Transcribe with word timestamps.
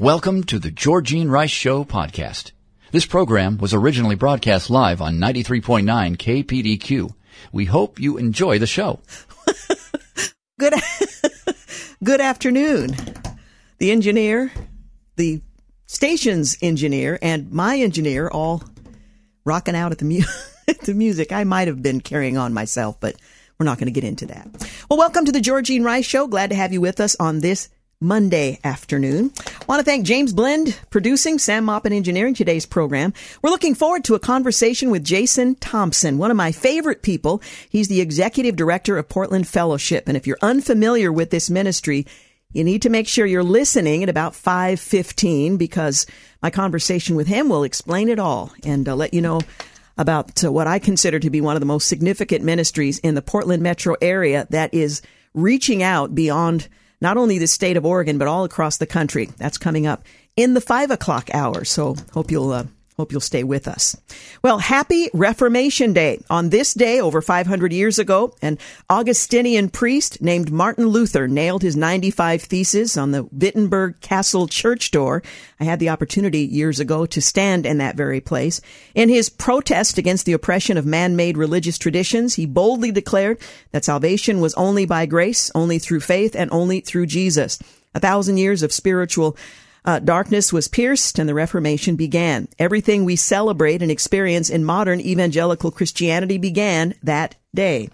Welcome 0.00 0.44
to 0.44 0.58
the 0.58 0.70
Georgene 0.70 1.28
Rice 1.28 1.50
Show 1.50 1.84
podcast. 1.84 2.52
This 2.90 3.04
program 3.04 3.58
was 3.58 3.74
originally 3.74 4.14
broadcast 4.14 4.70
live 4.70 5.02
on 5.02 5.18
93.9 5.18 6.16
KPDQ. 6.16 7.10
We 7.52 7.66
hope 7.66 8.00
you 8.00 8.16
enjoy 8.16 8.58
the 8.58 8.66
show. 8.66 9.00
Good, 10.58 10.72
good 12.02 12.22
afternoon. 12.22 12.96
The 13.76 13.90
engineer, 13.90 14.50
the 15.16 15.42
station's 15.86 16.56
engineer, 16.62 17.18
and 17.20 17.52
my 17.52 17.76
engineer 17.76 18.30
all 18.30 18.62
rocking 19.44 19.76
out 19.76 19.92
at 19.92 19.98
the, 19.98 20.06
mu- 20.06 20.74
the 20.84 20.94
music. 20.94 21.30
I 21.30 21.44
might 21.44 21.68
have 21.68 21.82
been 21.82 22.00
carrying 22.00 22.38
on 22.38 22.54
myself, 22.54 22.98
but 23.00 23.16
we're 23.58 23.66
not 23.66 23.76
going 23.76 23.92
to 23.92 24.00
get 24.00 24.04
into 24.04 24.24
that. 24.28 24.48
Well, 24.88 24.98
welcome 24.98 25.26
to 25.26 25.32
the 25.32 25.40
Georgene 25.40 25.84
Rice 25.84 26.06
Show. 26.06 26.26
Glad 26.26 26.48
to 26.48 26.56
have 26.56 26.72
you 26.72 26.80
with 26.80 27.00
us 27.00 27.16
on 27.20 27.40
this 27.40 27.68
Monday 28.02 28.58
afternoon. 28.64 29.30
I 29.38 29.64
want 29.68 29.80
to 29.80 29.84
thank 29.84 30.06
James 30.06 30.32
Blend 30.32 30.78
producing, 30.88 31.38
Sam 31.38 31.66
Moppin 31.66 31.92
engineering 31.92 32.32
today's 32.32 32.64
program. 32.64 33.12
We're 33.42 33.50
looking 33.50 33.74
forward 33.74 34.04
to 34.04 34.14
a 34.14 34.18
conversation 34.18 34.90
with 34.90 35.04
Jason 35.04 35.54
Thompson, 35.56 36.16
one 36.16 36.30
of 36.30 36.36
my 36.36 36.50
favorite 36.50 37.02
people. 37.02 37.42
He's 37.68 37.88
the 37.88 38.00
executive 38.00 38.56
director 38.56 38.96
of 38.96 39.10
Portland 39.10 39.46
Fellowship. 39.46 40.08
And 40.08 40.16
if 40.16 40.26
you're 40.26 40.38
unfamiliar 40.40 41.12
with 41.12 41.28
this 41.28 41.50
ministry, 41.50 42.06
you 42.54 42.64
need 42.64 42.80
to 42.82 42.88
make 42.88 43.06
sure 43.06 43.26
you're 43.26 43.44
listening 43.44 44.02
at 44.02 44.08
about 44.08 44.32
5:15 44.32 45.58
because 45.58 46.06
my 46.42 46.48
conversation 46.48 47.16
with 47.16 47.26
him 47.26 47.50
will 47.50 47.64
explain 47.64 48.08
it 48.08 48.18
all 48.18 48.50
and 48.64 48.88
uh, 48.88 48.96
let 48.96 49.12
you 49.12 49.20
know 49.20 49.42
about 49.98 50.42
uh, 50.42 50.50
what 50.50 50.66
I 50.66 50.78
consider 50.78 51.18
to 51.18 51.28
be 51.28 51.42
one 51.42 51.54
of 51.54 51.60
the 51.60 51.66
most 51.66 51.86
significant 51.86 52.42
ministries 52.42 52.98
in 53.00 53.14
the 53.14 53.20
Portland 53.20 53.62
metro 53.62 53.94
area 54.00 54.46
that 54.48 54.72
is 54.72 55.02
reaching 55.34 55.82
out 55.82 56.14
beyond 56.14 56.66
not 57.00 57.16
only 57.16 57.38
the 57.38 57.46
state 57.46 57.76
of 57.76 57.86
Oregon, 57.86 58.18
but 58.18 58.28
all 58.28 58.44
across 58.44 58.76
the 58.76 58.86
country. 58.86 59.30
That's 59.38 59.58
coming 59.58 59.86
up 59.86 60.04
in 60.36 60.54
the 60.54 60.60
five 60.60 60.90
o'clock 60.90 61.30
hour. 61.34 61.64
So 61.64 61.96
hope 62.12 62.30
you'll, 62.30 62.52
uh, 62.52 62.64
Hope 63.00 63.12
you'll 63.12 63.22
stay 63.22 63.44
with 63.44 63.66
us. 63.66 63.96
Well, 64.42 64.58
happy 64.58 65.08
Reformation 65.14 65.94
Day. 65.94 66.20
On 66.28 66.50
this 66.50 66.74
day, 66.74 67.00
over 67.00 67.22
500 67.22 67.72
years 67.72 67.98
ago, 67.98 68.34
an 68.42 68.58
Augustinian 68.90 69.70
priest 69.70 70.20
named 70.20 70.52
Martin 70.52 70.86
Luther 70.86 71.26
nailed 71.26 71.62
his 71.62 71.76
95 71.76 72.42
theses 72.42 72.98
on 72.98 73.12
the 73.12 73.22
Wittenberg 73.22 73.98
Castle 74.02 74.48
church 74.48 74.90
door. 74.90 75.22
I 75.58 75.64
had 75.64 75.78
the 75.78 75.88
opportunity 75.88 76.40
years 76.40 76.78
ago 76.78 77.06
to 77.06 77.22
stand 77.22 77.64
in 77.64 77.78
that 77.78 77.96
very 77.96 78.20
place. 78.20 78.60
In 78.94 79.08
his 79.08 79.30
protest 79.30 79.96
against 79.96 80.26
the 80.26 80.34
oppression 80.34 80.76
of 80.76 80.84
man-made 80.84 81.38
religious 81.38 81.78
traditions, 81.78 82.34
he 82.34 82.44
boldly 82.44 82.92
declared 82.92 83.38
that 83.72 83.86
salvation 83.86 84.40
was 84.40 84.52
only 84.56 84.84
by 84.84 85.06
grace, 85.06 85.50
only 85.54 85.78
through 85.78 86.00
faith, 86.00 86.36
and 86.36 86.50
only 86.52 86.80
through 86.80 87.06
Jesus. 87.06 87.58
A 87.94 87.98
thousand 87.98 88.36
years 88.36 88.62
of 88.62 88.74
spiritual 88.74 89.38
uh, 89.90 89.98
darkness 89.98 90.52
was 90.52 90.68
pierced 90.68 91.18
and 91.18 91.28
the 91.28 91.34
Reformation 91.34 91.96
began. 91.96 92.46
Everything 92.60 93.04
we 93.04 93.16
celebrate 93.16 93.82
and 93.82 93.90
experience 93.90 94.48
in 94.48 94.64
modern 94.64 95.00
evangelical 95.00 95.72
Christianity 95.72 96.38
began 96.38 96.94
that 97.02 97.34
day. 97.52 97.88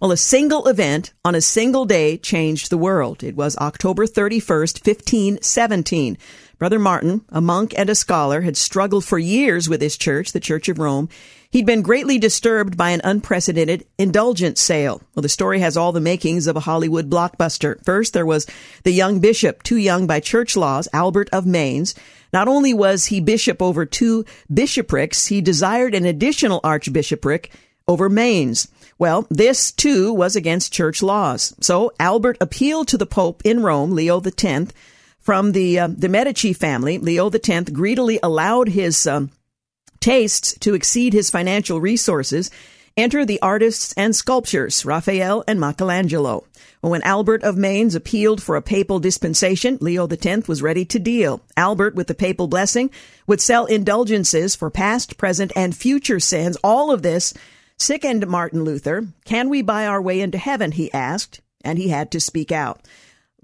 Well, 0.00 0.10
a 0.10 0.16
single 0.16 0.66
event 0.66 1.12
on 1.24 1.36
a 1.36 1.40
single 1.40 1.84
day 1.84 2.16
changed 2.16 2.70
the 2.70 2.76
world. 2.76 3.22
It 3.22 3.36
was 3.36 3.56
October 3.58 4.04
31st, 4.04 4.84
1517. 4.84 6.18
Brother 6.58 6.80
Martin, 6.80 7.24
a 7.28 7.40
monk 7.40 7.72
and 7.78 7.88
a 7.88 7.94
scholar, 7.94 8.40
had 8.40 8.56
struggled 8.56 9.04
for 9.04 9.18
years 9.18 9.68
with 9.68 9.80
his 9.80 9.96
church, 9.96 10.32
the 10.32 10.40
Church 10.40 10.68
of 10.68 10.80
Rome. 10.80 11.08
He'd 11.54 11.66
been 11.66 11.82
greatly 11.82 12.18
disturbed 12.18 12.76
by 12.76 12.90
an 12.90 13.00
unprecedented 13.04 13.86
indulgence 13.96 14.60
sale. 14.60 15.00
Well, 15.14 15.22
the 15.22 15.28
story 15.28 15.60
has 15.60 15.76
all 15.76 15.92
the 15.92 16.00
makings 16.00 16.48
of 16.48 16.56
a 16.56 16.60
Hollywood 16.60 17.08
blockbuster. 17.08 17.76
First, 17.84 18.12
there 18.12 18.26
was 18.26 18.48
the 18.82 18.90
young 18.90 19.20
bishop, 19.20 19.62
too 19.62 19.76
young 19.76 20.08
by 20.08 20.18
church 20.18 20.56
laws, 20.56 20.88
Albert 20.92 21.28
of 21.32 21.46
Mainz. 21.46 21.94
Not 22.32 22.48
only 22.48 22.74
was 22.74 23.04
he 23.04 23.20
bishop 23.20 23.62
over 23.62 23.86
two 23.86 24.24
bishoprics, 24.52 25.26
he 25.26 25.40
desired 25.40 25.94
an 25.94 26.06
additional 26.06 26.58
archbishopric 26.64 27.52
over 27.86 28.08
Mainz. 28.08 28.66
Well, 28.98 29.24
this 29.30 29.70
too 29.70 30.12
was 30.12 30.34
against 30.34 30.72
church 30.72 31.04
laws. 31.04 31.54
So 31.60 31.92
Albert 32.00 32.36
appealed 32.40 32.88
to 32.88 32.98
the 32.98 33.06
Pope 33.06 33.42
in 33.44 33.62
Rome, 33.62 33.92
Leo 33.92 34.20
X, 34.20 34.72
from 35.20 35.52
the 35.52 35.78
uh, 35.78 35.86
the 35.86 36.08
Medici 36.08 36.52
family. 36.52 36.98
Leo 36.98 37.30
X 37.30 37.70
greedily 37.70 38.18
allowed 38.24 38.70
his 38.70 39.06
um, 39.06 39.30
tastes 40.04 40.54
to 40.58 40.74
exceed 40.74 41.14
his 41.14 41.30
financial 41.30 41.80
resources. 41.80 42.50
Enter 42.94 43.24
the 43.24 43.40
artists 43.40 43.94
and 43.96 44.14
sculptors, 44.14 44.84
Raphael 44.84 45.42
and 45.48 45.58
Michelangelo. 45.58 46.44
When 46.82 47.00
Albert 47.04 47.42
of 47.42 47.56
Mainz 47.56 47.94
appealed 47.94 48.42
for 48.42 48.54
a 48.54 48.60
papal 48.60 49.00
dispensation, 49.00 49.78
Leo 49.80 50.06
X 50.06 50.46
was 50.46 50.60
ready 50.60 50.84
to 50.84 50.98
deal. 50.98 51.40
Albert, 51.56 51.94
with 51.94 52.06
the 52.06 52.14
papal 52.14 52.48
blessing, 52.48 52.90
would 53.26 53.40
sell 53.40 53.64
indulgences 53.64 54.54
for 54.54 54.68
past, 54.68 55.16
present, 55.16 55.52
and 55.56 55.74
future 55.74 56.20
sins. 56.20 56.58
All 56.62 56.90
of 56.90 57.00
this 57.00 57.32
sickened 57.78 58.26
Martin 58.26 58.62
Luther. 58.62 59.06
Can 59.24 59.48
we 59.48 59.62
buy 59.62 59.86
our 59.86 60.02
way 60.02 60.20
into 60.20 60.36
heaven? 60.36 60.72
He 60.72 60.92
asked, 60.92 61.40
and 61.64 61.78
he 61.78 61.88
had 61.88 62.10
to 62.10 62.20
speak 62.20 62.52
out. 62.52 62.82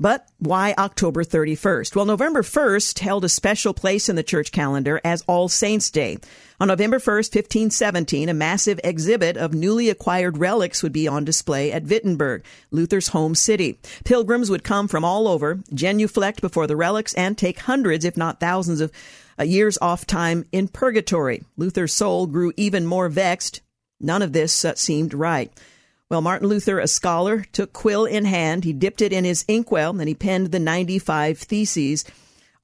But 0.00 0.26
why 0.38 0.74
October 0.78 1.24
31st? 1.24 1.94
Well, 1.94 2.06
November 2.06 2.40
1st 2.40 3.00
held 3.00 3.22
a 3.22 3.28
special 3.28 3.74
place 3.74 4.08
in 4.08 4.16
the 4.16 4.22
church 4.22 4.50
calendar 4.50 4.98
as 5.04 5.22
All 5.26 5.46
Saints 5.50 5.90
Day. 5.90 6.16
On 6.58 6.68
November 6.68 6.98
1st, 6.98 7.34
1517, 7.34 8.30
a 8.30 8.34
massive 8.34 8.80
exhibit 8.82 9.36
of 9.36 9.52
newly 9.52 9.90
acquired 9.90 10.38
relics 10.38 10.82
would 10.82 10.94
be 10.94 11.06
on 11.06 11.26
display 11.26 11.70
at 11.70 11.84
Wittenberg, 11.84 12.44
Luther's 12.70 13.08
home 13.08 13.34
city. 13.34 13.78
Pilgrims 14.04 14.48
would 14.48 14.64
come 14.64 14.88
from 14.88 15.04
all 15.04 15.28
over, 15.28 15.60
genuflect 15.74 16.40
before 16.40 16.66
the 16.66 16.76
relics, 16.76 17.12
and 17.12 17.36
take 17.36 17.58
hundreds, 17.58 18.06
if 18.06 18.16
not 18.16 18.40
thousands, 18.40 18.80
of 18.80 18.90
uh, 19.38 19.42
years 19.42 19.76
off 19.82 20.06
time 20.06 20.46
in 20.50 20.68
purgatory. 20.68 21.44
Luther's 21.58 21.92
soul 21.92 22.26
grew 22.26 22.54
even 22.56 22.86
more 22.86 23.10
vexed. 23.10 23.60
None 24.00 24.22
of 24.22 24.32
this 24.32 24.64
uh, 24.64 24.74
seemed 24.76 25.12
right. 25.12 25.52
Well, 26.10 26.22
Martin 26.22 26.48
Luther, 26.48 26.80
a 26.80 26.88
scholar, 26.88 27.44
took 27.52 27.72
quill 27.72 28.04
in 28.04 28.24
hand. 28.24 28.64
He 28.64 28.72
dipped 28.72 29.00
it 29.00 29.12
in 29.12 29.24
his 29.24 29.44
inkwell 29.46 29.90
and 29.90 30.08
he 30.08 30.14
penned 30.14 30.50
the 30.50 30.58
95 30.58 31.38
Theses 31.38 32.04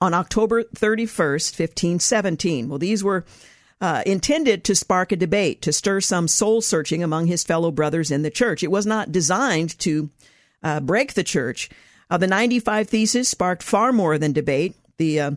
on 0.00 0.14
October 0.14 0.64
31st, 0.64 1.56
1517. 1.56 2.68
Well, 2.68 2.80
these 2.80 3.04
were 3.04 3.24
uh, 3.80 4.02
intended 4.04 4.64
to 4.64 4.74
spark 4.74 5.12
a 5.12 5.16
debate, 5.16 5.62
to 5.62 5.72
stir 5.72 6.00
some 6.00 6.26
soul 6.26 6.60
searching 6.60 7.04
among 7.04 7.26
his 7.28 7.44
fellow 7.44 7.70
brothers 7.70 8.10
in 8.10 8.22
the 8.22 8.30
church. 8.30 8.64
It 8.64 8.70
was 8.70 8.84
not 8.84 9.12
designed 9.12 9.78
to 9.78 10.10
uh, 10.64 10.80
break 10.80 11.14
the 11.14 11.22
church. 11.22 11.70
Uh, 12.10 12.18
the 12.18 12.26
95 12.26 12.88
Theses 12.88 13.28
sparked 13.28 13.62
far 13.62 13.92
more 13.92 14.18
than 14.18 14.32
debate. 14.32 14.74
The 14.96 15.20
uh, 15.20 15.30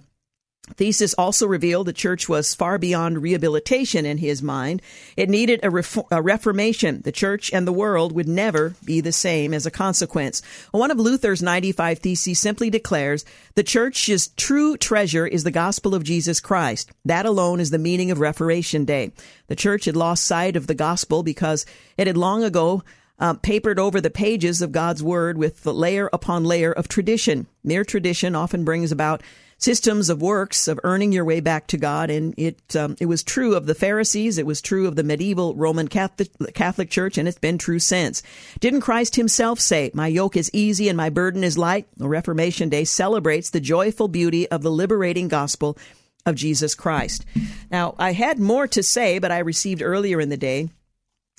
Thesis 0.75 1.13
also 1.15 1.47
revealed 1.47 1.87
the 1.87 1.93
church 1.93 2.29
was 2.29 2.55
far 2.55 2.77
beyond 2.77 3.21
rehabilitation 3.21 4.05
in 4.05 4.17
his 4.17 4.41
mind. 4.41 4.81
It 5.17 5.29
needed 5.29 5.59
a, 5.63 5.67
a, 6.11 6.21
reformation. 6.21 7.01
The 7.01 7.11
church 7.11 7.51
and 7.51 7.67
the 7.67 7.73
world 7.73 8.13
would 8.13 8.27
never 8.27 8.75
be 8.83 9.01
the 9.01 9.11
same 9.11 9.53
as 9.53 9.65
a 9.65 9.71
consequence. 9.71 10.41
One 10.71 10.91
of 10.91 10.99
Luther's 10.99 11.41
95 11.41 11.99
Theses 11.99 12.39
simply 12.39 12.69
declares 12.69 13.25
the 13.55 13.63
church's 13.63 14.29
true 14.29 14.77
treasure 14.77 15.27
is 15.27 15.43
the 15.43 15.51
gospel 15.51 15.95
of 15.95 16.03
Jesus 16.03 16.39
Christ. 16.39 16.91
That 17.05 17.25
alone 17.25 17.59
is 17.59 17.71
the 17.71 17.77
meaning 17.77 18.11
of 18.11 18.19
Reformation 18.19 18.85
Day. 18.85 19.11
The 19.47 19.55
church 19.55 19.85
had 19.85 19.95
lost 19.95 20.25
sight 20.25 20.55
of 20.55 20.67
the 20.67 20.75
gospel 20.75 21.23
because 21.23 21.65
it 21.97 22.07
had 22.07 22.17
long 22.17 22.43
ago 22.43 22.83
uh, 23.19 23.33
papered 23.33 23.79
over 23.79 23.99
the 23.99 24.09
pages 24.09 24.61
of 24.61 24.71
God's 24.71 25.03
word 25.03 25.37
with 25.37 25.63
the 25.63 25.73
layer 25.73 26.09
upon 26.13 26.45
layer 26.45 26.71
of 26.71 26.87
tradition. 26.87 27.47
Mere 27.63 27.83
tradition 27.83 28.35
often 28.35 28.63
brings 28.63 28.91
about 28.91 29.21
systems 29.59 30.09
of 30.09 30.21
works 30.21 30.67
of 30.67 30.79
earning 30.83 31.11
your 31.11 31.25
way 31.25 31.39
back 31.39 31.67
to 31.67 31.77
God. 31.77 32.09
And 32.09 32.33
it 32.37 32.75
um, 32.75 32.95
it 32.99 33.05
was 33.05 33.21
true 33.23 33.55
of 33.55 33.67
the 33.67 33.75
Pharisees. 33.75 34.37
It 34.37 34.45
was 34.45 34.61
true 34.61 34.87
of 34.87 34.95
the 34.95 35.03
medieval 35.03 35.53
Roman 35.53 35.87
Catholic, 35.87 36.31
Catholic 36.55 36.89
Church, 36.89 37.17
and 37.17 37.27
it's 37.27 37.37
been 37.37 37.57
true 37.57 37.79
since. 37.79 38.23
Didn't 38.59 38.81
Christ 38.81 39.15
Himself 39.15 39.59
say, 39.59 39.91
"My 39.93 40.07
yoke 40.07 40.35
is 40.35 40.49
easy 40.53 40.89
and 40.89 40.97
my 40.97 41.09
burden 41.09 41.43
is 41.43 41.57
light"? 41.57 41.87
Reformation 41.99 42.69
Day 42.69 42.85
celebrates 42.85 43.51
the 43.51 43.59
joyful 43.59 44.07
beauty 44.07 44.49
of 44.49 44.63
the 44.63 44.71
liberating 44.71 45.27
gospel 45.27 45.77
of 46.25 46.35
Jesus 46.35 46.75
Christ. 46.75 47.25
Now, 47.71 47.95
I 47.97 48.13
had 48.13 48.39
more 48.39 48.67
to 48.67 48.83
say, 48.83 49.19
but 49.19 49.31
I 49.31 49.39
received 49.39 49.81
earlier 49.81 50.19
in 50.19 50.29
the 50.29 50.37
day 50.37 50.69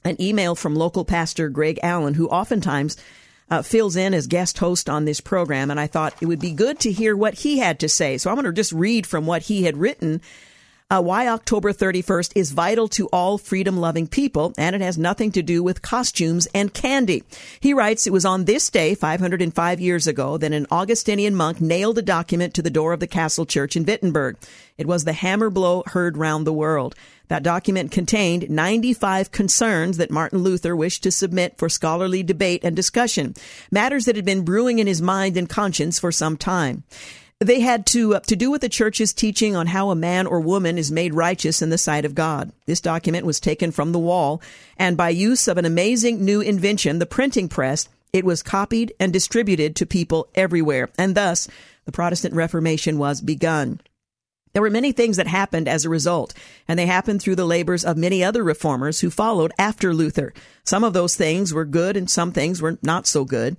an 0.04 0.20
email 0.20 0.54
from 0.54 0.74
local 0.74 1.04
pastor 1.04 1.48
Greg 1.48 1.78
Allen, 1.82 2.14
who 2.14 2.28
oftentimes 2.28 2.96
uh, 3.50 3.62
fills 3.62 3.96
in 3.96 4.14
as 4.14 4.26
guest 4.26 4.58
host 4.58 4.88
on 4.88 5.04
this 5.04 5.20
program, 5.20 5.70
and 5.70 5.80
I 5.80 5.86
thought 5.86 6.14
it 6.20 6.26
would 6.26 6.40
be 6.40 6.52
good 6.52 6.78
to 6.80 6.92
hear 6.92 7.16
what 7.16 7.34
he 7.34 7.58
had 7.58 7.80
to 7.80 7.88
say. 7.88 8.18
So 8.18 8.30
I'm 8.30 8.36
going 8.36 8.46
to 8.46 8.52
just 8.52 8.72
read 8.72 9.06
from 9.06 9.26
what 9.26 9.42
he 9.42 9.64
had 9.64 9.76
written 9.76 10.20
uh, 10.90 11.00
why 11.00 11.28
October 11.28 11.72
31st 11.72 12.32
is 12.34 12.50
vital 12.50 12.88
to 12.88 13.06
all 13.08 13.38
freedom 13.38 13.76
loving 13.76 14.08
people, 14.08 14.52
and 14.58 14.74
it 14.74 14.82
has 14.82 14.98
nothing 14.98 15.30
to 15.30 15.42
do 15.42 15.62
with 15.62 15.82
costumes 15.82 16.48
and 16.52 16.74
candy. 16.74 17.22
He 17.60 17.72
writes, 17.72 18.06
It 18.06 18.12
was 18.12 18.24
on 18.24 18.44
this 18.44 18.68
day, 18.70 18.96
505 18.96 19.80
years 19.80 20.08
ago, 20.08 20.36
that 20.36 20.52
an 20.52 20.66
Augustinian 20.70 21.36
monk 21.36 21.60
nailed 21.60 21.98
a 21.98 22.02
document 22.02 22.54
to 22.54 22.62
the 22.62 22.70
door 22.70 22.92
of 22.92 23.00
the 23.00 23.06
castle 23.06 23.46
church 23.46 23.76
in 23.76 23.84
Wittenberg. 23.84 24.36
It 24.76 24.86
was 24.86 25.04
the 25.04 25.12
hammer 25.12 25.48
blow 25.48 25.84
heard 25.86 26.16
round 26.16 26.46
the 26.46 26.52
world. 26.52 26.96
That 27.30 27.44
document 27.44 27.92
contained 27.92 28.50
95 28.50 29.30
concerns 29.30 29.98
that 29.98 30.10
Martin 30.10 30.40
Luther 30.40 30.74
wished 30.74 31.04
to 31.04 31.12
submit 31.12 31.56
for 31.56 31.68
scholarly 31.68 32.24
debate 32.24 32.64
and 32.64 32.74
discussion, 32.74 33.36
matters 33.70 34.06
that 34.06 34.16
had 34.16 34.24
been 34.24 34.44
brewing 34.44 34.80
in 34.80 34.88
his 34.88 35.00
mind 35.00 35.36
and 35.36 35.48
conscience 35.48 36.00
for 36.00 36.10
some 36.10 36.36
time. 36.36 36.82
They 37.38 37.60
had 37.60 37.86
to 37.86 38.16
uh, 38.16 38.20
to 38.20 38.34
do 38.34 38.50
with 38.50 38.62
the 38.62 38.68
church's 38.68 39.12
teaching 39.12 39.54
on 39.54 39.68
how 39.68 39.90
a 39.90 39.94
man 39.94 40.26
or 40.26 40.40
woman 40.40 40.76
is 40.76 40.90
made 40.90 41.14
righteous 41.14 41.62
in 41.62 41.70
the 41.70 41.78
sight 41.78 42.04
of 42.04 42.16
God. 42.16 42.50
This 42.66 42.80
document 42.80 43.24
was 43.24 43.38
taken 43.38 43.70
from 43.70 43.92
the 43.92 44.00
wall, 44.00 44.42
and 44.76 44.96
by 44.96 45.10
use 45.10 45.46
of 45.46 45.56
an 45.56 45.64
amazing 45.64 46.24
new 46.24 46.40
invention, 46.40 46.98
the 46.98 47.06
printing 47.06 47.48
press, 47.48 47.88
it 48.12 48.24
was 48.24 48.42
copied 48.42 48.92
and 48.98 49.12
distributed 49.12 49.76
to 49.76 49.86
people 49.86 50.26
everywhere, 50.34 50.90
and 50.98 51.14
thus 51.14 51.46
the 51.84 51.92
Protestant 51.92 52.34
Reformation 52.34 52.98
was 52.98 53.20
begun. 53.20 53.78
There 54.52 54.62
were 54.62 54.70
many 54.70 54.92
things 54.92 55.16
that 55.16 55.26
happened 55.26 55.68
as 55.68 55.84
a 55.84 55.90
result, 55.90 56.34
and 56.66 56.78
they 56.78 56.86
happened 56.86 57.22
through 57.22 57.36
the 57.36 57.46
labors 57.46 57.84
of 57.84 57.96
many 57.96 58.24
other 58.24 58.42
reformers 58.42 59.00
who 59.00 59.10
followed 59.10 59.52
after 59.58 59.94
Luther. 59.94 60.32
Some 60.64 60.82
of 60.82 60.92
those 60.92 61.16
things 61.16 61.54
were 61.54 61.64
good 61.64 61.96
and 61.96 62.10
some 62.10 62.32
things 62.32 62.60
were 62.60 62.78
not 62.82 63.06
so 63.06 63.24
good. 63.24 63.56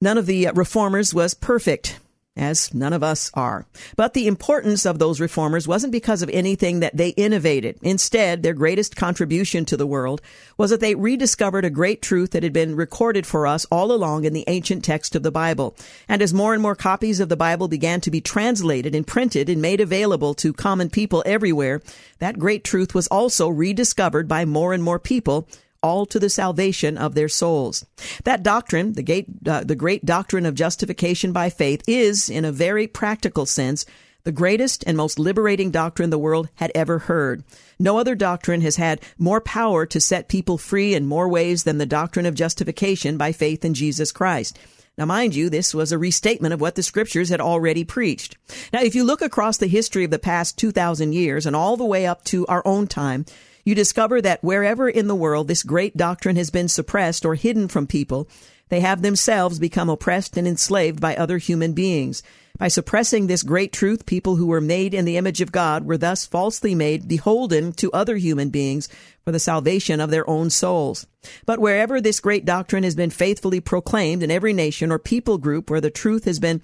None 0.00 0.18
of 0.18 0.26
the 0.26 0.48
uh, 0.48 0.52
reformers 0.52 1.12
was 1.12 1.34
perfect 1.34 1.98
as 2.36 2.74
none 2.74 2.92
of 2.92 3.02
us 3.02 3.30
are. 3.34 3.66
But 3.96 4.14
the 4.14 4.26
importance 4.26 4.84
of 4.84 4.98
those 4.98 5.20
reformers 5.20 5.66
wasn't 5.66 5.92
because 5.92 6.22
of 6.22 6.30
anything 6.30 6.80
that 6.80 6.96
they 6.96 7.10
innovated. 7.10 7.78
Instead, 7.82 8.42
their 8.42 8.52
greatest 8.52 8.96
contribution 8.96 9.64
to 9.66 9.76
the 9.76 9.86
world 9.86 10.20
was 10.58 10.70
that 10.70 10.80
they 10.80 10.94
rediscovered 10.94 11.64
a 11.64 11.70
great 11.70 12.02
truth 12.02 12.32
that 12.32 12.42
had 12.42 12.52
been 12.52 12.76
recorded 12.76 13.26
for 13.26 13.46
us 13.46 13.64
all 13.70 13.92
along 13.92 14.24
in 14.24 14.32
the 14.32 14.44
ancient 14.46 14.84
text 14.84 15.14
of 15.14 15.22
the 15.22 15.30
Bible. 15.30 15.74
And 16.08 16.20
as 16.20 16.34
more 16.34 16.52
and 16.52 16.62
more 16.62 16.76
copies 16.76 17.20
of 17.20 17.28
the 17.28 17.36
Bible 17.36 17.68
began 17.68 18.00
to 18.02 18.10
be 18.10 18.20
translated 18.20 18.94
and 18.94 19.06
printed 19.06 19.48
and 19.48 19.62
made 19.62 19.80
available 19.80 20.34
to 20.34 20.52
common 20.52 20.90
people 20.90 21.22
everywhere, 21.26 21.80
that 22.18 22.38
great 22.38 22.64
truth 22.64 22.94
was 22.94 23.06
also 23.08 23.48
rediscovered 23.48 24.28
by 24.28 24.44
more 24.44 24.72
and 24.72 24.82
more 24.82 24.98
people 24.98 25.48
all 25.86 26.04
to 26.06 26.18
the 26.18 26.28
salvation 26.28 26.98
of 26.98 27.14
their 27.14 27.28
souls. 27.28 27.86
That 28.24 28.42
doctrine, 28.42 28.94
the 28.94 29.04
great, 29.04 29.26
uh, 29.46 29.62
the 29.62 29.76
great 29.76 30.04
doctrine 30.04 30.44
of 30.44 30.56
justification 30.56 31.32
by 31.32 31.48
faith, 31.48 31.82
is, 31.86 32.28
in 32.28 32.44
a 32.44 32.50
very 32.50 32.88
practical 32.88 33.46
sense, 33.46 33.86
the 34.24 34.32
greatest 34.32 34.82
and 34.88 34.96
most 34.96 35.20
liberating 35.20 35.70
doctrine 35.70 36.10
the 36.10 36.18
world 36.18 36.48
had 36.56 36.72
ever 36.74 36.98
heard. 36.98 37.44
No 37.78 37.98
other 37.98 38.16
doctrine 38.16 38.60
has 38.62 38.74
had 38.74 39.00
more 39.16 39.40
power 39.40 39.86
to 39.86 40.00
set 40.00 40.28
people 40.28 40.58
free 40.58 40.94
in 40.94 41.06
more 41.06 41.28
ways 41.28 41.62
than 41.62 41.78
the 41.78 41.86
doctrine 41.86 42.26
of 42.26 42.34
justification 42.34 43.16
by 43.16 43.30
faith 43.30 43.64
in 43.64 43.72
Jesus 43.72 44.10
Christ. 44.10 44.58
Now, 44.98 45.04
mind 45.04 45.36
you, 45.36 45.48
this 45.48 45.72
was 45.72 45.92
a 45.92 45.98
restatement 45.98 46.54
of 46.54 46.60
what 46.60 46.74
the 46.74 46.82
scriptures 46.82 47.28
had 47.28 47.40
already 47.40 47.84
preached. 47.84 48.36
Now, 48.72 48.82
if 48.82 48.96
you 48.96 49.04
look 49.04 49.22
across 49.22 49.58
the 49.58 49.68
history 49.68 50.04
of 50.04 50.10
the 50.10 50.18
past 50.18 50.58
2,000 50.58 51.12
years 51.12 51.46
and 51.46 51.54
all 51.54 51.76
the 51.76 51.84
way 51.84 52.06
up 52.06 52.24
to 52.24 52.46
our 52.46 52.66
own 52.66 52.88
time, 52.88 53.26
you 53.66 53.74
discover 53.74 54.22
that 54.22 54.42
wherever 54.42 54.88
in 54.88 55.08
the 55.08 55.14
world 55.14 55.48
this 55.48 55.64
great 55.64 55.96
doctrine 55.96 56.36
has 56.36 56.50
been 56.50 56.68
suppressed 56.68 57.26
or 57.26 57.34
hidden 57.34 57.66
from 57.66 57.86
people, 57.86 58.28
they 58.68 58.80
have 58.80 59.02
themselves 59.02 59.58
become 59.58 59.90
oppressed 59.90 60.36
and 60.36 60.46
enslaved 60.46 61.00
by 61.00 61.16
other 61.16 61.38
human 61.38 61.72
beings. 61.72 62.22
By 62.58 62.68
suppressing 62.68 63.26
this 63.26 63.42
great 63.42 63.72
truth, 63.72 64.06
people 64.06 64.36
who 64.36 64.46
were 64.46 64.60
made 64.60 64.94
in 64.94 65.04
the 65.04 65.16
image 65.16 65.40
of 65.40 65.52
God 65.52 65.84
were 65.84 65.98
thus 65.98 66.24
falsely 66.24 66.74
made 66.74 67.08
beholden 67.08 67.72
to 67.74 67.92
other 67.92 68.16
human 68.16 68.50
beings 68.50 68.88
for 69.24 69.32
the 69.32 69.38
salvation 69.38 70.00
of 70.00 70.10
their 70.10 70.28
own 70.30 70.48
souls. 70.48 71.06
But 71.44 71.58
wherever 71.58 72.00
this 72.00 72.20
great 72.20 72.44
doctrine 72.44 72.84
has 72.84 72.94
been 72.94 73.10
faithfully 73.10 73.60
proclaimed 73.60 74.22
in 74.22 74.30
every 74.30 74.52
nation 74.52 74.90
or 74.92 74.98
people 74.98 75.38
group 75.38 75.68
where 75.68 75.80
the 75.80 75.90
truth 75.90 76.24
has 76.24 76.38
been 76.38 76.62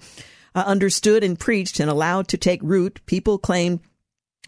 uh, 0.55 0.63
understood 0.65 1.23
and 1.23 1.37
preached 1.37 1.79
and 1.79 1.89
allowed 1.89 2.29
to 2.29 2.37
take 2.37 2.61
root, 2.63 3.01
people 3.05 3.37
claim 3.37 3.81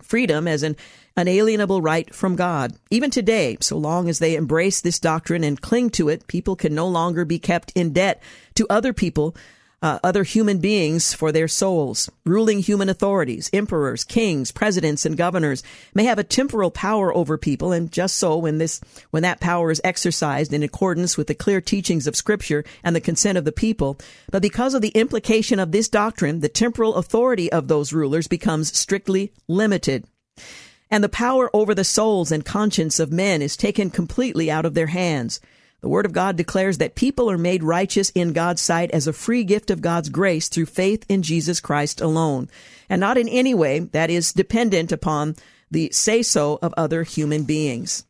freedom 0.02 0.48
as 0.48 0.63
an 0.63 0.75
unalienable 1.17 1.81
right 1.81 2.13
from 2.13 2.35
God. 2.35 2.73
Even 2.89 3.09
today, 3.09 3.57
so 3.62 3.77
long 3.77 4.09
as 4.09 4.19
they 4.19 4.35
embrace 4.35 4.81
this 4.81 5.00
doctrine 5.00 5.44
and 5.44 5.62
cling 5.62 5.89
to 5.91 6.09
it, 6.09 6.27
people 6.27 6.56
can 6.56 6.75
no 6.75 6.88
longer 6.88 7.25
be 7.25 7.39
kept 7.39 7.71
in 7.75 7.94
debt 7.94 8.21
to 8.56 8.67
other 8.69 8.91
people, 8.91 9.35
uh, 9.81 10.00
other 10.03 10.23
human 10.23 10.57
beings 10.57 11.13
for 11.13 11.31
their 11.31 11.47
souls. 11.47 12.09
Ruling 12.25 12.59
human 12.59 12.89
authorities, 12.89 13.50
emperors, 13.53 14.03
kings, 14.03 14.51
presidents, 14.51 15.06
and 15.06 15.15
governors 15.15 15.63
may 15.94 16.03
have 16.03 16.19
a 16.19 16.23
temporal 16.23 16.71
power 16.71 17.15
over 17.15 17.38
people, 17.38 17.71
and 17.71 17.91
just 17.91 18.18
so 18.18 18.38
when 18.38 18.57
this, 18.57 18.81
when 19.11 19.23
that 19.23 19.39
power 19.39 19.71
is 19.71 19.81
exercised 19.85 20.51
in 20.51 20.63
accordance 20.63 21.18
with 21.18 21.27
the 21.27 21.35
clear 21.35 21.61
teachings 21.61 22.07
of 22.07 22.15
Scripture 22.15 22.65
and 22.83 22.94
the 22.94 23.01
consent 23.01 23.38
of 23.38 23.45
the 23.45 23.51
people, 23.53 23.97
but 24.31 24.41
because 24.41 24.73
of 24.73 24.81
the 24.81 24.89
implication 24.89 25.59
of 25.59 25.71
this 25.71 25.88
doctrine, 25.88 26.41
the 26.41 26.50
temporal 26.50 26.95
authority 26.95 27.50
of 27.51 27.68
those 27.69 27.94
rulers 27.94 28.27
becomes 28.27 28.77
strictly 28.77 29.31
limited 29.47 30.06
and 30.89 31.03
the 31.03 31.09
power 31.09 31.49
over 31.53 31.73
the 31.73 31.83
souls 31.83 32.31
and 32.31 32.45
conscience 32.45 32.99
of 32.99 33.11
men 33.11 33.41
is 33.41 33.57
taken 33.57 33.89
completely 33.89 34.49
out 34.51 34.65
of 34.65 34.73
their 34.73 34.87
hands. 34.87 35.39
The 35.81 35.89
Word 35.89 36.05
of 36.05 36.13
God 36.13 36.35
declares 36.35 36.79
that 36.79 36.95
people 36.95 37.29
are 37.29 37.37
made 37.37 37.63
righteous 37.63 38.09
in 38.11 38.33
God's 38.33 38.61
sight 38.61 38.89
as 38.91 39.07
a 39.07 39.13
free 39.13 39.43
gift 39.43 39.69
of 39.69 39.81
God's 39.81 40.09
grace 40.09 40.47
through 40.47 40.65
faith 40.65 41.05
in 41.07 41.21
Jesus 41.21 41.59
Christ 41.59 42.01
alone, 42.01 42.49
and 42.89 42.99
not 42.99 43.17
in 43.17 43.29
any 43.29 43.53
way 43.53 43.79
that 43.79 44.09
is 44.09 44.33
dependent 44.33 44.91
upon 44.91 45.35
the 45.69 45.89
say 45.91 46.23
so 46.23 46.57
of 46.61 46.73
other 46.75 47.03
human 47.03 47.43
beings. 47.43 48.05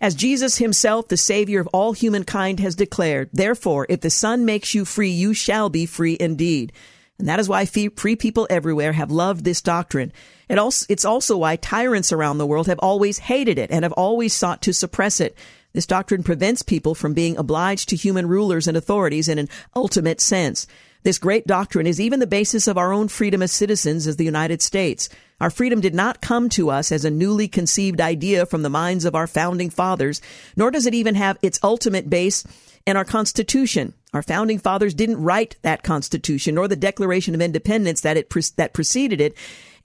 As 0.00 0.14
Jesus 0.14 0.58
himself, 0.58 1.08
the 1.08 1.16
Savior 1.16 1.60
of 1.60 1.68
all 1.68 1.92
humankind, 1.92 2.60
has 2.60 2.74
declared, 2.74 3.30
therefore, 3.32 3.86
if 3.88 4.00
the 4.00 4.10
Son 4.10 4.44
makes 4.44 4.74
you 4.74 4.84
free, 4.84 5.10
you 5.10 5.34
shall 5.34 5.70
be 5.70 5.86
free 5.86 6.16
indeed. 6.20 6.72
And 7.18 7.28
that 7.28 7.40
is 7.40 7.48
why 7.48 7.64
free 7.64 8.16
people 8.16 8.46
everywhere 8.50 8.92
have 8.92 9.10
loved 9.10 9.44
this 9.44 9.62
doctrine. 9.62 10.12
It 10.48 10.58
also, 10.58 10.86
it's 10.88 11.04
also 11.04 11.36
why 11.36 11.56
tyrants 11.56 12.12
around 12.12 12.38
the 12.38 12.46
world 12.46 12.66
have 12.68 12.78
always 12.78 13.18
hated 13.18 13.58
it 13.58 13.70
and 13.70 13.82
have 13.82 13.92
always 13.92 14.32
sought 14.32 14.62
to 14.62 14.72
suppress 14.72 15.20
it. 15.20 15.36
This 15.72 15.86
doctrine 15.86 16.22
prevents 16.22 16.62
people 16.62 16.94
from 16.94 17.14
being 17.14 17.36
obliged 17.36 17.88
to 17.90 17.96
human 17.96 18.28
rulers 18.28 18.66
and 18.66 18.76
authorities 18.76 19.28
in 19.28 19.38
an 19.38 19.48
ultimate 19.74 20.20
sense. 20.20 20.66
This 21.02 21.18
great 21.18 21.46
doctrine 21.46 21.86
is 21.86 22.00
even 22.00 22.18
the 22.18 22.26
basis 22.26 22.66
of 22.66 22.78
our 22.78 22.92
own 22.92 23.08
freedom 23.08 23.42
as 23.42 23.52
citizens 23.52 24.06
as 24.06 24.16
the 24.16 24.24
United 24.24 24.62
States. 24.62 25.08
Our 25.40 25.50
freedom 25.50 25.80
did 25.80 25.94
not 25.94 26.20
come 26.20 26.48
to 26.50 26.70
us 26.70 26.90
as 26.90 27.04
a 27.04 27.10
newly 27.10 27.46
conceived 27.46 28.00
idea 28.00 28.46
from 28.46 28.62
the 28.62 28.70
minds 28.70 29.04
of 29.04 29.14
our 29.14 29.26
founding 29.26 29.70
fathers, 29.70 30.22
nor 30.56 30.70
does 30.70 30.86
it 30.86 30.94
even 30.94 31.14
have 31.14 31.38
its 31.42 31.60
ultimate 31.62 32.08
base 32.08 32.42
in 32.86 32.96
our 32.96 33.04
Constitution. 33.04 33.92
Our 34.14 34.22
founding 34.22 34.58
fathers 34.58 34.94
didn't 34.94 35.22
write 35.22 35.56
that 35.62 35.82
Constitution 35.82 36.54
nor 36.54 36.68
the 36.68 36.74
Declaration 36.74 37.34
of 37.34 37.42
Independence 37.42 38.00
that 38.00 38.16
it 38.16 38.32
that 38.56 38.72
preceded 38.72 39.20
it 39.20 39.36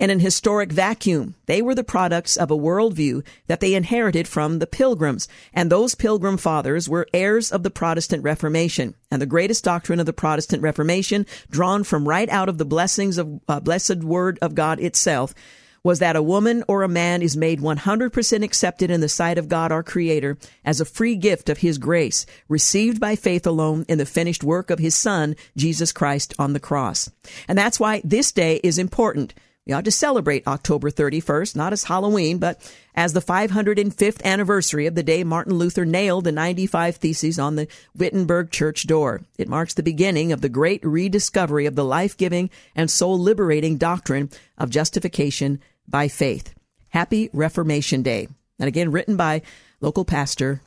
in 0.02 0.10
an 0.10 0.20
historic 0.20 0.72
vacuum. 0.72 1.36
They 1.46 1.62
were 1.62 1.76
the 1.76 1.84
products 1.84 2.36
of 2.36 2.50
a 2.50 2.58
worldview 2.58 3.24
that 3.46 3.60
they 3.60 3.76
inherited 3.76 4.28
from 4.28 4.58
the 4.58 4.66
Pilgrims, 4.66 5.28
and 5.54 5.72
those 5.72 5.94
Pilgrim 5.94 6.38
fathers 6.38 6.90
were 6.90 7.08
heirs 7.14 7.52
of 7.52 7.62
the 7.62 7.70
Protestant 7.70 8.24
Reformation. 8.24 8.96
And 9.12 9.22
the 9.22 9.28
greatest 9.28 9.64
doctrine 9.64 10.00
of 10.00 10.08
the 10.08 10.12
Protestant 10.12 10.64
Reformation, 10.64 11.28
drawn 11.52 11.84
from 11.84 12.10
right 12.10 12.28
out 12.30 12.50
of 12.50 12.58
the 12.58 12.66
blessings 12.66 13.20
of 13.20 13.42
uh, 13.48 13.60
blessed 13.60 13.98
Word 13.98 14.40
of 14.42 14.56
God 14.56 14.80
itself, 14.80 15.36
was 15.84 16.00
that 16.00 16.16
a 16.16 16.24
woman 16.24 16.64
or 16.68 16.82
a 16.82 16.88
man 16.88 17.22
is 17.22 17.38
made 17.38 17.60
100% 17.60 18.44
accepted 18.44 18.90
in 18.90 19.02
the 19.02 19.10
sight 19.10 19.38
of 19.38 19.50
God 19.50 19.72
our 19.72 19.84
Creator 19.84 20.40
as 20.66 20.82
a 20.82 20.86
free 20.86 21.16
gift 21.16 21.48
of 21.48 21.60
His 21.60 21.78
grace, 21.78 22.26
received 22.50 23.00
by 23.00 23.16
faith 23.16 23.46
alone 23.46 23.86
in 23.88 24.00
the 24.00 24.06
finished 24.08 24.44
work 24.44 24.72
of 24.72 24.80
His 24.80 24.96
Son, 24.96 25.36
Jesus 25.56 25.92
Christ, 25.92 26.34
on 26.40 26.54
the 26.54 26.60
cross. 26.60 27.12
And 27.48 27.56
that's 27.56 27.80
why 27.80 28.02
this 28.04 28.32
day 28.32 28.60
is 28.64 28.80
important. 28.80 29.36
We 29.66 29.74
ought 29.74 29.86
to 29.86 29.92
celebrate 29.92 30.48
October 30.48 30.90
31st, 30.90 31.56
not 31.56 31.72
as 31.72 31.84
Halloween, 31.84 32.40
but 32.40 32.60
as 32.96 33.14
the 33.14 33.22
505th 33.22 34.24
anniversary 34.24 34.88
of 34.88 34.96
the 34.96 35.04
day 35.04 35.24
Martin 35.24 35.54
Luther 35.54 35.86
nailed 35.86 36.24
the 36.24 36.32
95 36.32 36.96
Theses 36.96 37.38
on 37.38 37.56
the 37.56 37.68
Wittenberg 37.96 38.50
church 38.50 38.88
door. 38.88 39.22
It 39.38 39.48
marks 39.48 39.76
the 39.76 39.84
beginning 39.84 40.32
of 40.32 40.42
the 40.42 40.50
great 40.50 40.84
rediscovery 40.84 41.68
of 41.68 41.76
the 41.76 41.86
life 41.86 42.18
giving 42.18 42.50
and 42.76 42.90
soul 42.90 43.20
liberating 43.20 43.78
doctrine 43.78 44.32
of 44.58 44.72
justification 44.72 45.60
by 45.88 46.08
faith. 46.08 46.56
Happy 46.90 47.30
Reformation 47.32 48.02
Day. 48.02 48.30
And 48.58 48.68
again, 48.68 48.92
written 48.92 49.16
by 49.16 49.44
local 49.80 50.06
pastor 50.06 50.62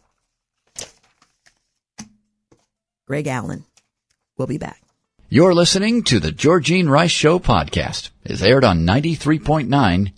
Greg 3.07 3.27
Allen. 3.27 3.65
We'll 4.39 4.47
be 4.47 4.59
back. 4.59 4.84
You're 5.35 5.53
listening 5.53 6.05
to 6.05 6.21
the 6.21 6.31
Georgene 6.31 6.89
Rice 6.89 7.11
Show 7.11 7.41
podcast. 7.41 8.11
It's 8.23 8.41
aired 8.41 8.63
on 8.63 8.87
93.9 8.87 9.67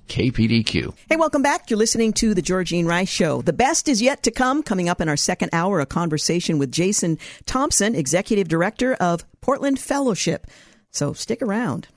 KPDQ. 0.08 0.94
Hey, 1.08 1.16
welcome 1.16 1.40
back. 1.40 1.70
You're 1.70 1.78
listening 1.78 2.12
to 2.12 2.34
the 2.34 2.42
Georgene 2.42 2.86
Rice 2.86 3.08
Show. 3.08 3.40
The 3.40 3.54
best 3.54 3.88
is 3.88 4.02
yet 4.02 4.22
to 4.24 4.30
come. 4.30 4.62
Coming 4.62 4.90
up 4.90 5.00
in 5.00 5.08
our 5.08 5.16
second 5.16 5.48
hour, 5.54 5.80
a 5.80 5.86
conversation 5.86 6.58
with 6.58 6.70
Jason 6.70 7.16
Thompson, 7.46 7.94
Executive 7.94 8.46
Director 8.46 8.92
of 8.92 9.24
Portland 9.40 9.78
Fellowship. 9.78 10.48
So 10.90 11.14
stick 11.14 11.40
around. 11.40 11.88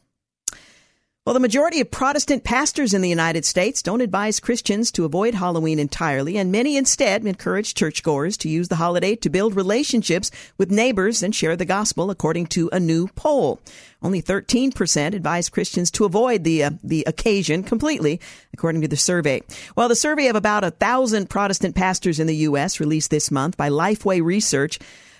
Well, 1.26 1.34
the 1.34 1.42
majority 1.42 1.82
of 1.82 1.92
Protestant 1.92 2.46
pastors 2.46 2.94
in 2.94 3.02
the 3.02 3.10
United 3.10 3.44
States 3.44 3.82
don't 3.82 4.00
advise 4.00 4.40
Christians 4.40 4.90
to 4.94 5.04
avoid 5.04 5.34
Halloween 5.34 5.78
entirely, 5.78 6.38
and 6.38 6.50
many 6.50 6.78
instead 6.78 7.26
encourage 7.26 7.76
churchgoers 7.76 8.38
to 8.38 8.50
use 8.50 8.70
the 8.70 8.78
holiday 8.78 9.18
to 9.18 9.30
build 9.30 9.54
relationships 9.54 10.32
with 10.58 10.72
neighbors 10.72 11.22
and 11.22 11.36
share 11.36 11.58
the 11.58 11.66
gospel, 11.66 12.10
according 12.10 12.48
to 12.48 12.70
a 12.72 12.80
new 12.80 13.10
poll. 13.10 13.60
Only 14.02 14.22
13% 14.22 15.14
advise 15.14 15.50
Christians 15.50 15.92
to 15.92 16.06
avoid 16.06 16.46
the 16.46 16.64
uh, 16.64 16.72
the 16.82 17.04
occasion 17.06 17.64
completely, 17.64 18.22
according 18.54 18.82
to 18.82 18.88
the 18.88 18.96
survey. 18.96 19.44
Well, 19.76 19.90
the 19.90 19.96
survey 19.98 20.28
of 20.28 20.38
about 20.38 20.64
a 20.64 20.72
thousand 20.72 21.30
Protestant 21.30 21.76
pastors 21.76 22.22
in 22.22 22.28
the 22.28 22.36
U.S. 22.48 22.80
released 22.80 23.12
this 23.12 23.30
month 23.30 23.58
by 23.58 23.70
Lifeway 23.70 24.24
Research 24.24 24.80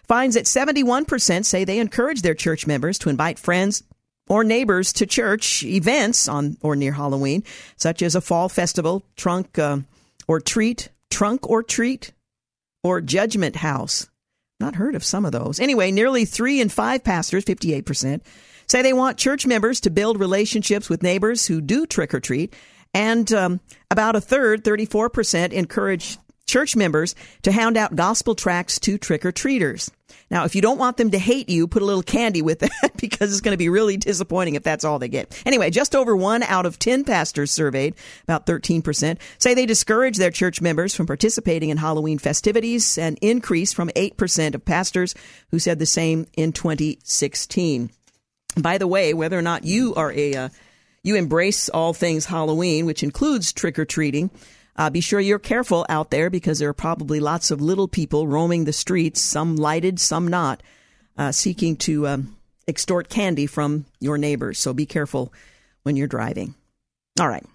finds 0.10 0.34
that 0.34 0.46
71% 0.46 1.46
say 1.46 1.64
they 1.64 1.78
encourage 1.78 2.24
their 2.24 2.34
church 2.34 2.66
members 2.66 2.98
to 2.98 3.10
invite 3.10 3.38
friends, 3.38 3.84
or 4.30 4.44
neighbors 4.44 4.94
to 4.94 5.06
church 5.06 5.64
events 5.64 6.28
on 6.28 6.58
or 6.62 6.76
near 6.76 6.94
Halloween, 6.94 7.44
such 7.76 8.02
as 8.02 8.16
a 8.16 8.22
fall 8.22 8.48
festival, 8.48 9.04
trunk 9.18 9.58
uh, 9.58 9.80
or 10.28 10.40
treat, 10.40 10.90
trunk 11.10 11.50
or 11.50 11.64
treat, 11.64 12.14
or 12.84 13.02
judgment 13.02 13.58
house. 13.58 14.08
Not 14.60 14.76
heard 14.76 14.96
of 14.96 15.04
some 15.04 15.26
of 15.26 15.32
those. 15.32 15.60
Anyway, 15.60 15.92
nearly 15.92 16.26
three 16.26 16.62
in 16.62 16.70
five 16.70 17.04
pastors, 17.04 17.46
58%, 17.46 18.22
say 18.68 18.82
they 18.82 18.94
want 18.94 19.18
church 19.18 19.48
members 19.48 19.80
to 19.82 19.90
build 19.90 20.20
relationships 20.20 20.90
with 20.90 21.02
neighbors 21.02 21.48
who 21.48 21.62
do 21.62 21.86
trick 21.86 22.14
or 22.14 22.20
treat. 22.20 22.54
And 22.94 23.32
um, 23.34 23.60
about 23.90 24.16
a 24.16 24.22
third, 24.22 24.64
34%, 24.64 25.54
encourage 25.54 26.18
church 26.50 26.76
members 26.76 27.16
to 27.44 27.52
hand 27.52 27.78
out 27.78 27.96
gospel 27.96 28.36
tracts 28.36 28.80
to 28.80 28.98
trick 28.98 29.26
or 29.26 29.32
treaters. 29.32 29.92
Now, 30.32 30.46
if 30.46 30.56
you 30.56 30.62
don't 30.62 30.78
want 30.78 30.98
them 30.98 31.12
to 31.12 31.20
hate 31.20 31.50
you, 31.50 31.68
put 31.68 31.82
a 31.82 31.86
little 31.86 32.04
candy 32.04 32.42
with 32.42 32.60
that 32.60 32.92
because 32.98 33.32
it's 33.32 33.42
going 33.42 33.54
to 33.54 33.58
be 33.58 33.70
really 33.70 33.98
disappointing 33.98 34.56
if 34.56 34.64
that's 34.64 34.84
all 34.84 35.00
they 35.00 35.08
get. 35.08 35.42
Anyway, 35.46 35.70
just 35.70 35.96
over 35.96 36.16
one 36.16 36.44
out 36.44 36.66
of 36.66 36.80
10 36.80 37.04
pastors 37.04 37.52
surveyed, 37.52 37.96
about 38.24 38.46
13%, 38.46 39.18
say 39.38 39.54
they 39.54 39.66
discourage 39.66 40.18
their 40.18 40.32
church 40.32 40.62
members 40.62 40.96
from 40.96 41.08
participating 41.08 41.70
in 41.70 41.78
Halloween 41.78 42.20
festivities, 42.20 42.98
an 42.98 43.16
increase 43.22 43.74
from 43.74 43.90
8% 43.90 44.56
of 44.56 44.66
pastors 44.66 45.16
who 45.52 45.60
said 45.60 45.80
the 45.80 45.86
same 45.86 46.26
in 46.36 46.52
2016. 46.52 47.90
By 48.58 48.78
the 48.78 48.88
way, 48.88 49.14
whether 49.14 49.38
or 49.38 49.44
not 49.44 49.64
you 49.64 49.96
are 49.96 50.12
a, 50.12 50.36
uh, 50.36 50.50
you 51.04 51.16
embrace 51.16 51.70
all 51.70 51.94
things 51.94 52.26
Halloween, 52.26 52.86
which 52.86 53.04
includes 53.04 53.54
trick 53.54 53.80
or 53.80 53.86
treating, 53.86 54.30
uh, 54.80 54.90
be 54.90 55.02
sure 55.02 55.20
you're 55.20 55.38
careful 55.38 55.86
out 55.90 56.10
there 56.10 56.30
because 56.30 56.58
there 56.58 56.70
are 56.70 56.74
probably 56.74 57.20
lots 57.20 57.52
of 57.52 57.60
little 57.60 57.90
people 57.90 58.28
roaming 58.28 58.64
the 58.64 58.72
streets, 58.72 59.20
some 59.20 59.58
lighted, 59.58 60.00
some 60.00 60.26
not, 60.26 60.64
uh, 61.18 61.34
seeking 61.34 61.76
to 61.76 62.08
um, 62.08 62.38
extort 62.66 63.10
candy 63.10 63.46
from 63.46 63.86
your 64.00 64.18
neighbors. 64.18 64.58
So 64.58 64.74
be 64.74 64.86
careful 64.86 65.34
when 65.84 65.98
you're 65.98 66.08
driving. 66.08 66.56
All 67.20 67.28
right. 67.28 67.46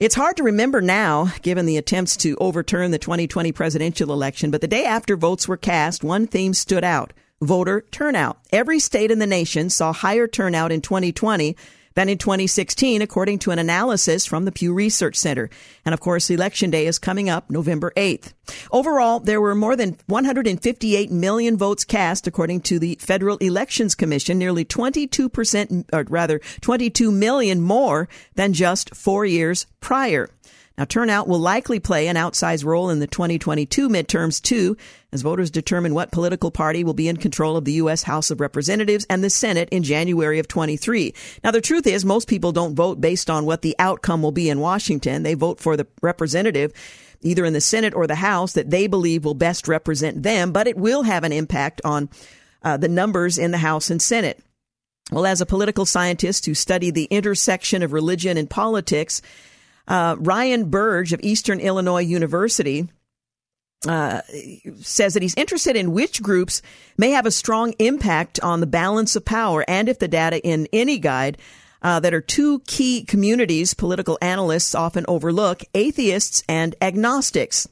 It's 0.00 0.16
hard 0.16 0.36
to 0.38 0.42
remember 0.42 0.80
now, 0.80 1.28
given 1.42 1.66
the 1.66 1.76
attempts 1.76 2.16
to 2.18 2.36
overturn 2.40 2.90
the 2.90 2.98
2020 2.98 3.52
presidential 3.52 4.12
election, 4.12 4.50
but 4.50 4.60
the 4.60 4.66
day 4.66 4.84
after 4.84 5.16
votes 5.16 5.46
were 5.46 5.56
cast, 5.56 6.02
one 6.02 6.26
theme 6.26 6.52
stood 6.52 6.82
out 6.82 7.12
voter 7.40 7.84
turnout. 7.92 8.38
Every 8.50 8.80
state 8.80 9.10
in 9.10 9.18
the 9.20 9.26
nation 9.26 9.70
saw 9.70 9.92
higher 9.92 10.26
turnout 10.26 10.72
in 10.72 10.80
2020 10.80 11.56
than 11.94 12.08
in 12.08 12.18
2016, 12.18 13.02
according 13.02 13.38
to 13.40 13.50
an 13.50 13.58
analysis 13.58 14.26
from 14.26 14.44
the 14.44 14.52
Pew 14.52 14.72
Research 14.72 15.16
Center. 15.16 15.48
And 15.84 15.92
of 15.92 16.00
course, 16.00 16.30
Election 16.30 16.70
Day 16.70 16.86
is 16.86 16.98
coming 16.98 17.28
up 17.28 17.50
November 17.50 17.92
8th. 17.96 18.32
Overall, 18.70 19.20
there 19.20 19.40
were 19.40 19.54
more 19.54 19.76
than 19.76 19.96
158 20.06 21.10
million 21.10 21.56
votes 21.56 21.84
cast, 21.84 22.26
according 22.26 22.60
to 22.62 22.78
the 22.78 22.96
Federal 23.00 23.36
Elections 23.38 23.94
Commission, 23.94 24.38
nearly 24.38 24.64
22%, 24.64 25.84
or 25.92 26.04
rather 26.08 26.40
22 26.60 27.10
million 27.10 27.60
more 27.60 28.08
than 28.34 28.52
just 28.52 28.94
four 28.94 29.24
years 29.24 29.66
prior. 29.80 30.28
Now, 30.76 30.84
turnout 30.84 31.28
will 31.28 31.38
likely 31.38 31.78
play 31.78 32.08
an 32.08 32.16
outsized 32.16 32.64
role 32.64 32.90
in 32.90 32.98
the 32.98 33.06
2022 33.06 33.88
midterms, 33.88 34.42
too, 34.42 34.76
as 35.12 35.22
voters 35.22 35.50
determine 35.52 35.94
what 35.94 36.10
political 36.10 36.50
party 36.50 36.82
will 36.82 36.94
be 36.94 37.08
in 37.08 37.16
control 37.16 37.56
of 37.56 37.64
the 37.64 37.74
U.S. 37.74 38.02
House 38.02 38.32
of 38.32 38.40
Representatives 38.40 39.06
and 39.08 39.22
the 39.22 39.30
Senate 39.30 39.68
in 39.70 39.84
January 39.84 40.40
of 40.40 40.48
23. 40.48 41.14
Now, 41.44 41.52
the 41.52 41.60
truth 41.60 41.86
is, 41.86 42.04
most 42.04 42.26
people 42.26 42.50
don't 42.50 42.74
vote 42.74 43.00
based 43.00 43.30
on 43.30 43.46
what 43.46 43.62
the 43.62 43.76
outcome 43.78 44.20
will 44.20 44.32
be 44.32 44.50
in 44.50 44.58
Washington. 44.58 45.22
They 45.22 45.34
vote 45.34 45.60
for 45.60 45.76
the 45.76 45.86
representative 46.02 46.72
either 47.24 47.44
in 47.44 47.52
the 47.54 47.60
Senate 47.60 47.94
or 47.94 48.06
the 48.06 48.16
House 48.16 48.52
that 48.52 48.70
they 48.70 48.86
believe 48.86 49.24
will 49.24 49.34
best 49.34 49.66
represent 49.66 50.22
them, 50.22 50.52
but 50.52 50.66
it 50.66 50.76
will 50.76 51.04
have 51.04 51.24
an 51.24 51.32
impact 51.32 51.80
on 51.84 52.08
uh, 52.62 52.76
the 52.76 52.88
numbers 52.88 53.38
in 53.38 53.50
the 53.50 53.58
House 53.58 53.90
and 53.90 54.00
Senate. 54.00 54.42
Well, 55.10 55.26
as 55.26 55.40
a 55.40 55.46
political 55.46 55.86
scientist 55.86 56.46
who 56.46 56.54
studied 56.54 56.94
the 56.94 57.04
intersection 57.04 57.82
of 57.82 57.92
religion 57.92 58.36
and 58.36 58.48
politics, 58.48 59.20
uh, 59.86 60.16
Ryan 60.18 60.70
Burge 60.70 61.12
of 61.12 61.20
Eastern 61.22 61.60
Illinois 61.60 62.02
University 62.02 62.88
uh, 63.86 64.22
says 64.80 65.14
that 65.14 65.22
he's 65.22 65.34
interested 65.34 65.76
in 65.76 65.92
which 65.92 66.22
groups 66.22 66.62
may 66.96 67.10
have 67.10 67.26
a 67.26 67.30
strong 67.30 67.74
impact 67.78 68.40
on 68.40 68.60
the 68.60 68.66
balance 68.66 69.14
of 69.14 69.24
power 69.24 69.64
and 69.68 69.88
if 69.88 69.98
the 69.98 70.08
data 70.08 70.40
in 70.40 70.66
any 70.72 70.98
guide 70.98 71.36
uh, 71.82 72.00
that 72.00 72.14
are 72.14 72.20
two 72.20 72.60
key 72.60 73.04
communities 73.04 73.74
political 73.74 74.18
analysts 74.22 74.74
often 74.74 75.04
overlook 75.06 75.62
atheists 75.74 76.42
and 76.48 76.74
agnostics. 76.80 77.68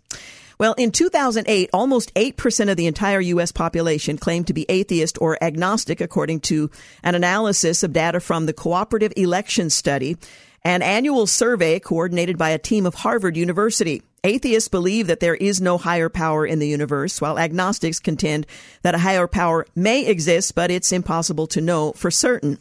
Well, 0.58 0.74
in 0.74 0.92
2008, 0.92 1.70
almost 1.72 2.14
8% 2.14 2.70
of 2.70 2.76
the 2.76 2.86
entire 2.86 3.20
U.S. 3.20 3.50
population 3.50 4.18
claimed 4.18 4.46
to 4.46 4.52
be 4.52 4.66
atheist 4.68 5.18
or 5.20 5.42
agnostic, 5.42 6.00
according 6.00 6.40
to 6.40 6.70
an 7.02 7.16
analysis 7.16 7.82
of 7.82 7.92
data 7.92 8.20
from 8.20 8.46
the 8.46 8.52
Cooperative 8.52 9.12
Election 9.16 9.70
Study 9.70 10.18
an 10.64 10.82
annual 10.82 11.26
survey 11.26 11.80
coordinated 11.80 12.38
by 12.38 12.50
a 12.50 12.58
team 12.58 12.86
of 12.86 12.94
Harvard 12.94 13.36
University. 13.36 14.02
Atheists 14.24 14.68
believe 14.68 15.08
that 15.08 15.20
there 15.20 15.34
is 15.34 15.60
no 15.60 15.78
higher 15.78 16.08
power 16.08 16.46
in 16.46 16.60
the 16.60 16.68
universe, 16.68 17.20
while 17.20 17.38
agnostics 17.38 17.98
contend 17.98 18.46
that 18.82 18.94
a 18.94 18.98
higher 18.98 19.26
power 19.26 19.66
may 19.74 20.06
exist, 20.06 20.54
but 20.54 20.70
it's 20.70 20.92
impossible 20.92 21.48
to 21.48 21.60
know 21.60 21.92
for 21.92 22.10
certain. 22.10 22.58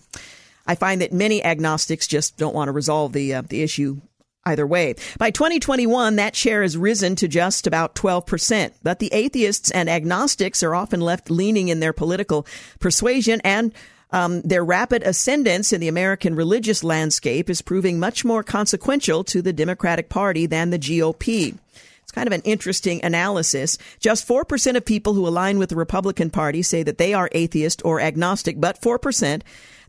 I 0.66 0.76
find 0.76 1.02
that 1.02 1.14
many 1.14 1.44
agnostics 1.44 2.08
just 2.08 2.38
don't 2.38 2.56
want 2.56 2.68
to 2.70 2.72
resolve 2.72 3.14
the 3.14 3.36
uh, 3.36 3.42
the 3.48 3.62
issue 3.62 4.02
either 4.46 4.66
way. 4.66 4.96
By 5.20 5.32
2021, 5.32 6.16
that 6.16 6.36
share 6.36 6.64
has 6.64 6.78
risen 6.78 7.16
to 7.18 7.28
just 7.28 7.68
about 7.68 7.94
12%. 7.94 8.72
But 8.82 9.00
the 9.00 9.14
atheists 9.14 9.70
and 9.70 9.90
agnostics 9.90 10.64
are 10.64 10.74
often 10.74 11.00
left 11.00 11.30
leaning 11.30 11.68
in 11.68 11.80
their 11.80 11.94
political 11.94 12.48
persuasion 12.80 13.40
and 13.44 13.74
um, 14.12 14.42
their 14.42 14.64
rapid 14.64 15.04
ascendance 15.04 15.72
in 15.72 15.82
the 15.82 15.88
American 15.88 16.36
religious 16.36 16.84
landscape 16.84 17.50
is 17.50 17.62
proving 17.62 18.00
much 18.00 18.26
more 18.26 18.44
consequential 18.44 19.24
to 19.26 19.42
the 19.42 19.54
Democratic 19.54 20.10
Party 20.10 20.46
than 20.46 20.70
the 20.70 20.80
GOP. 20.80 21.58
It's 22.04 22.12
kind 22.12 22.28
of 22.28 22.34
an 22.34 22.42
interesting 22.42 23.04
analysis. 23.06 23.78
Just 24.00 24.28
4% 24.28 24.76
of 24.76 24.84
people 24.84 25.14
who 25.14 25.28
align 25.28 25.60
with 25.60 25.70
the 25.70 25.78
Republican 25.78 26.30
Party 26.30 26.62
say 26.62 26.84
that 26.84 26.98
they 26.98 27.14
are 27.14 27.30
atheist 27.32 27.82
or 27.86 28.02
agnostic, 28.02 28.60
but 28.60 28.82
4% 28.82 29.42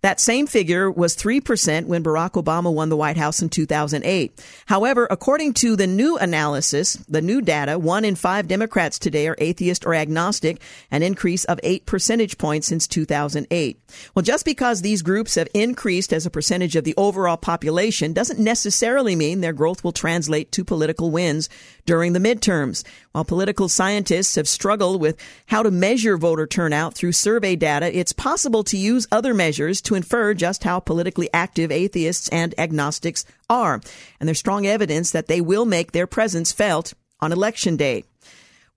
that 0.03 0.21
same 0.21 0.47
figure 0.47 0.91
was 0.91 1.17
3% 1.17 1.87
when 1.87 2.03
Barack 2.03 2.33
Obama 2.33 2.73
won 2.73 2.89
the 2.89 2.97
White 2.97 3.17
House 3.17 3.41
in 3.41 3.49
2008. 3.49 4.45
However, 4.67 5.07
according 5.11 5.55
to 5.55 5.77
the 5.77 5.87
new 5.87 6.19
analysis, 6.19 6.95
the 7.09 7.23
new 7.23 7.41
data, 7.41 7.79
one 7.79 8.05
in 8.05 8.17
five 8.17 8.49
Democrats 8.49 8.99
today 8.99 9.29
are 9.29 9.37
atheist 9.39 9.87
or 9.87 9.95
agnostic, 9.95 10.61
an 10.91 11.03
increase 11.03 11.45
of 11.45 11.61
eight 11.63 11.87
percentage 11.87 12.37
points 12.37 12.67
since 12.67 12.89
2008. 12.89 13.81
Well, 14.15 14.23
just 14.23 14.45
because 14.45 14.83
these 14.83 15.03
groups 15.03 15.37
have 15.37 15.49
increased 15.55 16.13
as 16.13 16.27
a 16.27 16.31
percentage 16.31 16.75
of 16.75 16.85
the 16.85 16.95
overall 16.97 17.37
population 17.37 18.13
doesn't 18.13 18.41
necessarily 18.41 19.15
mean 19.15 19.41
their 19.41 19.53
growth 19.53 19.85
will 19.85 19.93
translate 19.93 20.51
to 20.53 20.65
political 20.65 21.11
wins 21.11 21.49
during 21.87 22.13
the 22.13 22.19
midterms. 22.19 22.85
While 23.13 23.25
political 23.25 23.69
scientists 23.69 24.37
have 24.37 24.49
struggled 24.49 25.01
with 25.01 25.17
how 25.47 25.63
to 25.63 25.71
measure 25.71 26.17
voter 26.17 26.47
turnout 26.47 26.95
through 26.95 27.13
survey 27.13 27.57
data, 27.57 27.97
it's 27.97 28.13
possible 28.13 28.65
to 28.65 28.77
use 28.77 29.07
other 29.11 29.35
measures 29.35 29.81
to 29.83 29.95
infer 29.95 30.35
just 30.35 30.65
how 30.65 30.81
politically 30.81 31.29
active 31.33 31.71
atheists 31.71 32.29
and 32.29 32.55
agnostics 32.59 33.25
are. 33.49 33.81
And 34.21 34.29
there's 34.29 34.39
strong 34.39 34.67
evidence 34.67 35.11
that 35.11 35.29
they 35.29 35.41
will 35.41 35.65
make 35.65 35.93
their 35.93 36.07
presence 36.07 36.53
felt 36.53 36.95
on 37.21 37.33
election 37.33 37.77
day. 37.77 38.05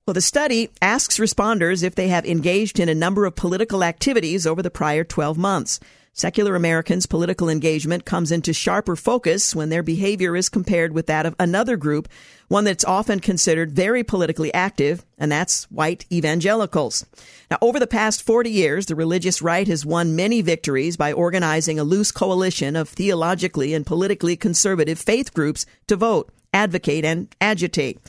Well, 0.05 0.13
the 0.13 0.21
study 0.21 0.69
asks 0.83 1.17
responders 1.17 1.81
if 1.81 1.95
they 1.95 2.09
have 2.09 2.27
engaged 2.27 2.79
in 2.79 2.89
a 2.89 2.95
number 2.95 3.25
of 3.25 3.35
political 3.35 3.83
activities 3.83 4.45
over 4.45 4.61
the 4.61 4.69
prior 4.69 5.03
12 5.03 5.35
months. 5.35 5.79
Secular 6.17 6.55
Americans' 6.55 7.05
political 7.05 7.49
engagement 7.49 8.05
comes 8.05 8.31
into 8.31 8.53
sharper 8.53 8.95
focus 8.95 9.53
when 9.53 9.67
their 9.67 9.83
behavior 9.83 10.37
is 10.37 10.47
compared 10.47 10.93
with 10.93 11.07
that 11.07 11.25
of 11.25 11.35
another 11.37 11.75
group, 11.75 12.07
one 12.47 12.63
that's 12.63 12.85
often 12.85 13.19
considered 13.19 13.73
very 13.73 14.01
politically 14.01 14.53
active, 14.53 15.05
and 15.17 15.29
that's 15.29 15.65
white 15.65 16.05
evangelicals. 16.09 17.05
Now, 17.51 17.57
over 17.61 17.81
the 17.81 17.85
past 17.85 18.23
40 18.23 18.49
years, 18.49 18.85
the 18.85 18.95
religious 18.95 19.41
right 19.41 19.67
has 19.67 19.85
won 19.85 20.15
many 20.15 20.41
victories 20.41 20.95
by 20.95 21.11
organizing 21.11 21.79
a 21.79 21.83
loose 21.83 22.13
coalition 22.13 22.77
of 22.77 22.87
theologically 22.87 23.73
and 23.73 23.85
politically 23.85 24.37
conservative 24.37 24.97
faith 24.97 25.33
groups 25.33 25.65
to 25.87 25.97
vote, 25.97 26.31
advocate, 26.53 27.03
and 27.03 27.27
agitate 27.41 27.99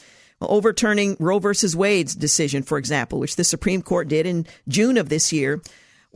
overturning 0.40 1.16
Roe 1.18 1.38
versus 1.38 1.75
Wade's 1.75 2.14
decision, 2.14 2.62
for 2.62 2.78
example, 2.78 3.18
which 3.18 3.36
the 3.36 3.42
Supreme 3.42 3.82
Court 3.82 4.06
did 4.06 4.26
in 4.26 4.46
June 4.68 4.98
of 4.98 5.08
this 5.08 5.32
year, 5.32 5.62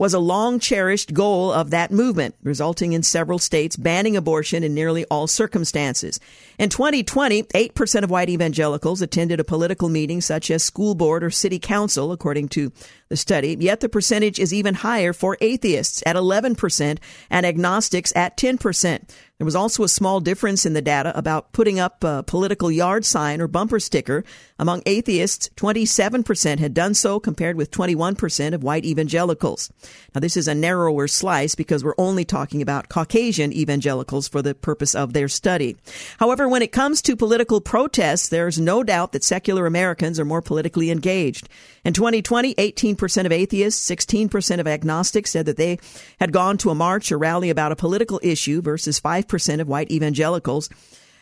was 0.01 0.15
a 0.15 0.19
long 0.19 0.59
cherished 0.59 1.13
goal 1.13 1.51
of 1.51 1.69
that 1.69 1.91
movement, 1.91 2.33
resulting 2.41 2.93
in 2.93 3.03
several 3.03 3.37
states 3.37 3.75
banning 3.75 4.17
abortion 4.17 4.63
in 4.63 4.73
nearly 4.73 5.05
all 5.11 5.27
circumstances. 5.27 6.19
In 6.57 6.69
2020, 6.69 7.43
8% 7.43 8.03
of 8.03 8.09
white 8.09 8.27
evangelicals 8.27 9.03
attended 9.03 9.39
a 9.39 9.43
political 9.43 9.89
meeting 9.89 10.19
such 10.19 10.49
as 10.49 10.63
school 10.63 10.95
board 10.95 11.23
or 11.23 11.29
city 11.29 11.59
council, 11.59 12.11
according 12.11 12.49
to 12.49 12.71
the 13.11 13.17
study, 13.17 13.57
yet 13.59 13.81
the 13.81 13.89
percentage 13.89 14.39
is 14.39 14.53
even 14.53 14.73
higher 14.73 15.11
for 15.13 15.37
atheists 15.41 16.01
at 16.05 16.15
11% 16.15 16.97
and 17.29 17.45
agnostics 17.45 18.13
at 18.15 18.37
10%. 18.37 19.07
There 19.41 19.45
was 19.45 19.55
also 19.55 19.83
a 19.83 19.89
small 19.89 20.19
difference 20.19 20.67
in 20.67 20.73
the 20.73 20.83
data 20.83 21.17
about 21.17 21.51
putting 21.51 21.79
up 21.79 22.03
a 22.03 22.21
political 22.21 22.71
yard 22.71 23.05
sign 23.05 23.41
or 23.41 23.47
bumper 23.47 23.79
sticker. 23.79 24.23
Among 24.59 24.83
atheists, 24.85 25.49
27% 25.55 26.59
had 26.59 26.75
done 26.75 26.93
so 26.93 27.19
compared 27.19 27.55
with 27.55 27.71
21% 27.71 28.53
of 28.53 28.61
white 28.61 28.85
evangelicals. 28.85 29.71
Now, 30.13 30.21
this 30.21 30.37
is 30.37 30.47
a 30.47 30.53
narrower 30.53 31.07
slice 31.07 31.55
because 31.55 31.83
we're 31.83 31.95
only 31.97 32.23
talking 32.23 32.61
about 32.61 32.89
Caucasian 32.89 33.51
evangelicals 33.51 34.27
for 34.27 34.43
the 34.43 34.53
purpose 34.53 34.93
of 34.93 35.13
their 35.13 35.27
study. 35.27 35.75
However, 36.19 36.47
when 36.47 36.61
it 36.61 36.71
comes 36.71 37.01
to 37.01 37.15
political 37.15 37.61
protests, 37.61 38.29
there's 38.29 38.59
no 38.59 38.83
doubt 38.83 39.11
that 39.13 39.23
secular 39.23 39.65
Americans 39.65 40.19
are 40.19 40.25
more 40.25 40.43
politically 40.43 40.91
engaged. 40.91 41.49
In 41.83 41.93
2020, 41.93 42.53
18% 42.53 42.95
of 43.03 43.31
atheists, 43.31 43.89
16% 43.89 44.59
of 44.59 44.67
agnostics 44.67 45.31
said 45.31 45.45
that 45.45 45.57
they 45.57 45.79
had 46.19 46.31
gone 46.31 46.57
to 46.59 46.69
a 46.69 46.75
march 46.75 47.11
or 47.11 47.17
rally 47.17 47.49
about 47.49 47.71
a 47.71 47.75
political 47.75 48.19
issue 48.23 48.61
versus 48.61 48.99
5% 48.99 49.59
of 49.59 49.67
white 49.67 49.91
evangelicals. 49.91 50.69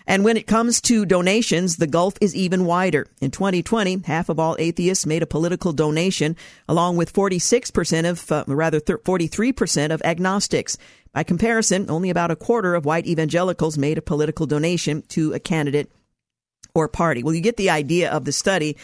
And 0.10 0.24
when 0.24 0.38
it 0.38 0.48
comes 0.48 0.82
to 0.82 1.06
donations, 1.06 1.78
the 1.78 1.86
gulf 1.86 2.16
is 2.20 2.36
even 2.36 2.66
wider. 2.66 3.06
In 3.22 3.30
2020, 3.30 4.02
half 4.06 4.28
of 4.28 4.40
all 4.40 4.56
atheists 4.58 5.06
made 5.06 5.22
a 5.22 5.28
political 5.28 5.72
donation, 5.72 6.36
along 6.68 6.98
with 6.98 7.14
46% 7.14 8.10
of, 8.10 8.32
uh, 8.32 8.44
rather 8.48 8.80
43% 8.80 9.92
of 9.92 10.02
agnostics. 10.04 10.78
By 11.14 11.22
comparison, 11.22 11.92
only 11.92 12.10
about 12.10 12.32
a 12.32 12.36
quarter 12.36 12.74
of 12.74 12.86
white 12.86 13.06
evangelicals 13.06 13.78
made 13.78 14.00
a 14.00 14.02
political 14.02 14.48
donation 14.48 15.04
to 15.10 15.34
a 15.34 15.40
candidate 15.40 15.92
or 16.74 16.88
party. 16.88 17.22
Well, 17.22 17.36
you 17.36 17.42
get 17.42 17.58
the 17.58 17.70
idea 17.70 18.12
of 18.12 18.26
the 18.26 18.32
study 18.32 18.78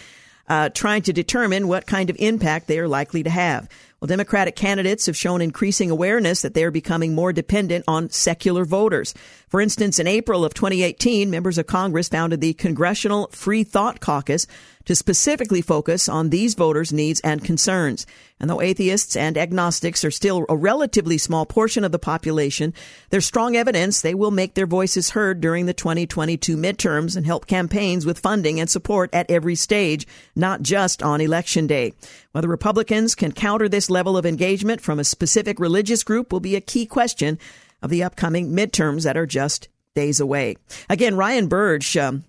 uh, 0.47 0.69
trying 0.69 1.01
to 1.03 1.13
determine 1.13 1.67
what 1.67 1.87
kind 1.87 2.09
of 2.09 2.15
impact 2.19 2.67
they 2.67 2.79
are 2.79 2.87
likely 2.87 3.23
to 3.23 3.29
have. 3.29 3.67
Well, 3.99 4.07
Democratic 4.07 4.55
candidates 4.55 5.05
have 5.05 5.15
shown 5.15 5.41
increasing 5.41 5.89
awareness 5.89 6.41
that 6.41 6.53
they 6.53 6.63
are 6.63 6.71
becoming 6.71 7.15
more 7.15 7.31
dependent 7.31 7.85
on 7.87 8.09
secular 8.09 8.65
voters. 8.65 9.13
For 9.47 9.61
instance, 9.61 9.99
in 9.99 10.05
April 10.07 10.43
of 10.43 10.53
2018, 10.53 11.29
members 11.29 11.57
of 11.57 11.65
Congress 11.65 12.09
founded 12.09 12.41
the 12.41 12.53
Congressional 12.53 13.29
Free 13.31 13.63
Thought 13.63 14.01
Caucus 14.01 14.47
to 14.85 14.95
specifically 14.95 15.61
focus 15.61 16.07
on 16.07 16.29
these 16.29 16.53
voters' 16.53 16.93
needs 16.93 17.19
and 17.21 17.43
concerns. 17.43 18.05
And 18.39 18.49
though 18.49 18.61
atheists 18.61 19.15
and 19.15 19.37
agnostics 19.37 20.03
are 20.03 20.11
still 20.11 20.45
a 20.49 20.55
relatively 20.55 21.17
small 21.17 21.45
portion 21.45 21.83
of 21.83 21.91
the 21.91 21.99
population, 21.99 22.73
there's 23.09 23.25
strong 23.25 23.55
evidence 23.55 24.01
they 24.01 24.13
will 24.13 24.31
make 24.31 24.53
their 24.53 24.67
voices 24.67 25.11
heard 25.11 25.41
during 25.41 25.65
the 25.65 25.73
2022 25.73 26.57
midterms 26.57 27.15
and 27.15 27.25
help 27.25 27.47
campaigns 27.47 28.05
with 28.05 28.19
funding 28.19 28.59
and 28.59 28.69
support 28.69 29.09
at 29.13 29.31
every 29.31 29.55
stage, 29.55 30.05
not 30.35 30.61
just 30.61 31.01
on 31.01 31.21
election 31.21 31.65
day. 31.65 31.93
Whether 32.33 32.49
Republicans 32.49 33.15
can 33.15 33.31
counter 33.31 33.69
this 33.69 33.84
level 33.89 34.17
of 34.17 34.25
engagement 34.25 34.81
from 34.81 34.99
a 34.99 35.03
specific 35.03 35.59
religious 35.59 36.03
group 36.03 36.31
will 36.31 36.39
be 36.39 36.55
a 36.55 36.61
key 36.61 36.85
question 36.85 37.39
of 37.81 37.89
the 37.89 38.03
upcoming 38.03 38.51
midterms 38.51 39.03
that 39.03 39.17
are 39.17 39.25
just 39.25 39.67
days 39.95 40.19
away. 40.19 40.57
Again, 40.89 41.15
Ryan 41.15 41.47
Burge, 41.47 41.95
um, 41.97 42.23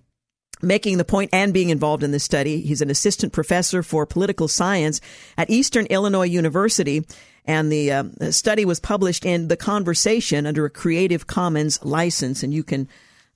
making 0.61 0.97
the 0.97 1.05
point 1.05 1.29
and 1.33 1.53
being 1.53 1.69
involved 1.69 2.03
in 2.03 2.11
this 2.11 2.23
study. 2.23 2.61
He's 2.61 2.81
an 2.81 2.89
assistant 2.89 3.33
professor 3.33 3.83
for 3.83 4.05
political 4.05 4.47
science 4.47 5.01
at 5.37 5.49
Eastern 5.49 5.85
Illinois 5.87 6.25
University. 6.25 7.05
And 7.45 7.71
the, 7.71 7.91
uh, 7.91 8.31
study 8.31 8.65
was 8.65 8.79
published 8.79 9.25
in 9.25 9.47
The 9.47 9.57
Conversation 9.57 10.45
under 10.45 10.65
a 10.65 10.69
Creative 10.69 11.27
Commons 11.27 11.83
license. 11.83 12.43
And 12.43 12.53
you 12.53 12.63
can 12.63 12.87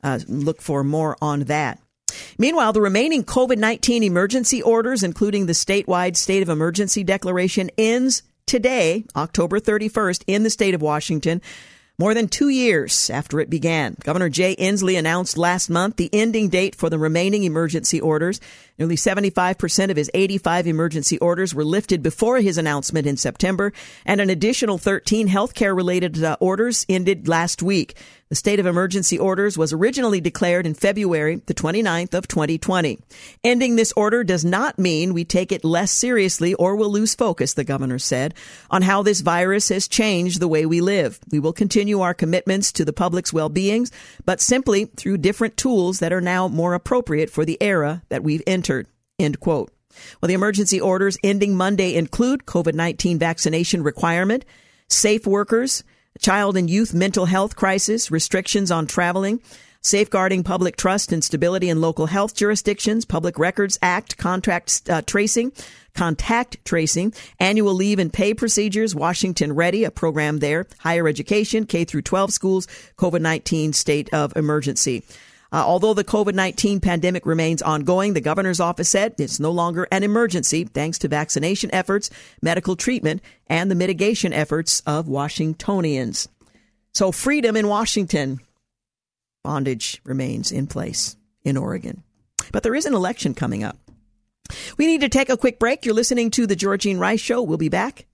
uh, 0.04 0.20
look 0.28 0.62
for 0.62 0.84
more 0.84 1.18
on 1.22 1.42
that. 1.42 1.80
Meanwhile, 2.38 2.74
the 2.74 2.82
remaining 2.82 3.24
COVID 3.24 3.58
19 3.58 4.04
emergency 4.04 4.62
orders, 4.62 5.04
including 5.04 5.46
the 5.46 5.54
statewide 5.54 6.16
state 6.16 6.42
of 6.42 6.50
emergency 6.50 7.04
declaration, 7.04 7.70
ends 7.78 8.24
today, 8.46 9.06
October 9.16 9.60
31st, 9.60 10.24
in 10.28 10.44
the 10.44 10.50
state 10.50 10.74
of 10.74 10.82
Washington 10.82 11.42
more 12.02 12.16
than 12.16 12.28
two 12.28 12.50
years 12.50 13.12
after 13.12 13.40
it 13.40 13.48
began. 13.48 13.96
Governor 14.04 14.28
Jay 14.28 14.56
Inslee 14.56 14.98
announced 14.98 15.38
last 15.38 15.70
month 15.70 15.98
the 15.98 16.10
ending 16.12 16.50
date 16.50 16.74
for 16.74 16.90
the 16.90 16.98
remaining 16.98 17.44
emergency 17.44 18.02
orders. 18.02 18.42
Nearly 18.80 18.96
75% 18.96 19.92
of 19.92 19.98
his 19.98 20.10
85 20.16 20.66
emergency 20.66 21.20
orders 21.20 21.54
were 21.54 21.64
lifted 21.64 22.02
before 22.02 22.40
his 22.40 22.58
announcement 22.58 23.06
in 23.06 23.18
September, 23.18 23.72
and 24.04 24.20
an 24.20 24.32
additional 24.32 24.80
13 24.80 25.28
healthcare 25.28 25.76
related 25.76 26.24
uh, 26.24 26.38
orders 26.40 26.88
ended 26.90 27.28
last 27.28 27.62
week. 27.62 27.96
The 28.32 28.36
state 28.36 28.62
of 28.62 28.66
emergency 28.66 29.20
orders 29.20 29.58
was 29.58 29.74
originally 29.74 30.22
declared 30.22 30.66
in 30.66 30.74
February 30.74 31.42
the 31.48 31.54
29th 31.54 32.14
of 32.14 32.30
2020. 32.30 32.98
Ending 33.44 33.76
this 33.76 33.92
order 33.98 34.24
does 34.24 34.46
not 34.46 34.80
mean 34.80 35.14
we 35.14 35.26
take 35.26 35.52
it 35.52 35.66
less 35.66 35.92
seriously 35.92 36.54
or 36.54 36.78
will 36.78 36.90
lose 36.90 37.14
focus, 37.14 37.56
the 37.56 37.66
governor 37.66 38.00
said, 38.00 38.34
on 38.70 38.84
how 38.84 39.04
this 39.04 39.20
virus 39.20 39.68
has 39.68 39.86
changed 39.86 40.40
the 40.40 40.48
way 40.48 40.66
we 40.66 40.80
live. 40.80 41.20
We 41.30 41.40
will 41.40 41.52
continue 41.52 42.00
our 42.00 42.14
commitments 42.14 42.72
to 42.72 42.86
the 42.86 42.94
public's 42.94 43.34
well-being, 43.34 43.88
but 44.24 44.40
simply 44.40 44.86
through 44.86 45.18
different 45.18 45.58
tools 45.58 46.00
that 46.00 46.14
are 46.14 46.22
now 46.22 46.48
more 46.48 46.74
appropriate 46.74 47.30
for 47.30 47.44
the 47.44 47.62
era 47.62 48.02
that 48.08 48.24
we've 48.24 48.44
entered. 48.48 48.88
End 49.20 49.42
quote. 49.42 49.74
Well, 50.22 50.30
the 50.30 50.36
emergency 50.36 50.80
orders 50.80 51.18
ending 51.22 51.58
Monday 51.58 51.96
include 51.96 52.46
COVID-19 52.46 53.18
vaccination 53.20 53.84
requirement, 53.84 54.46
safe 54.88 55.28
workers, 55.28 55.84
child 56.20 56.58
and 56.58 56.70
youth 56.70 56.94
mental 56.94 57.26
health 57.26 57.56
crisis, 57.56 58.12
restrictions 58.12 58.72
on 58.72 58.88
traveling, 58.88 59.42
safeguarding 59.82 60.44
public 60.44 60.76
trust 60.76 61.12
and 61.12 61.24
stability 61.24 61.70
in 61.70 61.82
local 61.82 62.06
health 62.06 62.36
jurisdictions, 62.36 63.06
Public 63.06 63.40
Records 63.40 63.80
Act, 63.82 64.18
contract 64.18 64.82
uh, 64.90 65.02
tracing, 65.02 65.52
contact 65.96 66.64
tracing, 66.66 67.14
annual 67.40 67.74
leave 67.74 68.00
and 68.00 68.14
pay 68.14 68.34
procedures, 68.34 68.96
Washington 68.96 69.54
Ready, 69.54 69.84
a 69.84 69.92
program 69.92 70.40
there, 70.40 70.68
higher 70.80 71.08
education, 71.08 71.66
K 71.66 71.84
through 71.84 72.04
12 72.04 72.32
schools, 72.32 72.68
COVID-19 72.98 73.74
state 73.74 74.14
of 74.14 74.36
emergency. 74.36 75.04
Uh, 75.52 75.64
although 75.66 75.94
the 75.94 76.04
COVID 76.04 76.34
19 76.34 76.80
pandemic 76.80 77.26
remains 77.26 77.62
ongoing, 77.62 78.14
the 78.14 78.22
governor's 78.22 78.60
office 78.60 78.90
said 78.90 79.16
it's 79.18 79.40
no 79.40 79.52
longer 79.52 79.88
an 79.92 80.04
emergency 80.04 80.64
thanks 80.64 80.98
to 81.00 81.08
vaccination 81.08 81.70
efforts, 81.74 82.10
medical 82.42 82.76
treatment, 82.76 83.22
and 83.48 83.70
the 83.70 83.76
mitigation 83.76 84.32
efforts 84.32 84.82
of 84.86 85.08
Washingtonians. 85.08 86.30
So, 86.94 87.12
freedom 87.12 87.58
in 87.58 87.68
Washington. 87.68 88.40
Bondage 89.44 90.02
remains 90.06 90.52
in 90.52 90.68
place 90.68 91.18
in 91.44 91.58
Oregon. 91.58 92.04
But 92.52 92.64
there 92.64 92.76
is 92.76 92.86
an 92.86 92.94
election 92.94 93.34
coming 93.34 93.64
up. 93.64 93.78
We 94.78 94.88
need 94.88 95.02
to 95.02 95.10
take 95.10 95.30
a 95.30 95.38
quick 95.38 95.60
break. 95.60 95.86
You're 95.86 95.96
listening 95.96 96.32
to 96.32 96.46
The 96.46 96.56
Georgene 96.56 97.00
Rice 97.00 97.22
Show. 97.22 97.42
We'll 97.42 97.58
be 97.58 97.70
back 97.70 98.06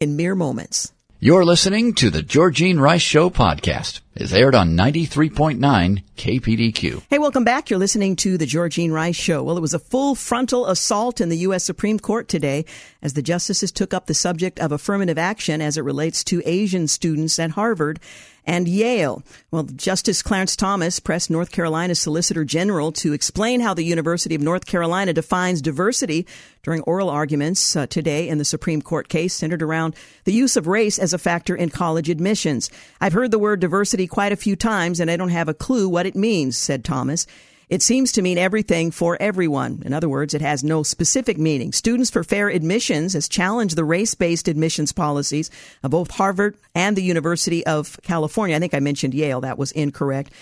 in 0.00 0.16
mere 0.16 0.34
moments. 0.34 0.92
You're 1.22 1.44
listening 1.44 1.92
to 1.96 2.08
the 2.08 2.22
Georgene 2.22 2.80
Rice 2.80 3.02
Show 3.02 3.28
podcast. 3.28 4.00
It's 4.14 4.32
aired 4.32 4.54
on 4.54 4.74
93.9 4.74 6.02
KPDQ. 6.16 7.02
Hey, 7.10 7.18
welcome 7.18 7.44
back. 7.44 7.68
You're 7.68 7.78
listening 7.78 8.16
to 8.16 8.38
the 8.38 8.46
Georgene 8.46 8.90
Rice 8.90 9.16
Show. 9.16 9.42
Well, 9.42 9.58
it 9.58 9.60
was 9.60 9.74
a 9.74 9.78
full 9.78 10.14
frontal 10.14 10.64
assault 10.66 11.20
in 11.20 11.28
the 11.28 11.36
U.S. 11.36 11.62
Supreme 11.62 11.98
Court 11.98 12.26
today 12.26 12.64
as 13.02 13.12
the 13.12 13.20
justices 13.20 13.70
took 13.70 13.92
up 13.92 14.06
the 14.06 14.14
subject 14.14 14.58
of 14.60 14.72
affirmative 14.72 15.18
action 15.18 15.60
as 15.60 15.76
it 15.76 15.84
relates 15.84 16.24
to 16.24 16.40
Asian 16.46 16.88
students 16.88 17.38
at 17.38 17.50
Harvard 17.50 18.00
and 18.46 18.68
Yale. 18.68 19.22
Well, 19.50 19.64
Justice 19.64 20.22
Clarence 20.22 20.56
Thomas 20.56 21.00
pressed 21.00 21.30
North 21.30 21.50
Carolina's 21.50 22.00
Solicitor 22.00 22.44
General 22.44 22.92
to 22.92 23.12
explain 23.12 23.60
how 23.60 23.74
the 23.74 23.84
University 23.84 24.34
of 24.34 24.40
North 24.40 24.66
Carolina 24.66 25.12
defines 25.12 25.62
diversity 25.62 26.26
during 26.62 26.82
oral 26.82 27.10
arguments 27.10 27.76
uh, 27.76 27.86
today 27.86 28.28
in 28.28 28.38
the 28.38 28.44
Supreme 28.44 28.82
Court 28.82 29.08
case 29.08 29.34
centered 29.34 29.62
around 29.62 29.94
the 30.24 30.32
use 30.32 30.56
of 30.56 30.66
race 30.66 30.98
as 30.98 31.12
a 31.12 31.18
factor 31.18 31.54
in 31.54 31.70
college 31.70 32.08
admissions. 32.08 32.70
I've 33.00 33.12
heard 33.12 33.30
the 33.30 33.38
word 33.38 33.60
diversity 33.60 34.06
quite 34.06 34.32
a 34.32 34.36
few 34.36 34.56
times 34.56 35.00
and 35.00 35.10
I 35.10 35.16
don't 35.16 35.30
have 35.30 35.48
a 35.48 35.54
clue 35.54 35.88
what 35.88 36.06
it 36.06 36.14
means, 36.14 36.56
said 36.56 36.84
Thomas. 36.84 37.26
It 37.70 37.82
seems 37.82 38.10
to 38.12 38.22
mean 38.22 38.36
everything 38.36 38.90
for 38.90 39.16
everyone. 39.20 39.84
In 39.86 39.92
other 39.92 40.08
words, 40.08 40.34
it 40.34 40.42
has 40.42 40.64
no 40.64 40.82
specific 40.82 41.38
meaning. 41.38 41.72
Students 41.72 42.10
for 42.10 42.24
Fair 42.24 42.48
Admissions 42.48 43.12
has 43.12 43.28
challenged 43.28 43.76
the 43.76 43.84
race-based 43.84 44.48
admissions 44.48 44.92
policies 44.92 45.52
of 45.84 45.92
both 45.92 46.10
Harvard 46.10 46.56
and 46.74 46.96
the 46.96 47.04
University 47.04 47.64
of 47.64 47.96
California. 48.02 48.56
I 48.56 48.58
think 48.58 48.74
I 48.74 48.80
mentioned 48.80 49.14
Yale. 49.14 49.40
That 49.42 49.56
was 49.56 49.70
incorrect 49.70 50.32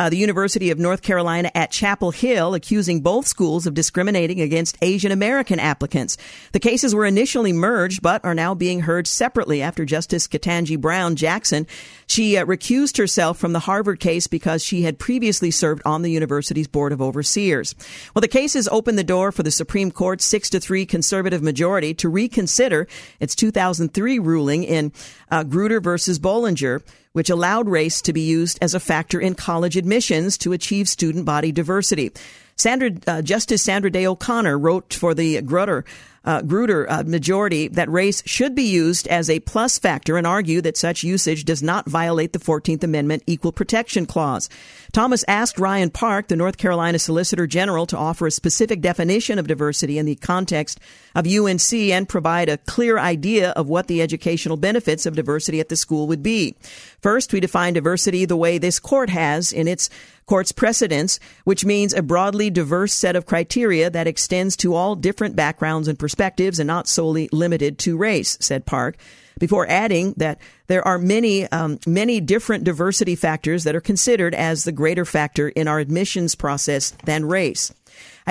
uh, 0.00 0.08
the 0.08 0.16
University 0.16 0.70
of 0.70 0.78
North 0.78 1.02
Carolina 1.02 1.50
at 1.54 1.70
Chapel 1.70 2.10
Hill, 2.10 2.54
accusing 2.54 3.02
both 3.02 3.26
schools 3.26 3.66
of 3.66 3.74
discriminating 3.74 4.40
against 4.40 4.78
Asian 4.80 5.12
American 5.12 5.60
applicants. 5.60 6.16
The 6.52 6.58
cases 6.58 6.94
were 6.94 7.04
initially 7.04 7.52
merged, 7.52 8.00
but 8.00 8.24
are 8.24 8.34
now 8.34 8.54
being 8.54 8.80
heard 8.80 9.06
separately 9.06 9.60
after 9.60 9.84
Justice 9.84 10.26
Ketanji 10.26 10.80
Brown 10.80 11.16
Jackson. 11.16 11.66
She 12.06 12.38
uh, 12.38 12.46
recused 12.46 12.96
herself 12.96 13.36
from 13.36 13.52
the 13.52 13.58
Harvard 13.58 14.00
case 14.00 14.26
because 14.26 14.64
she 14.64 14.84
had 14.84 14.98
previously 14.98 15.50
served 15.50 15.82
on 15.84 16.00
the 16.00 16.10
university's 16.10 16.66
board 16.66 16.92
of 16.92 17.02
overseers. 17.02 17.74
Well, 18.14 18.22
the 18.22 18.26
cases 18.26 18.70
opened 18.72 18.98
the 18.98 19.04
door 19.04 19.32
for 19.32 19.42
the 19.42 19.50
Supreme 19.50 19.90
Court's 19.90 20.24
six 20.24 20.48
to 20.50 20.60
three 20.60 20.86
conservative 20.86 21.42
majority 21.42 21.92
to 21.92 22.08
reconsider 22.08 22.88
its 23.20 23.34
2003 23.34 24.18
ruling 24.18 24.64
in 24.64 24.92
uh, 25.30 25.44
Grutter 25.44 25.82
versus 25.82 26.18
Bollinger 26.18 26.82
which 27.12 27.30
allowed 27.30 27.68
race 27.68 28.00
to 28.02 28.12
be 28.12 28.20
used 28.20 28.58
as 28.62 28.74
a 28.74 28.80
factor 28.80 29.20
in 29.20 29.34
college 29.34 29.76
admissions 29.76 30.38
to 30.38 30.52
achieve 30.52 30.88
student 30.88 31.24
body 31.24 31.52
diversity. 31.52 32.12
Sandra, 32.56 32.90
uh, 33.06 33.22
Justice 33.22 33.62
Sandra 33.62 33.90
Day 33.90 34.06
O'Connor 34.06 34.58
wrote 34.58 34.94
for 34.94 35.14
the 35.14 35.40
Grutter 35.42 35.84
uh, 36.24 36.42
Grutter 36.42 36.86
uh, 36.88 37.02
majority 37.04 37.68
that 37.68 37.90
race 37.90 38.22
should 38.26 38.54
be 38.54 38.64
used 38.64 39.08
as 39.08 39.30
a 39.30 39.40
plus 39.40 39.78
factor 39.78 40.16
and 40.16 40.26
argue 40.26 40.60
that 40.60 40.76
such 40.76 41.02
usage 41.02 41.44
does 41.44 41.62
not 41.62 41.88
violate 41.88 42.32
the 42.32 42.38
14th 42.38 42.84
Amendment 42.84 43.22
Equal 43.26 43.52
Protection 43.52 44.04
Clause. 44.06 44.48
Thomas 44.92 45.24
asked 45.28 45.58
Ryan 45.58 45.90
Park, 45.90 46.28
the 46.28 46.36
North 46.36 46.58
Carolina 46.58 46.98
Solicitor 46.98 47.46
General, 47.46 47.86
to 47.86 47.96
offer 47.96 48.26
a 48.26 48.30
specific 48.30 48.80
definition 48.80 49.38
of 49.38 49.46
diversity 49.46 49.98
in 49.98 50.06
the 50.06 50.16
context 50.16 50.80
of 51.14 51.26
UNC 51.26 51.72
and 51.72 52.08
provide 52.08 52.48
a 52.48 52.58
clear 52.58 52.98
idea 52.98 53.50
of 53.50 53.68
what 53.68 53.86
the 53.86 54.02
educational 54.02 54.56
benefits 54.56 55.06
of 55.06 55.16
diversity 55.16 55.60
at 55.60 55.68
the 55.68 55.76
school 55.76 56.06
would 56.06 56.22
be. 56.22 56.54
First, 57.00 57.32
we 57.32 57.40
define 57.40 57.74
diversity 57.74 58.24
the 58.24 58.36
way 58.36 58.58
this 58.58 58.78
court 58.78 59.10
has 59.10 59.52
in 59.52 59.66
its 59.66 59.88
court's 60.26 60.52
precedents, 60.52 61.18
which 61.44 61.64
means 61.64 61.92
a 61.92 62.02
broadly 62.02 62.50
diverse 62.50 62.92
set 62.92 63.16
of 63.16 63.26
criteria 63.26 63.90
that 63.90 64.06
extends 64.06 64.56
to 64.58 64.74
all 64.74 64.94
different 64.94 65.34
backgrounds 65.34 65.88
and 65.88 65.98
perspectives 65.98 66.58
and 66.58 66.66
not 66.66 66.86
solely 66.86 67.28
limited 67.32 67.78
to 67.78 67.96
race, 67.96 68.38
said 68.40 68.64
Park, 68.64 68.96
before 69.40 69.68
adding 69.68 70.14
that 70.18 70.38
there 70.68 70.86
are 70.86 70.98
many, 70.98 71.50
um, 71.50 71.80
many 71.86 72.20
different 72.20 72.62
diversity 72.62 73.16
factors 73.16 73.64
that 73.64 73.74
are 73.74 73.80
considered 73.80 74.34
as 74.34 74.62
the 74.62 74.72
greater 74.72 75.04
factor 75.04 75.48
in 75.48 75.66
our 75.66 75.80
admissions 75.80 76.34
process 76.34 76.92
than 77.04 77.24
race. 77.24 77.72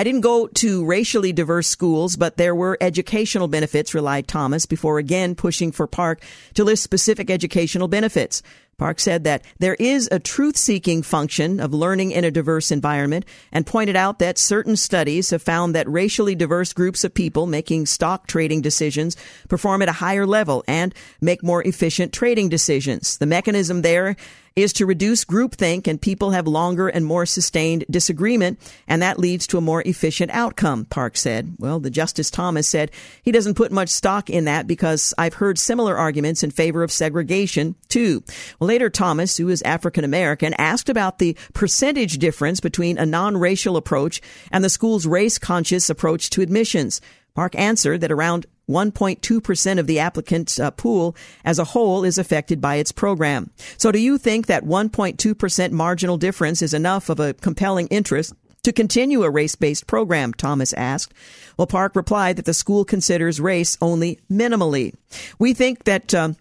I 0.00 0.02
didn't 0.02 0.22
go 0.22 0.46
to 0.46 0.82
racially 0.86 1.30
diverse 1.30 1.68
schools, 1.68 2.16
but 2.16 2.38
there 2.38 2.54
were 2.54 2.78
educational 2.80 3.48
benefits, 3.48 3.92
relied 3.92 4.26
Thomas, 4.26 4.64
before 4.64 4.96
again 4.96 5.34
pushing 5.34 5.72
for 5.72 5.86
Park 5.86 6.22
to 6.54 6.64
list 6.64 6.82
specific 6.82 7.28
educational 7.28 7.86
benefits. 7.86 8.42
Park 8.78 8.98
said 8.98 9.24
that 9.24 9.44
there 9.58 9.74
is 9.74 10.08
a 10.10 10.18
truth 10.18 10.56
seeking 10.56 11.02
function 11.02 11.60
of 11.60 11.74
learning 11.74 12.12
in 12.12 12.24
a 12.24 12.30
diverse 12.30 12.70
environment 12.70 13.26
and 13.52 13.66
pointed 13.66 13.94
out 13.94 14.20
that 14.20 14.38
certain 14.38 14.74
studies 14.74 15.28
have 15.28 15.42
found 15.42 15.74
that 15.74 15.86
racially 15.86 16.34
diverse 16.34 16.72
groups 16.72 17.04
of 17.04 17.12
people 17.12 17.46
making 17.46 17.84
stock 17.84 18.26
trading 18.26 18.62
decisions 18.62 19.18
perform 19.50 19.82
at 19.82 19.90
a 19.90 20.00
higher 20.00 20.24
level 20.24 20.64
and 20.66 20.94
make 21.20 21.42
more 21.42 21.62
efficient 21.64 22.10
trading 22.10 22.48
decisions. 22.48 23.18
The 23.18 23.26
mechanism 23.26 23.82
there 23.82 24.16
is 24.56 24.72
to 24.74 24.86
reduce 24.86 25.24
groupthink 25.24 25.86
and 25.86 26.00
people 26.00 26.30
have 26.32 26.46
longer 26.46 26.88
and 26.88 27.04
more 27.04 27.26
sustained 27.26 27.84
disagreement, 27.90 28.58
and 28.88 29.02
that 29.02 29.18
leads 29.18 29.46
to 29.46 29.58
a 29.58 29.60
more 29.60 29.82
efficient 29.82 30.30
outcome, 30.32 30.84
Park 30.84 31.16
said. 31.16 31.54
Well, 31.58 31.80
the 31.80 31.90
Justice 31.90 32.30
Thomas 32.30 32.68
said 32.68 32.90
he 33.22 33.32
doesn't 33.32 33.54
put 33.54 33.72
much 33.72 33.88
stock 33.88 34.28
in 34.28 34.44
that 34.44 34.66
because 34.66 35.14
I've 35.16 35.34
heard 35.34 35.58
similar 35.58 35.96
arguments 35.96 36.42
in 36.42 36.50
favor 36.50 36.82
of 36.82 36.92
segregation, 36.92 37.74
too. 37.88 38.22
Well, 38.58 38.68
later, 38.68 38.90
Thomas, 38.90 39.36
who 39.36 39.48
is 39.48 39.62
African 39.62 40.04
American, 40.04 40.54
asked 40.58 40.88
about 40.88 41.18
the 41.18 41.36
percentage 41.54 42.18
difference 42.18 42.60
between 42.60 42.98
a 42.98 43.06
non-racial 43.06 43.76
approach 43.76 44.20
and 44.50 44.64
the 44.64 44.70
school's 44.70 45.06
race 45.06 45.38
conscious 45.38 45.88
approach 45.90 46.30
to 46.30 46.42
admissions. 46.42 47.00
Park 47.34 47.54
answered 47.56 48.00
that 48.00 48.12
around 48.12 48.46
1.2% 48.70 49.78
of 49.78 49.86
the 49.86 49.98
applicant 49.98 50.58
uh, 50.58 50.70
pool 50.70 51.16
as 51.44 51.58
a 51.58 51.64
whole 51.64 52.04
is 52.04 52.18
affected 52.18 52.60
by 52.60 52.76
its 52.76 52.92
program. 52.92 53.50
So 53.76 53.92
do 53.92 53.98
you 53.98 54.16
think 54.16 54.46
that 54.46 54.64
1.2% 54.64 55.70
marginal 55.72 56.16
difference 56.16 56.62
is 56.62 56.72
enough 56.72 57.08
of 57.08 57.20
a 57.20 57.34
compelling 57.34 57.88
interest 57.88 58.32
to 58.62 58.72
continue 58.72 59.22
a 59.22 59.30
race-based 59.30 59.86
program? 59.86 60.32
Thomas 60.32 60.72
asked. 60.74 61.12
Well, 61.56 61.66
Park 61.66 61.96
replied 61.96 62.36
that 62.36 62.44
the 62.44 62.54
school 62.54 62.84
considers 62.84 63.40
race 63.40 63.76
only 63.80 64.20
minimally. 64.30 64.94
We 65.38 65.52
think 65.52 65.84
that 65.84 66.14
um, 66.14 66.36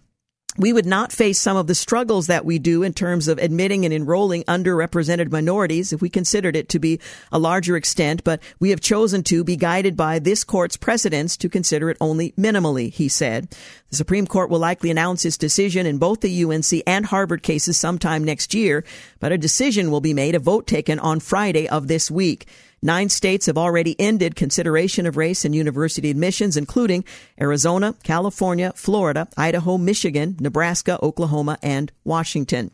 we 0.59 0.73
would 0.73 0.85
not 0.85 1.13
face 1.13 1.39
some 1.39 1.55
of 1.55 1.67
the 1.67 1.73
struggles 1.73 2.27
that 2.27 2.43
we 2.43 2.59
do 2.59 2.83
in 2.83 2.93
terms 2.93 3.29
of 3.29 3.37
admitting 3.37 3.85
and 3.85 3.93
enrolling 3.93 4.43
underrepresented 4.43 5.31
minorities 5.31 5.93
if 5.93 6.01
we 6.01 6.09
considered 6.09 6.55
it 6.55 6.67
to 6.69 6.79
be 6.79 6.99
a 7.31 7.39
larger 7.39 7.77
extent, 7.77 8.25
but 8.25 8.41
we 8.59 8.69
have 8.71 8.81
chosen 8.81 9.23
to 9.23 9.45
be 9.45 9.55
guided 9.55 9.95
by 9.95 10.19
this 10.19 10.43
court's 10.43 10.75
precedents 10.75 11.37
to 11.37 11.47
consider 11.47 11.89
it 11.89 11.97
only 12.01 12.33
minimally, 12.33 12.91
he 12.91 13.07
said. 13.07 13.47
The 13.89 13.95
Supreme 13.95 14.27
Court 14.27 14.49
will 14.49 14.59
likely 14.59 14.91
announce 14.91 15.23
its 15.23 15.37
decision 15.37 15.85
in 15.85 15.97
both 15.97 16.19
the 16.19 16.43
UNC 16.43 16.83
and 16.85 17.05
Harvard 17.05 17.41
cases 17.41 17.77
sometime 17.77 18.25
next 18.25 18.53
year, 18.53 18.83
but 19.21 19.31
a 19.31 19.37
decision 19.37 19.89
will 19.89 20.01
be 20.01 20.13
made, 20.13 20.35
a 20.35 20.39
vote 20.39 20.67
taken 20.67 20.99
on 20.99 21.21
Friday 21.21 21.69
of 21.69 21.87
this 21.87 22.11
week. 22.11 22.47
Nine 22.81 23.09
states 23.09 23.47
have 23.47 23.57
already 23.57 23.99
ended 23.99 24.35
consideration 24.35 25.05
of 25.05 25.17
race 25.17 25.43
in 25.43 25.53
university 25.53 26.09
admissions, 26.09 26.55
including 26.55 27.03
Arizona, 27.39 27.95
California, 28.03 28.71
Florida, 28.75 29.27
Idaho, 29.37 29.77
Michigan, 29.77 30.37
Nebraska, 30.39 30.97
Oklahoma, 31.03 31.57
and 31.61 31.91
Washington. 32.03 32.71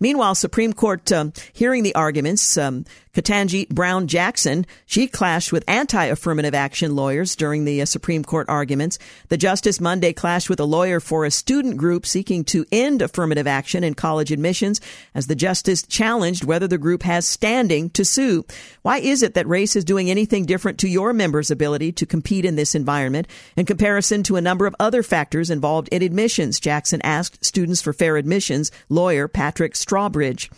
Meanwhile, 0.00 0.34
Supreme 0.34 0.72
Court 0.72 1.10
um, 1.12 1.32
hearing 1.52 1.82
the 1.82 1.94
arguments, 1.94 2.56
um, 2.56 2.84
Ketanji 3.14 3.68
Brown 3.68 4.06
Jackson, 4.06 4.64
she 4.86 5.06
clashed 5.06 5.52
with 5.52 5.64
anti-affirmative 5.68 6.54
action 6.54 6.96
lawyers 6.96 7.36
during 7.36 7.66
the 7.66 7.82
uh, 7.82 7.84
Supreme 7.84 8.24
Court 8.24 8.48
arguments. 8.48 8.98
The 9.28 9.36
justice 9.36 9.82
Monday 9.82 10.14
clashed 10.14 10.48
with 10.48 10.58
a 10.58 10.64
lawyer 10.64 10.98
for 10.98 11.26
a 11.26 11.30
student 11.30 11.76
group 11.76 12.06
seeking 12.06 12.42
to 12.44 12.64
end 12.72 13.02
affirmative 13.02 13.46
action 13.46 13.84
in 13.84 13.92
college 13.92 14.32
admissions 14.32 14.80
as 15.14 15.26
the 15.26 15.34
justice 15.34 15.82
challenged 15.82 16.44
whether 16.44 16.66
the 16.66 16.78
group 16.78 17.02
has 17.02 17.28
standing 17.28 17.90
to 17.90 18.02
sue. 18.02 18.46
Why 18.80 18.96
is 18.96 19.22
it 19.22 19.34
that 19.34 19.46
race 19.46 19.76
is 19.76 19.84
doing 19.84 20.08
anything 20.08 20.46
different 20.46 20.78
to 20.78 20.88
your 20.88 21.12
members' 21.12 21.50
ability 21.50 21.92
to 21.92 22.06
compete 22.06 22.46
in 22.46 22.56
this 22.56 22.74
environment 22.74 23.28
in 23.56 23.66
comparison 23.66 24.22
to 24.22 24.36
a 24.36 24.40
number 24.40 24.64
of 24.64 24.74
other 24.80 25.02
factors 25.02 25.50
involved 25.50 25.88
in 25.88 26.02
admissions? 26.02 26.58
Jackson 26.58 27.02
asked 27.02 27.44
Students 27.44 27.82
for 27.82 27.92
Fair 27.92 28.16
Admissions 28.16 28.70
lawyer 28.88 29.28
Patrick 29.28 29.74
Strawbridge. 29.74 30.48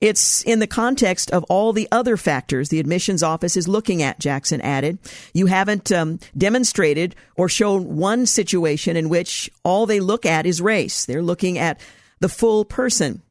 It's 0.00 0.42
in 0.42 0.58
the 0.58 0.66
context 0.66 1.30
of 1.30 1.44
all 1.44 1.72
the 1.72 1.88
other 1.90 2.16
factors 2.16 2.68
the 2.68 2.80
admissions 2.80 3.22
office 3.22 3.56
is 3.56 3.66
looking 3.66 4.02
at, 4.02 4.18
Jackson 4.18 4.60
added. 4.60 4.98
You 5.32 5.46
haven't 5.46 5.90
um, 5.90 6.18
demonstrated 6.36 7.14
or 7.36 7.48
shown 7.48 7.96
one 7.96 8.26
situation 8.26 8.96
in 8.96 9.08
which 9.08 9.50
all 9.64 9.86
they 9.86 10.00
look 10.00 10.26
at 10.26 10.44
is 10.44 10.60
race. 10.60 11.06
They're 11.06 11.22
looking 11.22 11.58
at 11.58 11.80
the 12.20 12.28
full 12.28 12.64
person. 12.64 13.22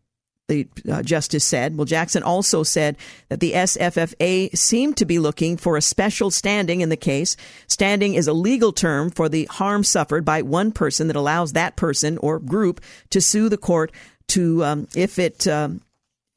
The 0.47 0.67
uh, 0.91 1.01
justice 1.01 1.43
said. 1.43 1.75
Well, 1.75 1.85
Jackson 1.85 2.21
also 2.21 2.61
said 2.61 2.97
that 3.29 3.39
the 3.39 3.53
SFFA 3.53 4.55
seemed 4.55 4.95
to 4.97 5.05
be 5.05 5.17
looking 5.17 5.57
for 5.57 5.75
a 5.75 5.81
special 5.81 6.29
standing 6.29 6.81
in 6.81 6.89
the 6.89 6.95
case. 6.95 7.35
Standing 7.65 8.13
is 8.13 8.27
a 8.27 8.33
legal 8.33 8.71
term 8.71 9.09
for 9.09 9.27
the 9.27 9.45
harm 9.45 9.83
suffered 9.83 10.23
by 10.23 10.43
one 10.43 10.71
person 10.71 11.07
that 11.07 11.15
allows 11.15 11.53
that 11.53 11.75
person 11.75 12.19
or 12.19 12.37
group 12.37 12.79
to 13.09 13.21
sue 13.21 13.49
the 13.49 13.57
court 13.57 13.91
to 14.27 14.63
um, 14.63 14.87
if 14.95 15.17
it 15.17 15.47
um, 15.47 15.77
it 15.77 15.84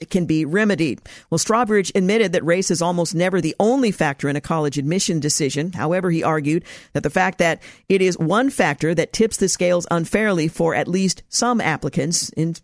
can 0.06 0.26
be 0.26 0.44
remedied. 0.44 1.00
Well, 1.28 1.38
Strawbridge 1.38 1.90
admitted 1.94 2.32
that 2.32 2.44
race 2.44 2.70
is 2.70 2.80
almost 2.80 3.14
never 3.16 3.40
the 3.40 3.56
only 3.58 3.90
factor 3.90 4.28
in 4.28 4.36
a 4.36 4.40
college 4.40 4.78
admission 4.78 5.18
decision. 5.18 5.72
However, 5.72 6.10
he 6.10 6.22
argued 6.22 6.64
that 6.92 7.02
the 7.02 7.10
fact 7.10 7.38
that 7.38 7.60
it 7.88 8.00
is 8.00 8.16
one 8.16 8.50
factor 8.50 8.94
that 8.94 9.12
tips 9.12 9.38
the 9.38 9.48
scales 9.48 9.88
unfairly 9.90 10.46
for 10.46 10.74
at 10.74 10.86
least 10.86 11.24
some 11.28 11.60
applicants, 11.60 12.28
in 12.30 12.54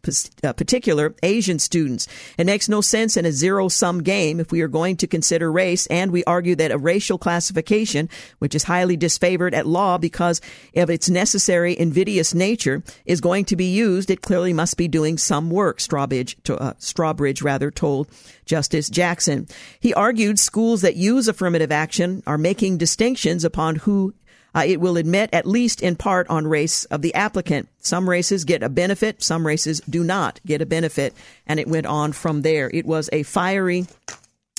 uh, 0.44 0.53
particular 0.53 1.14
Asian 1.25 1.59
students. 1.59 2.07
It 2.38 2.47
makes 2.47 2.68
no 2.68 2.81
sense 2.81 3.16
in 3.16 3.27
a 3.27 3.33
zero 3.33 3.68
sum 3.68 4.05
game 4.05 4.38
if 4.38 4.53
we 4.53 4.61
are 4.61 4.68
going 4.68 4.97
to 4.99 5.07
consider 5.09 5.51
race, 5.51 5.87
and 5.88 6.12
we 6.12 6.23
argue 6.25 6.55
that 6.57 6.70
a 6.70 6.79
racial 6.79 7.18
classification, 7.18 8.09
which 8.38 8.55
is 8.55 8.64
highly 8.64 8.97
disfavored 8.97 9.55
at 9.55 9.66
law 9.66 9.99
because 9.99 10.40
of 10.77 10.88
its 10.88 11.11
necessary 11.11 11.77
invidious 11.77 12.33
nature, 12.33 12.85
is 13.07 13.20
going 13.20 13.44
to 13.47 13.57
be 13.57 13.66
used. 13.66 14.09
It 14.09 14.23
clearly 14.23 14.53
must 14.53 14.77
be 14.77 14.87
doing 14.87 15.18
some 15.18 15.51
work. 15.51 15.79
Strawbridge, 15.79 16.37
uh, 16.49 16.75
Strawbridge 16.75 17.24
rather 17.43 17.71
told 17.71 18.09
Justice 18.45 18.89
Jackson. 18.89 19.47
He 19.81 19.95
argued 19.95 20.39
schools 20.39 20.83
that 20.83 20.97
use 20.97 21.29
affirmative 21.29 21.73
action 21.73 22.23
are 22.27 22.39
making 22.39 22.79
distinctions 22.79 23.45
upon 23.45 23.77
who 23.77 24.15
uh, 24.55 24.63
it 24.67 24.81
will 24.81 24.97
admit, 24.97 25.31
at 25.33 25.47
least 25.47 25.83
in 25.83 25.97
part, 25.97 26.29
on 26.29 26.47
race 26.47 26.85
of 26.87 27.03
the 27.03 27.15
applicant. 27.15 27.69
Some 27.81 28.09
races 28.09 28.45
get 28.45 28.63
a 28.63 28.69
benefit, 28.69 29.23
some 29.23 29.47
races 29.47 29.81
do 29.89 30.05
not 30.05 30.41
get 30.47 30.63
a 30.63 30.67
benefit. 30.67 31.13
And 31.47 31.59
it 31.59 31.67
went 31.67 31.87
on 31.87 32.13
from 32.13 32.43
there. 32.43 32.71
It 32.73 32.87
was 32.87 33.11
a 33.13 33.25
fiery 33.25 33.87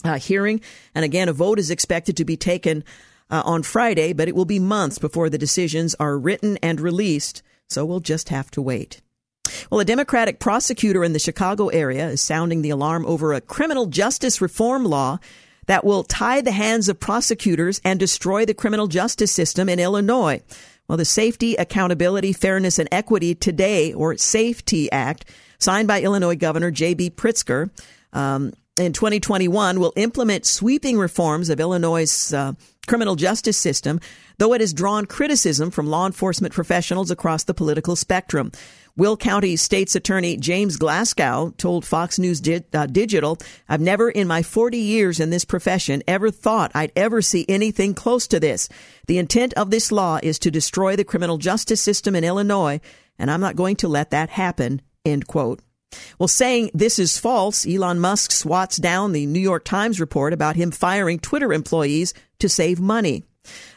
uh, 0.04 0.18
hearing. 0.18 0.62
And 0.94 1.06
again, 1.06 1.30
a 1.30 1.34
vote 1.34 1.60
is 1.60 1.72
expected 1.72 2.18
to 2.18 2.26
be 2.26 2.36
taken 2.36 2.84
uh, 3.30 3.42
on 3.46 3.64
Friday, 3.64 4.14
but 4.14 4.28
it 4.28 4.36
will 4.36 4.46
be 4.46 4.60
months 4.60 5.00
before 5.00 5.30
the 5.30 5.38
decisions 5.38 5.96
are 5.96 6.18
written 6.18 6.58
and 6.62 6.80
released. 6.82 7.42
So 7.70 7.86
we'll 7.86 8.02
just 8.02 8.30
have 8.30 8.52
to 8.52 8.62
wait. 8.62 9.02
Well, 9.70 9.80
a 9.80 9.86
Democratic 9.86 10.40
prosecutor 10.40 11.04
in 11.04 11.14
the 11.14 11.20
Chicago 11.20 11.68
area 11.68 12.10
is 12.10 12.22
sounding 12.22 12.62
the 12.62 12.70
alarm 12.70 13.06
over 13.06 13.34
a 13.34 13.42
criminal 13.42 13.88
justice 13.88 14.42
reform 14.42 14.86
law 14.86 15.20
that 15.68 15.84
will 15.84 16.04
tie 16.04 16.42
the 16.42 16.52
hands 16.52 16.90
of 16.90 17.00
prosecutors 17.00 17.82
and 17.84 18.00
destroy 18.00 18.46
the 18.46 18.54
criminal 18.54 18.88
justice 18.88 19.32
system 19.32 19.70
in 19.70 19.80
Illinois. 19.80 20.42
Well, 20.88 20.98
the 20.98 21.06
Safety, 21.06 21.56
Accountability, 21.56 22.32
Fairness, 22.34 22.78
and 22.78 22.88
Equity 22.92 23.34
Today, 23.34 23.92
or 23.94 24.16
SAFE-T 24.18 24.92
Act, 24.92 25.26
signed 25.58 25.88
by 25.88 26.02
Illinois 26.02 26.36
Governor 26.36 26.70
J.B. 26.70 27.12
Pritzker, 27.12 27.72
um, 28.14 28.54
in 28.78 28.92
2021 28.92 29.80
will 29.80 29.94
implement 29.96 30.46
sweeping 30.46 30.98
reforms 30.98 31.50
of 31.50 31.62
Illinois' 31.62 32.34
uh, 32.34 32.54
criminal 32.88 33.16
justice 33.16 33.58
system, 33.58 34.00
though 34.38 34.54
it 34.54 34.62
has 34.62 34.74
drawn 34.74 35.06
criticism 35.06 35.72
from 35.72 35.88
law 35.88 36.06
enforcement 36.06 36.54
professionals 36.54 37.10
across 37.10 37.46
the 37.46 37.54
political 37.54 37.96
spectrum. 37.96 38.52
Will 38.98 39.18
County 39.18 39.58
State's 39.58 39.94
Attorney 39.94 40.38
James 40.38 40.78
Glasgow 40.78 41.54
told 41.58 41.84
Fox 41.84 42.18
News 42.18 42.40
Di- 42.40 42.64
uh, 42.74 42.86
Digital, 42.86 43.38
I've 43.68 43.82
never 43.82 44.10
in 44.10 44.26
my 44.26 44.42
40 44.42 44.78
years 44.78 45.20
in 45.20 45.32
this 45.32 45.44
profession 45.44 46.02
ever 46.08 46.32
thought 46.32 46.72
I'd 46.74 46.94
ever 46.96 47.22
see 47.22 47.46
anything 47.50 47.94
close 47.94 48.26
to 48.28 48.40
this. 48.40 48.70
The 49.08 49.18
intent 49.18 49.54
of 49.56 49.70
this 49.70 49.92
law 49.92 50.20
is 50.24 50.40
to 50.40 50.52
destroy 50.52 50.96
the 50.96 51.04
criminal 51.04 51.38
justice 51.38 51.82
system 51.82 52.16
in 52.16 52.24
Illinois, 52.24 52.80
and 53.20 53.30
I'm 53.30 53.42
not 53.42 53.58
going 53.58 53.76
to 53.78 53.90
let 53.90 54.12
that 54.12 54.30
happen. 54.30 54.82
End 55.04 55.28
quote. 55.28 55.60
Well, 56.18 56.30
saying 56.30 56.72
this 56.74 56.98
is 56.98 57.18
false, 57.18 57.68
Elon 57.68 58.00
Musk 58.00 58.32
swats 58.32 58.78
down 58.78 59.12
the 59.12 59.26
New 59.26 59.42
York 59.42 59.66
Times 59.66 60.00
report 60.00 60.32
about 60.32 60.56
him 60.56 60.72
firing 60.72 61.20
Twitter 61.20 61.52
employees 61.52 62.14
to 62.40 62.48
save 62.48 62.80
money. 62.80 63.26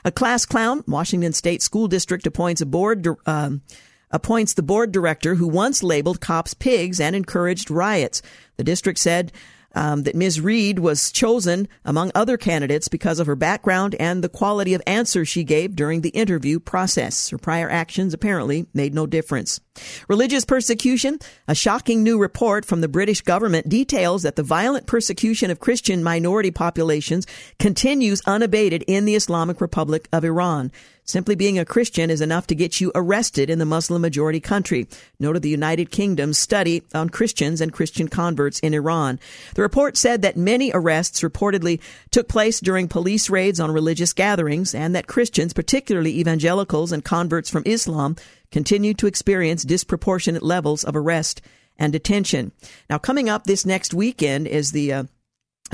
A 0.04 0.12
class 0.12 0.46
clown, 0.46 0.85
Washington 0.87 1.33
State 1.33 1.61
School 1.61 1.88
District 1.88 2.24
appoints 2.24 2.61
a 2.61 2.66
board 2.66 3.04
um, 3.26 3.62
appoints 4.11 4.55
the 4.55 4.62
board 4.62 4.92
director 4.92 5.35
who 5.37 5.49
once 5.49 5.83
labeled 5.83 6.21
cops 6.21 6.55
pigs 6.55 7.01
and 7.01 7.14
encouraged 7.14 7.71
riots. 7.71 8.23
The 8.57 8.64
district 8.64 8.99
said 8.99 9.33
um, 9.75 10.03
that 10.05 10.14
Ms. 10.14 10.40
Reed 10.40 10.79
was 10.79 11.12
chosen 11.12 11.68
among 11.85 12.11
other 12.14 12.37
candidates 12.37 12.88
because 12.88 13.18
of 13.18 13.27
her 13.27 13.37
background 13.37 13.94
and 14.01 14.25
the 14.25 14.29
quality 14.29 14.75
of 14.75 14.83
answers 14.87 15.29
she 15.29 15.44
gave 15.44 15.77
during 15.77 16.01
the 16.01 16.09
interview 16.11 16.59
process. 16.59 17.31
Her 17.31 17.38
prior 17.38 17.68
actions 17.68 18.14
apparently 18.14 18.66
made 18.73 18.94
no 18.94 19.07
difference. 19.07 19.61
Religious 20.09 20.44
persecution. 20.44 21.18
A 21.47 21.55
shocking 21.55 22.03
new 22.03 22.18
report 22.18 22.64
from 22.64 22.81
the 22.81 22.88
British 22.88 23.21
government 23.21 23.68
details 23.68 24.23
that 24.23 24.37
the 24.37 24.42
violent 24.42 24.87
persecution 24.87 25.51
of 25.51 25.61
Christian 25.61 26.03
minority 26.03 26.51
populations 26.51 27.27
continues 27.59 28.23
unabated 28.27 28.85
in 28.88 29.05
the 29.05 29.14
Islamic 29.14 29.61
Republic 29.61 30.09
of 30.12 30.25
Iran. 30.25 30.73
Simply 31.09 31.37
being 31.37 31.59
a 31.59 31.64
Christian 31.64 32.11
is 32.11 32.21
enough 32.21 32.47
to 32.49 32.55
get 32.55 32.83
you 32.83 32.92
arrested 32.94 33.49
in 33.49 33.59
the 33.59 33.64
Muslim 33.64 34.03
majority 34.03 34.40
country, 34.40 34.87
noted 35.18 35.40
the 35.40 35.49
United 35.49 35.90
Kingdom's 35.90 36.37
study 36.37 36.83
on 36.94 37.09
Christians 37.09 37.62
and 37.62 37.73
Christian 37.73 38.09
converts 38.09 38.61
in 38.61 38.75
Iran. 38.75 39.18
The 39.55 39.62
report 39.62 39.97
said 39.97 40.21
that 40.21 40.37
many 40.37 40.71
arrests 40.75 41.23
reportedly 41.23 41.81
took 42.11 42.29
place 42.29 42.61
during 42.61 42.88
police 42.88 43.31
raids 43.31 43.59
on 43.59 43.71
religious 43.71 44.12
gatherings 44.12 44.75
and 44.75 44.94
that 44.94 45.07
Christians, 45.07 45.55
particularly 45.55 46.18
evangelicals 46.18 46.92
and 46.92 47.03
converts 47.03 47.49
from 47.49 47.62
Islam, 47.64 48.14
continue 48.53 48.92
to 48.92 49.07
experience 49.07 49.62
disproportionate 49.62 50.42
levels 50.42 50.85
of 50.85 50.94
arrest 50.94 51.40
and 51.79 51.90
detention. 51.90 52.53
Now, 52.90 52.99
coming 52.99 53.31
up 53.31 53.44
this 53.44 53.64
next 53.64 53.94
weekend 53.94 54.47
is 54.47 54.73
the 54.73 54.92
uh, 54.92 55.05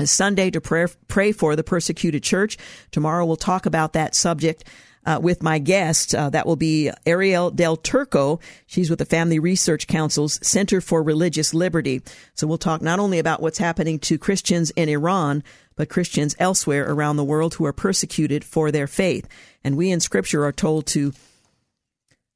Sunday 0.03 0.49
to 0.51 0.61
pray, 0.61 0.87
pray 1.09 1.33
for 1.33 1.57
the 1.57 1.63
persecuted 1.63 2.23
church. 2.23 2.57
Tomorrow 2.91 3.25
we'll 3.25 3.35
talk 3.35 3.65
about 3.65 3.91
that 3.93 4.15
subject 4.15 4.63
uh, 5.05 5.19
with 5.21 5.43
my 5.43 5.59
guest. 5.59 6.15
Uh, 6.15 6.29
that 6.29 6.45
will 6.45 6.55
be 6.55 6.91
Arielle 7.05 7.55
Del 7.55 7.77
Turco. 7.77 8.39
She's 8.65 8.89
with 8.89 8.99
the 8.99 9.05
Family 9.05 9.39
Research 9.39 9.87
Council's 9.87 10.39
Center 10.45 10.81
for 10.81 11.03
Religious 11.03 11.53
Liberty. 11.53 12.01
So 12.33 12.47
we'll 12.47 12.57
talk 12.57 12.81
not 12.81 12.99
only 12.99 13.19
about 13.19 13.41
what's 13.41 13.57
happening 13.57 13.99
to 13.99 14.17
Christians 14.17 14.71
in 14.71 14.89
Iran, 14.89 15.43
but 15.75 15.89
Christians 15.89 16.35
elsewhere 16.39 16.89
around 16.89 17.17
the 17.17 17.23
world 17.23 17.55
who 17.55 17.65
are 17.65 17.73
persecuted 17.73 18.43
for 18.43 18.71
their 18.71 18.87
faith. 18.87 19.27
And 19.63 19.77
we 19.77 19.91
in 19.91 19.99
Scripture 19.99 20.45
are 20.45 20.53
told 20.53 20.85
to 20.87 21.13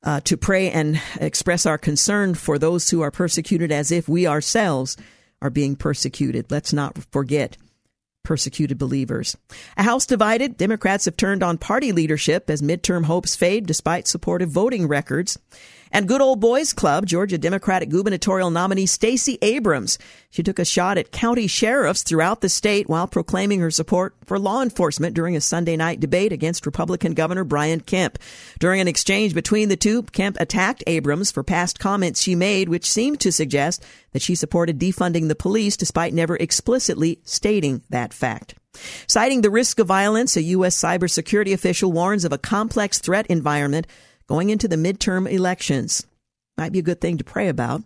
uh, 0.01 0.21
to 0.21 0.38
pray 0.38 0.71
and 0.71 1.01
express 1.19 1.65
our 1.65 1.77
concern 1.77 2.34
for 2.34 2.58
those 2.58 2.89
who 2.89 3.01
are 3.01 3.12
persecuted 3.12 3.69
as 3.69 3.91
if 3.91 4.08
we 4.08 4.25
ourselves 4.25 4.95
are 5.41 5.49
being 5.49 5.75
persecuted. 5.75 6.49
Let's 6.49 6.71
not 6.71 6.97
forget 7.12 7.58
persecuted 8.23 8.77
believers. 8.77 9.38
A 9.77 9.84
House 9.84 10.05
divided, 10.05 10.58
Democrats 10.58 11.05
have 11.05 11.17
turned 11.17 11.43
on 11.43 11.58
party 11.58 11.91
leadership 11.91 12.49
as 12.49 12.62
midterm 12.62 13.05
hopes 13.05 13.36
fade 13.36 13.65
despite 13.65 14.08
supportive 14.08 14.49
voting 14.49 14.88
records. 14.88 15.38
And 15.91 16.08
Good 16.08 16.21
Old 16.21 16.39
Boys 16.39 16.71
Club, 16.71 17.06
Georgia 17.08 17.38
Democratic 17.38 17.89
gubernatorial 17.89 18.52
nominee 18.52 18.86
Stacey 18.86 19.39
Abrams. 19.41 19.97
She 20.30 20.43
took 20.43 20.60
a 20.60 20.65
shot 20.65 20.99
at 20.99 21.12
county 21.12 21.47
sheriffs 21.47 22.04
throughout 22.04 22.41
the 22.41 22.49
state 22.49 22.88
while 22.88 23.08
proclaiming 23.08 23.60
her 23.60 23.71
support 23.71 24.15
for 24.25 24.38
law 24.38 24.62
enforcement 24.62 25.15
during 25.15 25.36
a 25.36 25.41
Sunday 25.41 25.75
night 25.75 25.99
debate 25.99 26.32
against 26.32 26.67
Republican 26.67 27.15
Governor 27.15 27.43
Brian 27.43 27.80
Kemp. 27.80 28.19
During 28.60 28.80
an 28.80 28.88
exchange 28.88 29.34
between 29.34 29.69
the 29.69 29.78
two, 29.78 30.04
Kemp 30.04 30.38
attacked 30.39 30.84
Abrams 30.86 31.32
for 31.32 31.43
past 31.43 31.80
comments 31.80 32.21
she 32.21 32.36
made, 32.36 32.69
which 32.69 32.89
seemed 32.89 33.19
to 33.21 33.32
suggest 33.32 33.84
that 34.12 34.21
she 34.21 34.36
supported 34.36 34.78
defunding 34.80 35.28
the 35.28 35.36
police 35.36 35.75
despite 35.75 36.13
never 36.13 36.36
explicitly 36.36 37.19
stating 37.23 37.82
that 37.89 38.13
fact. 38.13 38.54
Citing 39.08 39.41
the 39.41 39.49
risk 39.49 39.80
of 39.80 39.88
violence, 39.88 40.38
a 40.38 40.43
U.S. 40.43 40.78
cybersecurity 40.78 41.54
official 41.54 41.91
warns 41.91 42.23
of 42.23 42.32
a 42.32 42.38
complex 42.38 42.99
threat 42.99 43.25
environment 43.28 43.88
going 44.30 44.52
into 44.52 44.68
the 44.68 44.76
midterm 44.76 45.30
elections. 45.30 46.06
Might 46.56 46.72
be 46.72 46.80
a 46.80 46.84
good 46.84 47.02
thing 47.02 47.18
to 47.18 47.24
pray 47.24 47.48
about. 47.48 47.82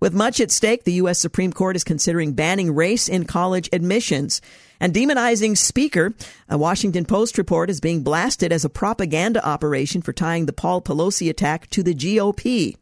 With 0.00 0.14
much 0.14 0.38
at 0.38 0.52
stake, 0.52 0.84
the 0.84 0.92
U.S. 0.94 1.18
Supreme 1.18 1.52
Court 1.52 1.74
is 1.74 1.82
considering 1.82 2.34
banning 2.34 2.74
race 2.74 3.08
in 3.08 3.24
college 3.24 3.68
admissions 3.72 4.40
and 4.78 4.94
demonizing 4.94 5.56
Speaker. 5.56 6.14
A 6.48 6.56
Washington 6.56 7.04
Post 7.04 7.36
report 7.36 7.68
is 7.68 7.80
being 7.80 8.04
blasted 8.04 8.52
as 8.52 8.64
a 8.64 8.70
propaganda 8.70 9.44
operation 9.44 10.00
for 10.00 10.12
tying 10.12 10.46
the 10.46 10.52
Paul 10.52 10.80
Pelosi 10.80 11.28
attack 11.28 11.68
to 11.70 11.82
the 11.82 11.94
GOP. 11.94 12.76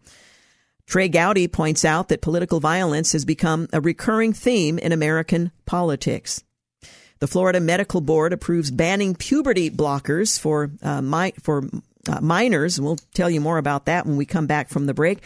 Trey 0.87 1.09
Gowdy 1.09 1.49
points 1.49 1.85
out 1.85 2.09
that 2.09 2.21
political 2.21 2.61
violence 2.61 3.13
has 3.13 3.25
become 3.25 3.67
a 3.73 3.81
recurring 3.81 4.35
theme 4.35 4.79
in 4.79 4.93
American 4.93 5.53
politics. 5.65 6.45
The 7.21 7.27
Florida 7.27 7.61
Medical 7.61 8.03
Board 8.03 8.35
approves 8.35 8.71
banning 8.71 9.15
puberty 9.15 9.71
blockers 9.71 10.39
for 10.39 10.71
uh, 10.83 11.01
my, 11.01 11.33
for 11.41 11.65
uh, 12.09 12.21
minors. 12.21 12.81
We'll 12.81 12.99
tell 13.15 13.31
you 13.31 13.41
more 13.41 13.59
about 13.59 13.87
that 13.87 14.07
when 14.07 14.17
we 14.17 14.27
come 14.27 14.47
back 14.47 14.69
from 14.69 14.87
the 14.87 14.95
break. 14.95 15.23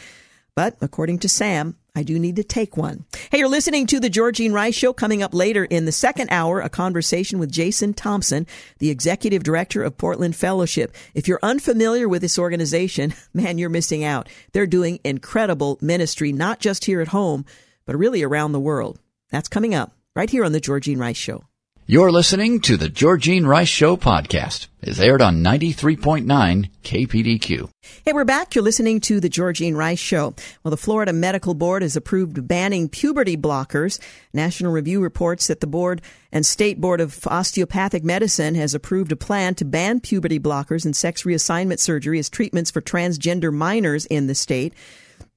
But 0.55 0.77
according 0.81 1.21
to 1.21 1.29
Sam, 1.29 1.77
I 1.95 2.03
do 2.03 2.19
need 2.19 2.37
to 2.37 2.45
take 2.45 2.77
one. 2.77 3.05
Hey, 3.31 3.39
you're 3.39 3.49
listening 3.49 3.87
to 3.87 4.01
the 4.01 4.11
Georgene 4.11 4.53
Rice 4.53 4.75
Show. 4.75 4.93
Coming 4.93 5.23
up 5.23 5.35
later 5.35 5.65
in 5.65 5.85
the 5.85 5.93
second 5.93 6.29
hour, 6.31 6.61
a 6.61 6.69
conversation 6.69 7.39
with 7.39 7.51
Jason 7.53 7.95
Thompson, 7.95 8.47
the 8.79 8.91
executive 8.91 9.43
director 9.43 9.83
of 9.83 9.99
Portland 9.99 10.37
Fellowship. 10.37 10.95
If 11.15 11.29
you're 11.29 11.41
unfamiliar 11.43 12.09
with 12.09 12.23
this 12.23 12.39
organization, 12.39 13.15
man, 13.35 13.59
you're 13.59 13.71
missing 13.71 14.05
out. 14.05 14.29
They're 14.53 14.67
doing 14.67 15.01
incredible 15.05 15.79
ministry, 15.81 16.33
not 16.33 16.61
just 16.61 16.85
here 16.85 17.01
at 17.01 17.09
home, 17.09 17.45
but 17.87 17.97
really 17.97 18.23
around 18.23 18.53
the 18.53 18.61
world. 18.61 19.01
That's 19.31 19.49
coming 19.49 19.75
up 19.75 19.93
right 20.15 20.31
here 20.31 20.45
on 20.45 20.53
the 20.53 20.61
Georgene 20.61 20.99
Rice 20.99 21.17
Show. 21.17 21.45
You're 21.91 22.13
listening 22.13 22.61
to 22.61 22.77
the 22.77 22.89
Georgene 22.89 23.45
Rice 23.45 23.67
Show 23.67 23.97
podcast. 23.97 24.69
It's 24.81 25.01
aired 25.01 25.21
on 25.21 25.43
93.9 25.43 26.71
KPDQ. 26.85 27.69
Hey, 28.05 28.13
we're 28.13 28.25
back. 28.25 28.55
You're 28.55 28.63
listening 28.63 29.01
to 29.01 29.19
the 29.19 29.29
Georgene 29.29 29.75
Rice 29.75 29.99
Show. 29.99 30.37
Well, 30.63 30.71
the 30.71 30.77
Florida 30.77 31.13
Medical 31.13 31.53
Board 31.53 31.83
has 31.83 31.97
approved 31.97 32.47
banning 32.47 32.89
puberty 32.89 33.37
blockers. 33.37 33.99
National 34.33 34.71
Review 34.71 35.01
reports 35.01 35.49
that 35.49 35.59
the 35.59 35.67
board 35.67 36.01
and 36.31 36.47
State 36.47 36.81
Board 36.81 37.01
of 37.01 37.27
Osteopathic 37.27 38.05
Medicine 38.05 38.55
has 38.55 38.73
approved 38.73 39.11
a 39.11 39.17
plan 39.17 39.57
to 39.57 39.65
ban 39.65 39.99
puberty 39.99 40.39
blockers 40.39 40.85
and 40.85 40.95
sex 40.95 41.25
reassignment 41.25 41.81
surgery 41.81 42.21
as 42.21 42.31
treatments 42.31 42.71
for 42.71 42.81
transgender 42.81 43.53
minors 43.53 44.07
in 44.07 44.29
the 44.29 44.37
state. 44.37 44.75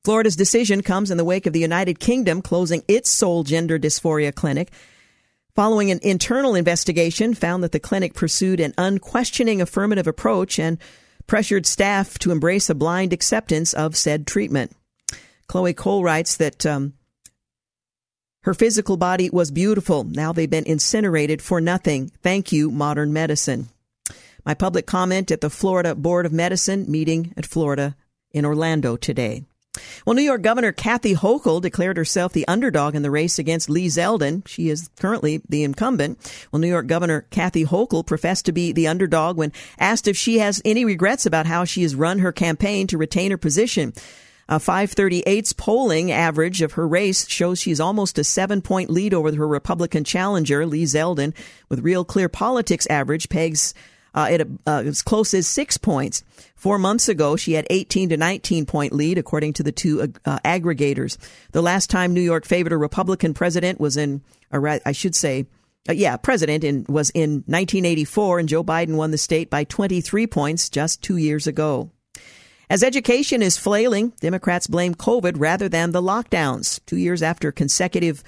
Florida's 0.03 0.35
decision 0.35 0.83
comes 0.83 1.09
in 1.09 1.17
the 1.17 1.25
wake 1.25 1.47
of 1.47 1.53
the 1.53 1.61
United 1.61 1.99
Kingdom 1.99 2.43
closing 2.43 2.83
its 2.87 3.09
sole 3.09 3.43
gender 3.43 3.79
dysphoria 3.79 4.35
clinic. 4.35 4.71
Following 5.55 5.91
an 5.91 5.99
internal 6.01 6.55
investigation, 6.55 7.35
found 7.35 7.63
that 7.63 7.71
the 7.71 7.79
clinic 7.79 8.15
pursued 8.15 8.59
an 8.59 8.73
unquestioning 8.75 9.61
affirmative 9.61 10.07
approach 10.07 10.57
and 10.57 10.79
pressured 11.27 11.67
staff 11.67 12.17
to 12.19 12.31
embrace 12.31 12.71
a 12.71 12.75
blind 12.75 13.13
acceptance 13.13 13.71
of 13.71 13.95
said 13.95 14.25
treatment. 14.25 14.71
Chloe 15.47 15.73
Cole 15.73 16.03
writes 16.03 16.37
that 16.37 16.65
um, 16.65 16.93
her 18.43 18.55
physical 18.55 18.97
body 18.97 19.29
was 19.29 19.51
beautiful. 19.51 20.03
Now 20.03 20.33
they've 20.33 20.49
been 20.49 20.65
incinerated 20.65 21.39
for 21.39 21.61
nothing. 21.61 22.11
Thank 22.23 22.51
you, 22.51 22.71
modern 22.71 23.13
medicine. 23.13 23.69
My 24.43 24.55
public 24.55 24.87
comment 24.87 25.29
at 25.29 25.41
the 25.41 25.51
Florida 25.51 25.93
Board 25.93 26.25
of 26.25 26.33
Medicine 26.33 26.89
meeting 26.89 27.31
at 27.37 27.45
Florida 27.45 27.95
in 28.31 28.43
Orlando 28.43 28.97
today. 28.97 29.43
Well, 30.05 30.15
New 30.15 30.21
York 30.21 30.41
Governor 30.41 30.71
Kathy 30.71 31.15
Hochul 31.15 31.61
declared 31.61 31.97
herself 31.97 32.33
the 32.33 32.47
underdog 32.47 32.95
in 32.95 33.01
the 33.01 33.11
race 33.11 33.39
against 33.39 33.69
Lee 33.69 33.87
Zeldin. 33.87 34.47
She 34.47 34.69
is 34.69 34.89
currently 34.99 35.41
the 35.49 35.63
incumbent. 35.63 36.19
Well, 36.51 36.59
New 36.59 36.67
York 36.67 36.87
Governor 36.87 37.25
Kathy 37.31 37.65
Hochul 37.65 38.05
professed 38.05 38.45
to 38.45 38.51
be 38.51 38.71
the 38.71 38.87
underdog 38.87 39.37
when 39.37 39.51
asked 39.79 40.07
if 40.07 40.15
she 40.15 40.39
has 40.39 40.61
any 40.63 40.85
regrets 40.85 41.25
about 41.25 41.47
how 41.47 41.65
she 41.65 41.81
has 41.81 41.95
run 41.95 42.19
her 42.19 42.31
campaign 42.31 42.87
to 42.87 42.97
retain 42.97 43.31
her 43.31 43.37
position. 43.37 43.93
A 44.49 44.57
538's 44.57 45.53
polling 45.53 46.11
average 46.11 46.61
of 46.61 46.73
her 46.73 46.87
race 46.87 47.27
shows 47.29 47.59
she's 47.59 47.79
almost 47.79 48.19
a 48.19 48.23
seven 48.23 48.61
point 48.61 48.89
lead 48.89 49.13
over 49.13 49.33
her 49.33 49.47
Republican 49.47 50.03
challenger, 50.03 50.65
Lee 50.65 50.83
Zeldin, 50.83 51.33
with 51.69 51.79
Real 51.79 52.03
Clear 52.03 52.27
Politics 52.27 52.85
average 52.87 53.29
pegs 53.29 53.73
uh, 54.13 54.27
at 54.29 54.47
uh, 54.65 54.83
close 55.05 55.33
as 55.33 55.47
six 55.47 55.77
points. 55.77 56.23
Four 56.55 56.77
months 56.77 57.09
ago, 57.09 57.35
she 57.35 57.53
had 57.53 57.67
18 57.69 58.09
to 58.09 58.17
19 58.17 58.65
point 58.65 58.93
lead, 58.93 59.17
according 59.17 59.53
to 59.53 59.63
the 59.63 59.71
two 59.71 60.01
uh, 60.01 60.07
uh 60.25 60.39
aggregators. 60.45 61.17
The 61.51 61.61
last 61.61 61.89
time 61.89 62.13
New 62.13 62.21
York 62.21 62.45
favored 62.45 62.73
a 62.73 62.77
Republican 62.77 63.33
president 63.33 63.79
was 63.79 63.97
in, 63.97 64.21
I 64.51 64.91
should 64.91 65.15
say, 65.15 65.47
uh, 65.89 65.93
yeah, 65.93 66.15
president 66.15 66.63
in, 66.63 66.85
was 66.87 67.09
in 67.09 67.43
1984, 67.47 68.39
and 68.39 68.49
Joe 68.49 68.63
Biden 68.63 68.95
won 68.95 69.11
the 69.11 69.17
state 69.17 69.49
by 69.49 69.65
23 69.65 70.27
points 70.27 70.69
just 70.69 71.01
two 71.01 71.17
years 71.17 71.47
ago. 71.47 71.91
As 72.69 72.83
education 72.83 73.43
is 73.43 73.57
flailing, 73.57 74.13
Democrats 74.21 74.67
blame 74.67 74.95
COVID 74.95 75.33
rather 75.37 75.67
than 75.67 75.91
the 75.91 76.01
lockdowns. 76.01 76.79
Two 76.85 76.97
years 76.97 77.21
after 77.21 77.51
consecutive 77.51 78.23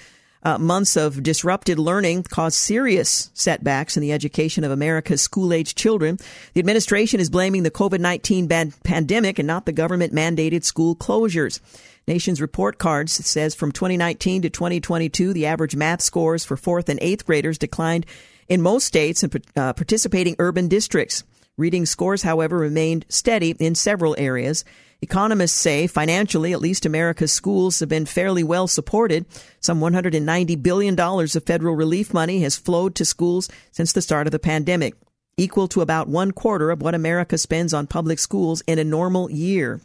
uh, 0.45 0.59
months 0.59 0.95
of 0.95 1.23
disrupted 1.23 1.79
learning 1.79 2.23
caused 2.23 2.55
serious 2.55 3.31
setbacks 3.33 3.97
in 3.97 4.01
the 4.01 4.13
education 4.13 4.63
of 4.63 4.71
America's 4.71 5.21
school 5.21 5.51
age 5.51 5.73
children. 5.73 6.19
The 6.53 6.59
administration 6.59 7.19
is 7.19 7.31
blaming 7.31 7.63
the 7.63 7.71
COVID 7.71 7.99
19 7.99 8.47
pandemic 8.83 9.39
and 9.39 9.47
not 9.47 9.65
the 9.65 9.73
government 9.73 10.13
mandated 10.13 10.63
school 10.63 10.95
closures. 10.95 11.59
Nation's 12.07 12.39
report 12.39 12.77
cards 12.77 13.11
says 13.11 13.55
from 13.55 13.71
2019 13.71 14.43
to 14.43 14.49
2022, 14.51 15.33
the 15.33 15.47
average 15.47 15.75
math 15.75 16.01
scores 16.01 16.45
for 16.45 16.55
fourth 16.55 16.87
and 16.87 16.99
eighth 17.01 17.25
graders 17.25 17.57
declined 17.57 18.05
in 18.47 18.61
most 18.61 18.85
states 18.85 19.23
and 19.23 19.43
uh, 19.55 19.73
participating 19.73 20.35
urban 20.37 20.67
districts. 20.67 21.23
Reading 21.57 21.87
scores, 21.87 22.21
however, 22.21 22.57
remained 22.57 23.05
steady 23.09 23.55
in 23.59 23.73
several 23.73 24.15
areas. 24.19 24.63
Economists 25.01 25.57
say 25.57 25.87
financially, 25.87 26.53
at 26.53 26.61
least 26.61 26.85
America's 26.85 27.31
schools 27.31 27.79
have 27.79 27.89
been 27.89 28.05
fairly 28.05 28.43
well 28.43 28.67
supported. 28.67 29.25
Some 29.59 29.79
$190 29.79 30.61
billion 30.63 30.99
of 30.99 31.43
federal 31.45 31.75
relief 31.75 32.13
money 32.13 32.41
has 32.41 32.55
flowed 32.57 32.95
to 32.95 33.05
schools 33.05 33.49
since 33.71 33.93
the 33.93 34.01
start 34.01 34.27
of 34.27 34.31
the 34.31 34.39
pandemic, 34.39 34.95
equal 35.37 35.67
to 35.69 35.81
about 35.81 36.07
one 36.07 36.31
quarter 36.31 36.71
of 36.71 36.81
what 36.81 36.95
America 36.95 37.37
spends 37.37 37.73
on 37.73 37.87
public 37.87 38.19
schools 38.19 38.61
in 38.67 38.79
a 38.79 38.83
normal 38.83 39.29
year. 39.29 39.81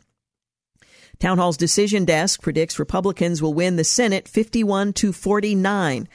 Townhall's 1.19 1.59
decision 1.59 2.07
desk 2.07 2.41
predicts 2.41 2.79
Republicans 2.79 3.43
will 3.43 3.53
win 3.53 3.77
the 3.77 3.85
Senate 3.85 4.27
51 4.27 4.95
to 4.95 5.13
49. 5.13 6.09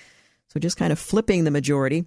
So 0.47 0.59
just 0.59 0.77
kind 0.77 0.91
of 0.91 0.97
flipping 0.97 1.43
the 1.43 1.51
majority. 1.51 2.05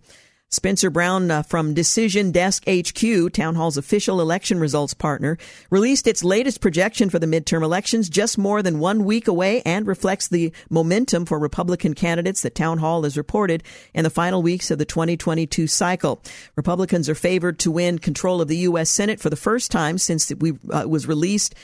Spencer 0.50 0.88
Brown 0.88 1.30
uh, 1.30 1.42
from 1.42 1.74
Decision 1.74 2.32
Desk 2.32 2.64
HQ, 2.66 3.32
Townhall's 3.34 3.76
official 3.76 4.18
election 4.18 4.58
results 4.58 4.94
partner, 4.94 5.36
released 5.68 6.06
its 6.06 6.24
latest 6.24 6.62
projection 6.62 7.10
for 7.10 7.18
the 7.18 7.26
midterm 7.26 7.62
elections 7.62 8.08
just 8.08 8.38
more 8.38 8.62
than 8.62 8.78
one 8.78 9.04
week 9.04 9.28
away 9.28 9.60
and 9.66 9.86
reflects 9.86 10.28
the 10.28 10.50
momentum 10.70 11.26
for 11.26 11.38
Republican 11.38 11.92
candidates 11.92 12.40
that 12.40 12.54
Townhall 12.54 13.02
has 13.02 13.18
reported 13.18 13.62
in 13.92 14.04
the 14.04 14.10
final 14.10 14.40
weeks 14.40 14.70
of 14.70 14.78
the 14.78 14.86
2022 14.86 15.66
cycle. 15.66 16.22
Republicans 16.56 17.10
are 17.10 17.14
favored 17.14 17.58
to 17.58 17.70
win 17.70 17.98
control 17.98 18.40
of 18.40 18.48
the 18.48 18.56
U.S. 18.58 18.88
Senate 18.88 19.20
for 19.20 19.28
the 19.28 19.36
first 19.36 19.70
time 19.70 19.98
since 19.98 20.30
it 20.30 20.38
uh, 20.72 20.88
was 20.88 21.06
released 21.06 21.54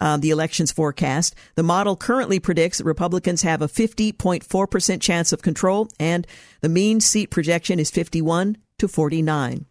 uh, 0.00 0.16
the 0.16 0.30
elections 0.30 0.72
forecast. 0.72 1.34
The 1.54 1.62
model 1.62 1.96
currently 1.96 2.40
predicts 2.40 2.78
that 2.78 2.84
Republicans 2.84 3.42
have 3.42 3.62
a 3.62 3.68
50.4% 3.68 5.00
chance 5.00 5.32
of 5.32 5.42
control, 5.42 5.88
and 5.98 6.26
the 6.60 6.68
mean 6.68 7.00
seat 7.00 7.30
projection 7.30 7.78
is 7.78 7.90
51 7.90 8.56
to 8.78 8.88
49. 8.88 9.66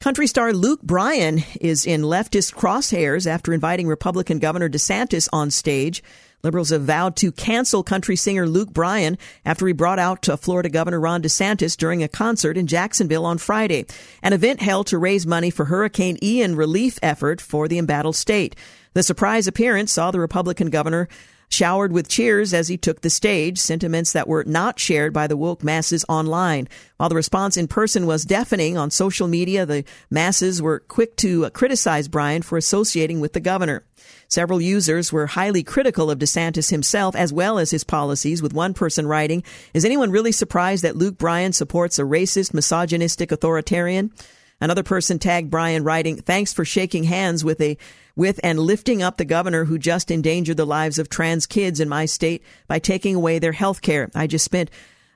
Country 0.00 0.26
star 0.26 0.52
Luke 0.52 0.82
Bryan 0.82 1.44
is 1.60 1.86
in 1.86 2.02
leftist 2.02 2.54
crosshairs 2.54 3.24
after 3.24 3.52
inviting 3.52 3.86
Republican 3.86 4.40
Governor 4.40 4.68
DeSantis 4.68 5.28
on 5.32 5.52
stage. 5.52 6.02
Liberals 6.44 6.70
have 6.70 6.82
vowed 6.82 7.14
to 7.16 7.30
cancel 7.30 7.84
country 7.84 8.16
singer 8.16 8.48
Luke 8.48 8.72
Bryan 8.72 9.16
after 9.44 9.64
he 9.64 9.72
brought 9.72 10.00
out 10.00 10.28
uh, 10.28 10.36
Florida 10.36 10.68
Governor 10.68 10.98
Ron 10.98 11.22
DeSantis 11.22 11.76
during 11.76 12.02
a 12.02 12.08
concert 12.08 12.56
in 12.56 12.66
Jacksonville 12.66 13.24
on 13.24 13.38
Friday, 13.38 13.86
an 14.24 14.32
event 14.32 14.60
held 14.60 14.88
to 14.88 14.98
raise 14.98 15.24
money 15.24 15.50
for 15.50 15.66
Hurricane 15.66 16.18
Ian 16.20 16.56
relief 16.56 16.98
effort 17.00 17.40
for 17.40 17.68
the 17.68 17.78
embattled 17.78 18.16
state. 18.16 18.56
The 18.92 19.04
surprise 19.04 19.46
appearance 19.46 19.92
saw 19.92 20.10
the 20.10 20.18
Republican 20.18 20.68
governor 20.68 21.08
showered 21.48 21.92
with 21.92 22.08
cheers 22.08 22.52
as 22.52 22.66
he 22.66 22.76
took 22.76 23.02
the 23.02 23.10
stage, 23.10 23.58
sentiments 23.58 24.12
that 24.12 24.26
were 24.26 24.42
not 24.44 24.80
shared 24.80 25.12
by 25.12 25.28
the 25.28 25.36
woke 25.36 25.62
masses 25.62 26.04
online. 26.08 26.66
While 26.96 27.10
the 27.10 27.14
response 27.14 27.56
in 27.56 27.68
person 27.68 28.04
was 28.04 28.24
deafening 28.24 28.76
on 28.76 28.90
social 28.90 29.28
media, 29.28 29.64
the 29.64 29.84
masses 30.10 30.60
were 30.60 30.80
quick 30.80 31.14
to 31.18 31.46
uh, 31.46 31.50
criticize 31.50 32.08
Bryan 32.08 32.42
for 32.42 32.58
associating 32.58 33.20
with 33.20 33.32
the 33.32 33.40
governor. 33.40 33.84
Several 34.32 34.62
users 34.62 35.12
were 35.12 35.26
highly 35.26 35.62
critical 35.62 36.10
of 36.10 36.18
DeSantis 36.18 36.70
himself 36.70 37.14
as 37.14 37.34
well 37.34 37.58
as 37.58 37.70
his 37.70 37.84
policies, 37.84 38.40
with 38.40 38.54
one 38.54 38.72
person 38.72 39.06
writing, 39.06 39.44
Is 39.74 39.84
anyone 39.84 40.10
really 40.10 40.32
surprised 40.32 40.82
that 40.84 40.96
Luke 40.96 41.18
Bryan 41.18 41.52
supports 41.52 41.98
a 41.98 42.02
racist, 42.02 42.54
misogynistic 42.54 43.30
authoritarian? 43.30 44.10
Another 44.58 44.82
person 44.82 45.18
tagged 45.18 45.50
Bryan 45.50 45.84
writing, 45.84 46.16
Thanks 46.16 46.50
for 46.50 46.64
shaking 46.64 47.04
hands 47.04 47.44
with 47.44 47.60
a 47.60 47.76
with 48.16 48.40
and 48.42 48.58
lifting 48.58 49.02
up 49.02 49.18
the 49.18 49.26
governor 49.26 49.66
who 49.66 49.78
just 49.78 50.10
endangered 50.10 50.56
the 50.56 50.64
lives 50.64 50.98
of 50.98 51.10
trans 51.10 51.44
kids 51.44 51.78
in 51.78 51.90
my 51.90 52.06
state 52.06 52.42
by 52.68 52.78
taking 52.78 53.14
away 53.14 53.38
their 53.38 53.52
health 53.52 53.82
care. 53.82 54.10
I 54.14 54.28
just 54.28 54.46
spent 54.46 54.70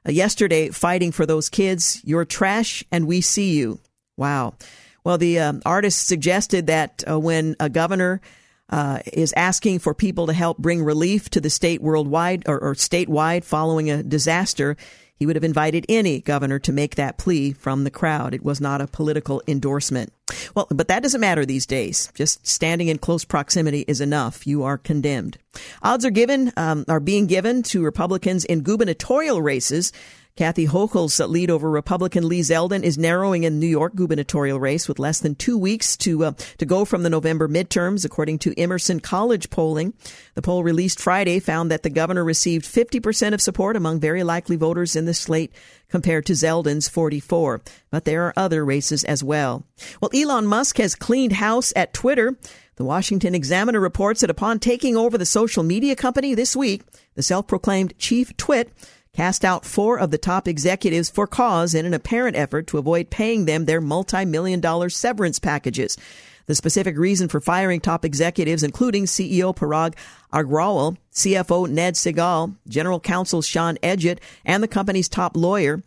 uh, 0.07 0.13
yesterday 0.13 0.69
fighting 0.69 1.11
for 1.11 1.25
those 1.25 1.49
kids. 1.49 2.03
You're 2.05 2.27
trash 2.27 2.85
and 2.93 3.07
we 3.07 3.23
see 3.23 3.55
you. 3.55 3.81
Wow. 4.19 4.57
Well, 5.05 5.17
the 5.17 5.39
um, 5.39 5.63
artist 5.65 6.07
suggested 6.07 6.67
that 6.67 7.03
uh, 7.09 7.19
when 7.19 7.57
a 7.59 7.71
governor 7.71 8.21
uh, 8.69 9.01
is 9.13 9.33
asking 9.37 9.79
for 9.79 9.95
people 9.95 10.27
to 10.27 10.33
help 10.33 10.59
bring 10.59 10.83
relief 10.83 11.31
to 11.31 11.41
the 11.41 11.51
state 11.51 11.81
worldwide 11.81 12.45
or, 12.47 12.59
or 12.59 12.75
statewide 12.75 13.45
following 13.45 13.91
a 13.91 14.03
disaster, 14.03 14.77
he 15.19 15.25
would 15.25 15.37
have 15.37 15.45
invited 15.45 15.87
any 15.89 16.21
governor 16.21 16.59
to 16.59 16.73
make 16.73 16.97
that 16.97 17.17
plea 17.17 17.53
from 17.53 17.85
the 17.85 17.91
crowd. 17.91 18.35
It 18.35 18.45
was 18.45 18.61
not 18.61 18.83
a 18.83 18.87
political 18.87 19.43
endorsement. 19.49 20.13
Well, 20.55 20.67
but 20.71 20.89
that 20.89 21.03
doesn't 21.03 21.21
matter 21.21 21.47
these 21.47 21.65
days. 21.65 22.13
Just 22.15 22.47
standing 22.47 22.89
in 22.89 22.99
close 22.99 23.25
proximity 23.25 23.85
is 23.89 24.01
enough. 24.01 24.47
You 24.47 24.65
are 24.65 24.77
condemned. 24.77 25.39
Odds 25.83 26.05
are 26.05 26.11
given, 26.11 26.53
um, 26.57 26.85
are 26.89 27.01
being 27.01 27.27
given 27.27 27.63
to 27.65 27.83
Republicans 27.83 28.45
in 28.45 28.63
gubernatorial 28.63 29.41
races 29.41 29.93
Kathy 30.37 30.67
Hochul's 30.67 31.19
lead 31.19 31.51
over 31.51 31.71
Republican 31.71 32.29
Lee 32.29 32.41
Zeldin 32.41 32.83
is 32.83 32.99
narrowing 32.99 33.45
in 33.45 33.59
New 33.59 33.67
York 33.67 33.95
gubernatorial 33.95 34.61
race 34.61 34.87
with 34.87 34.99
less 34.99 35.19
than 35.19 35.35
two 35.35 35.57
weeks 35.57 35.97
to 35.99 36.27
uh, 36.27 36.33
to 36.59 36.67
go 36.67 36.85
from 36.85 37.03
the 37.03 37.11
November 37.11 37.49
midterms, 37.49 38.05
according 38.05 38.39
to 38.41 38.59
Emerson 38.61 39.01
College 39.01 39.49
polling. 39.49 39.95
The 40.35 40.43
poll 40.43 40.63
released 40.63 41.01
Friday 41.01 41.41
found 41.41 41.71
that 41.71 41.83
the 41.83 41.91
governor 41.91 42.23
received 42.23 42.67
50% 42.67 43.33
of 43.33 43.41
support 43.41 43.77
among 43.77 43.99
very 43.99 44.23
likely 44.23 44.57
voters 44.57 44.95
in 44.95 45.07
the 45.07 45.15
slate 45.15 45.53
compared 45.89 46.27
to 46.27 46.35
Zeldin's 46.35 46.87
44. 46.87 47.63
But 47.91 48.05
there 48.05 48.27
are 48.27 48.35
other 48.37 48.63
races 48.63 49.05
as 49.05 49.25
well. 49.25 49.65
Well, 50.03 50.11
Elon 50.15 50.47
Musk 50.47 50.77
has 50.77 50.95
cleaned 50.95 51.33
house 51.33 51.73
at 51.75 51.95
Twitter. 51.95 52.37
The 52.77 52.85
Washington 52.85 53.35
Examiner 53.35 53.81
reports 53.81 54.21
that 54.21 54.29
upon 54.29 54.59
taking 54.59 54.99
over 54.99 55.17
the 55.17 55.25
social 55.25 55.63
media 55.63 55.97
company 55.97 56.35
this 56.35 56.55
week, 56.55 56.83
the 57.15 57.23
self-proclaimed 57.23 57.97
chief 57.97 58.37
twit 58.37 58.71
cast 59.17 59.47
out 59.47 59.65
four 59.65 59.99
of 59.99 60.11
the 60.11 60.19
top 60.19 60.47
executives 60.47 61.09
for 61.09 61.27
cause 61.27 61.75
in 61.75 61.87
an 61.87 61.95
apparent 61.95 62.37
effort 62.37 62.67
to 62.67 62.77
avoid 62.77 63.09
paying 63.09 63.47
them 63.47 63.65
their 63.65 63.81
multi-million 63.81 64.61
dollar 64.61 64.91
severance 64.91 65.39
packages. 65.39 65.97
The 66.45 66.55
specific 66.55 66.99
reason 66.99 67.29
for 67.29 67.41
firing 67.41 67.81
top 67.81 68.05
executives, 68.05 68.63
including 68.63 69.07
CEO 69.07 69.57
Parag 69.57 69.95
Agrawal, 70.33 70.99
CFO 71.13 71.69
Ned 71.69 71.95
Segal, 71.95 72.55
General 72.69 73.01
Counsel 73.01 73.41
Sean 73.41 73.79
Edgett, 73.83 74.19
and 74.45 74.63
the 74.63 74.69
company's 74.69 75.09
top 75.09 75.35
lawyer, 75.35 75.83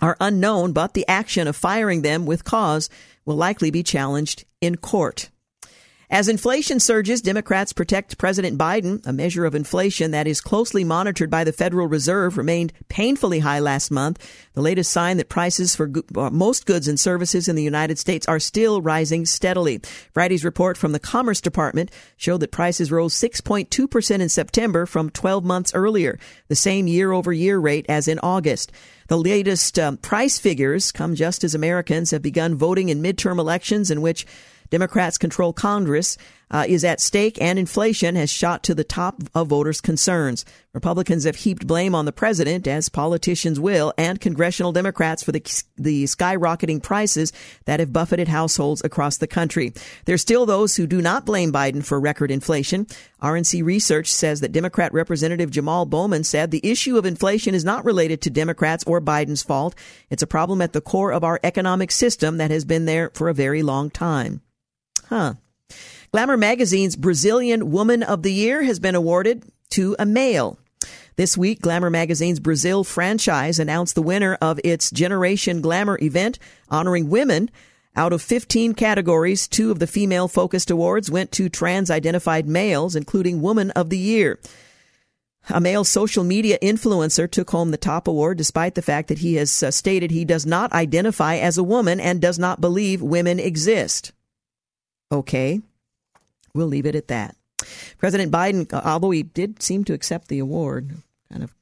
are 0.00 0.16
unknown, 0.20 0.72
but 0.72 0.94
the 0.94 1.06
action 1.08 1.48
of 1.48 1.56
firing 1.56 2.02
them 2.02 2.24
with 2.24 2.44
cause 2.44 2.88
will 3.26 3.36
likely 3.36 3.72
be 3.72 3.82
challenged 3.82 4.44
in 4.60 4.76
court. 4.76 5.28
As 6.12 6.28
inflation 6.28 6.80
surges, 6.80 7.22
Democrats 7.22 7.72
protect 7.72 8.18
President 8.18 8.58
Biden. 8.58 9.06
A 9.06 9.12
measure 9.12 9.44
of 9.44 9.54
inflation 9.54 10.10
that 10.10 10.26
is 10.26 10.40
closely 10.40 10.82
monitored 10.82 11.30
by 11.30 11.44
the 11.44 11.52
Federal 11.52 11.86
Reserve 11.86 12.36
remained 12.36 12.72
painfully 12.88 13.38
high 13.38 13.60
last 13.60 13.92
month. 13.92 14.18
The 14.54 14.60
latest 14.60 14.90
sign 14.90 15.18
that 15.18 15.28
prices 15.28 15.76
for 15.76 15.88
uh, 16.16 16.30
most 16.30 16.66
goods 16.66 16.88
and 16.88 16.98
services 16.98 17.46
in 17.46 17.54
the 17.54 17.62
United 17.62 17.96
States 17.96 18.26
are 18.26 18.40
still 18.40 18.82
rising 18.82 19.24
steadily. 19.24 19.82
Friday's 20.12 20.44
report 20.44 20.76
from 20.76 20.90
the 20.90 20.98
Commerce 20.98 21.40
Department 21.40 21.92
showed 22.16 22.40
that 22.40 22.50
prices 22.50 22.90
rose 22.90 23.14
6.2% 23.14 24.20
in 24.20 24.28
September 24.28 24.86
from 24.86 25.10
12 25.10 25.44
months 25.44 25.72
earlier, 25.74 26.18
the 26.48 26.56
same 26.56 26.88
year 26.88 27.12
over 27.12 27.32
year 27.32 27.60
rate 27.60 27.86
as 27.88 28.08
in 28.08 28.18
August. 28.18 28.72
The 29.06 29.16
latest 29.16 29.78
um, 29.78 29.96
price 29.96 30.40
figures 30.40 30.90
come 30.90 31.14
just 31.14 31.44
as 31.44 31.54
Americans 31.54 32.10
have 32.10 32.22
begun 32.22 32.56
voting 32.56 32.88
in 32.88 33.00
midterm 33.00 33.38
elections 33.38 33.92
in 33.92 34.02
which 34.02 34.26
Democrats 34.70 35.18
control 35.18 35.52
Congress. 35.52 36.16
uh, 36.50 36.64
is 36.68 36.84
at 36.84 37.00
stake 37.00 37.40
and 37.40 37.58
inflation 37.58 38.16
has 38.16 38.30
shot 38.30 38.62
to 38.64 38.74
the 38.74 38.84
top 38.84 39.22
of 39.34 39.48
voters' 39.48 39.80
concerns. 39.80 40.44
Republicans 40.72 41.24
have 41.24 41.36
heaped 41.36 41.66
blame 41.66 41.94
on 41.94 42.04
the 42.04 42.12
president, 42.12 42.66
as 42.66 42.88
politicians 42.88 43.58
will, 43.58 43.92
and 43.96 44.20
congressional 44.20 44.72
Democrats 44.72 45.22
for 45.22 45.32
the, 45.32 45.42
the 45.76 46.04
skyrocketing 46.04 46.82
prices 46.82 47.32
that 47.64 47.80
have 47.80 47.92
buffeted 47.92 48.28
households 48.28 48.82
across 48.84 49.18
the 49.18 49.26
country. 49.26 49.72
There's 50.04 50.20
still 50.22 50.46
those 50.46 50.76
who 50.76 50.86
do 50.86 51.00
not 51.00 51.26
blame 51.26 51.52
Biden 51.52 51.84
for 51.84 51.98
record 52.00 52.30
inflation. 52.30 52.86
RNC 53.22 53.64
research 53.64 54.08
says 54.08 54.40
that 54.40 54.52
Democrat 54.52 54.92
Representative 54.92 55.50
Jamal 55.50 55.86
Bowman 55.86 56.24
said 56.24 56.50
the 56.50 56.68
issue 56.68 56.96
of 56.96 57.06
inflation 57.06 57.54
is 57.54 57.64
not 57.64 57.84
related 57.84 58.22
to 58.22 58.30
Democrats 58.30 58.84
or 58.86 59.00
Biden's 59.00 59.42
fault. 59.42 59.74
It's 60.08 60.22
a 60.22 60.28
problem 60.28 60.62
at 60.62 60.72
the 60.72 60.80
core 60.80 61.12
of 61.12 61.24
our 61.24 61.40
economic 61.42 61.90
system 61.90 62.38
that 62.38 62.50
has 62.50 62.64
been 62.64 62.86
there 62.86 63.10
for 63.14 63.28
a 63.28 63.34
very 63.34 63.62
long 63.62 63.90
time. 63.90 64.42
Huh. 65.10 65.34
Glamour 66.12 66.36
magazine's 66.36 66.94
Brazilian 66.94 67.72
Woman 67.72 68.04
of 68.04 68.22
the 68.22 68.32
Year 68.32 68.62
has 68.62 68.78
been 68.78 68.94
awarded 68.94 69.42
to 69.70 69.96
a 69.98 70.06
male. 70.06 70.56
This 71.16 71.36
week, 71.36 71.60
Glamour 71.60 71.90
magazine's 71.90 72.38
Brazil 72.38 72.84
franchise 72.84 73.58
announced 73.58 73.96
the 73.96 74.02
winner 74.02 74.38
of 74.40 74.60
its 74.62 74.88
Generation 74.88 75.62
Glamour 75.62 75.98
event 76.00 76.38
honoring 76.68 77.10
women. 77.10 77.50
Out 77.96 78.12
of 78.12 78.22
15 78.22 78.74
categories, 78.74 79.48
two 79.48 79.72
of 79.72 79.80
the 79.80 79.88
female 79.88 80.28
focused 80.28 80.70
awards 80.70 81.10
went 81.10 81.32
to 81.32 81.48
trans 81.48 81.90
identified 81.90 82.48
males, 82.48 82.94
including 82.94 83.42
Woman 83.42 83.72
of 83.72 83.90
the 83.90 83.98
Year. 83.98 84.38
A 85.48 85.60
male 85.60 85.82
social 85.82 86.22
media 86.22 86.56
influencer 86.62 87.28
took 87.28 87.50
home 87.50 87.72
the 87.72 87.76
top 87.76 88.06
award 88.06 88.38
despite 88.38 88.76
the 88.76 88.82
fact 88.82 89.08
that 89.08 89.18
he 89.18 89.34
has 89.34 89.60
uh, 89.60 89.72
stated 89.72 90.12
he 90.12 90.24
does 90.24 90.46
not 90.46 90.72
identify 90.72 91.34
as 91.34 91.58
a 91.58 91.64
woman 91.64 91.98
and 91.98 92.20
does 92.20 92.38
not 92.38 92.60
believe 92.60 93.02
women 93.02 93.40
exist. 93.40 94.12
Okay. 95.12 95.60
We'll 96.54 96.66
leave 96.66 96.86
it 96.86 96.94
at 96.94 97.08
that. 97.08 97.36
President 97.98 98.32
Biden, 98.32 98.72
although 98.72 99.10
he 99.10 99.22
did 99.22 99.62
seem 99.62 99.84
to 99.84 99.92
accept 99.92 100.28
the 100.28 100.38
award, 100.38 100.96
kind 101.30 101.42
of 101.44 101.54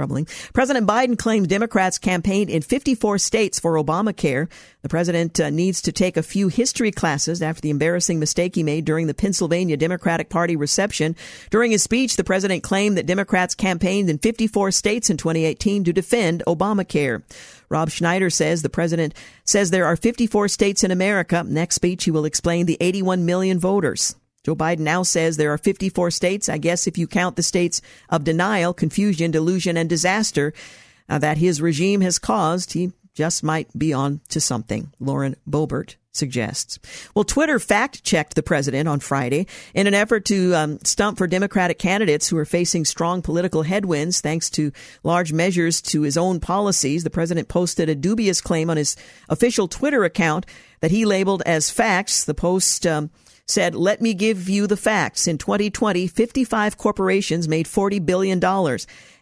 troubling. 0.00 0.26
President 0.54 0.86
Biden 0.86 1.18
claims 1.18 1.46
Democrats 1.46 1.98
campaigned 1.98 2.48
in 2.48 2.62
54 2.62 3.18
states 3.18 3.60
for 3.60 3.74
Obamacare. 3.74 4.48
The 4.80 4.88
president 4.88 5.38
uh, 5.38 5.50
needs 5.50 5.82
to 5.82 5.92
take 5.92 6.16
a 6.16 6.22
few 6.22 6.48
history 6.48 6.90
classes 6.90 7.42
after 7.42 7.60
the 7.60 7.70
embarrassing 7.70 8.18
mistake 8.18 8.54
he 8.54 8.62
made 8.62 8.86
during 8.86 9.08
the 9.08 9.14
Pennsylvania 9.14 9.76
Democratic 9.76 10.30
Party 10.30 10.56
reception. 10.56 11.16
During 11.50 11.70
his 11.72 11.82
speech, 11.82 12.16
the 12.16 12.24
president 12.24 12.62
claimed 12.62 12.96
that 12.96 13.06
Democrats 13.06 13.54
campaigned 13.54 14.08
in 14.08 14.18
54 14.18 14.70
states 14.70 15.10
in 15.10 15.18
2018 15.18 15.84
to 15.84 15.92
defend 15.92 16.42
Obamacare. 16.46 17.22
Rob 17.70 17.90
Schneider 17.90 18.30
says 18.30 18.62
the 18.62 18.68
president 18.68 19.14
says 19.44 19.70
there 19.70 19.86
are 19.86 19.96
54 19.96 20.48
states 20.48 20.82
in 20.82 20.90
America. 20.90 21.44
Next 21.46 21.76
speech, 21.76 22.04
he 22.04 22.10
will 22.10 22.24
explain 22.24 22.66
the 22.66 22.76
81 22.80 23.24
million 23.24 23.60
voters. 23.60 24.16
Joe 24.44 24.56
Biden 24.56 24.80
now 24.80 25.02
says 25.02 25.36
there 25.36 25.52
are 25.52 25.58
54 25.58 26.10
states. 26.10 26.48
I 26.48 26.58
guess 26.58 26.86
if 26.86 26.98
you 26.98 27.06
count 27.06 27.36
the 27.36 27.42
states 27.42 27.80
of 28.08 28.24
denial, 28.24 28.74
confusion, 28.74 29.30
delusion, 29.30 29.76
and 29.76 29.88
disaster 29.88 30.52
uh, 31.08 31.18
that 31.18 31.38
his 31.38 31.60
regime 31.60 32.00
has 32.00 32.18
caused, 32.18 32.72
he 32.72 32.92
just 33.14 33.42
might 33.42 33.68
be 33.76 33.92
on 33.92 34.20
to 34.28 34.40
something. 34.40 34.92
Lauren 34.98 35.36
Boebert 35.48 35.96
suggests. 36.12 36.78
Well, 37.14 37.24
Twitter 37.24 37.58
fact 37.58 38.02
checked 38.02 38.34
the 38.34 38.42
president 38.42 38.88
on 38.88 39.00
Friday 39.00 39.46
in 39.74 39.86
an 39.86 39.94
effort 39.94 40.24
to 40.26 40.54
um, 40.54 40.78
stump 40.84 41.18
for 41.18 41.26
Democratic 41.26 41.78
candidates 41.78 42.28
who 42.28 42.36
are 42.36 42.44
facing 42.44 42.84
strong 42.84 43.22
political 43.22 43.62
headwinds 43.62 44.20
thanks 44.20 44.50
to 44.50 44.72
large 45.02 45.32
measures 45.32 45.80
to 45.82 46.02
his 46.02 46.16
own 46.16 46.40
policies. 46.40 47.04
The 47.04 47.10
president 47.10 47.48
posted 47.48 47.88
a 47.88 47.94
dubious 47.94 48.40
claim 48.40 48.70
on 48.70 48.76
his 48.76 48.96
official 49.28 49.68
Twitter 49.68 50.04
account 50.04 50.46
that 50.80 50.90
he 50.90 51.04
labeled 51.04 51.42
as 51.46 51.70
facts. 51.70 52.24
The 52.24 52.34
post 52.34 52.86
um, 52.86 53.10
said, 53.50 53.74
Let 53.74 54.00
me 54.00 54.14
give 54.14 54.48
you 54.48 54.66
the 54.66 54.76
facts. 54.76 55.26
In 55.26 55.38
2020, 55.38 56.06
55 56.06 56.76
corporations 56.76 57.48
made 57.48 57.66
$40 57.66 58.04
billion 58.04 58.42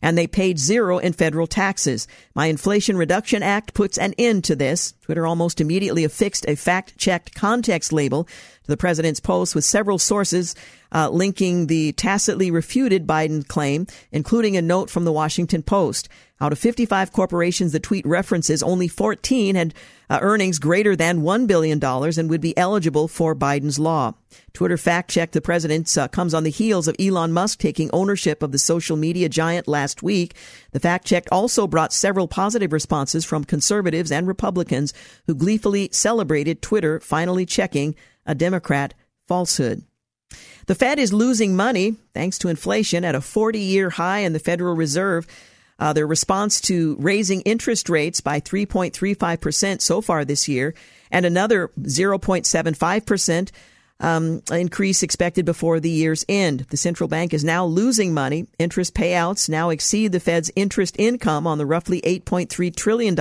and 0.01 0.17
they 0.17 0.27
paid 0.27 0.59
zero 0.59 0.99
in 0.99 1.13
federal 1.13 1.47
taxes. 1.47 2.07
My 2.35 2.47
Inflation 2.47 2.97
Reduction 2.97 3.43
Act 3.43 3.75
puts 3.75 3.99
an 3.99 4.15
end 4.19 4.45
to 4.45 4.57
this. 4.57 4.95
Twitter 5.03 5.27
almost 5.27 5.61
immediately 5.61 6.05
affixed 6.05 6.45
a 6.47 6.55
fact 6.55 6.97
checked 6.99 7.35
context 7.35 7.93
label 7.93 8.25
to 8.25 8.67
the 8.67 8.77
president's 8.77 9.21
post 9.21 9.55
with 9.55 9.65
several 9.65 9.99
sources 9.99 10.55
uh, 10.93 11.09
linking 11.11 11.67
the 11.67 11.93
tacitly 11.93 12.51
refuted 12.51 13.07
Biden 13.07 13.47
claim, 13.47 13.87
including 14.13 14.57
a 14.57 14.63
note 14.63 14.91
from 14.91 15.05
the 15.05 15.13
Washington 15.13 15.63
Post. 15.63 16.09
Out 16.41 16.53
of 16.53 16.59
55 16.59 17.13
corporations 17.13 17.73
the 17.73 17.81
tweet 17.81 18.07
references, 18.07 18.63
only 18.63 18.87
14 18.87 19.57
had 19.57 19.75
uh, 20.09 20.19
earnings 20.23 20.61
greater 20.61 20.95
than 20.95 21.23
$1 21.23 21.47
billion 21.49 21.83
and 21.83 22.31
would 22.31 22.41
be 22.41 22.57
eligible 22.57 23.09
for 23.09 23.35
Biden's 23.35 23.79
law. 23.79 24.15
Twitter 24.53 24.77
fact 24.77 25.11
check 25.11 25.33
the 25.33 25.41
president 25.41 25.99
uh, 25.99 26.07
comes 26.07 26.35
on 26.35 26.45
the 26.45 26.51
heels 26.51 26.87
of 26.87 26.95
Elon 27.01 27.33
Musk 27.33 27.59
taking 27.59 27.91
ownership 27.93 28.43
of 28.43 28.53
the 28.53 28.59
social 28.59 28.97
media 28.97 29.29
giant 29.29 29.67
last 29.67 30.03
week. 30.03 30.35
The 30.71 30.81
fact 30.81 31.07
check 31.07 31.27
also 31.33 31.67
brought 31.67 31.93
several 31.93 32.29
positive 32.29 32.73
responses 32.73 33.25
from 33.25 33.45
conservatives 33.45 34.13
and 34.13 34.27
Republicans 34.27 34.95
who 35.27 35.35
gleefully 35.35 35.89
celebrated 35.93 36.63
Twitter 36.63 37.01
finally 37.01 37.47
checking 37.47 37.97
a 38.25 38.35
Democrat 38.35 38.95
falsehood. 39.27 39.83
The 40.67 40.75
Fed 40.75 40.99
is 40.99 41.13
losing 41.13 41.57
money 41.57 41.97
thanks 42.15 42.39
to 42.39 42.49
inflation 42.49 43.05
at 43.05 43.15
a 43.15 43.21
40 43.21 43.59
year 43.59 43.91
high 43.91 44.19
in 44.19 44.35
the 44.35 44.39
Federal 44.39 44.77
Reserve. 44.77 45.27
Uh, 45.79 45.93
their 45.93 46.07
response 46.07 46.61
to 46.61 46.97
raising 46.99 47.41
interest 47.43 47.89
rates 47.89 48.21
by 48.21 48.41
3.35% 48.41 49.81
so 49.81 50.01
far 50.01 50.25
this 50.25 50.49
year 50.49 50.75
and 51.11 51.25
another 51.25 51.69
0.75% 51.81 53.51
um, 54.01 54.43
increase 54.53 55.03
expected 55.03 55.45
before 55.45 55.81
the 55.81 55.91
year's 55.91 56.25
end. 56.29 56.61
The 56.71 56.77
central 56.77 57.09
bank 57.09 57.35
is 57.35 57.45
now 57.45 57.65
losing 57.65 58.15
money. 58.15 58.47
Interest 58.59 58.95
payouts 58.95 59.49
now 59.49 59.71
exceed 59.71 60.13
the 60.13 60.21
Fed's 60.21 60.51
interest 60.55 60.95
income 60.99 61.47
on 61.47 61.59
the 61.59 61.67
roughly 61.67 62.01
$8.3 62.03 62.75
trillion 62.75 63.17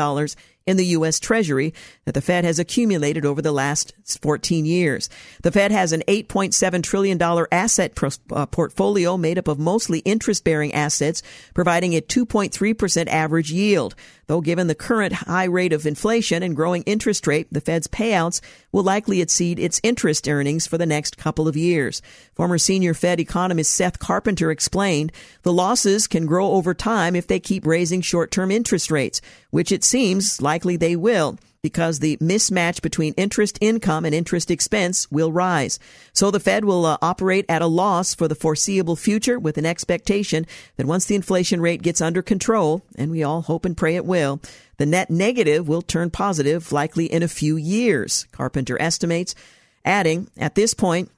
in 0.67 0.77
the 0.77 0.85
U.S. 0.87 1.19
Treasury 1.19 1.73
that 2.05 2.13
the 2.13 2.21
Fed 2.21 2.43
has 2.43 2.59
accumulated 2.59 3.25
over 3.25 3.41
the 3.41 3.51
last 3.51 3.93
14 4.21 4.65
years. 4.65 5.09
The 5.41 5.51
Fed 5.51 5.71
has 5.71 5.93
an 5.93 6.03
$8.7 6.07 6.83
trillion 6.83 7.19
asset 7.51 7.97
uh, 8.31 8.45
portfolio 8.45 9.17
made 9.17 9.39
up 9.39 9.47
of 9.47 9.57
mostly 9.57 9.99
interest 9.99 10.43
bearing 10.43 10.73
assets, 10.73 11.23
providing 11.53 11.95
a 11.95 12.01
2.3% 12.01 13.07
average 13.07 13.51
yield. 13.51 13.95
Though 14.27 14.41
given 14.41 14.67
the 14.67 14.75
current 14.75 15.13
high 15.13 15.45
rate 15.45 15.71
of 15.71 15.85
inflation 15.85 16.43
and 16.43 16.55
growing 16.55 16.83
interest 16.83 17.25
rate, 17.27 17.47
the 17.49 17.61
Fed's 17.61 17.87
payouts 17.87 18.41
will 18.73 18.83
likely 18.83 19.21
exceed 19.21 19.57
its 19.57 19.79
interest 19.83 20.27
earnings 20.27 20.67
for 20.67 20.77
the 20.77 20.85
next 20.85 21.17
couple 21.17 21.47
of 21.47 21.55
years. 21.55 22.01
Former 22.35 22.57
senior 22.57 22.93
Fed 22.93 23.21
economist 23.21 23.71
Seth 23.71 23.99
Carpenter 23.99 24.51
explained 24.51 25.13
the 25.43 25.53
losses 25.53 26.07
can 26.07 26.25
grow 26.25 26.51
over 26.51 26.73
time 26.73 27.15
if 27.15 27.27
they 27.27 27.39
keep 27.39 27.65
raising 27.65 28.01
short-term 28.01 28.51
interest 28.51 28.91
rates, 28.91 29.21
which 29.49 29.71
it 29.71 29.85
seems 29.85 30.41
likely 30.41 30.75
they 30.75 30.97
will 30.97 31.37
because 31.61 31.99
the 31.99 32.17
mismatch 32.17 32.81
between 32.81 33.13
interest 33.13 33.57
income 33.61 34.05
and 34.05 34.13
interest 34.13 34.51
expense 34.51 35.09
will 35.11 35.31
rise. 35.31 35.79
So 36.13 36.31
the 36.31 36.39
Fed 36.39 36.65
will 36.65 36.85
uh, 36.85 36.97
operate 37.01 37.45
at 37.49 37.61
a 37.61 37.67
loss 37.67 38.13
for 38.13 38.27
the 38.27 38.35
foreseeable 38.35 38.95
future 38.95 39.39
with 39.39 39.57
an 39.57 39.65
expectation 39.65 40.45
that 40.77 40.85
once 40.85 41.05
the 41.05 41.15
inflation 41.15 41.61
rate 41.61 41.81
gets 41.81 42.01
under 42.01 42.21
control, 42.21 42.83
and 42.95 43.11
we 43.11 43.23
all 43.23 43.41
hope 43.41 43.65
and 43.65 43.75
pray 43.75 43.95
it 43.95 44.05
will, 44.05 44.41
the 44.77 44.85
net 44.85 45.09
negative 45.09 45.67
will 45.67 45.81
turn 45.81 46.09
positive 46.09 46.71
likely 46.71 47.05
in 47.05 47.23
a 47.23 47.27
few 47.27 47.57
years, 47.57 48.27
Carpenter 48.31 48.79
estimates, 48.81 49.35
adding, 49.83 50.29
at 50.37 50.55
this 50.55 50.73
point, 50.73 51.09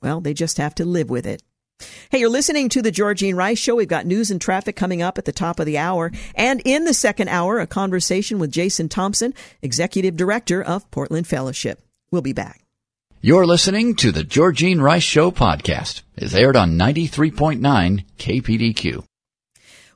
well, 0.00 0.20
they 0.20 0.34
just 0.34 0.58
have 0.58 0.74
to 0.76 0.84
live 0.84 1.10
with 1.10 1.26
it. 1.26 1.42
Hey, 2.10 2.18
you're 2.18 2.28
listening 2.28 2.68
to 2.70 2.82
the 2.82 2.92
Georgene 2.92 3.34
Rice 3.34 3.58
Show. 3.58 3.74
We've 3.74 3.88
got 3.88 4.06
news 4.06 4.30
and 4.30 4.40
traffic 4.40 4.76
coming 4.76 5.02
up 5.02 5.18
at 5.18 5.24
the 5.24 5.32
top 5.32 5.60
of 5.60 5.66
the 5.66 5.78
hour. 5.78 6.12
And 6.34 6.60
in 6.64 6.84
the 6.84 6.94
second 6.94 7.28
hour, 7.28 7.58
a 7.58 7.66
conversation 7.66 8.38
with 8.38 8.50
Jason 8.50 8.88
Thompson, 8.88 9.34
Executive 9.62 10.16
Director 10.16 10.62
of 10.62 10.90
Portland 10.90 11.26
Fellowship. 11.26 11.80
We'll 12.10 12.22
be 12.22 12.32
back. 12.32 12.62
You're 13.20 13.46
listening 13.46 13.94
to 13.96 14.10
the 14.10 14.24
Georgene 14.24 14.80
Rice 14.80 15.04
Show 15.04 15.30
podcast. 15.30 16.02
It's 16.16 16.34
aired 16.34 16.56
on 16.56 16.72
93.9 16.76 18.04
KPDQ. 18.18 19.04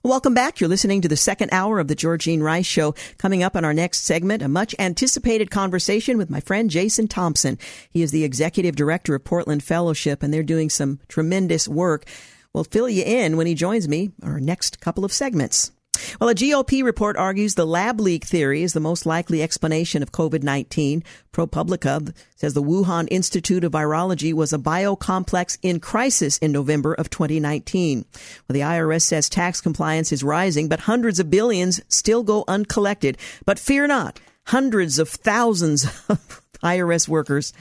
Welcome 0.07 0.35
back. 0.35 0.61
You're 0.61 0.69
listening 0.69 1.01
to 1.01 1.09
the 1.09 1.17
second 1.17 1.49
hour 1.51 1.81
of 1.81 1.89
the 1.89 1.97
Georgene 1.97 2.41
Rice 2.41 2.65
Show. 2.65 2.95
Coming 3.19 3.43
up 3.43 3.57
on 3.57 3.65
our 3.65 3.75
next 3.75 4.05
segment, 4.05 4.41
a 4.41 4.47
much 4.47 4.73
anticipated 4.79 5.51
conversation 5.51 6.17
with 6.17 6.31
my 6.31 6.39
friend 6.39 6.71
Jason 6.71 7.09
Thompson. 7.09 7.59
He 7.91 8.03
is 8.03 8.13
the 8.13 8.23
executive 8.23 8.77
director 8.77 9.17
of 9.17 9.25
Portland 9.25 9.65
Fellowship, 9.65 10.23
and 10.23 10.33
they're 10.33 10.45
doing 10.45 10.71
some 10.71 11.01
tremendous 11.09 11.67
work. 11.67 12.05
We'll 12.53 12.63
fill 12.63 12.89
you 12.89 13.03
in 13.03 13.37
when 13.37 13.49
he 13.49 13.55
joins 13.55 13.89
me 13.89 14.13
our 14.23 14.39
next 14.39 14.81
couple 14.81 15.05
of 15.05 15.13
segments. 15.13 15.73
Well, 16.21 16.31
a 16.31 16.35
GOP 16.35 16.83
report 16.83 17.17
argues 17.17 17.55
the 17.55 17.67
lab 17.67 18.01
leak 18.01 18.25
theory 18.25 18.63
is 18.63 18.73
the 18.73 18.81
most 18.81 19.07
likely 19.07 19.43
explanation 19.43 20.03
of 20.03 20.13
COVID-19. 20.13 21.03
ProPublica 21.33 22.15
says 22.37 22.55
the 22.55 22.63
Wuhan 22.63 23.09
Institute 23.11 23.65
of 23.65 23.73
Virology 23.73 24.33
was 24.33 24.53
a 24.53 24.59
biocomplex 24.59 25.59
in 25.63 25.81
crisis 25.81 26.39
in 26.39 26.53
November 26.53 26.95
of 26.95 27.11
2019. 27.11 28.05
Well, 28.49 28.55
the 28.55 28.61
IRS 28.61 29.03
says 29.03 29.29
tax 29.29 29.61
compliance 29.61 30.13
is 30.13 30.25
rising, 30.25 30.69
but 30.69 30.81
hundreds 30.81 31.21
of 31.21 31.31
billions 31.31 31.81
still 31.89 32.23
go 32.23 32.45
uncollected. 32.49 33.19
But 33.45 33.59
fear 33.59 33.87
not, 33.87 34.21
hundreds 34.45 34.99
of 34.99 35.09
thousands 35.09 35.85
of 36.09 36.43
IRS 36.63 37.09
workers 37.09 37.53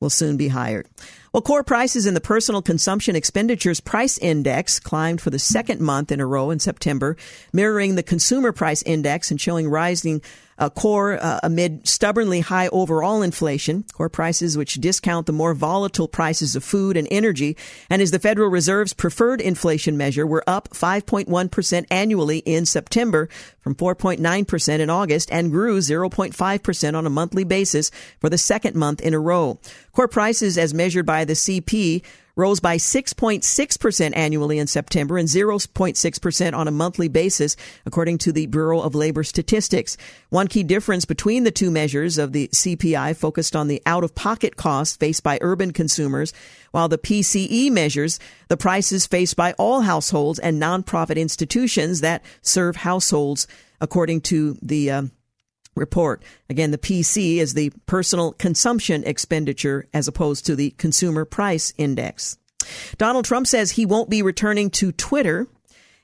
will 0.00 0.10
soon 0.10 0.36
be 0.36 0.48
hired. 0.48 0.88
Well, 1.32 1.40
core 1.40 1.64
prices 1.64 2.04
in 2.04 2.12
the 2.12 2.20
personal 2.20 2.60
consumption 2.60 3.16
expenditures 3.16 3.80
price 3.80 4.18
index 4.18 4.78
climbed 4.78 5.22
for 5.22 5.30
the 5.30 5.38
second 5.38 5.80
month 5.80 6.12
in 6.12 6.20
a 6.20 6.26
row 6.26 6.50
in 6.50 6.58
September, 6.58 7.16
mirroring 7.54 7.94
the 7.94 8.02
consumer 8.02 8.52
price 8.52 8.82
index 8.82 9.30
and 9.30 9.40
showing 9.40 9.66
rising 9.66 10.20
uh, 10.62 10.70
core 10.70 11.18
uh, 11.20 11.40
amid 11.42 11.88
stubbornly 11.88 12.38
high 12.38 12.68
overall 12.68 13.20
inflation. 13.20 13.84
Core 13.92 14.08
prices, 14.08 14.56
which 14.56 14.74
discount 14.74 15.26
the 15.26 15.32
more 15.32 15.54
volatile 15.54 16.06
prices 16.06 16.54
of 16.54 16.62
food 16.62 16.96
and 16.96 17.08
energy, 17.10 17.56
and 17.90 18.00
is 18.00 18.12
the 18.12 18.20
Federal 18.20 18.48
Reserve's 18.48 18.92
preferred 18.92 19.40
inflation 19.40 19.96
measure, 19.96 20.24
were 20.24 20.44
up 20.46 20.68
5.1% 20.68 21.86
annually 21.90 22.38
in 22.38 22.64
September 22.64 23.28
from 23.60 23.74
4.9% 23.74 24.78
in 24.78 24.88
August 24.88 25.32
and 25.32 25.50
grew 25.50 25.78
0.5% 25.78 26.94
on 26.96 27.06
a 27.06 27.10
monthly 27.10 27.42
basis 27.42 27.90
for 28.20 28.30
the 28.30 28.38
second 28.38 28.76
month 28.76 29.00
in 29.00 29.14
a 29.14 29.18
row. 29.18 29.58
Core 29.90 30.06
prices, 30.06 30.56
as 30.56 30.72
measured 30.72 31.06
by 31.06 31.24
the 31.24 31.32
CP, 31.32 32.02
rose 32.36 32.60
by 32.60 32.76
6.6% 32.76 34.12
annually 34.16 34.58
in 34.58 34.66
September 34.66 35.18
and 35.18 35.28
0.6% 35.28 36.54
on 36.54 36.68
a 36.68 36.70
monthly 36.70 37.08
basis, 37.08 37.56
according 37.84 38.18
to 38.18 38.32
the 38.32 38.46
Bureau 38.46 38.80
of 38.80 38.94
Labor 38.94 39.22
Statistics. 39.22 39.96
One 40.30 40.48
key 40.48 40.62
difference 40.62 41.04
between 41.04 41.44
the 41.44 41.50
two 41.50 41.70
measures 41.70 42.18
of 42.18 42.32
the 42.32 42.48
CPI 42.48 43.16
focused 43.16 43.54
on 43.54 43.68
the 43.68 43.82
out 43.84 44.04
of 44.04 44.14
pocket 44.14 44.56
costs 44.56 44.96
faced 44.96 45.22
by 45.22 45.38
urban 45.40 45.72
consumers, 45.72 46.32
while 46.70 46.88
the 46.88 46.98
PCE 46.98 47.70
measures 47.70 48.18
the 48.48 48.56
prices 48.56 49.06
faced 49.06 49.36
by 49.36 49.52
all 49.54 49.82
households 49.82 50.38
and 50.38 50.60
nonprofit 50.60 51.16
institutions 51.16 52.00
that 52.00 52.24
serve 52.40 52.76
households, 52.76 53.46
according 53.80 54.22
to 54.22 54.56
the 54.62 54.90
uh, 54.90 55.02
report. 55.74 56.22
Again, 56.48 56.70
the 56.70 56.78
PC 56.78 57.36
is 57.36 57.54
the 57.54 57.72
personal 57.86 58.32
consumption 58.32 59.04
expenditure 59.04 59.88
as 59.92 60.08
opposed 60.08 60.46
to 60.46 60.56
the 60.56 60.70
consumer 60.72 61.24
price 61.24 61.72
index. 61.78 62.38
Donald 62.98 63.24
Trump 63.24 63.46
says 63.46 63.72
he 63.72 63.86
won't 63.86 64.10
be 64.10 64.22
returning 64.22 64.70
to 64.70 64.92
Twitter, 64.92 65.46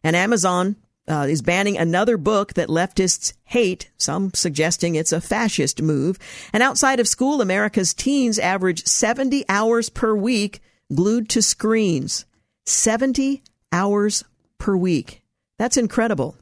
and 0.02 0.16
Amazon 0.16 0.76
uh, 1.08 1.26
is 1.28 1.42
banning 1.42 1.78
another 1.78 2.16
book 2.16 2.54
that 2.54 2.68
leftists 2.68 3.32
hate, 3.44 3.90
some 3.96 4.32
suggesting 4.34 4.94
it's 4.94 5.12
a 5.12 5.20
fascist 5.20 5.80
move. 5.80 6.18
And 6.52 6.62
outside 6.62 7.00
of 7.00 7.08
school, 7.08 7.40
America's 7.40 7.94
teens 7.94 8.38
average 8.38 8.86
70 8.86 9.44
hours 9.48 9.88
per 9.88 10.14
week 10.14 10.60
glued 10.94 11.28
to 11.30 11.42
screens. 11.42 12.26
70 12.66 13.42
hours 13.72 14.24
per 14.58 14.76
week. 14.76 15.22
That's 15.58 15.76
incredible. 15.76 16.36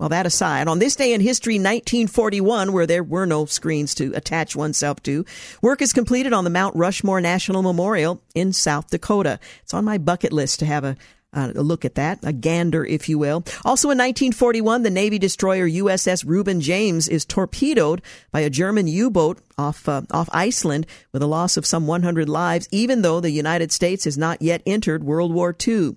Well, 0.00 0.08
that 0.08 0.24
aside, 0.24 0.66
on 0.66 0.78
this 0.78 0.96
day 0.96 1.12
in 1.12 1.20
history, 1.20 1.56
1941, 1.56 2.72
where 2.72 2.86
there 2.86 3.04
were 3.04 3.26
no 3.26 3.44
screens 3.44 3.94
to 3.96 4.14
attach 4.14 4.56
oneself 4.56 5.02
to, 5.02 5.26
work 5.60 5.82
is 5.82 5.92
completed 5.92 6.32
on 6.32 6.44
the 6.44 6.48
Mount 6.48 6.74
Rushmore 6.74 7.20
National 7.20 7.60
Memorial 7.60 8.22
in 8.34 8.54
South 8.54 8.88
Dakota. 8.88 9.38
It's 9.62 9.74
on 9.74 9.84
my 9.84 9.98
bucket 9.98 10.32
list 10.32 10.58
to 10.60 10.64
have 10.64 10.84
a 10.84 10.96
uh, 11.32 11.52
a 11.54 11.62
look 11.62 11.84
at 11.84 11.94
that, 11.94 12.18
a 12.22 12.32
gander, 12.32 12.84
if 12.84 13.08
you 13.08 13.18
will. 13.18 13.44
Also 13.64 13.88
in 13.88 13.98
1941, 13.98 14.82
the 14.82 14.90
Navy 14.90 15.18
destroyer 15.18 15.68
USS 15.68 16.24
Reuben 16.26 16.60
James 16.60 17.08
is 17.08 17.24
torpedoed 17.24 18.02
by 18.32 18.40
a 18.40 18.50
German 18.50 18.88
U-boat 18.88 19.38
off 19.56 19.88
uh, 19.88 20.02
off 20.10 20.28
Iceland 20.32 20.86
with 21.12 21.22
a 21.22 21.26
loss 21.26 21.56
of 21.56 21.66
some 21.66 21.86
100 21.86 22.28
lives, 22.28 22.68
even 22.72 23.02
though 23.02 23.20
the 23.20 23.30
United 23.30 23.70
States 23.70 24.04
has 24.04 24.18
not 24.18 24.42
yet 24.42 24.62
entered 24.66 25.04
World 25.04 25.32
War 25.32 25.54
II. 25.66 25.96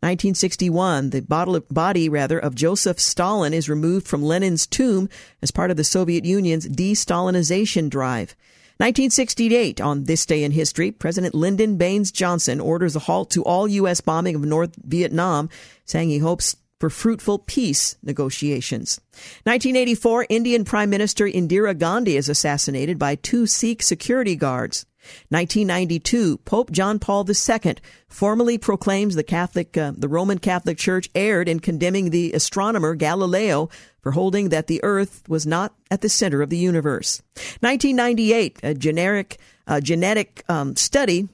1961, 0.00 1.10
the 1.10 1.62
body 1.70 2.08
rather 2.08 2.38
of 2.38 2.54
Joseph 2.54 3.00
Stalin 3.00 3.54
is 3.54 3.68
removed 3.68 4.06
from 4.06 4.22
Lenin's 4.22 4.66
tomb 4.66 5.08
as 5.40 5.50
part 5.50 5.70
of 5.70 5.76
the 5.76 5.84
Soviet 5.84 6.24
Union's 6.24 6.68
de-Stalinization 6.68 7.88
drive. 7.88 8.36
1968, 8.78 9.80
on 9.80 10.04
this 10.04 10.26
day 10.26 10.42
in 10.42 10.50
history, 10.50 10.90
President 10.90 11.34
Lyndon 11.34 11.76
Baines 11.76 12.10
Johnson 12.10 12.60
orders 12.60 12.96
a 12.96 13.00
halt 13.00 13.30
to 13.30 13.44
all 13.44 13.68
U.S. 13.68 14.00
bombing 14.00 14.34
of 14.34 14.44
North 14.44 14.74
Vietnam, 14.76 15.48
saying 15.84 16.08
he 16.08 16.18
hopes 16.18 16.56
for 16.80 16.90
fruitful 16.90 17.38
peace 17.38 17.96
negotiations. 18.02 19.00
1984, 19.44 20.26
Indian 20.28 20.64
Prime 20.64 20.90
Minister 20.90 21.26
Indira 21.26 21.78
Gandhi 21.78 22.16
is 22.16 22.28
assassinated 22.28 22.98
by 22.98 23.14
two 23.14 23.46
Sikh 23.46 23.82
security 23.82 24.34
guards. 24.34 24.84
1992, 25.28 26.38
Pope 26.38 26.70
John 26.70 26.98
Paul 26.98 27.26
II 27.28 27.76
formally 28.08 28.58
proclaims 28.58 29.14
the 29.14 29.22
Catholic, 29.22 29.76
uh, 29.76 29.92
the 29.96 30.08
Roman 30.08 30.38
Catholic 30.38 30.78
Church 30.78 31.08
erred 31.14 31.48
in 31.48 31.60
condemning 31.60 32.10
the 32.10 32.32
astronomer 32.32 32.94
Galileo 32.94 33.68
for 34.04 34.12
holding 34.12 34.50
that 34.50 34.66
the 34.66 34.84
Earth 34.84 35.22
was 35.28 35.46
not 35.46 35.74
at 35.90 36.02
the 36.02 36.10
center 36.10 36.42
of 36.42 36.50
the 36.50 36.58
universe. 36.58 37.22
1998, 37.60 38.60
a 38.62 38.74
generic, 38.74 39.38
uh, 39.66 39.80
genetic 39.80 40.44
um, 40.48 40.76
study 40.76 41.28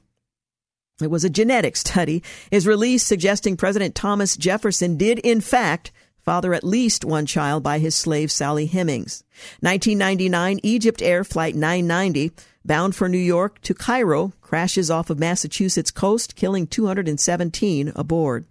it 1.02 1.10
was 1.10 1.24
a 1.24 1.30
genetic 1.30 1.76
study, 1.76 2.22
is 2.50 2.66
released 2.66 3.06
suggesting 3.06 3.56
President 3.56 3.94
Thomas 3.94 4.36
Jefferson 4.36 4.98
did, 4.98 5.18
in 5.20 5.40
fact, 5.40 5.92
father 6.22 6.52
at 6.52 6.62
least 6.62 7.06
one 7.06 7.24
child 7.24 7.62
by 7.62 7.78
his 7.78 7.96
slave 7.96 8.30
Sally 8.30 8.66
Hemings. 8.66 9.24
1999, 9.60 10.60
EgyptAir 10.60 11.26
Flight 11.26 11.54
990 11.54 12.32
bound 12.66 12.94
for 12.94 13.08
New 13.08 13.16
York 13.16 13.60
to 13.62 13.72
Cairo, 13.72 14.34
crashes 14.42 14.90
off 14.90 15.08
of 15.08 15.18
Massachusetts 15.18 15.90
coast, 15.90 16.36
killing 16.36 16.66
217 16.66 17.92
aboard. 17.96 18.44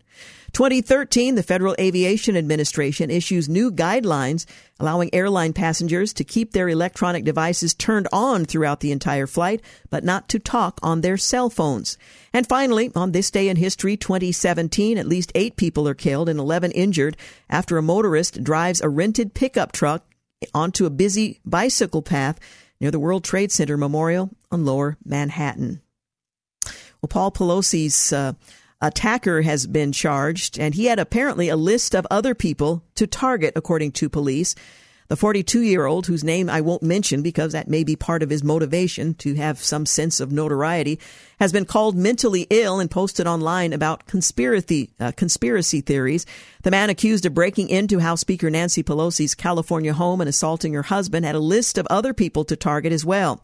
2013, 0.53 1.35
the 1.35 1.43
Federal 1.43 1.75
Aviation 1.79 2.35
Administration 2.35 3.09
issues 3.09 3.49
new 3.49 3.71
guidelines 3.71 4.45
allowing 4.79 5.13
airline 5.13 5.53
passengers 5.53 6.13
to 6.13 6.23
keep 6.23 6.53
their 6.53 6.69
electronic 6.69 7.25
devices 7.25 7.73
turned 7.73 8.07
on 8.13 8.45
throughout 8.45 8.79
the 8.79 8.91
entire 8.91 9.27
flight, 9.27 9.61
but 9.89 10.03
not 10.03 10.29
to 10.29 10.39
talk 10.39 10.79
on 10.81 11.01
their 11.01 11.17
cell 11.17 11.49
phones. 11.49 11.97
And 12.33 12.47
finally, 12.47 12.91
on 12.95 13.11
this 13.11 13.29
day 13.29 13.49
in 13.49 13.57
history, 13.57 13.97
2017, 13.97 14.97
at 14.97 15.07
least 15.07 15.31
eight 15.35 15.57
people 15.57 15.87
are 15.87 15.93
killed 15.93 16.29
and 16.29 16.39
11 16.39 16.71
injured 16.71 17.17
after 17.49 17.77
a 17.77 17.81
motorist 17.81 18.43
drives 18.43 18.81
a 18.81 18.89
rented 18.89 19.33
pickup 19.33 19.71
truck 19.71 20.05
onto 20.53 20.85
a 20.85 20.89
busy 20.89 21.39
bicycle 21.45 22.01
path 22.01 22.39
near 22.79 22.91
the 22.91 22.99
World 22.99 23.23
Trade 23.23 23.51
Center 23.51 23.75
Memorial 23.75 24.29
on 24.51 24.63
Lower 24.63 24.97
Manhattan. 25.03 25.81
Well, 27.01 27.09
Paul 27.09 27.31
Pelosi's 27.31 28.13
uh, 28.13 28.33
attacker 28.81 29.41
has 29.41 29.67
been 29.67 29.91
charged, 29.91 30.57
and 30.59 30.73
he 30.73 30.85
had 30.85 30.99
apparently 30.99 31.49
a 31.49 31.55
list 31.55 31.95
of 31.95 32.07
other 32.09 32.33
people 32.33 32.83
to 32.95 33.07
target, 33.07 33.53
according 33.55 33.91
to 33.93 34.09
police. 34.09 34.55
The 35.09 35.15
42 35.15 35.61
year 35.61 35.87
old, 35.87 36.05
whose 36.05 36.23
name 36.23 36.51
I 36.51 36.61
won't 36.61 36.83
mention 36.83 37.23
because 37.23 37.53
that 37.53 37.67
may 37.67 37.83
be 37.83 37.95
part 37.95 38.21
of 38.21 38.29
his 38.29 38.43
motivation 38.43 39.15
to 39.15 39.33
have 39.33 39.57
some 39.57 39.87
sense 39.87 40.19
of 40.19 40.31
notoriety, 40.31 40.99
has 41.39 41.51
been 41.51 41.65
called 41.65 41.97
mentally 41.97 42.45
ill 42.51 42.79
and 42.79 42.91
posted 42.91 43.25
online 43.25 43.73
about 43.73 44.05
conspiracy, 44.05 44.91
uh, 44.99 45.11
conspiracy 45.13 45.81
theories. 45.81 46.27
The 46.61 46.69
man 46.69 46.91
accused 46.91 47.25
of 47.25 47.33
breaking 47.33 47.69
into 47.69 47.97
House 47.97 48.21
Speaker 48.21 48.51
Nancy 48.51 48.83
Pelosi's 48.83 49.33
California 49.33 49.93
home 49.93 50.21
and 50.21 50.29
assaulting 50.29 50.73
her 50.73 50.83
husband 50.83 51.25
had 51.25 51.33
a 51.33 51.39
list 51.39 51.79
of 51.79 51.87
other 51.89 52.13
people 52.13 52.45
to 52.45 52.55
target 52.55 52.93
as 52.93 53.03
well. 53.03 53.41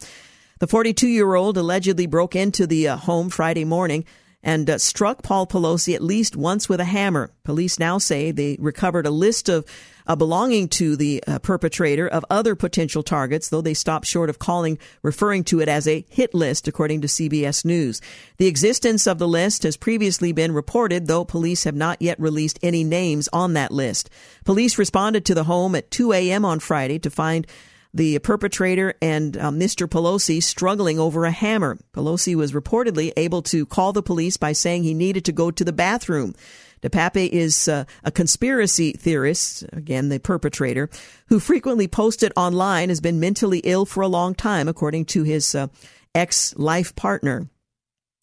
The 0.60 0.68
42 0.68 1.08
year 1.08 1.34
old 1.34 1.58
allegedly 1.58 2.06
broke 2.06 2.36
into 2.36 2.68
the 2.68 2.86
uh, 2.86 2.96
home 2.96 3.28
Friday 3.28 3.64
morning 3.64 4.04
and 4.46 4.70
uh, 4.70 4.78
struck 4.78 5.24
Paul 5.24 5.44
Pelosi 5.48 5.92
at 5.96 6.02
least 6.02 6.36
once 6.36 6.68
with 6.68 6.78
a 6.78 6.84
hammer. 6.84 7.32
Police 7.42 7.80
now 7.80 7.98
say 7.98 8.30
they 8.30 8.56
recovered 8.60 9.04
a 9.04 9.10
list 9.10 9.48
of 9.48 9.66
uh, 10.06 10.14
belonging 10.14 10.68
to 10.68 10.94
the 10.94 11.20
uh, 11.26 11.40
perpetrator 11.40 12.06
of 12.06 12.24
other 12.30 12.54
potential 12.54 13.02
targets, 13.02 13.48
though 13.48 13.60
they 13.60 13.74
stopped 13.74 14.06
short 14.06 14.30
of 14.30 14.38
calling, 14.38 14.78
referring 15.02 15.42
to 15.42 15.58
it 15.60 15.68
as 15.68 15.88
a 15.88 16.06
hit 16.08 16.32
list, 16.32 16.68
according 16.68 17.00
to 17.00 17.08
CBS 17.08 17.64
News. 17.64 18.00
The 18.36 18.46
existence 18.46 19.08
of 19.08 19.18
the 19.18 19.26
list 19.26 19.64
has 19.64 19.76
previously 19.76 20.30
been 20.30 20.52
reported, 20.52 21.08
though 21.08 21.24
police 21.24 21.64
have 21.64 21.74
not 21.74 22.00
yet 22.00 22.20
released 22.20 22.60
any 22.62 22.84
names 22.84 23.28
on 23.32 23.54
that 23.54 23.72
list. 23.72 24.08
Police 24.44 24.78
responded 24.78 25.24
to 25.24 25.34
the 25.34 25.44
home 25.44 25.74
at 25.74 25.90
2 25.90 26.12
a.m. 26.12 26.44
on 26.44 26.60
Friday 26.60 27.00
to 27.00 27.10
find 27.10 27.48
the 27.96 28.18
perpetrator 28.18 28.92
and 29.00 29.38
uh, 29.38 29.50
Mr. 29.50 29.88
Pelosi 29.88 30.42
struggling 30.42 30.98
over 30.98 31.24
a 31.24 31.30
hammer. 31.30 31.78
Pelosi 31.94 32.34
was 32.34 32.52
reportedly 32.52 33.10
able 33.16 33.40
to 33.40 33.64
call 33.64 33.94
the 33.94 34.02
police 34.02 34.36
by 34.36 34.52
saying 34.52 34.82
he 34.82 34.92
needed 34.92 35.24
to 35.24 35.32
go 35.32 35.50
to 35.50 35.64
the 35.64 35.72
bathroom. 35.72 36.34
DePape 36.82 37.30
is 37.30 37.68
uh, 37.68 37.84
a 38.04 38.10
conspiracy 38.10 38.92
theorist, 38.92 39.64
again, 39.72 40.10
the 40.10 40.20
perpetrator, 40.20 40.90
who 41.28 41.40
frequently 41.40 41.88
posted 41.88 42.34
online 42.36 42.90
has 42.90 43.00
been 43.00 43.18
mentally 43.18 43.60
ill 43.64 43.86
for 43.86 44.02
a 44.02 44.08
long 44.08 44.34
time, 44.34 44.68
according 44.68 45.06
to 45.06 45.22
his 45.22 45.54
uh, 45.54 45.68
ex 46.14 46.54
life 46.58 46.94
partner. 46.96 47.48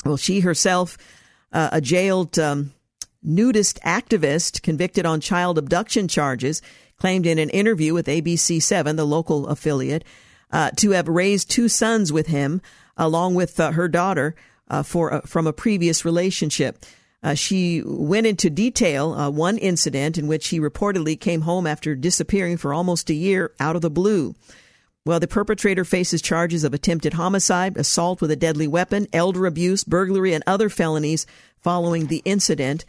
Well, 0.05 0.17
she 0.17 0.41
herself, 0.41 0.99
uh, 1.51 1.69
a 1.71 1.81
jailed 1.81 2.37
um, 2.37 2.73
nudist 3.23 3.79
activist 3.83 4.61
convicted 4.61 5.07
on 5.07 5.19
child 5.19 5.57
abduction 5.57 6.07
charges, 6.07 6.61
claimed 7.03 7.25
in 7.25 7.37
an 7.37 7.49
interview 7.49 7.93
with 7.93 8.07
ABC7, 8.07 8.95
the 8.95 9.03
local 9.03 9.47
affiliate, 9.47 10.05
uh, 10.53 10.71
to 10.77 10.91
have 10.91 11.09
raised 11.09 11.51
two 11.51 11.67
sons 11.67 12.13
with 12.13 12.27
him, 12.27 12.61
along 12.95 13.35
with 13.35 13.59
uh, 13.59 13.71
her 13.71 13.89
daughter, 13.89 14.33
uh, 14.69 14.81
for 14.81 15.21
from 15.25 15.45
a 15.45 15.51
previous 15.51 16.05
relationship. 16.05 16.85
Uh, 17.21 17.33
she 17.33 17.83
went 17.85 18.25
into 18.25 18.49
detail 18.49 19.11
uh, 19.11 19.29
one 19.29 19.57
incident 19.57 20.17
in 20.17 20.27
which 20.27 20.47
he 20.47 20.61
reportedly 20.61 21.19
came 21.19 21.41
home 21.41 21.67
after 21.67 21.93
disappearing 21.93 22.55
for 22.55 22.73
almost 22.73 23.09
a 23.09 23.13
year 23.13 23.51
out 23.59 23.75
of 23.75 23.81
the 23.81 23.89
blue. 23.89 24.33
Well, 25.05 25.19
the 25.19 25.27
perpetrator 25.27 25.83
faces 25.83 26.21
charges 26.21 26.63
of 26.63 26.73
attempted 26.73 27.15
homicide, 27.15 27.75
assault 27.75 28.21
with 28.21 28.31
a 28.31 28.37
deadly 28.37 28.65
weapon, 28.65 29.07
elder 29.11 29.45
abuse, 29.45 29.83
burglary, 29.83 30.33
and 30.33 30.43
other 30.47 30.69
felonies 30.69 31.25
following 31.59 32.07
the 32.07 32.21
incident. 32.23 32.85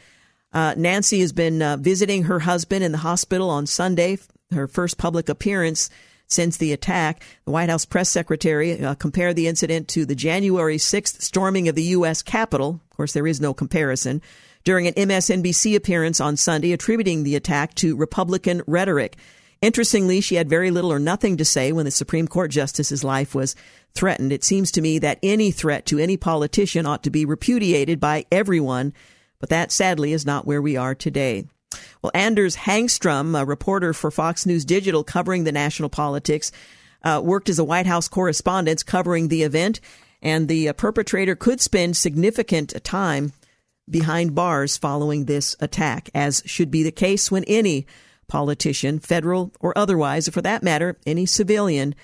Uh, 0.54 0.72
Nancy 0.76 1.20
has 1.20 1.32
been 1.32 1.60
uh, 1.60 1.76
visiting 1.76 2.22
her 2.24 2.38
husband 2.38 2.84
in 2.84 2.92
the 2.92 2.98
hospital 2.98 3.50
on 3.50 3.66
Sunday, 3.66 4.18
her 4.52 4.68
first 4.68 4.96
public 4.96 5.28
appearance 5.28 5.90
since 6.28 6.56
the 6.56 6.72
attack. 6.72 7.24
The 7.44 7.50
White 7.50 7.68
House 7.68 7.84
press 7.84 8.08
secretary 8.08 8.82
uh, 8.82 8.94
compared 8.94 9.34
the 9.34 9.48
incident 9.48 9.88
to 9.88 10.06
the 10.06 10.14
January 10.14 10.76
6th 10.76 11.20
storming 11.20 11.68
of 11.68 11.74
the 11.74 11.82
U.S. 11.82 12.22
Capitol. 12.22 12.80
Of 12.90 12.96
course, 12.96 13.12
there 13.12 13.26
is 13.26 13.40
no 13.40 13.52
comparison. 13.52 14.22
During 14.62 14.86
an 14.86 14.94
MSNBC 14.94 15.74
appearance 15.74 16.20
on 16.20 16.36
Sunday, 16.36 16.72
attributing 16.72 17.24
the 17.24 17.36
attack 17.36 17.74
to 17.74 17.96
Republican 17.96 18.62
rhetoric. 18.66 19.16
Interestingly, 19.60 20.20
she 20.20 20.36
had 20.36 20.48
very 20.48 20.70
little 20.70 20.92
or 20.92 20.98
nothing 20.98 21.36
to 21.36 21.44
say 21.44 21.72
when 21.72 21.84
the 21.84 21.90
Supreme 21.90 22.28
Court 22.28 22.50
justice's 22.50 23.02
life 23.02 23.34
was 23.34 23.56
threatened. 23.94 24.32
It 24.32 24.44
seems 24.44 24.70
to 24.72 24.80
me 24.80 24.98
that 25.00 25.18
any 25.22 25.50
threat 25.50 25.84
to 25.86 25.98
any 25.98 26.16
politician 26.16 26.86
ought 26.86 27.02
to 27.02 27.10
be 27.10 27.24
repudiated 27.24 28.00
by 28.00 28.24
everyone, 28.32 28.92
but 29.38 29.48
that 29.48 29.72
sadly 29.72 30.12
is 30.12 30.26
not 30.26 30.46
where 30.46 30.62
we 30.62 30.76
are 30.76 30.94
today. 30.94 31.46
Well, 32.02 32.12
Anders 32.14 32.56
Hagstrom, 32.56 33.38
a 33.38 33.44
reporter 33.44 33.92
for 33.92 34.10
Fox 34.10 34.46
News 34.46 34.64
Digital 34.64 35.04
covering 35.04 35.44
the 35.44 35.52
national 35.52 35.88
politics, 35.88 36.52
uh, 37.02 37.20
worked 37.22 37.48
as 37.48 37.58
a 37.58 37.64
White 37.64 37.86
House 37.86 38.08
correspondent 38.08 38.86
covering 38.86 39.28
the 39.28 39.42
event, 39.42 39.80
and 40.22 40.48
the 40.48 40.68
uh, 40.68 40.72
perpetrator 40.72 41.36
could 41.36 41.60
spend 41.60 41.96
significant 41.96 42.72
time 42.84 43.32
behind 43.88 44.34
bars 44.34 44.76
following 44.76 45.24
this 45.24 45.54
attack, 45.60 46.08
as 46.14 46.42
should 46.46 46.70
be 46.70 46.82
the 46.82 46.90
case 46.90 47.30
when 47.30 47.44
any 47.44 47.86
politician, 48.26 48.98
federal 48.98 49.52
or 49.60 49.76
otherwise, 49.76 50.26
or 50.26 50.32
for 50.32 50.40
that 50.42 50.62
matter, 50.62 50.96
any 51.06 51.26
civilian, 51.26 51.94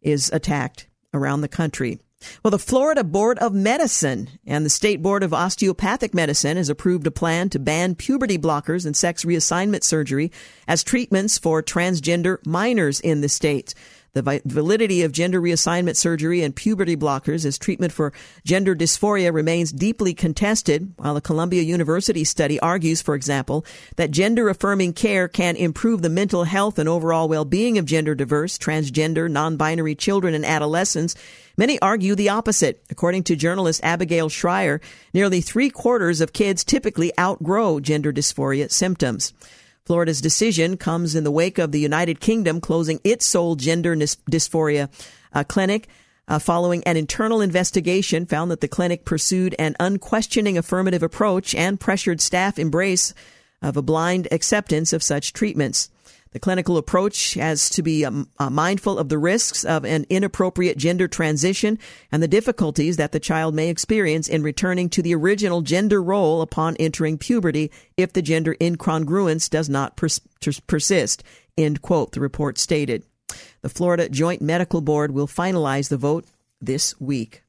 is 0.00 0.30
attacked 0.32 0.86
around 1.12 1.42
the 1.42 1.48
country. 1.48 1.98
Well, 2.42 2.50
the 2.50 2.58
Florida 2.58 3.04
Board 3.04 3.38
of 3.38 3.52
Medicine 3.52 4.28
and 4.46 4.64
the 4.64 4.70
State 4.70 5.02
Board 5.02 5.22
of 5.22 5.34
Osteopathic 5.34 6.14
Medicine 6.14 6.56
has 6.56 6.68
approved 6.68 7.06
a 7.06 7.10
plan 7.10 7.48
to 7.50 7.58
ban 7.58 7.94
puberty 7.94 8.38
blockers 8.38 8.86
and 8.86 8.96
sex 8.96 9.24
reassignment 9.24 9.82
surgery 9.82 10.30
as 10.68 10.82
treatments 10.82 11.38
for 11.38 11.62
transgender 11.62 12.44
minors 12.46 13.00
in 13.00 13.20
the 13.20 13.28
state. 13.28 13.74
The 14.16 14.40
validity 14.46 15.02
of 15.02 15.12
gender 15.12 15.42
reassignment 15.42 15.94
surgery 15.94 16.42
and 16.42 16.56
puberty 16.56 16.96
blockers 16.96 17.44
as 17.44 17.58
treatment 17.58 17.92
for 17.92 18.14
gender 18.46 18.74
dysphoria 18.74 19.30
remains 19.30 19.72
deeply 19.72 20.14
contested, 20.14 20.94
while 20.96 21.18
a 21.18 21.20
Columbia 21.20 21.60
University 21.60 22.24
study 22.24 22.58
argues, 22.60 23.02
for 23.02 23.14
example, 23.14 23.66
that 23.96 24.10
gender 24.10 24.48
affirming 24.48 24.94
care 24.94 25.28
can 25.28 25.54
improve 25.54 26.00
the 26.00 26.08
mental 26.08 26.44
health 26.44 26.78
and 26.78 26.88
overall 26.88 27.28
well 27.28 27.44
being 27.44 27.76
of 27.76 27.84
gender 27.84 28.14
diverse, 28.14 28.56
transgender, 28.56 29.30
non 29.30 29.58
binary 29.58 29.94
children 29.94 30.32
and 30.32 30.46
adolescents. 30.46 31.14
Many 31.58 31.78
argue 31.80 32.14
the 32.14 32.30
opposite. 32.30 32.82
According 32.88 33.24
to 33.24 33.36
journalist 33.36 33.82
Abigail 33.84 34.30
Shrier, 34.30 34.80
nearly 35.12 35.42
three 35.42 35.68
quarters 35.68 36.22
of 36.22 36.32
kids 36.32 36.64
typically 36.64 37.12
outgrow 37.20 37.80
gender 37.80 38.14
dysphoria 38.14 38.70
symptoms. 38.70 39.34
Florida's 39.86 40.20
decision 40.20 40.76
comes 40.76 41.14
in 41.14 41.24
the 41.24 41.30
wake 41.30 41.58
of 41.58 41.72
the 41.72 41.80
United 41.80 42.20
Kingdom 42.20 42.60
closing 42.60 43.00
its 43.04 43.24
sole 43.24 43.54
gender 43.54 43.96
dysphoria 43.96 44.90
uh, 45.32 45.44
clinic. 45.44 45.88
Uh, 46.28 46.40
following 46.40 46.82
an 46.82 46.96
internal 46.96 47.40
investigation, 47.40 48.26
found 48.26 48.50
that 48.50 48.60
the 48.60 48.66
clinic 48.66 49.04
pursued 49.04 49.54
an 49.60 49.76
unquestioning 49.78 50.58
affirmative 50.58 51.04
approach 51.04 51.54
and 51.54 51.78
pressured 51.78 52.20
staff 52.20 52.58
embrace 52.58 53.14
of 53.62 53.76
a 53.76 53.82
blind 53.82 54.26
acceptance 54.32 54.92
of 54.92 55.04
such 55.04 55.32
treatments. 55.32 55.88
The 56.32 56.40
clinical 56.40 56.76
approach 56.76 57.34
has 57.34 57.70
to 57.70 57.82
be 57.82 58.04
um, 58.04 58.28
uh, 58.38 58.50
mindful 58.50 58.98
of 58.98 59.08
the 59.08 59.18
risks 59.18 59.64
of 59.64 59.84
an 59.84 60.06
inappropriate 60.10 60.76
gender 60.76 61.08
transition 61.08 61.78
and 62.12 62.22
the 62.22 62.28
difficulties 62.28 62.96
that 62.98 63.12
the 63.12 63.20
child 63.20 63.54
may 63.54 63.68
experience 63.68 64.28
in 64.28 64.42
returning 64.42 64.90
to 64.90 65.02
the 65.02 65.14
original 65.14 65.62
gender 65.62 66.02
role 66.02 66.42
upon 66.42 66.76
entering 66.76 67.16
puberty 67.16 67.70
if 67.96 68.12
the 68.12 68.22
gender 68.22 68.54
incongruence 68.60 69.48
does 69.48 69.68
not 69.68 69.96
pers- 69.96 70.20
persist. 70.66 71.22
End 71.56 71.80
quote, 71.80 72.12
the 72.12 72.20
report 72.20 72.58
stated. 72.58 73.04
The 73.62 73.68
Florida 73.68 74.08
Joint 74.08 74.42
Medical 74.42 74.80
Board 74.80 75.12
will 75.12 75.26
finalize 75.26 75.88
the 75.88 75.96
vote 75.96 76.26
this 76.60 76.98
week. 77.00 77.42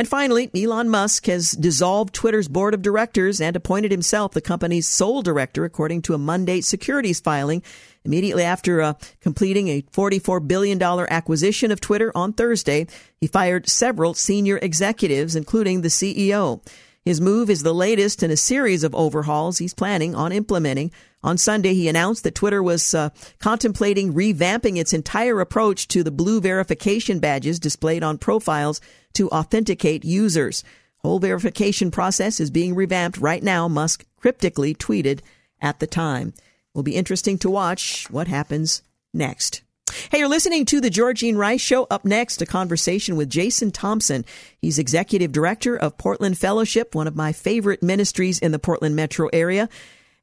And 0.00 0.08
finally, 0.08 0.48
Elon 0.56 0.88
Musk 0.88 1.26
has 1.26 1.50
dissolved 1.50 2.14
Twitter's 2.14 2.48
board 2.48 2.72
of 2.72 2.80
directors 2.80 3.38
and 3.38 3.54
appointed 3.54 3.90
himself 3.90 4.32
the 4.32 4.40
company's 4.40 4.88
sole 4.88 5.20
director, 5.20 5.66
according 5.66 6.00
to 6.02 6.14
a 6.14 6.18
Monday 6.18 6.62
securities 6.62 7.20
filing. 7.20 7.62
Immediately 8.06 8.42
after 8.42 8.80
uh, 8.80 8.94
completing 9.20 9.68
a 9.68 9.82
$44 9.82 10.48
billion 10.48 10.82
acquisition 10.82 11.70
of 11.70 11.82
Twitter 11.82 12.12
on 12.14 12.32
Thursday, 12.32 12.86
he 13.20 13.26
fired 13.26 13.68
several 13.68 14.14
senior 14.14 14.56
executives, 14.62 15.36
including 15.36 15.82
the 15.82 15.88
CEO. 15.88 16.66
His 17.04 17.20
move 17.20 17.50
is 17.50 17.62
the 17.62 17.74
latest 17.74 18.22
in 18.22 18.30
a 18.30 18.38
series 18.38 18.84
of 18.84 18.94
overhauls 18.94 19.58
he's 19.58 19.74
planning 19.74 20.14
on 20.14 20.32
implementing. 20.32 20.92
On 21.22 21.36
Sunday, 21.36 21.74
he 21.74 21.88
announced 21.88 22.24
that 22.24 22.34
Twitter 22.34 22.62
was 22.62 22.94
uh, 22.94 23.10
contemplating 23.38 24.14
revamping 24.14 24.78
its 24.78 24.92
entire 24.92 25.40
approach 25.40 25.86
to 25.88 26.02
the 26.02 26.10
blue 26.10 26.40
verification 26.40 27.18
badges 27.18 27.58
displayed 27.58 28.02
on 28.02 28.16
profiles 28.16 28.80
to 29.14 29.28
authenticate 29.30 30.04
users. 30.04 30.64
Whole 30.98 31.18
verification 31.18 31.90
process 31.90 32.40
is 32.40 32.50
being 32.50 32.74
revamped 32.74 33.18
right 33.18 33.42
now, 33.42 33.68
Musk 33.68 34.04
cryptically 34.16 34.74
tweeted 34.74 35.20
at 35.60 35.78
the 35.78 35.86
time. 35.86 36.32
Will 36.74 36.82
be 36.82 36.96
interesting 36.96 37.36
to 37.38 37.50
watch 37.50 38.08
what 38.10 38.28
happens 38.28 38.82
next. 39.12 39.62
Hey, 40.10 40.18
you're 40.20 40.28
listening 40.28 40.64
to 40.66 40.80
the 40.80 40.90
Georgene 40.90 41.36
Rice 41.36 41.60
Show. 41.60 41.86
Up 41.90 42.04
next, 42.04 42.40
a 42.40 42.46
conversation 42.46 43.16
with 43.16 43.28
Jason 43.28 43.72
Thompson. 43.72 44.24
He's 44.58 44.78
executive 44.78 45.32
director 45.32 45.76
of 45.76 45.98
Portland 45.98 46.38
Fellowship, 46.38 46.94
one 46.94 47.08
of 47.08 47.16
my 47.16 47.32
favorite 47.32 47.82
ministries 47.82 48.38
in 48.38 48.52
the 48.52 48.58
Portland 48.58 48.94
metro 48.94 49.28
area. 49.32 49.68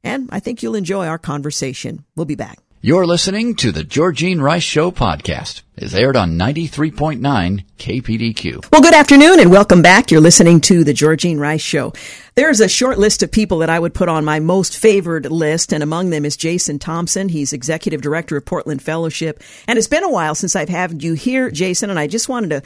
And 0.04 0.28
I 0.32 0.40
think 0.40 0.62
you'll 0.62 0.74
enjoy 0.74 1.06
our 1.06 1.18
conversation. 1.18 2.04
We'll 2.16 2.26
be 2.26 2.34
back. 2.34 2.58
You're 2.80 3.06
listening 3.06 3.56
to 3.56 3.72
the 3.72 3.82
Georgene 3.82 4.40
Rice 4.40 4.62
Show 4.62 4.92
podcast. 4.92 5.62
It's 5.76 5.94
aired 5.94 6.14
on 6.14 6.38
93.9 6.38 7.64
KPDQ. 7.76 8.70
Well, 8.70 8.80
good 8.80 8.94
afternoon 8.94 9.40
and 9.40 9.50
welcome 9.50 9.82
back. 9.82 10.12
You're 10.12 10.20
listening 10.20 10.60
to 10.60 10.84
the 10.84 10.94
Georgene 10.94 11.40
Rice 11.40 11.60
Show. 11.60 11.92
There's 12.36 12.60
a 12.60 12.68
short 12.68 12.96
list 13.00 13.24
of 13.24 13.32
people 13.32 13.58
that 13.58 13.68
I 13.68 13.80
would 13.80 13.94
put 13.94 14.08
on 14.08 14.24
my 14.24 14.38
most 14.38 14.76
favored 14.76 15.26
list, 15.26 15.72
and 15.72 15.82
among 15.82 16.10
them 16.10 16.24
is 16.24 16.36
Jason 16.36 16.78
Thompson. 16.78 17.28
He's 17.28 17.52
executive 17.52 18.00
director 18.00 18.36
of 18.36 18.44
Portland 18.44 18.80
Fellowship. 18.80 19.42
And 19.66 19.76
it's 19.76 19.88
been 19.88 20.04
a 20.04 20.10
while 20.10 20.36
since 20.36 20.54
I've 20.54 20.68
had 20.68 21.02
you 21.02 21.14
here, 21.14 21.50
Jason, 21.50 21.90
and 21.90 21.98
I 21.98 22.06
just 22.06 22.28
wanted 22.28 22.50
to 22.50 22.62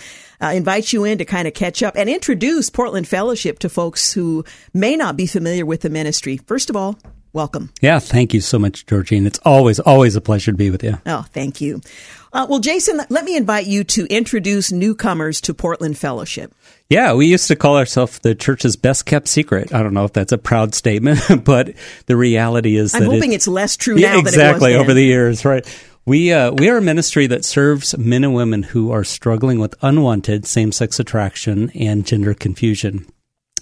uh, 0.47 0.51
invite 0.51 0.93
you 0.93 1.05
in 1.05 1.16
to 1.18 1.24
kind 1.24 1.49
of 1.49 1.55
catch 1.55 1.83
up 1.83 1.97
and 1.97 2.11
introduce 2.11 2.68
Portland 2.68 3.09
Fellowship 3.09 3.61
to 3.61 3.70
folks 3.70 4.12
who 4.12 4.45
may 4.74 4.95
not 4.95 5.16
be 5.16 5.26
familiar 5.26 5.64
with 5.64 5.80
the 5.80 5.89
ministry. 5.89 6.37
First 6.37 6.68
of 6.68 6.76
all, 6.76 6.99
welcome. 7.33 7.72
Yeah, 7.80 7.99
thank 7.99 8.35
you 8.35 8.41
so 8.41 8.59
much, 8.59 8.87
Georgene. 8.87 9.26
It's 9.26 9.39
always, 9.41 9.78
always 9.80 10.16
a 10.16 10.20
pleasure 10.20 10.53
to 10.53 10.57
be 10.57 10.70
with 10.70 10.83
you. 10.83 10.99
Oh, 11.07 11.22
thank 11.33 11.61
you. 11.61 11.80
Uh, 12.33 12.47
well, 12.49 12.61
Jason, 12.61 13.01
let 13.11 13.24
me 13.24 13.37
invite 13.37 13.66
you 13.66 13.85
to 13.85 14.07
introduce 14.07 14.72
newcomers 14.72 15.41
to 15.43 15.53
Portland 15.53 15.99
Fellowship. 15.99 16.55
Yeah, 16.89 17.12
we 17.12 17.26
used 17.26 17.49
to 17.49 17.57
call 17.57 17.76
ourselves 17.76 18.18
the 18.20 18.35
church's 18.35 18.76
best 18.76 19.05
kept 19.07 19.28
secret. 19.28 19.72
I 19.74 19.83
don't 19.83 19.95
know 19.95 20.05
if 20.05 20.12
that's 20.12 20.33
a 20.33 20.39
proud 20.39 20.74
statement, 20.74 21.20
but 21.45 21.74
the 22.07 22.16
reality 22.16 22.76
is 22.76 22.93
that 22.93 23.03
I'm 23.03 23.11
hoping 23.11 23.33
it's 23.33 23.49
less 23.49 23.76
true 23.76 23.97
now. 23.97 24.14
Yeah, 24.14 24.18
exactly 24.18 24.74
over 24.74 24.95
the 24.95 25.05
years, 25.05 25.45
right? 25.45 25.66
We 26.05 26.33
uh, 26.33 26.53
we 26.53 26.68
are 26.68 26.78
a 26.78 26.83
ministry 26.83 27.28
that 27.28 27.45
serves 27.45 27.97
men 27.97 28.24
and 28.24 28.35
women 28.35 28.64
who 28.64 28.91
are 28.91 29.05
struggling 29.05 29.61
with 29.61 29.74
unwanted 29.83 30.47
same 30.47 30.72
sex 30.72 30.99
attraction 30.99 31.70
and 31.70 32.05
gender 32.05 32.35
confusion. 32.35 33.07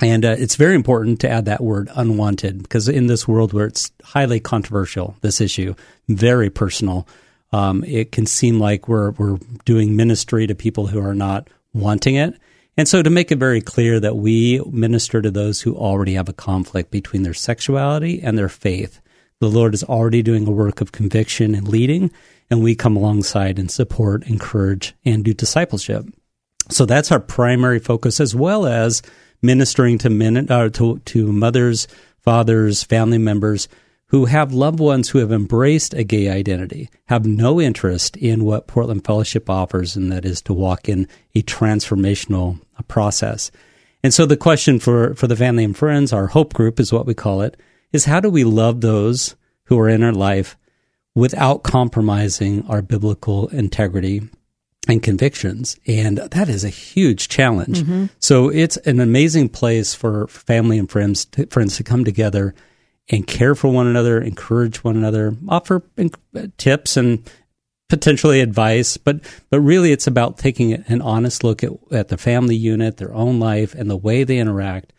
And 0.01 0.25
uh, 0.25 0.37
it's 0.39 0.57
very 0.57 0.75
important 0.75 1.21
to 1.21 1.29
add 1.29 1.45
that 1.45 1.63
word 1.63 1.91
unwanted 1.95 2.63
because 2.63 2.89
in 2.89 3.07
this 3.07 3.29
world 3.29 3.53
where 3.53 3.67
it's 3.67 3.91
highly 4.03 4.41
controversial, 4.41 5.15
this 5.21 5.41
issue, 5.41 5.75
very 6.09 6.49
personal, 6.49 7.07
um, 7.53 7.85
it 7.85 8.13
can 8.13 8.27
seem 8.27 8.59
like 8.59 8.89
we're, 8.89 9.11
we're 9.13 9.39
doing 9.65 9.97
ministry 9.97 10.47
to 10.47 10.55
people 10.55 10.87
who 10.87 11.01
are 11.01 11.15
not 11.15 11.49
wanting 11.75 12.15
it. 12.15 12.35
And 12.77 12.89
so 12.89 13.03
to 13.03 13.11
make 13.11 13.31
it 13.31 13.39
very 13.39 13.61
clear 13.61 14.01
that 14.01 14.17
we 14.17 14.61
minister 14.71 15.21
to 15.21 15.31
those 15.31 15.61
who 15.61 15.77
already 15.77 16.15
have 16.15 16.29
a 16.29 16.35
conflict 16.35 16.91
between 16.91 17.23
their 17.23 17.35
sexuality 17.35 18.23
and 18.23 18.39
their 18.39 18.49
faith. 18.49 19.01
The 19.41 19.51
Lord 19.51 19.75
is 19.75 19.85
already 19.85 20.23
doing 20.23 20.47
a 20.47 20.53
work 20.53 20.81
of 20.81 20.93
conviction 20.93 21.55
and 21.55 21.67
leading, 21.67 22.11
and 22.51 22.63
we 22.63 22.75
come 22.75 22.97
alongside 22.97 23.59
and 23.59 23.71
support, 23.71 24.27
encourage, 24.27 24.95
and 25.05 25.25
do 25.25 25.35
discipleship. 25.35 26.07
So 26.71 26.87
that's 26.87 27.11
our 27.11 27.21
primary 27.21 27.81
focus, 27.81 28.21
as 28.21 28.35
well 28.35 28.67
as 28.67 29.03
ministering 29.43 29.99
to 29.99 30.11
men, 30.11 30.51
uh, 30.51 30.69
to, 30.71 30.99
to 30.99 31.33
mothers, 31.33 31.89
fathers, 32.21 32.83
family 32.83 33.19
members 33.19 33.69
who 34.11 34.25
have 34.25 34.53
loved 34.53 34.81
ones 34.81 35.09
who 35.09 35.19
have 35.19 35.31
embraced 35.31 35.95
a 35.95 36.03
gay 36.03 36.29
identity, 36.29 36.91
have 37.07 37.25
no 37.25 37.61
interest 37.61 38.17
in 38.17 38.45
what 38.45 38.67
Portland 38.67 39.05
Fellowship 39.05 39.49
offers, 39.49 39.95
and 39.95 40.11
that 40.11 40.25
is 40.25 40.43
to 40.43 40.53
walk 40.53 40.89
in 40.89 41.07
a 41.37 41.43
transformational 41.43 42.61
process. 42.89 43.53
And 44.03 44.13
so 44.13 44.27
the 44.27 44.37
question 44.37 44.81
for, 44.81 45.15
for 45.15 45.29
the 45.29 45.37
family 45.37 45.63
and 45.63 45.77
friends, 45.77 46.13
our 46.13 46.27
hope 46.27 46.55
group 46.55 46.81
is 46.81 46.93
what 46.93 47.07
we 47.07 47.15
call 47.15 47.43
it, 47.43 47.57
is 47.93 48.07
how 48.07 48.19
do 48.19 48.31
we 48.31 48.43
love 48.43 48.81
those 48.81 49.37
who 49.65 49.79
are 49.79 49.89
in 49.89 50.03
our 50.03 50.13
life 50.13 50.57
without 51.15 51.63
compromising 51.63 52.67
our 52.67 52.83
biblical 52.83 53.47
integrity 53.49 54.29
and 54.89 55.03
convictions. 55.03 55.79
And 55.87 56.19
that 56.19 56.49
is 56.49 56.65
a 56.65 56.69
huge 56.69 57.29
challenge. 57.29 57.83
Mm-hmm. 57.83 58.07
So 58.19 58.49
it's 58.49 58.77
an 58.79 59.01
amazing 59.01 59.51
place 59.51 59.95
for 59.95 60.27
family 60.29 60.79
and 60.79 60.91
friends 60.91 61.27
to, 61.27 61.47
friends 61.47 61.77
to 61.77 61.85
come 61.85 62.05
together 62.05 62.55
and 63.11 63.27
care 63.27 63.55
for 63.55 63.69
one 63.69 63.87
another, 63.87 64.21
encourage 64.21 64.83
one 64.85 64.97
another, 64.97 65.37
offer 65.49 65.83
tips 66.57 66.97
and 66.97 67.29
potentially 67.89 68.41
advice, 68.41 68.97
but 68.97 69.21
but 69.51 69.61
really 69.61 69.93
it's 69.93 70.07
about 70.07 70.39
taking 70.39 70.73
an 70.73 71.03
honest 71.03 71.45
look 71.45 71.63
at, 71.63 71.73
at 71.91 72.09
the 72.09 72.17
family 72.17 72.55
unit, 72.55 72.97
their 72.97 73.13
own 73.13 73.39
life, 73.39 73.75
and 73.75 73.91
the 73.91 73.97
way 73.97 74.25
they 74.25 74.39
interact, 74.39 74.93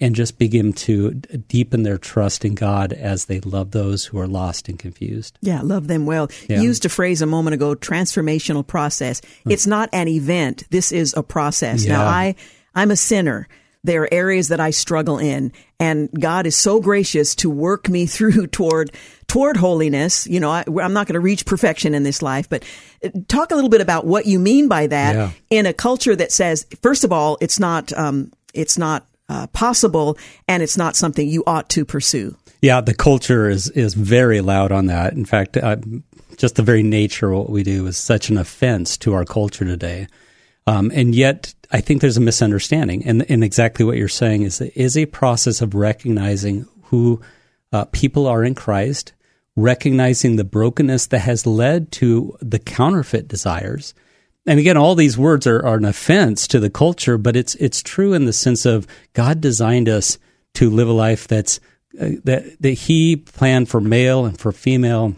and 0.00 0.14
just 0.14 0.38
begin 0.38 0.72
to 0.72 1.10
deepen 1.12 1.82
their 1.82 1.98
trust 1.98 2.44
in 2.44 2.54
God 2.54 2.92
as 2.92 3.24
they 3.24 3.40
love 3.40 3.72
those 3.72 4.04
who 4.04 4.18
are 4.18 4.28
lost 4.28 4.68
and 4.68 4.78
confused. 4.78 5.38
Yeah, 5.40 5.60
love 5.62 5.88
them 5.88 6.06
well. 6.06 6.30
Yeah. 6.48 6.58
You 6.58 6.64
used 6.64 6.84
a 6.84 6.88
phrase 6.88 7.20
a 7.20 7.26
moment 7.26 7.54
ago, 7.54 7.74
transformational 7.74 8.66
process. 8.66 9.20
Hmm. 9.44 9.50
It's 9.50 9.66
not 9.66 9.88
an 9.92 10.08
event. 10.08 10.64
This 10.70 10.92
is 10.92 11.14
a 11.16 11.22
process. 11.22 11.84
Yeah. 11.84 11.98
Now 11.98 12.06
I 12.06 12.34
I'm 12.74 12.90
a 12.90 12.96
sinner. 12.96 13.48
There 13.84 14.02
are 14.02 14.08
areas 14.12 14.48
that 14.48 14.60
I 14.60 14.70
struggle 14.70 15.18
in, 15.18 15.52
and 15.78 16.10
God 16.18 16.46
is 16.46 16.56
so 16.56 16.80
gracious 16.80 17.34
to 17.36 17.50
work 17.50 17.88
me 17.88 18.06
through 18.06 18.48
toward 18.48 18.92
toward 19.26 19.56
holiness. 19.56 20.26
You 20.26 20.40
know, 20.40 20.50
I, 20.50 20.64
am 20.66 20.92
not 20.92 21.06
going 21.06 21.14
to 21.14 21.20
reach 21.20 21.44
perfection 21.44 21.94
in 21.94 22.02
this 22.04 22.22
life, 22.22 22.48
but 22.48 22.64
uh, 23.04 23.10
talk 23.26 23.50
a 23.50 23.54
little 23.54 23.70
bit 23.70 23.80
about 23.80 24.06
what 24.06 24.26
you 24.26 24.38
mean 24.38 24.68
by 24.68 24.86
that 24.86 25.14
yeah. 25.14 25.30
in 25.50 25.66
a 25.66 25.72
culture 25.72 26.14
that 26.14 26.32
says, 26.32 26.66
first 26.82 27.04
of 27.04 27.12
all, 27.12 27.36
it's 27.40 27.58
not 27.58 27.92
um, 27.94 28.32
it's 28.54 28.78
not 28.78 29.06
uh, 29.28 29.46
possible, 29.48 30.16
and 30.46 30.62
it's 30.62 30.76
not 30.76 30.96
something 30.96 31.28
you 31.28 31.44
ought 31.46 31.68
to 31.70 31.84
pursue. 31.84 32.36
Yeah, 32.60 32.80
the 32.80 32.94
culture 32.94 33.48
is 33.48 33.70
is 33.70 33.94
very 33.94 34.40
loud 34.40 34.72
on 34.72 34.86
that. 34.86 35.12
In 35.12 35.24
fact, 35.24 35.56
uh, 35.56 35.76
just 36.36 36.56
the 36.56 36.62
very 36.62 36.82
nature 36.82 37.30
of 37.30 37.38
what 37.38 37.50
we 37.50 37.62
do 37.62 37.86
is 37.86 37.96
such 37.96 38.30
an 38.30 38.38
offense 38.38 38.96
to 38.98 39.14
our 39.14 39.24
culture 39.24 39.64
today. 39.64 40.06
Um, 40.66 40.90
and 40.94 41.14
yet, 41.14 41.54
I 41.70 41.80
think 41.80 42.00
there's 42.00 42.16
a 42.16 42.20
misunderstanding. 42.22 43.04
And, 43.06 43.28
and 43.30 43.42
exactly 43.42 43.84
what 43.84 43.96
you're 43.96 44.08
saying 44.08 44.42
is 44.42 44.58
that 44.58 44.78
is 44.78 44.96
a 44.96 45.06
process 45.06 45.60
of 45.60 45.74
recognizing 45.74 46.66
who 46.84 47.20
uh, 47.72 47.86
people 47.86 48.26
are 48.26 48.44
in 48.44 48.54
Christ, 48.54 49.12
recognizing 49.56 50.36
the 50.36 50.44
brokenness 50.44 51.06
that 51.06 51.20
has 51.20 51.46
led 51.46 51.90
to 51.92 52.36
the 52.40 52.58
counterfeit 52.58 53.28
desires. 53.28 53.94
And 54.48 54.58
again, 54.58 54.78
all 54.78 54.94
these 54.94 55.18
words 55.18 55.46
are, 55.46 55.64
are 55.64 55.76
an 55.76 55.84
offense 55.84 56.48
to 56.48 56.58
the 56.58 56.70
culture, 56.70 57.18
but 57.18 57.36
it's 57.36 57.54
it's 57.56 57.82
true 57.82 58.14
in 58.14 58.24
the 58.24 58.32
sense 58.32 58.64
of 58.64 58.86
God 59.12 59.42
designed 59.42 59.88
us 59.90 60.18
to 60.54 60.70
live 60.70 60.88
a 60.88 60.92
life 60.92 61.28
that's 61.28 61.60
uh, 62.00 62.12
that 62.24 62.60
that 62.62 62.70
He 62.70 63.16
planned 63.16 63.68
for 63.68 63.80
male 63.80 64.24
and 64.24 64.38
for 64.38 64.50
female 64.50 65.14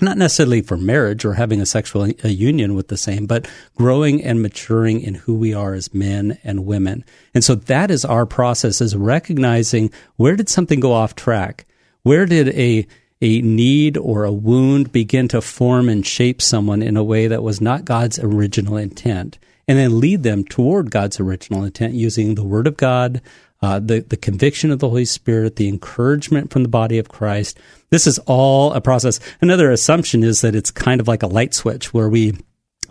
not 0.00 0.18
necessarily 0.18 0.60
for 0.60 0.76
marriage 0.76 1.24
or 1.24 1.34
having 1.34 1.60
a 1.60 1.66
sexual 1.66 2.10
a 2.24 2.28
union 2.28 2.74
with 2.74 2.88
the 2.88 2.96
same, 2.96 3.26
but 3.26 3.48
growing 3.76 4.22
and 4.24 4.42
maturing 4.42 5.00
in 5.00 5.14
who 5.14 5.36
we 5.36 5.54
are 5.54 5.74
as 5.74 5.94
men 5.94 6.36
and 6.42 6.66
women. 6.66 7.04
And 7.32 7.44
so 7.44 7.54
that 7.54 7.92
is 7.92 8.04
our 8.04 8.26
process 8.26 8.80
is 8.80 8.96
recognizing 8.96 9.92
where 10.16 10.34
did 10.34 10.48
something 10.48 10.80
go 10.80 10.92
off 10.92 11.14
track? 11.14 11.64
Where 12.02 12.26
did 12.26 12.48
a 12.48 12.88
a 13.24 13.40
need 13.40 13.96
or 13.96 14.24
a 14.24 14.32
wound 14.32 14.92
begin 14.92 15.28
to 15.28 15.40
form 15.40 15.88
and 15.88 16.06
shape 16.06 16.42
someone 16.42 16.82
in 16.82 16.96
a 16.96 17.02
way 17.02 17.26
that 17.26 17.42
was 17.42 17.58
not 17.58 17.86
God's 17.86 18.18
original 18.18 18.76
intent? 18.76 19.38
And 19.66 19.78
then 19.78 19.98
lead 19.98 20.22
them 20.22 20.44
toward 20.44 20.90
God's 20.90 21.18
original 21.18 21.64
intent 21.64 21.94
using 21.94 22.34
the 22.34 22.44
Word 22.44 22.66
of 22.66 22.76
God, 22.76 23.22
uh, 23.62 23.80
the, 23.80 24.00
the 24.00 24.18
conviction 24.18 24.70
of 24.70 24.78
the 24.78 24.90
Holy 24.90 25.06
Spirit, 25.06 25.56
the 25.56 25.68
encouragement 25.68 26.52
from 26.52 26.64
the 26.64 26.68
body 26.68 26.98
of 26.98 27.08
Christ. 27.08 27.58
This 27.88 28.06
is 28.06 28.18
all 28.26 28.74
a 28.74 28.82
process. 28.82 29.20
Another 29.40 29.70
assumption 29.70 30.22
is 30.22 30.42
that 30.42 30.54
it's 30.54 30.70
kind 30.70 31.00
of 31.00 31.08
like 31.08 31.22
a 31.22 31.26
light 31.26 31.54
switch 31.54 31.94
where 31.94 32.10
we 32.10 32.36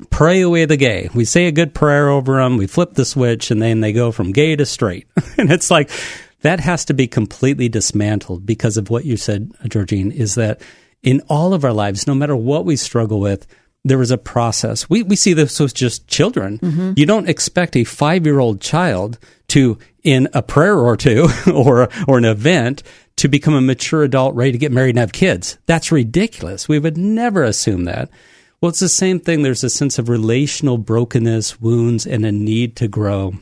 pray 0.10 0.42
away 0.42 0.66
the 0.66 0.78
gay. 0.78 1.10
We 1.14 1.26
say 1.26 1.46
a 1.46 1.52
good 1.52 1.76
prayer 1.76 2.10
over 2.10 2.38
them, 2.38 2.58
we 2.58 2.66
flip 2.66 2.96
the 2.96 3.06
switch, 3.06 3.52
and 3.52 3.62
then 3.62 3.82
they 3.82 3.94
go 3.94 4.12
from 4.12 4.32
gay 4.32 4.56
to 4.56 4.66
straight. 4.66 5.06
and 5.38 5.52
it's 5.52 5.70
like, 5.70 5.92
that 6.44 6.60
has 6.60 6.86
to 6.86 6.94
be 6.94 7.08
completely 7.08 7.70
dismantled 7.70 8.46
because 8.46 8.78
of 8.78 8.90
what 8.90 9.06
you 9.06 9.18
said, 9.18 9.52
Georgene, 9.64 10.14
is 10.14 10.36
that 10.36 10.62
in 11.02 11.22
all 11.28 11.54
of 11.54 11.66
our 11.66 11.74
lives, 11.74 12.06
no 12.06 12.14
matter 12.14 12.36
what 12.36 12.66
we 12.66 12.76
struggle 12.76 13.20
with, 13.20 13.48
there 13.86 14.02
is 14.02 14.12
a 14.12 14.18
process. 14.18 14.90
We, 14.90 15.04
we 15.04 15.16
see 15.16 15.34
this 15.34 15.60
with 15.60 15.74
just 15.74 16.08
children. 16.08 16.60
Mm-hmm. 16.60 16.94
You 16.96 17.06
don't 17.06 17.30
expect 17.30 17.76
a 17.76 17.84
five 17.84 18.26
year 18.26 18.40
old 18.40 18.62
child 18.62 19.20
to, 19.50 19.78
in 20.04 20.30
a 20.34 20.42
prayer 20.42 20.78
or 20.78 20.96
two 20.96 21.28
or, 21.54 21.90
or 22.08 22.18
an 22.18 22.26
event, 22.26 22.84
to 23.18 23.28
become 23.28 23.54
a 23.54 23.62
mature 23.62 24.04
adult 24.04 24.36
ready 24.36 24.54
to 24.54 24.58
get 24.58 24.72
married 24.72 24.92
and 24.92 25.00
have 25.00 25.12
kids. 25.12 25.58
That's 25.66 25.92
ridiculous. 25.92 26.68
We 26.68 26.80
would 26.80 26.98
never 26.98 27.44
assume 27.44 27.86
that. 27.86 28.10
Well, 28.60 28.70
it's 28.70 28.80
the 28.80 28.90
same 28.90 29.20
thing. 29.20 29.44
There's 29.44 29.64
a 29.64 29.70
sense 29.70 30.00
of 30.00 30.10
relational 30.10 30.78
brokenness, 30.78 31.60
wounds, 31.62 32.08
and 32.08 32.26
a 32.26 32.32
need 32.32 32.76
to 32.78 32.88
grow 32.88 33.34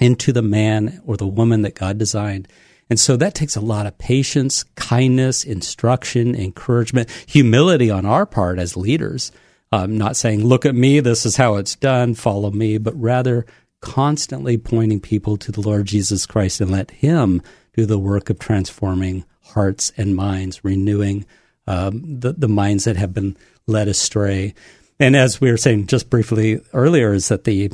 into 0.00 0.32
the 0.32 0.42
man 0.42 1.00
or 1.06 1.16
the 1.16 1.26
woman 1.26 1.62
that 1.62 1.74
God 1.74 1.98
designed. 1.98 2.48
And 2.90 3.00
so 3.00 3.16
that 3.16 3.34
takes 3.34 3.56
a 3.56 3.60
lot 3.60 3.86
of 3.86 3.96
patience, 3.96 4.64
kindness, 4.74 5.44
instruction, 5.44 6.34
encouragement, 6.34 7.10
humility 7.26 7.90
on 7.90 8.04
our 8.04 8.26
part 8.26 8.58
as 8.58 8.76
leaders 8.76 9.32
um, 9.74 9.98
not 9.98 10.16
saying, 10.16 10.44
look 10.44 10.64
at 10.64 10.76
me, 10.76 11.00
this 11.00 11.26
is 11.26 11.36
how 11.36 11.56
it's 11.56 11.74
done, 11.74 12.14
follow 12.14 12.52
me, 12.52 12.78
but 12.78 12.94
rather 12.94 13.44
constantly 13.80 14.56
pointing 14.56 15.00
people 15.00 15.36
to 15.36 15.50
the 15.50 15.60
Lord 15.60 15.86
Jesus 15.86 16.26
Christ 16.26 16.60
and 16.60 16.70
let 16.70 16.92
Him 16.92 17.42
do 17.74 17.84
the 17.84 17.98
work 17.98 18.30
of 18.30 18.38
transforming 18.38 19.24
hearts 19.40 19.92
and 19.96 20.14
minds, 20.14 20.64
renewing 20.64 21.26
um, 21.66 22.20
the, 22.20 22.34
the 22.34 22.46
minds 22.46 22.84
that 22.84 22.96
have 22.96 23.12
been 23.12 23.36
led 23.66 23.88
astray. 23.88 24.54
And 25.00 25.16
as 25.16 25.40
we 25.40 25.50
were 25.50 25.56
saying 25.56 25.88
just 25.88 26.08
briefly 26.08 26.60
earlier, 26.72 27.12
is 27.12 27.26
that 27.26 27.42
the 27.42 27.72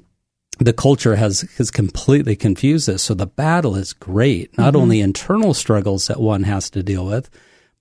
the 0.60 0.72
culture 0.72 1.16
has 1.16 1.40
has 1.56 1.70
completely 1.70 2.36
confused 2.36 2.86
this. 2.86 3.02
So 3.02 3.14
the 3.14 3.26
battle 3.26 3.76
is 3.76 3.92
great. 3.92 4.56
Not 4.58 4.74
mm-hmm. 4.74 4.82
only 4.82 5.00
internal 5.00 5.54
struggles 5.54 6.06
that 6.06 6.20
one 6.20 6.42
has 6.44 6.70
to 6.70 6.82
deal 6.82 7.06
with, 7.06 7.30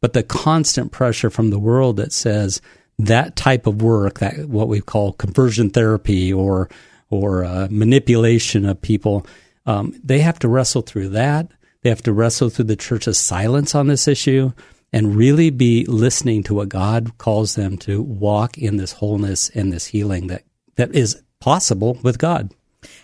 but 0.02 0.14
the 0.14 0.24
constant 0.24 0.92
pressure 0.92 1.30
from 1.30 1.50
the 1.50 1.60
world 1.60 1.98
that 1.98 2.14
says 2.14 2.62
that 2.98 3.36
type 3.36 3.68
of 3.68 3.82
work, 3.82 4.20
that 4.20 4.48
what 4.48 4.68
we 4.68 4.82
call 4.82 5.14
conversion 5.14 5.70
therapy 5.70 6.32
or 6.32 6.70
or 7.10 7.44
uh, 7.44 7.68
manipulation 7.70 8.66
of 8.66 8.82
people, 8.82 9.26
um, 9.66 10.00
they 10.04 10.20
have 10.20 10.40
to 10.40 10.48
wrestle 10.48 10.82
through 10.82 11.10
that. 11.10 11.52
They 11.82 11.90
have 11.90 12.04
to 12.04 12.14
wrestle 12.14 12.50
through 12.50 12.66
the 12.66 12.76
church's 12.76 13.18
silence 13.18 13.74
on 13.74 13.88
this 13.88 14.08
issue 14.08 14.52
and 14.94 15.16
really 15.16 15.50
be 15.50 15.86
listening 15.86 16.44
to 16.44 16.54
what 16.54 16.70
God 16.70 17.18
calls 17.18 17.56
them 17.56 17.78
to 17.80 18.02
walk 18.02 18.58
in 18.58 18.78
this 18.78 18.94
wholeness 18.94 19.50
and 19.50 19.72
this 19.72 19.88
healing 19.88 20.28
that 20.28 20.44
that 20.76 20.96
is 20.96 21.22
possible 21.40 21.98
with 22.04 22.18
God. 22.18 22.54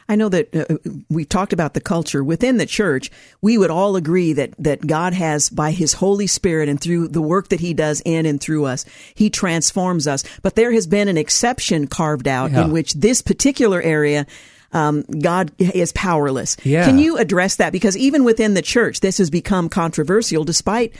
I 0.07 0.15
know 0.15 0.29
that 0.29 0.55
uh, 0.55 0.77
we've 1.09 1.27
talked 1.27 1.53
about 1.53 1.73
the 1.73 1.81
culture 1.81 2.23
within 2.23 2.57
the 2.57 2.65
church. 2.65 3.09
We 3.41 3.57
would 3.57 3.71
all 3.71 3.95
agree 3.95 4.33
that, 4.33 4.53
that 4.59 4.85
God 4.85 5.13
has, 5.13 5.49
by 5.49 5.71
His 5.71 5.93
Holy 5.93 6.27
Spirit 6.27 6.69
and 6.69 6.79
through 6.79 7.07
the 7.07 7.21
work 7.21 7.49
that 7.49 7.59
He 7.59 7.73
does 7.73 8.01
in 8.05 8.25
and 8.25 8.39
through 8.39 8.65
us, 8.65 8.85
He 9.15 9.29
transforms 9.29 10.07
us. 10.07 10.23
But 10.43 10.55
there 10.55 10.71
has 10.73 10.85
been 10.85 11.07
an 11.07 11.17
exception 11.17 11.87
carved 11.87 12.27
out 12.27 12.51
yeah. 12.51 12.65
in 12.65 12.71
which 12.71 12.93
this 12.93 13.21
particular 13.21 13.81
area 13.81 14.27
um, 14.71 15.03
God 15.03 15.51
is 15.57 15.93
powerless. 15.93 16.57
Yeah. 16.63 16.85
Can 16.85 16.99
you 16.99 17.17
address 17.17 17.55
that? 17.55 17.71
Because 17.71 17.95
even 17.95 18.25
within 18.25 18.55
the 18.55 18.61
church, 18.61 18.99
this 18.99 19.17
has 19.19 19.29
become 19.29 19.69
controversial 19.69 20.43
despite 20.43 20.93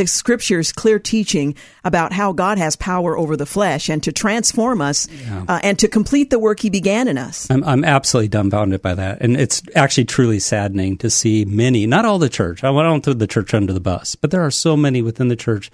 the 0.00 0.06
scriptures 0.06 0.72
clear 0.72 0.98
teaching 0.98 1.54
about 1.84 2.14
how 2.14 2.32
God 2.32 2.56
has 2.56 2.74
power 2.74 3.18
over 3.18 3.36
the 3.36 3.44
flesh 3.44 3.90
and 3.90 4.02
to 4.02 4.12
transform 4.12 4.80
us 4.80 5.06
yeah. 5.10 5.44
uh, 5.46 5.60
and 5.62 5.78
to 5.78 5.88
complete 5.88 6.30
the 6.30 6.38
work 6.38 6.60
he 6.60 6.70
began 6.70 7.06
in 7.06 7.18
us. 7.18 7.50
I'm, 7.50 7.62
I'm 7.64 7.84
absolutely 7.84 8.28
dumbfounded 8.28 8.80
by 8.80 8.94
that. 8.94 9.20
And 9.20 9.36
it's 9.36 9.62
actually 9.76 10.06
truly 10.06 10.40
saddening 10.40 10.96
to 10.98 11.10
see 11.10 11.44
many, 11.44 11.86
not 11.86 12.06
all 12.06 12.18
the 12.18 12.30
church, 12.30 12.64
I 12.64 12.72
don't 12.72 13.04
throw 13.04 13.12
the 13.12 13.26
church 13.26 13.52
under 13.52 13.74
the 13.74 13.80
bus, 13.80 14.14
but 14.14 14.30
there 14.30 14.40
are 14.40 14.50
so 14.50 14.74
many 14.74 15.02
within 15.02 15.28
the 15.28 15.36
church 15.36 15.70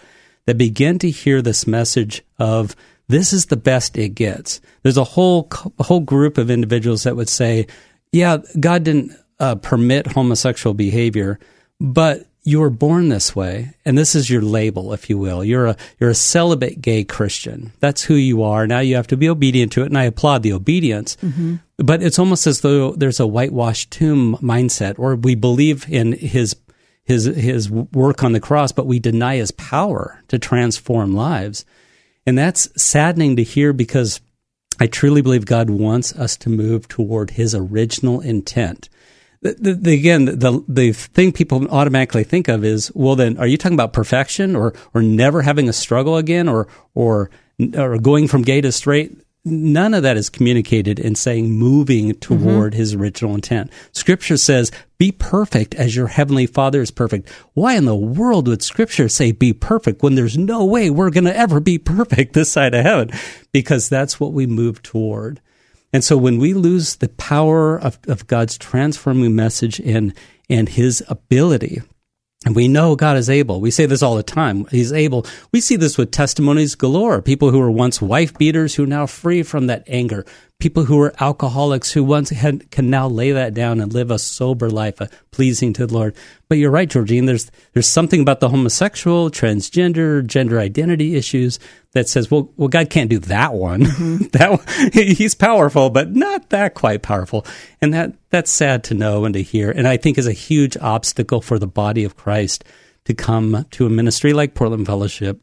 that 0.47 0.59
begin 0.59 0.99
to 0.99 1.11
hear 1.11 1.41
this 1.41 1.69
message 1.69 2.23
of 2.39 2.75
this 3.07 3.33
is 3.33 3.47
the 3.47 3.57
best 3.57 3.97
it 3.97 4.11
gets. 4.11 4.61
There's 4.83 4.97
a 4.97 5.05
whole, 5.05 5.49
a 5.79 5.85
whole 5.85 6.01
group 6.01 6.37
of 6.37 6.51
individuals 6.51 7.05
that 7.05 7.15
would 7.15 7.29
say, 7.29 7.69
yeah, 8.11 8.39
God 8.59 8.83
didn't 8.83 9.13
uh, 9.39 9.55
permit 9.55 10.09
homosexual 10.09 10.75
behavior, 10.75 11.39
but 11.81 12.27
you 12.47 12.61
were 12.61 12.71
born 12.71 13.09
this 13.09 13.35
way, 13.35 13.75
and 13.85 13.99
this 13.99 14.15
is 14.15 14.31
your 14.31 14.41
label, 14.41 14.93
if 14.93 15.11
you 15.11 15.19
will. 15.19 15.43
You're 15.43 15.67
a 15.67 15.77
you're 15.99 16.11
a 16.11 16.15
celibate 16.15 16.81
gay 16.81 17.03
Christian. 17.03 17.73
That's 17.81 18.05
who 18.05 18.15
you 18.15 18.45
are. 18.45 18.69
Now 18.69 18.79
you 18.79 18.95
have 18.95 19.09
to 19.09 19.17
be 19.17 19.29
obedient 19.29 19.73
to 19.73 19.83
it, 19.83 19.87
and 19.87 19.99
I 19.99 20.05
applaud 20.05 20.45
the 20.45 20.53
obedience. 20.53 21.17
Mm-hmm. 21.17 21.57
But 21.79 22.05
it's 22.05 22.21
almost 22.21 22.47
as 22.47 22.61
though 22.61 22.93
there's 22.93 23.19
a 23.19 23.27
whitewashed 23.27 23.91
tomb 23.91 24.37
mindset, 24.37 24.97
or 24.97 25.17
we 25.17 25.35
believe 25.35 25.91
in 25.93 26.13
his 26.13 26.55
his 27.03 27.25
his 27.25 27.69
work 27.69 28.23
on 28.23 28.31
the 28.31 28.41
cross, 28.41 28.71
but 28.71 28.87
we 28.87 29.01
deny 29.01 29.37
his 29.37 29.51
power 29.51 30.23
to 30.29 30.39
transform 30.39 31.15
lives, 31.15 31.65
and 32.27 32.39
that's 32.39 32.69
saddening 32.81 33.35
to 33.37 33.43
hear 33.43 33.73
because 33.73 34.21
I 34.79 34.87
truly 34.87 35.21
believe 35.21 35.47
God 35.47 35.69
wants 35.69 36.15
us 36.15 36.37
to 36.39 36.51
move 36.51 36.87
toward 36.87 37.31
His 37.31 37.55
original 37.55 38.21
intent 38.21 38.89
the, 39.47 39.55
the, 39.59 39.75
the, 39.75 39.95
again, 39.95 40.25
the 40.25 40.65
the 40.69 40.93
thing 40.93 41.33
people 41.33 41.69
automatically 41.69 42.25
think 42.25 42.49
of 42.49 42.65
is, 42.65 42.91
well, 42.95 43.17
then, 43.17 43.39
are 43.39 43.47
you 43.47 43.57
talking 43.57 43.77
about 43.77 43.93
perfection, 43.93 44.57
or 44.57 44.75
or 44.95 45.03
never 45.03 45.43
having 45.43 45.69
a 45.69 45.73
struggle 45.73 46.17
again, 46.17 46.49
or 46.49 46.69
or 46.95 47.31
or 47.77 47.99
going 47.99 48.29
from 48.29 48.43
gay 48.43 48.61
to 48.61 48.73
straight? 48.73 49.21
None 49.45 49.95
of 49.95 50.03
that 50.03 50.17
is 50.17 50.29
communicated 50.29 50.99
in 50.99 51.15
saying 51.15 51.53
moving 51.53 52.15
toward 52.15 52.73
mm-hmm. 52.73 52.79
his 52.79 52.95
original 52.95 53.37
intent. 53.37 53.71
Scripture 53.93 54.37
says, 54.37 54.73
"Be 54.99 55.13
perfect 55.13 55.75
as 55.77 55.95
your 55.95 56.09
heavenly 56.09 56.47
Father 56.47 56.81
is 56.81 56.91
perfect." 56.91 57.31
Why 57.55 57.75
in 57.75 57.85
the 57.85 57.95
world 57.95 58.49
would 58.49 58.63
Scripture 58.63 59.09
say 59.09 59.31
"be 59.31 59.53
perfect" 59.53 60.03
when 60.03 60.17
there's 60.17 60.37
no 60.37 60.65
way 60.65 60.91
we're 60.91 61.11
going 61.11 61.25
to 61.25 61.37
ever 61.37 61.61
be 61.61 61.79
perfect 61.79 62.33
this 62.33 62.51
side 62.51 62.75
of 62.75 62.85
heaven? 62.85 63.11
Because 63.53 63.89
that's 63.89 64.19
what 64.19 64.33
we 64.33 64.47
move 64.47 64.83
toward. 64.83 65.41
And 65.97 66.05
so 66.05 66.19
when 66.19 66.37
we 66.37 66.53
lose 66.53 66.97
the 66.97 67.09
power 67.09 67.81
of, 67.81 67.99
of 68.07 68.27
God's 68.27 68.59
transforming 68.59 69.35
message 69.35 69.81
and, 69.81 70.13
and 70.51 70.69
his 70.69 71.03
ability, 71.09 71.81
and 72.45 72.55
we 72.55 72.69
know 72.69 72.97
God 72.97 73.17
is 73.17 73.31
able. 73.31 73.63
We 73.63 73.71
say 73.71 73.87
this 73.87 74.03
all 74.03 74.15
the 74.15 74.23
time. 74.23 74.67
He's 74.67 74.93
able. 74.93 75.25
We 75.53 75.63
see 75.63 75.77
this 75.77 75.97
with 75.97 76.11
testimonies 76.11 76.75
galore. 76.75 77.23
People 77.23 77.51
who 77.51 77.61
were 77.61 77.71
once 77.71 78.03
wife 78.03 78.37
beaters 78.37 78.75
who 78.75 78.85
are 78.85 78.87
now 78.87 79.07
free 79.07 79.43
from 79.43 79.69
that 79.69 79.85
anger 79.87 80.27
people 80.59 80.85
who 80.85 80.97
were 80.97 81.15
alcoholics 81.21 81.93
who 81.93 82.03
once 82.03 82.31
had 82.31 82.71
can 82.71 82.89
now 82.89 83.07
lay 83.07 83.33
that 83.33 83.53
down 83.53 83.81
and 83.81 83.93
live 83.93 84.11
a 84.11 84.19
sober 84.19 84.71
life, 84.71 85.01
a 85.01 85.09
pleasing 85.31 85.73
to 85.75 85.87
the 85.87 85.93
Lord. 85.93 86.17
But 86.49 86.59
you're 86.59 86.71
right, 86.71 86.89
Georgene. 86.89 87.27
There's 87.27 87.51
there's 87.75 87.87
something 87.87 88.21
about 88.21 88.41
the 88.41 88.49
homosexual, 88.49 89.31
transgender, 89.31 90.27
gender 90.27 90.59
identity 90.59 91.15
issues 91.15 91.59
that 91.93 92.09
says, 92.09 92.31
well, 92.31 92.51
well, 92.57 92.69
God 92.69 92.89
can't 92.89 93.11
do 93.11 93.19
that 93.21 93.53
one. 93.55 93.83
Mm-hmm. 93.83 94.17
that 94.33 94.93
he's 95.17 95.35
powerful, 95.35 95.91
but 95.91 96.15
not 96.15 96.49
that 96.51 96.75
quite 96.75 97.03
powerful, 97.03 97.45
and 97.83 97.93
that 97.93 98.15
that's 98.31 98.51
sad 98.51 98.85
to 98.85 98.95
know 98.95 99.25
and 99.25 99.35
to 99.35 99.43
hear, 99.43 99.71
and 99.71 99.87
I 99.87 99.97
think 99.97 100.17
is 100.17 100.27
a 100.27 100.33
huge 100.33 100.77
obstacle 100.79 101.43
for 101.43 101.59
the 101.59 101.67
body 101.67 102.05
of 102.05 102.17
Christ 102.17 102.65
to 103.05 103.15
come 103.15 103.67
to 103.73 103.87
a 103.87 103.91
ministry 103.91 104.33
like 104.33 104.55
Portland 104.55 104.87
Fellowship 104.87 105.41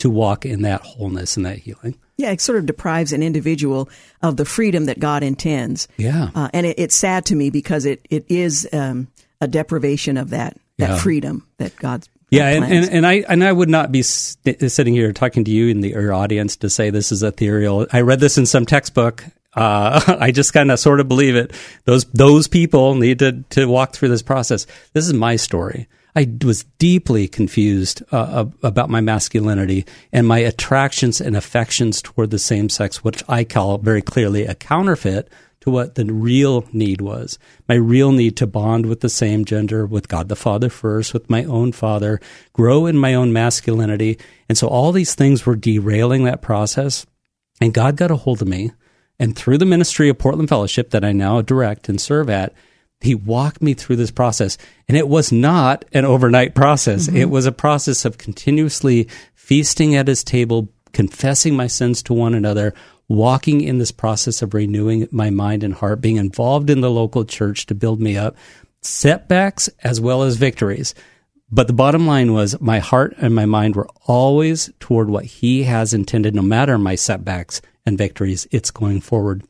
to 0.00 0.10
walk 0.10 0.44
in 0.44 0.62
that 0.62 0.80
wholeness 0.80 1.36
and 1.36 1.46
that 1.46 1.58
healing. 1.58 1.96
Yeah, 2.20 2.32
it 2.32 2.42
sort 2.42 2.58
of 2.58 2.66
deprives 2.66 3.14
an 3.14 3.22
individual 3.22 3.88
of 4.20 4.36
the 4.36 4.44
freedom 4.44 4.84
that 4.84 5.00
God 5.00 5.22
intends. 5.22 5.88
Yeah, 5.96 6.28
uh, 6.34 6.50
and 6.52 6.66
it, 6.66 6.78
it's 6.78 6.94
sad 6.94 7.24
to 7.26 7.34
me 7.34 7.48
because 7.48 7.86
it 7.86 8.06
it 8.10 8.26
is 8.28 8.68
um, 8.74 9.08
a 9.40 9.48
deprivation 9.48 10.18
of 10.18 10.30
that 10.30 10.58
that 10.76 10.90
yeah. 10.90 10.96
freedom 10.98 11.46
that 11.56 11.74
God's. 11.76 12.10
Yeah, 12.30 12.48
and, 12.50 12.64
and, 12.64 12.90
and, 12.90 13.06
I 13.06 13.24
and 13.26 13.42
I 13.42 13.50
would 13.50 13.70
not 13.70 13.90
be 13.90 14.02
st- 14.02 14.70
sitting 14.70 14.94
here 14.94 15.12
talking 15.12 15.44
to 15.44 15.50
you 15.50 15.68
in 15.68 15.80
the 15.80 15.88
your 15.88 16.12
audience 16.12 16.56
to 16.56 16.68
say 16.68 16.90
this 16.90 17.10
is 17.10 17.22
ethereal. 17.22 17.86
I 17.90 18.02
read 18.02 18.20
this 18.20 18.36
in 18.36 18.44
some 18.44 18.66
textbook. 18.66 19.24
Uh, 19.54 20.00
I 20.20 20.30
just 20.30 20.52
kind 20.52 20.70
of 20.70 20.78
sort 20.78 21.00
of 21.00 21.08
believe 21.08 21.36
it. 21.36 21.52
Those 21.86 22.04
those 22.04 22.48
people 22.48 22.96
need 22.96 23.20
to 23.20 23.42
to 23.50 23.64
walk 23.64 23.94
through 23.94 24.10
this 24.10 24.22
process. 24.22 24.66
This 24.92 25.06
is 25.06 25.14
my 25.14 25.36
story. 25.36 25.88
I 26.14 26.28
was 26.42 26.64
deeply 26.78 27.28
confused 27.28 28.02
uh, 28.10 28.46
about 28.62 28.90
my 28.90 29.00
masculinity 29.00 29.86
and 30.12 30.26
my 30.26 30.38
attractions 30.38 31.20
and 31.20 31.36
affections 31.36 32.02
toward 32.02 32.30
the 32.30 32.38
same 32.38 32.68
sex, 32.68 33.04
which 33.04 33.22
I 33.28 33.44
call 33.44 33.78
very 33.78 34.02
clearly 34.02 34.44
a 34.44 34.54
counterfeit 34.54 35.28
to 35.60 35.70
what 35.70 35.94
the 35.94 36.06
real 36.06 36.64
need 36.72 37.00
was. 37.00 37.38
My 37.68 37.74
real 37.74 38.12
need 38.12 38.36
to 38.38 38.46
bond 38.46 38.86
with 38.86 39.00
the 39.00 39.08
same 39.08 39.44
gender, 39.44 39.86
with 39.86 40.08
God 40.08 40.28
the 40.28 40.36
Father 40.36 40.70
first, 40.70 41.12
with 41.12 41.28
my 41.28 41.44
own 41.44 41.72
father, 41.72 42.18
grow 42.52 42.86
in 42.86 42.96
my 42.96 43.14
own 43.14 43.32
masculinity. 43.32 44.18
And 44.48 44.56
so 44.56 44.68
all 44.68 44.90
these 44.90 45.14
things 45.14 45.44
were 45.44 45.56
derailing 45.56 46.24
that 46.24 46.42
process. 46.42 47.06
And 47.60 47.74
God 47.74 47.96
got 47.96 48.10
a 48.10 48.16
hold 48.16 48.40
of 48.40 48.48
me. 48.48 48.72
And 49.18 49.36
through 49.36 49.58
the 49.58 49.66
ministry 49.66 50.08
of 50.08 50.18
Portland 50.18 50.48
Fellowship 50.48 50.90
that 50.90 51.04
I 51.04 51.12
now 51.12 51.42
direct 51.42 51.90
and 51.90 52.00
serve 52.00 52.30
at, 52.30 52.54
he 53.00 53.14
walked 53.14 53.62
me 53.62 53.74
through 53.74 53.96
this 53.96 54.10
process. 54.10 54.58
And 54.88 54.96
it 54.96 55.08
was 55.08 55.32
not 55.32 55.84
an 55.92 56.04
overnight 56.04 56.54
process. 56.54 57.06
Mm-hmm. 57.06 57.16
It 57.16 57.30
was 57.30 57.46
a 57.46 57.52
process 57.52 58.04
of 58.04 58.18
continuously 58.18 59.08
feasting 59.34 59.94
at 59.94 60.08
his 60.08 60.22
table, 60.22 60.68
confessing 60.92 61.56
my 61.56 61.66
sins 61.66 62.02
to 62.04 62.14
one 62.14 62.34
another, 62.34 62.74
walking 63.08 63.60
in 63.60 63.78
this 63.78 63.90
process 63.90 64.42
of 64.42 64.54
renewing 64.54 65.08
my 65.10 65.30
mind 65.30 65.64
and 65.64 65.74
heart, 65.74 66.00
being 66.00 66.16
involved 66.16 66.70
in 66.70 66.80
the 66.80 66.90
local 66.90 67.24
church 67.24 67.66
to 67.66 67.74
build 67.74 68.00
me 68.00 68.16
up, 68.16 68.36
setbacks 68.82 69.68
as 69.82 70.00
well 70.00 70.22
as 70.22 70.36
victories. 70.36 70.94
But 71.50 71.66
the 71.66 71.72
bottom 71.72 72.06
line 72.06 72.32
was 72.32 72.60
my 72.60 72.78
heart 72.78 73.14
and 73.18 73.34
my 73.34 73.46
mind 73.46 73.74
were 73.74 73.88
always 74.06 74.70
toward 74.78 75.10
what 75.10 75.24
he 75.24 75.64
has 75.64 75.92
intended, 75.92 76.34
no 76.34 76.42
matter 76.42 76.78
my 76.78 76.94
setbacks 76.94 77.60
and 77.84 77.98
victories, 77.98 78.46
it's 78.52 78.70
going 78.70 79.00
forward. 79.00 79.42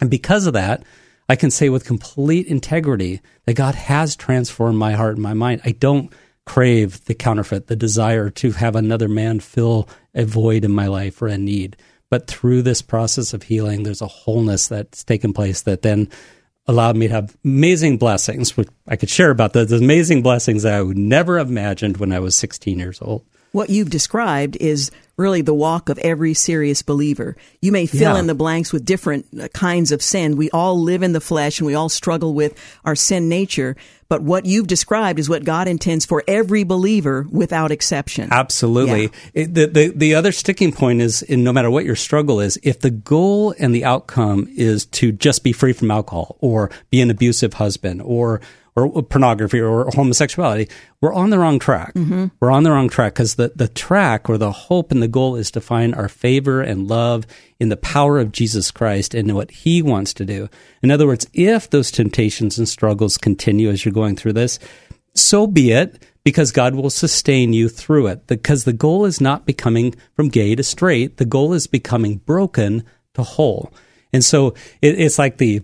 And 0.00 0.10
because 0.10 0.46
of 0.46 0.52
that, 0.52 0.84
I 1.30 1.36
can 1.36 1.52
say 1.52 1.68
with 1.68 1.84
complete 1.84 2.48
integrity 2.48 3.20
that 3.44 3.54
God 3.54 3.76
has 3.76 4.16
transformed 4.16 4.78
my 4.78 4.94
heart 4.94 5.14
and 5.14 5.22
my 5.22 5.32
mind. 5.32 5.60
I 5.64 5.70
don't 5.70 6.12
crave 6.44 7.04
the 7.04 7.14
counterfeit, 7.14 7.68
the 7.68 7.76
desire 7.76 8.30
to 8.30 8.50
have 8.50 8.74
another 8.74 9.08
man 9.08 9.38
fill 9.38 9.88
a 10.12 10.24
void 10.24 10.64
in 10.64 10.72
my 10.72 10.88
life 10.88 11.22
or 11.22 11.28
a 11.28 11.38
need. 11.38 11.76
But 12.10 12.26
through 12.26 12.62
this 12.62 12.82
process 12.82 13.32
of 13.32 13.44
healing, 13.44 13.84
there's 13.84 14.02
a 14.02 14.08
wholeness 14.08 14.66
that's 14.66 15.04
taken 15.04 15.32
place 15.32 15.62
that 15.62 15.82
then 15.82 16.08
allowed 16.66 16.96
me 16.96 17.06
to 17.06 17.14
have 17.14 17.36
amazing 17.44 17.98
blessings, 17.98 18.56
which 18.56 18.68
I 18.88 18.96
could 18.96 19.08
share 19.08 19.30
about 19.30 19.52
those 19.52 19.70
amazing 19.70 20.22
blessings 20.22 20.64
that 20.64 20.74
I 20.74 20.82
would 20.82 20.98
never 20.98 21.38
have 21.38 21.48
imagined 21.48 21.98
when 21.98 22.10
I 22.10 22.18
was 22.18 22.34
16 22.34 22.76
years 22.76 23.00
old. 23.00 23.24
What 23.52 23.70
you've 23.70 23.90
described 23.90 24.56
is 24.56 24.90
really 25.20 25.42
the 25.42 25.54
walk 25.54 25.88
of 25.88 25.98
every 25.98 26.34
serious 26.34 26.82
believer. 26.82 27.36
You 27.60 27.70
may 27.70 27.86
fill 27.86 28.14
yeah. 28.14 28.18
in 28.18 28.26
the 28.26 28.34
blanks 28.34 28.72
with 28.72 28.84
different 28.84 29.26
uh, 29.38 29.48
kinds 29.48 29.92
of 29.92 30.02
sin. 30.02 30.36
We 30.36 30.50
all 30.50 30.80
live 30.80 31.02
in 31.02 31.12
the 31.12 31.20
flesh 31.20 31.60
and 31.60 31.66
we 31.66 31.74
all 31.74 31.88
struggle 31.88 32.34
with 32.34 32.58
our 32.84 32.96
sin 32.96 33.28
nature. 33.28 33.76
But 34.08 34.22
what 34.22 34.44
you've 34.44 34.66
described 34.66 35.20
is 35.20 35.28
what 35.28 35.44
God 35.44 35.68
intends 35.68 36.04
for 36.04 36.24
every 36.26 36.64
believer 36.64 37.26
without 37.30 37.70
exception. 37.70 38.28
Absolutely. 38.32 39.02
Yeah. 39.02 39.08
It, 39.34 39.54
the, 39.54 39.66
the, 39.66 39.88
the 39.94 40.14
other 40.16 40.32
sticking 40.32 40.72
point 40.72 41.00
is 41.00 41.22
in 41.22 41.44
no 41.44 41.52
matter 41.52 41.70
what 41.70 41.84
your 41.84 41.94
struggle 41.94 42.40
is, 42.40 42.58
if 42.64 42.80
the 42.80 42.90
goal 42.90 43.54
and 43.60 43.72
the 43.72 43.84
outcome 43.84 44.48
is 44.56 44.86
to 44.86 45.12
just 45.12 45.44
be 45.44 45.52
free 45.52 45.72
from 45.72 45.92
alcohol 45.92 46.36
or 46.40 46.70
be 46.90 47.00
an 47.00 47.10
abusive 47.10 47.54
husband 47.54 48.02
or 48.02 48.40
or 48.76 49.02
pornography 49.02 49.60
or 49.60 49.90
homosexuality, 49.94 50.68
we're 51.00 51.12
on 51.12 51.30
the 51.30 51.38
wrong 51.38 51.58
track. 51.58 51.94
Mm-hmm. 51.94 52.26
We're 52.40 52.50
on 52.50 52.62
the 52.62 52.70
wrong 52.70 52.88
track 52.88 53.14
because 53.14 53.34
the, 53.34 53.52
the 53.54 53.68
track 53.68 54.28
or 54.28 54.38
the 54.38 54.52
hope 54.52 54.92
and 54.92 55.02
the 55.02 55.08
goal 55.08 55.36
is 55.36 55.50
to 55.52 55.60
find 55.60 55.94
our 55.94 56.08
favor 56.08 56.62
and 56.62 56.88
love 56.88 57.26
in 57.58 57.68
the 57.68 57.76
power 57.76 58.18
of 58.18 58.32
Jesus 58.32 58.70
Christ 58.70 59.14
and 59.14 59.34
what 59.34 59.50
he 59.50 59.82
wants 59.82 60.14
to 60.14 60.24
do. 60.24 60.48
In 60.82 60.90
other 60.90 61.06
words, 61.06 61.26
if 61.32 61.68
those 61.68 61.90
temptations 61.90 62.58
and 62.58 62.68
struggles 62.68 63.18
continue 63.18 63.70
as 63.70 63.84
you're 63.84 63.92
going 63.92 64.16
through 64.16 64.34
this, 64.34 64.58
so 65.14 65.46
be 65.46 65.72
it 65.72 66.02
because 66.24 66.52
God 66.52 66.74
will 66.74 66.90
sustain 66.90 67.52
you 67.52 67.68
through 67.68 68.08
it. 68.08 68.26
Because 68.26 68.64
the 68.64 68.72
goal 68.72 69.04
is 69.04 69.20
not 69.20 69.46
becoming 69.46 69.94
from 70.14 70.28
gay 70.28 70.54
to 70.54 70.62
straight. 70.62 71.16
The 71.16 71.24
goal 71.24 71.52
is 71.52 71.66
becoming 71.66 72.18
broken 72.18 72.84
to 73.14 73.22
whole. 73.22 73.72
And 74.12 74.24
so 74.24 74.48
it, 74.82 75.00
it's 75.00 75.18
like 75.18 75.38
the 75.38 75.62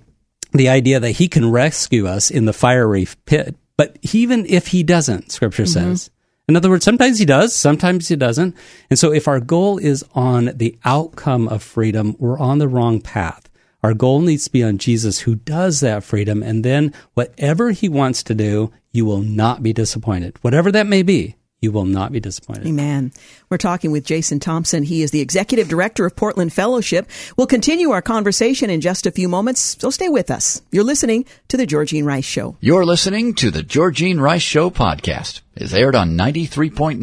the 0.56 0.68
idea 0.68 1.00
that 1.00 1.12
he 1.12 1.28
can 1.28 1.50
rescue 1.50 2.06
us 2.06 2.30
in 2.30 2.44
the 2.44 2.52
fiery 2.52 3.06
pit. 3.24 3.54
But 3.76 3.98
even 4.12 4.46
if 4.46 4.68
he 4.68 4.82
doesn't, 4.82 5.32
scripture 5.32 5.64
mm-hmm. 5.64 5.92
says, 5.92 6.10
in 6.48 6.56
other 6.56 6.70
words, 6.70 6.84
sometimes 6.84 7.18
he 7.18 7.24
does, 7.24 7.54
sometimes 7.54 8.08
he 8.08 8.16
doesn't. 8.16 8.56
And 8.88 8.98
so 8.98 9.12
if 9.12 9.26
our 9.26 9.40
goal 9.40 9.78
is 9.78 10.04
on 10.14 10.52
the 10.54 10.78
outcome 10.84 11.48
of 11.48 11.62
freedom, 11.62 12.14
we're 12.18 12.38
on 12.38 12.58
the 12.58 12.68
wrong 12.68 13.00
path. 13.00 13.50
Our 13.82 13.94
goal 13.94 14.20
needs 14.20 14.44
to 14.44 14.52
be 14.52 14.62
on 14.62 14.78
Jesus 14.78 15.20
who 15.20 15.34
does 15.34 15.80
that 15.80 16.04
freedom. 16.04 16.42
And 16.42 16.64
then 16.64 16.92
whatever 17.14 17.70
he 17.70 17.88
wants 17.88 18.22
to 18.24 18.34
do, 18.34 18.72
you 18.92 19.04
will 19.04 19.22
not 19.22 19.62
be 19.62 19.72
disappointed. 19.72 20.36
Whatever 20.42 20.72
that 20.72 20.86
may 20.86 21.02
be, 21.02 21.36
you 21.60 21.72
will 21.72 21.84
not 21.84 22.12
be 22.12 22.20
disappointed. 22.20 22.66
Amen. 22.66 23.12
We're 23.48 23.58
talking 23.58 23.92
with 23.92 24.04
Jason 24.04 24.40
Thompson. 24.40 24.82
He 24.82 25.02
is 25.02 25.12
the 25.12 25.20
executive 25.20 25.68
director 25.68 26.04
of 26.04 26.16
Portland 26.16 26.52
Fellowship. 26.52 27.08
We'll 27.36 27.46
continue 27.46 27.90
our 27.90 28.02
conversation 28.02 28.70
in 28.70 28.80
just 28.80 29.06
a 29.06 29.12
few 29.12 29.28
moments, 29.28 29.76
so 29.78 29.90
stay 29.90 30.08
with 30.08 30.32
us. 30.32 30.62
You're 30.72 30.82
listening 30.82 31.26
to 31.46 31.56
The 31.56 31.66
Georgene 31.66 32.04
Rice 32.04 32.24
Show. 32.24 32.56
You're 32.60 32.84
listening 32.84 33.34
to 33.34 33.52
The 33.52 33.62
Georgene 33.62 34.20
Rice 34.20 34.42
Show 34.42 34.70
podcast. 34.70 35.42
It's 35.58 35.72
aired 35.72 35.94
on 35.94 36.18
93.9 36.18 36.98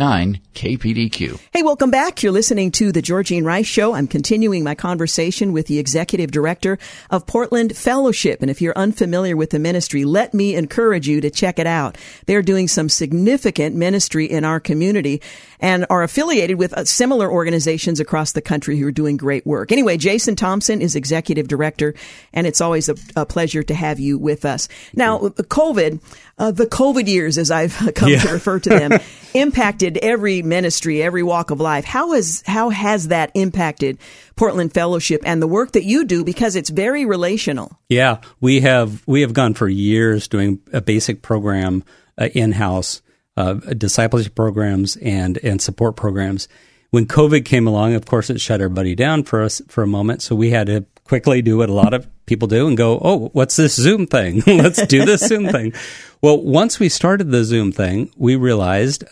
KPDQ. 0.53 1.39
Hey, 1.51 1.63
welcome 1.63 1.89
back. 1.89 2.21
You're 2.21 2.31
listening 2.31 2.69
to 2.73 2.91
The 2.91 3.01
Georgene 3.01 3.45
Rice 3.45 3.65
Show. 3.65 3.95
I'm 3.95 4.05
continuing 4.05 4.63
my 4.63 4.75
conversation 4.75 5.53
with 5.53 5.65
the 5.65 5.79
executive 5.79 6.29
director 6.29 6.77
of 7.09 7.25
Portland 7.25 7.75
Fellowship. 7.75 8.43
And 8.43 8.51
if 8.51 8.61
you're 8.61 8.77
unfamiliar 8.77 9.35
with 9.35 9.49
the 9.49 9.57
ministry, 9.57 10.05
let 10.05 10.35
me 10.35 10.53
encourage 10.53 11.07
you 11.07 11.19
to 11.21 11.31
check 11.31 11.57
it 11.57 11.65
out. 11.65 11.97
They're 12.27 12.43
doing 12.43 12.67
some 12.67 12.89
significant 12.89 13.75
ministry 13.75 14.25
in 14.25 14.45
our 14.45 14.59
community 14.59 15.23
and 15.59 15.87
are 15.89 16.03
affiliated 16.03 16.32
affiliated 16.33 16.57
with 16.57 16.73
uh, 16.73 16.83
similar 16.83 17.31
organizations 17.31 17.99
across 17.99 18.31
the 18.31 18.41
country 18.41 18.77
who 18.77 18.87
are 18.87 18.91
doing 18.91 19.17
great 19.17 19.45
work. 19.45 19.71
Anyway, 19.71 19.97
Jason 19.97 20.35
Thompson 20.35 20.81
is 20.81 20.95
executive 20.95 21.47
director, 21.47 21.93
and 22.33 22.47
it's 22.47 22.59
always 22.59 22.89
a, 22.89 22.95
a 23.15 23.23
pleasure 23.23 23.61
to 23.61 23.73
have 23.75 23.99
you 23.99 24.17
with 24.17 24.43
us. 24.43 24.67
Now, 24.95 25.19
COVID, 25.19 26.01
uh, 26.39 26.49
the 26.49 26.65
COVID 26.65 27.07
years, 27.07 27.37
as 27.37 27.51
I've 27.51 27.91
come 27.95 28.09
yeah. 28.09 28.19
to 28.21 28.33
refer 28.33 28.59
to 28.61 28.69
them, 28.69 28.93
impacted 29.35 29.97
every 29.97 30.41
ministry, 30.41 31.03
every 31.03 31.21
walk 31.21 31.51
of 31.51 31.59
life. 31.59 31.85
How 31.85 32.13
has 32.13 32.41
how 32.47 32.69
has 32.69 33.09
that 33.09 33.29
impacted 33.35 33.99
Portland 34.35 34.73
Fellowship 34.73 35.21
and 35.25 35.39
the 35.39 35.47
work 35.47 35.73
that 35.73 35.83
you 35.83 36.03
do? 36.03 36.23
Because 36.23 36.55
it's 36.55 36.71
very 36.71 37.05
relational. 37.05 37.79
Yeah, 37.89 38.21
we 38.41 38.61
have 38.61 39.03
we 39.05 39.21
have 39.21 39.33
gone 39.33 39.53
for 39.53 39.67
years 39.67 40.27
doing 40.27 40.61
a 40.71 40.81
basic 40.81 41.21
program 41.21 41.83
uh, 42.17 42.29
in 42.33 42.53
house, 42.53 43.03
uh, 43.37 43.53
discipleship 43.53 44.35
programs 44.35 44.95
and 44.97 45.37
and 45.43 45.61
support 45.61 45.95
programs. 45.95 46.47
When 46.91 47.07
COVID 47.07 47.43
came 47.45 47.67
along, 47.67 47.95
of 47.95 48.05
course, 48.05 48.29
it 48.29 48.39
shut 48.39 48.61
everybody 48.61 48.93
down 48.93 49.23
for 49.23 49.41
us 49.41 49.61
for 49.67 49.81
a 49.81 49.87
moment. 49.87 50.21
So 50.21 50.35
we 50.35 50.51
had 50.51 50.67
to 50.67 50.85
quickly 51.05 51.41
do 51.41 51.57
what 51.57 51.69
a 51.69 51.73
lot 51.73 51.93
of 51.93 52.07
people 52.25 52.47
do 52.47 52.67
and 52.67 52.77
go, 52.77 52.99
"Oh, 53.01 53.29
what's 53.33 53.55
this 53.55 53.75
Zoom 53.75 54.05
thing? 54.05 54.43
Let's 54.47 54.85
do 54.85 55.03
this 55.05 55.21
Zoom 55.21 55.47
thing." 55.47 55.73
Well, 56.21 56.41
once 56.41 56.79
we 56.79 56.89
started 56.89 57.31
the 57.31 57.43
Zoom 57.43 57.71
thing, 57.71 58.11
we 58.15 58.35
realized 58.35 59.03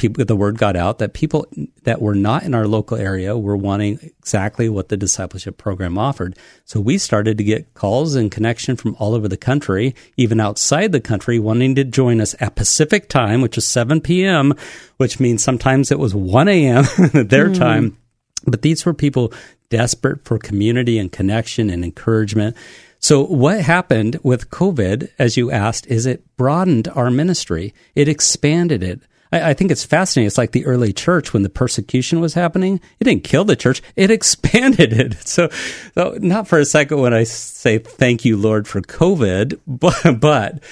people, 0.00 0.24
the 0.24 0.34
word 0.34 0.58
got 0.58 0.76
out 0.76 0.98
that 0.98 1.12
people 1.12 1.46
that 1.84 2.00
were 2.00 2.14
not 2.14 2.42
in 2.42 2.54
our 2.54 2.66
local 2.66 2.96
area 2.96 3.36
were 3.36 3.56
wanting 3.56 3.98
exactly 4.18 4.68
what 4.68 4.88
the 4.88 4.96
discipleship 4.96 5.58
program 5.58 5.98
offered. 5.98 6.36
So 6.64 6.80
we 6.80 6.96
started 6.96 7.36
to 7.36 7.44
get 7.44 7.74
calls 7.74 8.14
and 8.14 8.30
connection 8.30 8.76
from 8.76 8.96
all 8.98 9.14
over 9.14 9.28
the 9.28 9.36
country, 9.36 9.94
even 10.16 10.40
outside 10.40 10.92
the 10.92 11.00
country, 11.00 11.38
wanting 11.38 11.74
to 11.74 11.84
join 11.84 12.20
us 12.20 12.34
at 12.40 12.56
Pacific 12.56 13.08
time, 13.10 13.42
which 13.42 13.58
is 13.58 13.66
7 13.66 14.00
p.m., 14.00 14.54
which 14.96 15.20
means 15.20 15.44
sometimes 15.44 15.92
it 15.92 15.98
was 15.98 16.14
1 16.14 16.48
a.m. 16.48 16.84
their 17.12 17.50
mm. 17.50 17.58
time. 17.58 17.98
But 18.46 18.62
these 18.62 18.86
were 18.86 18.94
people 18.94 19.34
desperate 19.68 20.24
for 20.24 20.38
community 20.38 20.98
and 20.98 21.12
connection 21.12 21.68
and 21.68 21.84
encouragement. 21.84 22.56
So 23.00 23.24
what 23.24 23.60
happened 23.60 24.18
with 24.22 24.50
COVID, 24.50 25.10
as 25.18 25.36
you 25.36 25.50
asked, 25.50 25.86
is 25.88 26.06
it 26.06 26.24
broadened 26.38 26.88
our 26.88 27.10
ministry. 27.10 27.74
It 27.94 28.08
expanded 28.08 28.82
it. 28.82 29.02
I, 29.32 29.50
I, 29.50 29.54
think 29.54 29.70
it's 29.70 29.84
fascinating. 29.84 30.26
It's 30.26 30.38
like 30.38 30.52
the 30.52 30.66
early 30.66 30.92
church 30.92 31.32
when 31.32 31.42
the 31.42 31.48
persecution 31.48 32.20
was 32.20 32.34
happening. 32.34 32.80
It 32.98 33.04
didn't 33.04 33.24
kill 33.24 33.44
the 33.44 33.56
church; 33.56 33.82
it 33.96 34.10
expanded 34.10 34.92
it. 34.92 35.14
So, 35.26 35.48
so 35.94 36.16
not 36.20 36.48
for 36.48 36.58
a 36.58 36.64
second 36.64 37.00
when 37.00 37.14
I 37.14 37.24
say 37.24 37.78
thank 37.78 38.24
you, 38.24 38.36
Lord, 38.36 38.66
for 38.66 38.80
COVID, 38.80 39.60
but, 39.66 40.20
but 40.20 40.62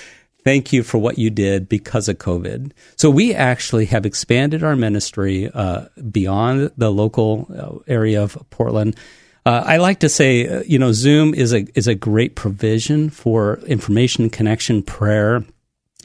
thank 0.44 0.72
you 0.72 0.82
for 0.82 0.98
what 0.98 1.18
you 1.18 1.30
did 1.30 1.68
because 1.68 2.08
of 2.08 2.18
COVID. 2.18 2.72
So 2.96 3.10
we 3.10 3.34
actually 3.34 3.86
have 3.86 4.06
expanded 4.06 4.62
our 4.62 4.76
ministry 4.76 5.50
uh, 5.52 5.86
beyond 6.10 6.70
the 6.76 6.90
local 6.90 7.46
uh, 7.54 7.90
area 7.90 8.22
of 8.22 8.38
Portland. 8.50 8.96
Uh, 9.44 9.62
I 9.64 9.78
like 9.78 10.00
to 10.00 10.08
say, 10.08 10.46
uh, 10.46 10.62
you 10.66 10.78
know, 10.78 10.92
Zoom 10.92 11.32
is 11.34 11.54
a 11.54 11.66
is 11.74 11.86
a 11.86 11.94
great 11.94 12.34
provision 12.34 13.08
for 13.08 13.58
information, 13.66 14.28
connection, 14.28 14.82
prayer 14.82 15.44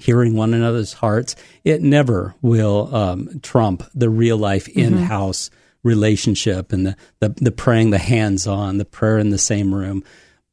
hearing 0.03 0.35
one 0.35 0.53
another's 0.53 0.93
hearts, 0.93 1.35
it 1.63 1.81
never 1.81 2.35
will 2.41 2.93
um, 2.93 3.39
trump 3.41 3.83
the 3.95 4.09
real 4.09 4.37
life 4.37 4.67
in 4.67 4.97
house 4.97 5.49
mm-hmm. 5.49 5.87
relationship 5.87 6.73
and 6.73 6.87
the, 6.87 6.97
the, 7.19 7.29
the 7.29 7.51
praying, 7.51 7.91
the 7.91 7.97
hands 7.97 8.45
on, 8.45 8.77
the 8.77 8.85
prayer 8.85 9.17
in 9.17 9.29
the 9.29 9.37
same 9.37 9.73
room. 9.73 10.03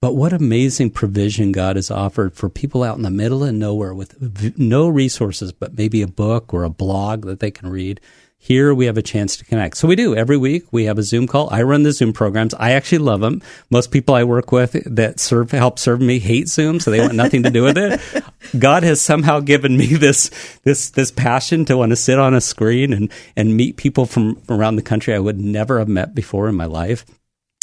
But 0.01 0.15
what 0.15 0.33
amazing 0.33 0.93
provision 0.93 1.53
God 1.53 1.77
has 1.77 1.91
offered 1.91 2.35
for 2.35 2.49
people 2.49 2.83
out 2.83 2.97
in 2.97 3.03
the 3.03 3.11
middle 3.11 3.45
of 3.45 3.53
nowhere 3.53 3.93
with 3.93 4.57
no 4.57 4.89
resources, 4.89 5.53
but 5.53 5.77
maybe 5.77 6.01
a 6.01 6.07
book 6.07 6.55
or 6.55 6.65
a 6.65 6.71
blog 6.71 7.27
that 7.27 7.41
they 7.41 7.51
can 7.51 7.69
read 7.69 8.01
here 8.43 8.73
we 8.73 8.87
have 8.87 8.97
a 8.97 9.03
chance 9.03 9.37
to 9.37 9.45
connect. 9.45 9.77
So 9.77 9.87
we 9.87 9.97
do 9.97 10.17
every 10.17 10.39
week. 10.39 10.65
We 10.73 10.87
have 10.87 10.97
a 10.97 11.03
Zoom 11.03 11.27
call. 11.27 11.51
I 11.53 11.61
run 11.61 11.83
the 11.83 11.93
Zoom 11.93 12.15
programs. 12.15 12.55
I 12.55 12.71
actually 12.71 12.99
love 12.99 13.21
them. 13.21 13.43
Most 13.69 13.91
people 13.91 14.15
I 14.15 14.25
work 14.25 14.51
with 14.51 14.83
that 14.87 15.21
serve 15.21 15.51
help 15.51 15.79
serve 15.79 16.01
me 16.01 16.19
hate 16.19 16.49
Zoom, 16.49 16.81
so 16.81 16.91
they 16.91 17.01
want 17.01 17.15
nothing 17.15 17.43
to 17.43 17.51
do 17.51 17.63
with 17.63 17.77
it. 17.77 18.01
God 18.59 18.83
has 18.83 18.99
somehow 18.99 19.41
given 19.41 19.77
me 19.77 19.89
this 19.89 20.31
this 20.63 20.89
this 20.89 21.13
passion 21.13 21.67
to 21.67 21.77
want 21.77 21.91
to 21.91 21.97
sit 21.97 22.19
on 22.19 22.33
a 22.33 22.41
screen 22.41 22.95
and 22.95 23.13
and 23.37 23.59
meet 23.59 23.77
people 23.77 24.07
from 24.07 24.41
around 24.49 24.77
the 24.77 24.83
country 24.83 25.15
I 25.15 25.19
would 25.19 25.39
never 25.39 25.79
have 25.79 25.89
met 25.89 26.15
before 26.15 26.49
in 26.49 26.55
my 26.55 26.65
life. 26.65 27.05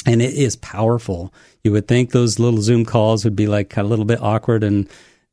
And 0.05 0.21
it 0.21 0.35
is 0.35 0.55
powerful. 0.57 1.33
You 1.63 1.71
would 1.71 1.87
think 1.87 2.11
those 2.11 2.37
little 2.37 2.61
Zoom 2.61 2.85
calls 2.85 3.23
would 3.23 3.35
be 3.35 3.47
like 3.47 3.75
a 3.77 3.83
little 3.83 4.05
bit 4.05 4.21
awkward 4.21 4.63
and 4.63 4.87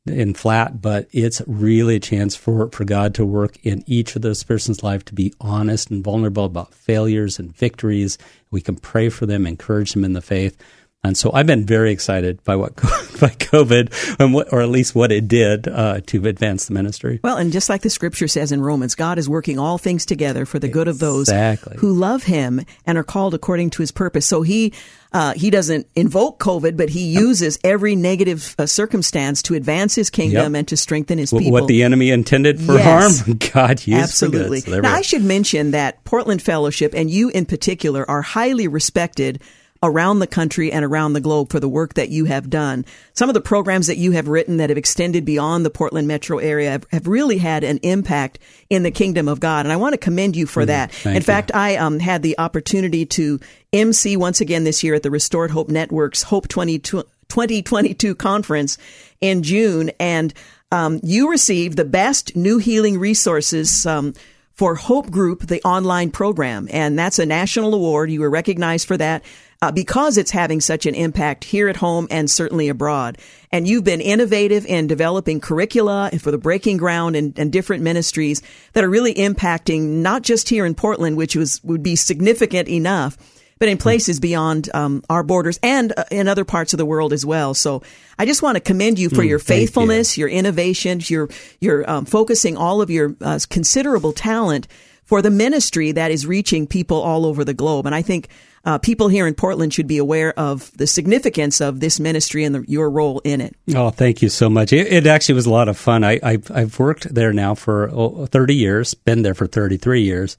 in 0.07 0.35
flat, 0.35 0.83
but 0.83 1.09
it's 1.13 1.41
really 1.47 1.97
a 1.97 2.01
chance 2.01 2.37
for, 2.37 2.69
for 2.71 2.85
God 2.85 3.15
to 3.15 3.25
work 3.25 3.57
in 3.65 3.83
each 3.87 4.17
of 4.17 4.23
those 4.23 4.43
person's 4.43 4.83
life 4.83 5.05
to 5.07 5.15
be 5.15 5.33
honest 5.41 5.91
and 5.91 6.05
vulnerable 6.05 6.45
about 6.45 6.75
failures 6.75 7.39
and 7.39 7.57
victories. 7.57 8.19
We 8.51 8.61
can 8.61 8.77
pray 8.77 9.09
for 9.09 9.27
them, 9.27 9.47
encourage 9.47 9.93
them 9.93 10.05
in 10.05 10.13
the 10.13 10.21
faith. 10.21 10.57
And 11.03 11.19
so 11.19 11.31
I've 11.35 11.47
been 11.47 11.67
very 11.67 11.93
excited 11.93 12.43
by 12.45 12.57
what 12.57 12.77
by 13.21 13.29
COVID, 13.29 14.19
and 14.19 14.33
what, 14.33 14.51
or 14.53 14.63
at 14.63 14.71
least 14.71 14.95
what 14.95 15.13
it 15.13 15.29
did 15.29 15.69
uh, 15.69 16.01
to 16.07 16.27
advance 16.27 16.67
the 16.67 16.73
ministry. 16.73 17.21
Well, 17.23 17.37
and 17.37 17.53
just 17.53 17.69
like 17.69 17.83
the 17.83 17.91
Scripture 17.91 18.27
says 18.27 18.53
in 18.53 18.63
Romans, 18.63 18.95
God 18.95 19.19
is 19.19 19.29
working 19.29 19.59
all 19.59 19.77
things 19.77 20.07
together 20.07 20.47
for 20.47 20.59
the 20.59 20.69
good 20.69 20.89
of 20.89 20.99
those 20.99 21.29
exactly. 21.29 21.77
who 21.77 21.93
love 21.93 22.25
Him 22.25 22.65
and 22.87 22.97
are 22.97 23.05
called 23.05 23.35
according 23.35 23.71
to 23.71 23.83
His 23.83 23.93
purpose. 23.93 24.27
So 24.27 24.41
He 24.41 24.73
uh, 25.15 25.33
He 25.35 25.49
doesn't 25.49 25.87
invoke 25.95 26.39
COVID, 26.39 26.77
but 26.77 26.91
He 26.91 27.05
uses 27.05 27.59
every 27.65 27.97
negative 27.97 28.55
uh, 28.59 28.67
circumstance 28.67 29.41
to 29.45 29.55
advance 29.55 29.95
His 29.95 30.11
kingdom 30.11 30.53
yep. 30.53 30.59
and 30.59 30.69
to 30.69 30.77
strengthen 30.77 31.17
His 31.17 31.31
people. 31.31 31.53
What 31.53 31.69
the 31.69 31.83
enemy 31.83 32.11
intended 32.11 32.61
for 32.61 32.75
yes. 32.75 33.21
harm, 33.21 33.39
God 33.55 33.87
used 33.87 34.03
absolutely. 34.03 34.61
So 34.61 34.81
now, 34.81 34.93
I 34.93 35.01
should 35.01 35.25
mention 35.25 35.71
that 35.71 36.05
Portland 36.05 36.43
Fellowship 36.43 36.93
and 36.95 37.11
you 37.11 37.31
in 37.31 37.47
particular 37.47 38.09
are 38.11 38.23
highly 38.23 38.69
respected 38.69 39.41
around 39.85 40.19
the 40.19 40.27
country 40.27 40.73
and 40.73 40.85
around 40.85 41.13
the 41.13 41.21
globe 41.21 41.51
for 41.51 41.61
the 41.61 41.69
work 41.69 41.95
that 41.95 42.09
you 42.09 42.25
have 42.25 42.49
done. 42.49 42.85
Some 43.13 43.29
of 43.29 43.35
the 43.35 43.41
programs 43.41 43.87
that 43.87 43.99
you 43.99 44.13
have 44.13 44.29
written 44.29 44.57
that 44.57 44.71
have 44.71 44.79
extended 44.79 45.25
beyond 45.25 45.65
the 45.65 45.71
Portland 45.71 46.09
metro 46.09 46.39
area 46.39 46.71
have, 46.71 46.87
have 46.91 47.07
really 47.07 47.37
had 47.37 47.63
an 47.63 47.79
impact 47.83 48.39
in 48.71 48.83
the 48.83 48.91
kingdom 48.91 49.29
of 49.29 49.41
God. 49.41 49.67
And 49.67 49.73
I 49.73 49.77
want 49.77 49.93
to 49.93 49.99
commend 49.99 50.37
you 50.37 50.47
for 50.47 50.63
mm, 50.63 50.69
that. 50.69 51.07
In 51.07 51.15
you. 51.15 51.21
fact, 51.21 51.55
I 51.55 51.77
um, 51.77 51.99
had 52.01 52.23
the 52.23 52.39
opportunity 52.39 53.05
to 53.07 53.39
MC 53.73 54.17
once 54.17 54.41
again 54.41 54.65
this 54.65 54.83
year 54.83 54.95
at 54.95 55.03
the 55.03 55.11
Restored 55.11 55.51
Hope 55.51 55.69
Network's 55.69 56.23
Hope 56.23 56.49
2022 56.49 58.15
conference 58.15 58.79
in 59.21 59.43
June. 59.43 59.91
And 60.01 60.33
um, 60.73 60.99
you 61.03 61.31
received 61.31 61.77
the 61.77 61.85
best 61.85 62.35
new 62.35 62.57
healing 62.57 62.99
resources 62.99 63.85
um, 63.85 64.15
for 64.55 64.77
Hope 64.77 65.11
Group, 65.11 65.47
the 65.47 65.63
online 65.63 66.11
program. 66.11 66.69
And 66.71 66.99
that's 66.99 67.19
a 67.19 67.27
national 67.27 67.75
award. 67.75 68.11
You 68.11 68.21
were 68.21 68.31
recognized 68.31 68.89
for 68.89 68.97
that 68.97 69.23
uh, 69.65 69.73
because 69.73 70.19
it's 70.19 70.31
having 70.31 70.61
such 70.61 70.85
an 70.85 70.95
impact 70.95 71.43
here 71.43 71.71
at 71.71 71.77
home 71.77 72.07
and 72.11 72.31
certainly 72.31 72.69
abroad. 72.69 73.17
And 73.51 73.67
you've 73.67 73.85
been 73.85 74.03
innovative 74.03 74.67
in 74.67 74.87
developing 74.87 75.41
curricula 75.41 76.11
for 76.21 76.31
the 76.31 76.37
breaking 76.37 76.77
ground 76.77 77.17
and, 77.17 77.39
and 77.39 77.51
different 77.51 77.83
ministries 77.83 78.43
that 78.75 78.85
are 78.85 78.91
really 78.91 79.15
impacting 79.15 80.03
not 80.03 80.23
just 80.23 80.51
here 80.51 80.67
in 80.67 80.75
Portland, 80.75 81.17
which 81.17 81.35
was 81.35 81.65
would 81.65 81.83
be 81.83 81.97
significant 81.97 82.69
enough, 82.69 83.17
but 83.59 83.71
in 83.71 83.79
places 83.79 84.21
beyond 84.21 84.69
um, 84.75 85.03
our 85.09 85.23
borders 85.23 85.59
and 85.63 85.95
uh, 85.97 86.05
in 86.11 86.29
other 86.29 86.45
parts 86.45 86.75
of 86.75 86.79
the 86.79 86.85
world 86.85 87.15
as 87.15 87.25
well. 87.25 87.55
So 87.55 87.83
I 88.19 88.27
just 88.27 88.43
want 88.43 88.57
to 88.57 88.61
commend 88.61 88.99
you 88.99 89.09
for 89.09 89.23
mm, 89.23 89.29
your 89.29 89.39
faithfulness, 89.39 90.19
you. 90.19 90.23
your 90.23 90.29
innovations, 90.29 91.09
your 91.09 91.31
your 91.59 91.89
um, 91.89 92.05
focusing 92.05 92.59
all 92.59 92.83
of 92.83 92.91
your 92.91 93.17
uh, 93.23 93.39
considerable 93.49 94.13
talent 94.13 94.69
for 95.05 95.23
the 95.23 95.31
ministry 95.31 95.93
that 95.93 96.11
is 96.11 96.27
reaching 96.27 96.67
people 96.67 97.01
all 97.01 97.25
over 97.25 97.45
the 97.45 97.55
globe. 97.55 97.87
And 97.87 97.95
I 97.95 98.03
think 98.03 98.29
uh, 98.65 98.79
people 98.79 99.09
here 99.09 99.27
in 99.27 99.35
Portland 99.35 99.75
should 99.75 99.87
be 99.87 99.99
aware 99.99 100.39
of 100.39 100.71
the 100.77 100.87
significance 100.87 101.61
of 101.61 101.81
this 101.81 102.01
ministry 102.01 102.45
and 102.45 102.55
the, 102.55 102.65
your 102.67 102.91
role 102.91 103.21
in 103.25 103.41
it. 103.41 103.55
Oh, 103.75 103.91
thank 103.91 104.23
you 104.23 104.29
so 104.29 104.49
much. 104.49 104.73
It, 104.73 104.93
it 104.93 105.07
actually 105.07 105.35
was 105.35 105.47
a 105.47 105.51
lot 105.51 105.69
of 105.69 105.77
fun. 105.77 106.05
I, 106.05 106.19
have 106.23 106.51
I've 106.51 106.79
worked 106.79 107.13
there 107.15 107.33
now 107.33 107.55
for 107.55 107.91
oh, 107.93 108.27
30 108.27 108.55
years, 108.55 108.95
been 108.95 109.23
there 109.23 109.35
for 109.35 109.47
33 109.47 110.03
years. 110.03 110.37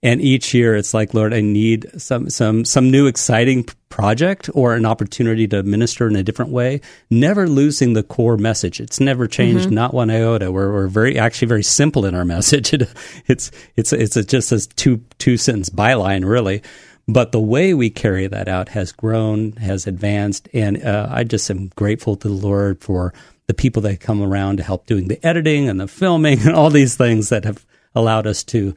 And 0.00 0.20
each 0.20 0.54
year 0.54 0.76
it's 0.76 0.94
like, 0.94 1.12
Lord, 1.12 1.34
I 1.34 1.40
need 1.40 1.90
some, 2.00 2.30
some, 2.30 2.64
some 2.64 2.90
new 2.90 3.08
exciting 3.08 3.66
project 3.88 4.48
or 4.54 4.74
an 4.74 4.86
opportunity 4.86 5.48
to 5.48 5.64
minister 5.64 6.06
in 6.06 6.14
a 6.14 6.22
different 6.22 6.52
way, 6.52 6.80
never 7.10 7.48
losing 7.48 7.94
the 7.94 8.04
core 8.04 8.36
message. 8.36 8.80
It's 8.80 9.00
never 9.00 9.26
changed, 9.26 9.66
mm-hmm. 9.66 9.74
not 9.74 9.94
one 9.94 10.08
iota. 10.08 10.52
We're, 10.52 10.72
we're 10.72 10.86
very, 10.86 11.18
actually 11.18 11.48
very 11.48 11.64
simple 11.64 12.04
in 12.04 12.14
our 12.14 12.24
message. 12.36 12.72
It, 12.72 12.88
it's, 13.26 13.50
it's, 13.74 13.92
it's 13.92 14.16
a, 14.16 14.24
just 14.24 14.52
a 14.52 14.68
two, 14.68 15.02
two 15.18 15.36
sentence 15.36 15.68
byline, 15.68 16.24
really. 16.24 16.62
But 17.08 17.32
the 17.32 17.40
way 17.40 17.72
we 17.72 17.88
carry 17.88 18.26
that 18.26 18.48
out 18.48 18.68
has 18.68 18.92
grown, 18.92 19.52
has 19.52 19.86
advanced, 19.86 20.46
and 20.52 20.84
uh, 20.84 21.08
I 21.10 21.24
just 21.24 21.50
am 21.50 21.68
grateful 21.68 22.16
to 22.16 22.28
the 22.28 22.34
Lord 22.34 22.82
for 22.82 23.14
the 23.46 23.54
people 23.54 23.80
that 23.82 24.00
come 24.00 24.22
around 24.22 24.58
to 24.58 24.62
help 24.62 24.84
doing 24.84 25.08
the 25.08 25.24
editing 25.26 25.70
and 25.70 25.80
the 25.80 25.88
filming 25.88 26.40
and 26.46 26.54
all 26.54 26.68
these 26.68 26.96
things 26.96 27.30
that 27.30 27.46
have 27.46 27.64
allowed 27.94 28.26
us 28.26 28.44
to, 28.44 28.74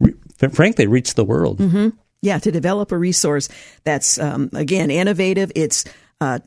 re- 0.00 0.14
frankly, 0.50 0.86
reach 0.86 1.14
the 1.14 1.24
world. 1.24 1.58
Mm-hmm. 1.58 1.90
Yeah, 2.22 2.38
to 2.38 2.50
develop 2.50 2.90
a 2.90 2.96
resource 2.96 3.50
that's 3.84 4.18
um, 4.18 4.48
again 4.54 4.90
innovative. 4.90 5.52
It's 5.54 5.84
uh, 6.22 6.38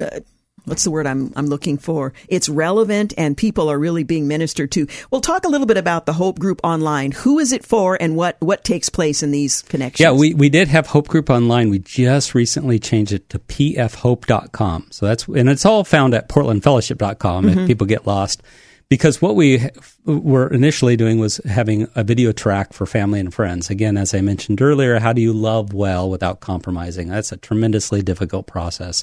uh, 0.00 0.20
what's 0.66 0.84
the 0.84 0.90
word 0.90 1.06
I'm 1.06 1.32
I'm 1.34 1.46
looking 1.46 1.78
for? 1.78 2.12
It's 2.28 2.48
relevant 2.48 3.14
and 3.16 3.36
people 3.36 3.70
are 3.70 3.78
really 3.78 4.04
being 4.04 4.28
ministered 4.28 4.70
to. 4.72 4.86
We'll 5.10 5.20
talk 5.20 5.44
a 5.44 5.48
little 5.48 5.66
bit 5.66 5.78
about 5.78 6.06
the 6.06 6.12
Hope 6.12 6.38
Group 6.38 6.60
online. 6.62 7.12
Who 7.12 7.38
is 7.38 7.52
it 7.52 7.64
for 7.64 7.96
and 8.00 8.16
what 8.16 8.36
what 8.40 8.64
takes 8.64 8.88
place 8.88 9.22
in 9.22 9.30
these 9.30 9.62
connections? 9.62 10.00
Yeah, 10.00 10.12
we, 10.12 10.34
we 10.34 10.48
did 10.48 10.68
have 10.68 10.88
Hope 10.88 11.08
Group 11.08 11.30
online. 11.30 11.70
We 11.70 11.78
just 11.78 12.34
recently 12.34 12.78
changed 12.78 13.12
it 13.12 13.28
to 13.30 13.38
pfhope.com. 13.38 14.88
So 14.90 15.06
that's 15.06 15.26
and 15.26 15.48
it's 15.48 15.64
all 15.64 15.84
found 15.84 16.14
at 16.14 16.28
portlandfellowship.com 16.28 17.46
mm-hmm. 17.46 17.58
if 17.60 17.66
people 17.66 17.86
get 17.86 18.06
lost. 18.06 18.42
Because 18.88 19.20
what 19.20 19.34
we 19.34 19.68
were 20.04 20.46
initially 20.46 20.96
doing 20.96 21.18
was 21.18 21.38
having 21.38 21.88
a 21.96 22.04
video 22.04 22.30
track 22.30 22.72
for 22.72 22.86
family 22.86 23.18
and 23.18 23.34
friends. 23.34 23.68
Again, 23.68 23.96
as 23.96 24.14
I 24.14 24.20
mentioned 24.20 24.62
earlier, 24.62 25.00
how 25.00 25.12
do 25.12 25.20
you 25.20 25.32
love 25.32 25.72
well 25.72 26.08
without 26.08 26.38
compromising? 26.38 27.08
That's 27.08 27.32
a 27.32 27.36
tremendously 27.36 28.00
difficult 28.02 28.46
process. 28.46 29.02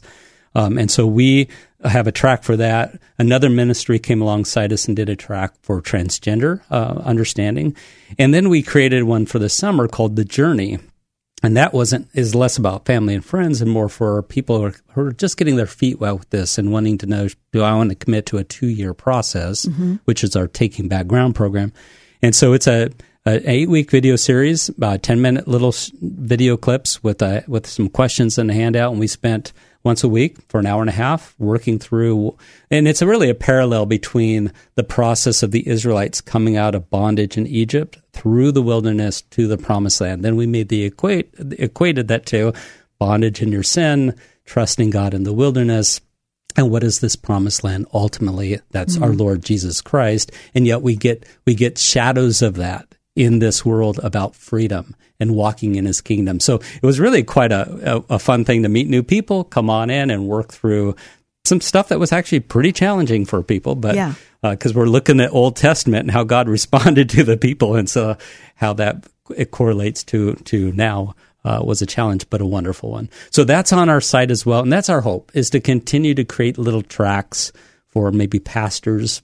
Um, 0.55 0.77
and 0.77 0.89
so 0.89 1.07
we 1.07 1.47
have 1.83 2.07
a 2.07 2.11
track 2.11 2.43
for 2.43 2.55
that. 2.57 2.99
Another 3.17 3.49
ministry 3.49 3.99
came 3.99 4.21
alongside 4.21 4.71
us 4.71 4.87
and 4.87 4.95
did 4.95 5.09
a 5.09 5.15
track 5.15 5.53
for 5.61 5.81
transgender 5.81 6.61
uh, 6.69 7.01
understanding. 7.03 7.75
And 8.17 8.33
then 8.33 8.49
we 8.49 8.63
created 8.63 9.03
one 9.03 9.25
for 9.25 9.39
the 9.39 9.49
summer 9.49 9.87
called 9.87 10.15
The 10.15 10.25
Journey. 10.25 10.79
And 11.41 11.57
that 11.57 11.73
wasn't 11.73 12.07
is 12.13 12.33
less 12.33 12.57
about 12.57 12.85
family 12.85 13.13
and 13.13 13.25
friends 13.25 13.61
and 13.61 13.69
more 13.69 13.89
for 13.89 14.23
people 14.23 14.59
who 14.59 14.65
are, 14.65 14.75
who 14.93 15.01
are 15.07 15.11
just 15.11 15.35
getting 15.35 15.57
their 15.57 15.65
feet 15.65 15.99
wet 15.99 16.17
with 16.17 16.29
this 16.29 16.57
and 16.57 16.71
wanting 16.71 16.97
to 16.99 17.05
know 17.05 17.27
do 17.51 17.61
I 17.61 17.75
want 17.75 17.89
to 17.89 17.95
commit 17.95 18.27
to 18.27 18.37
a 18.37 18.45
two 18.45 18.67
year 18.67 18.93
process, 18.93 19.65
mm-hmm. 19.65 19.95
which 20.05 20.23
is 20.23 20.37
our 20.37 20.47
Taking 20.47 20.87
Back 20.87 21.07
Ground 21.07 21.35
program. 21.35 21.73
And 22.21 22.33
so 22.33 22.53
it's 22.53 22.67
a 22.67 22.91
an 23.25 23.41
eight 23.45 23.69
week 23.69 23.89
video 23.89 24.15
series, 24.15 24.69
about 24.69 25.03
10 25.03 25.21
minute 25.21 25.47
little 25.47 25.73
video 26.01 26.57
clips 26.57 27.03
with, 27.03 27.21
uh, 27.21 27.41
with 27.47 27.67
some 27.67 27.89
questions 27.89 28.37
in 28.37 28.47
the 28.47 28.53
handout. 28.53 28.91
And 28.91 28.99
we 28.99 29.07
spent 29.07 29.53
once 29.83 30.03
a 30.03 30.07
week 30.07 30.37
for 30.47 30.59
an 30.59 30.65
hour 30.65 30.81
and 30.81 30.89
a 30.89 30.93
half, 30.93 31.35
working 31.37 31.77
through. 31.77 32.37
And 32.71 32.87
it's 32.87 33.01
a 33.01 33.07
really 33.07 33.29
a 33.29 33.35
parallel 33.35 33.85
between 33.85 34.51
the 34.75 34.83
process 34.83 35.43
of 35.43 35.51
the 35.51 35.67
Israelites 35.67 36.21
coming 36.21 36.55
out 36.55 36.75
of 36.75 36.89
bondage 36.89 37.37
in 37.37 37.45
Egypt 37.47 37.99
through 38.13 38.51
the 38.51 38.61
wilderness 38.61 39.21
to 39.21 39.47
the 39.47 39.57
promised 39.57 39.99
land. 40.01 40.23
Then 40.23 40.35
we 40.35 40.47
made 40.47 40.69
the 40.69 40.83
equate, 40.83 41.33
equated 41.59 42.07
that 42.07 42.25
to 42.27 42.53
bondage 42.97 43.41
in 43.41 43.51
your 43.51 43.63
sin, 43.63 44.15
trusting 44.45 44.89
God 44.89 45.13
in 45.13 45.23
the 45.23 45.33
wilderness. 45.33 45.99
And 46.55 46.69
what 46.69 46.83
is 46.83 46.99
this 46.99 47.15
promised 47.15 47.63
land? 47.63 47.87
Ultimately, 47.93 48.59
that's 48.71 48.95
mm-hmm. 48.95 49.03
our 49.03 49.13
Lord 49.13 49.43
Jesus 49.43 49.81
Christ. 49.81 50.31
And 50.55 50.65
yet 50.65 50.81
we 50.81 50.95
get, 50.95 51.25
we 51.45 51.55
get 51.55 51.77
shadows 51.77 52.41
of 52.41 52.55
that 52.55 52.87
in 53.15 53.39
this 53.39 53.63
world 53.63 53.99
about 54.03 54.35
freedom 54.35 54.95
and 55.19 55.35
walking 55.35 55.75
in 55.75 55.85
his 55.85 56.01
kingdom. 56.01 56.39
So 56.39 56.55
it 56.55 56.83
was 56.83 56.99
really 56.99 57.23
quite 57.23 57.51
a, 57.51 57.95
a, 57.97 58.15
a 58.15 58.19
fun 58.19 58.43
thing 58.43 58.63
to 58.63 58.69
meet 58.69 58.87
new 58.87 59.03
people, 59.03 59.43
come 59.43 59.69
on 59.69 59.89
in 59.89 60.09
and 60.09 60.27
work 60.27 60.51
through 60.51 60.95
some 61.45 61.61
stuff 61.61 61.89
that 61.89 61.99
was 61.99 62.11
actually 62.11 62.39
pretty 62.39 62.71
challenging 62.71 63.25
for 63.25 63.43
people, 63.43 63.75
but 63.75 63.95
because 64.41 64.71
uh, 64.71 64.79
we're 64.79 64.85
looking 64.85 65.19
at 65.19 65.31
Old 65.33 65.55
Testament 65.55 66.03
and 66.03 66.11
how 66.11 66.23
God 66.23 66.47
responded 66.49 67.09
to 67.09 67.23
the 67.23 67.37
people, 67.37 67.75
and 67.75 67.89
so 67.89 68.17
how 68.55 68.73
that 68.73 69.05
it 69.35 69.51
correlates 69.51 70.03
to 70.05 70.35
to 70.35 70.71
now 70.71 71.15
uh, 71.43 71.61
was 71.63 71.81
a 71.81 71.85
challenge, 71.85 72.29
but 72.29 72.41
a 72.41 72.45
wonderful 72.45 72.91
one. 72.91 73.09
So 73.29 73.43
that's 73.43 73.73
on 73.73 73.89
our 73.89 74.01
site 74.01 74.31
as 74.31 74.45
well, 74.45 74.61
and 74.61 74.71
that's 74.71 74.89
our 74.89 75.01
hope 75.01 75.31
is 75.33 75.49
to 75.51 75.59
continue 75.59 76.13
to 76.15 76.23
create 76.23 76.57
little 76.57 76.81
tracks 76.81 77.51
for 77.87 78.11
maybe 78.11 78.39
pastors, 78.39 79.21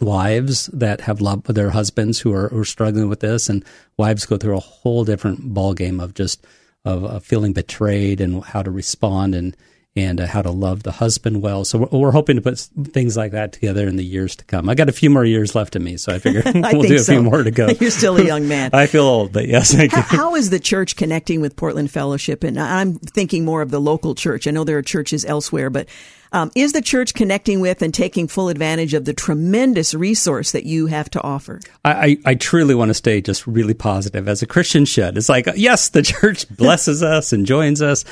wives 0.00 0.66
that 0.72 1.02
have 1.02 1.20
loved 1.20 1.46
their 1.46 1.70
husbands 1.70 2.20
who 2.20 2.32
are, 2.32 2.48
who 2.48 2.60
are 2.60 2.64
struggling 2.64 3.08
with 3.08 3.20
this, 3.20 3.48
and 3.48 3.64
wives 3.96 4.26
go 4.26 4.36
through 4.36 4.56
a 4.56 4.60
whole 4.60 5.04
different 5.04 5.54
ballgame 5.54 6.02
of 6.02 6.14
just 6.14 6.46
of, 6.84 7.04
of, 7.04 7.24
feeling 7.24 7.52
betrayed 7.52 8.20
and 8.20 8.42
how 8.42 8.62
to 8.62 8.70
respond 8.70 9.34
and 9.34 9.56
and 10.00 10.20
uh, 10.20 10.26
how 10.26 10.42
to 10.42 10.50
love 10.50 10.82
the 10.82 10.92
husband 10.92 11.42
well. 11.42 11.64
So 11.64 11.78
we're, 11.78 11.98
we're, 11.98 12.10
hoping 12.10 12.36
to 12.36 12.42
put 12.42 12.58
things 12.58 13.16
like 13.16 13.32
that 13.32 13.52
together 13.52 13.86
in 13.86 13.96
the 13.96 14.04
years 14.04 14.34
to 14.36 14.44
come. 14.44 14.68
I 14.68 14.74
got 14.74 14.88
a 14.88 14.92
few 14.92 15.10
more 15.10 15.24
years 15.24 15.54
left 15.54 15.76
in 15.76 15.84
me, 15.84 15.96
so 15.96 16.12
I 16.12 16.18
figure 16.18 16.42
we'll 16.54 16.82
do 16.82 16.96
a 16.96 16.98
so. 16.98 17.12
few 17.12 17.22
more 17.22 17.42
to 17.42 17.50
go. 17.50 17.68
You're 17.80 17.90
still 17.90 18.16
a 18.16 18.24
young 18.24 18.48
man. 18.48 18.70
I 18.74 18.86
feel 18.86 19.04
old, 19.04 19.32
but 19.32 19.46
yes, 19.46 19.72
how, 19.72 20.02
how 20.02 20.34
is 20.34 20.50
the 20.50 20.60
church 20.60 20.96
connecting 20.96 21.40
with 21.40 21.56
Portland 21.56 21.90
Fellowship? 21.90 22.42
And 22.42 22.58
I'm 22.58 22.94
thinking 22.94 23.44
more 23.44 23.62
of 23.62 23.70
the 23.70 23.80
local 23.80 24.14
church. 24.14 24.46
I 24.46 24.50
know 24.50 24.64
there 24.64 24.78
are 24.78 24.82
churches 24.82 25.24
elsewhere, 25.24 25.70
but 25.70 25.88
um, 26.32 26.50
is 26.54 26.72
the 26.72 26.82
church 26.82 27.14
connecting 27.14 27.60
with 27.60 27.82
and 27.82 27.92
taking 27.92 28.28
full 28.28 28.48
advantage 28.48 28.94
of 28.94 29.04
the 29.04 29.12
tremendous 29.12 29.94
resource 29.94 30.52
that 30.52 30.64
you 30.64 30.86
have 30.86 31.10
to 31.10 31.22
offer? 31.22 31.60
I, 31.84 31.92
I, 31.92 32.18
I 32.26 32.34
truly 32.34 32.74
want 32.74 32.90
to 32.90 32.94
stay 32.94 33.20
just 33.20 33.46
really 33.46 33.74
positive 33.74 34.28
as 34.28 34.42
a 34.42 34.46
Christian 34.46 34.84
should. 34.84 35.16
It's 35.16 35.28
like, 35.28 35.48
yes, 35.56 35.88
the 35.88 36.02
church 36.02 36.48
blesses 36.48 37.02
us 37.02 37.32
and 37.32 37.46
joins 37.46 37.82
us. 37.82 38.04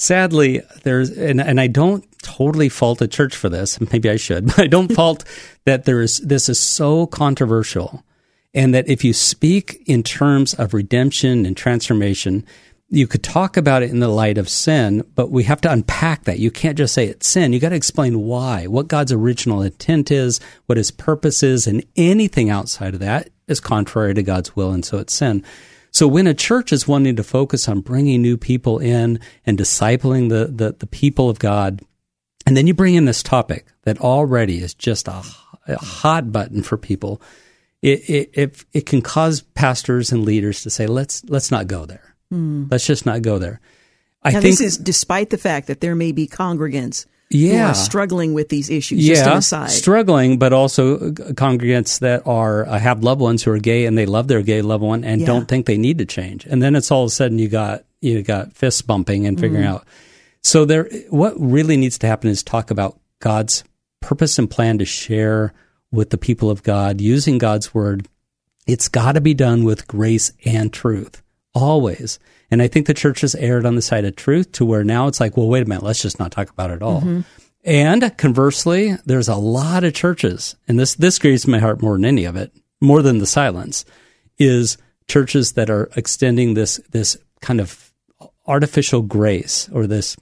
Sadly, 0.00 0.62
there's, 0.82 1.10
and, 1.10 1.42
and 1.42 1.60
I 1.60 1.66
don't 1.66 2.06
totally 2.22 2.70
fault 2.70 3.00
the 3.00 3.06
church 3.06 3.36
for 3.36 3.50
this. 3.50 3.78
Maybe 3.92 4.08
I 4.08 4.16
should, 4.16 4.46
but 4.46 4.58
I 4.58 4.66
don't 4.66 4.90
fault 4.94 5.24
that 5.66 5.84
there's, 5.84 6.18
this 6.20 6.48
is 6.48 6.58
so 6.58 7.06
controversial 7.06 8.02
and 8.54 8.74
that 8.74 8.88
if 8.88 9.04
you 9.04 9.12
speak 9.12 9.82
in 9.84 10.02
terms 10.02 10.54
of 10.54 10.72
redemption 10.72 11.44
and 11.44 11.54
transformation, 11.54 12.46
you 12.88 13.06
could 13.06 13.22
talk 13.22 13.58
about 13.58 13.82
it 13.82 13.90
in 13.90 14.00
the 14.00 14.08
light 14.08 14.38
of 14.38 14.48
sin, 14.48 15.04
but 15.14 15.30
we 15.30 15.44
have 15.44 15.60
to 15.60 15.70
unpack 15.70 16.24
that. 16.24 16.38
You 16.38 16.50
can't 16.50 16.78
just 16.78 16.94
say 16.94 17.04
it's 17.04 17.28
sin. 17.28 17.52
You 17.52 17.60
got 17.60 17.68
to 17.68 17.76
explain 17.76 18.22
why, 18.22 18.68
what 18.68 18.88
God's 18.88 19.12
original 19.12 19.60
intent 19.60 20.10
is, 20.10 20.40
what 20.64 20.78
his 20.78 20.90
purpose 20.90 21.42
is, 21.42 21.66
and 21.66 21.84
anything 21.94 22.48
outside 22.48 22.94
of 22.94 23.00
that 23.00 23.28
is 23.48 23.60
contrary 23.60 24.14
to 24.14 24.22
God's 24.22 24.56
will, 24.56 24.72
and 24.72 24.82
so 24.82 24.96
it's 24.96 25.12
sin. 25.12 25.44
So 25.90 26.06
when 26.06 26.26
a 26.26 26.34
church 26.34 26.72
is 26.72 26.86
wanting 26.86 27.16
to 27.16 27.24
focus 27.24 27.68
on 27.68 27.80
bringing 27.80 28.22
new 28.22 28.36
people 28.36 28.78
in 28.78 29.20
and 29.44 29.58
discipling 29.58 30.28
the, 30.28 30.46
the, 30.46 30.72
the 30.78 30.86
people 30.86 31.28
of 31.28 31.38
God, 31.38 31.82
and 32.46 32.56
then 32.56 32.66
you 32.66 32.74
bring 32.74 32.94
in 32.94 33.04
this 33.04 33.22
topic 33.22 33.66
that 33.82 34.00
already 34.00 34.62
is 34.62 34.74
just 34.74 35.08
a, 35.08 35.22
a 35.66 35.76
hot 35.76 36.32
button 36.32 36.62
for 36.62 36.76
people, 36.76 37.20
it, 37.82 38.08
it, 38.08 38.30
it, 38.34 38.64
it 38.72 38.86
can 38.86 39.02
cause 39.02 39.40
pastors 39.40 40.12
and 40.12 40.24
leaders 40.24 40.62
to 40.62 40.70
say, 40.70 40.86
let's, 40.86 41.24
let's 41.24 41.50
not 41.50 41.66
go 41.66 41.86
there 41.86 42.10
Mm. 42.32 42.70
Let's 42.70 42.86
just 42.86 43.06
not 43.06 43.22
go 43.22 43.38
there. 43.38 43.60
I 44.22 44.30
now, 44.30 44.40
think 44.40 44.58
this 44.58 44.60
is 44.60 44.78
despite 44.78 45.30
the 45.30 45.38
fact 45.38 45.66
that 45.68 45.80
there 45.80 45.94
may 45.94 46.12
be 46.12 46.26
congregants 46.26 47.06
yeah. 47.30 47.64
who 47.64 47.70
are 47.70 47.74
struggling 47.74 48.34
with 48.34 48.48
these 48.48 48.68
issues. 48.68 49.06
Yeah, 49.06 49.40
struggling, 49.68 50.38
but 50.38 50.52
also 50.52 51.10
congregants 51.10 52.00
that 52.00 52.26
are 52.26 52.66
uh, 52.66 52.78
have 52.78 53.02
loved 53.02 53.20
ones 53.20 53.42
who 53.42 53.52
are 53.52 53.58
gay 53.58 53.86
and 53.86 53.96
they 53.96 54.06
love 54.06 54.28
their 54.28 54.42
gay 54.42 54.62
loved 54.62 54.82
one 54.82 55.04
and 55.04 55.20
yeah. 55.20 55.26
don't 55.26 55.48
think 55.48 55.66
they 55.66 55.78
need 55.78 55.98
to 55.98 56.04
change. 56.04 56.44
And 56.46 56.62
then 56.62 56.74
it's 56.76 56.90
all 56.90 57.04
of 57.04 57.08
a 57.08 57.10
sudden 57.10 57.38
you 57.38 57.48
got 57.48 57.84
you 58.00 58.22
got 58.22 58.52
fist 58.52 58.86
bumping 58.86 59.26
and 59.26 59.38
figuring 59.38 59.64
mm. 59.64 59.68
out. 59.68 59.86
So 60.42 60.64
there, 60.64 60.88
what 61.10 61.34
really 61.38 61.76
needs 61.76 61.98
to 61.98 62.06
happen 62.06 62.30
is 62.30 62.42
talk 62.42 62.70
about 62.70 62.98
God's 63.20 63.62
purpose 64.00 64.38
and 64.38 64.50
plan 64.50 64.78
to 64.78 64.84
share 64.84 65.52
with 65.92 66.10
the 66.10 66.18
people 66.18 66.50
of 66.50 66.62
God 66.62 67.00
using 67.00 67.38
God's 67.38 67.74
word. 67.74 68.08
It's 68.66 68.88
got 68.88 69.12
to 69.12 69.20
be 69.20 69.34
done 69.34 69.64
with 69.64 69.86
grace 69.86 70.32
and 70.44 70.72
truth 70.72 71.22
always. 71.54 72.18
And 72.50 72.60
I 72.60 72.68
think 72.68 72.86
the 72.86 72.94
church 72.94 73.20
has 73.20 73.34
erred 73.34 73.66
on 73.66 73.76
the 73.76 73.82
side 73.82 74.04
of 74.04 74.16
truth 74.16 74.52
to 74.52 74.64
where 74.64 74.84
now 74.84 75.06
it's 75.06 75.20
like, 75.20 75.36
well, 75.36 75.48
wait 75.48 75.62
a 75.62 75.66
minute, 75.66 75.84
let's 75.84 76.02
just 76.02 76.18
not 76.18 76.32
talk 76.32 76.50
about 76.50 76.70
it 76.70 76.74
at 76.74 76.82
all. 76.82 77.00
Mm-hmm. 77.00 77.20
And 77.64 78.16
conversely, 78.16 78.94
there's 79.04 79.28
a 79.28 79.36
lot 79.36 79.84
of 79.84 79.92
churches, 79.92 80.56
and 80.66 80.78
this, 80.78 80.94
this 80.94 81.18
grieves 81.18 81.46
my 81.46 81.58
heart 81.58 81.82
more 81.82 81.94
than 81.94 82.06
any 82.06 82.24
of 82.24 82.34
it, 82.34 82.52
more 82.80 83.02
than 83.02 83.18
the 83.18 83.26
silence, 83.26 83.84
is 84.38 84.78
churches 85.08 85.52
that 85.52 85.68
are 85.68 85.90
extending 85.94 86.54
this, 86.54 86.80
this 86.90 87.18
kind 87.42 87.60
of 87.60 87.92
artificial 88.46 89.02
grace 89.02 89.68
or 89.72 89.86
this 89.86 90.16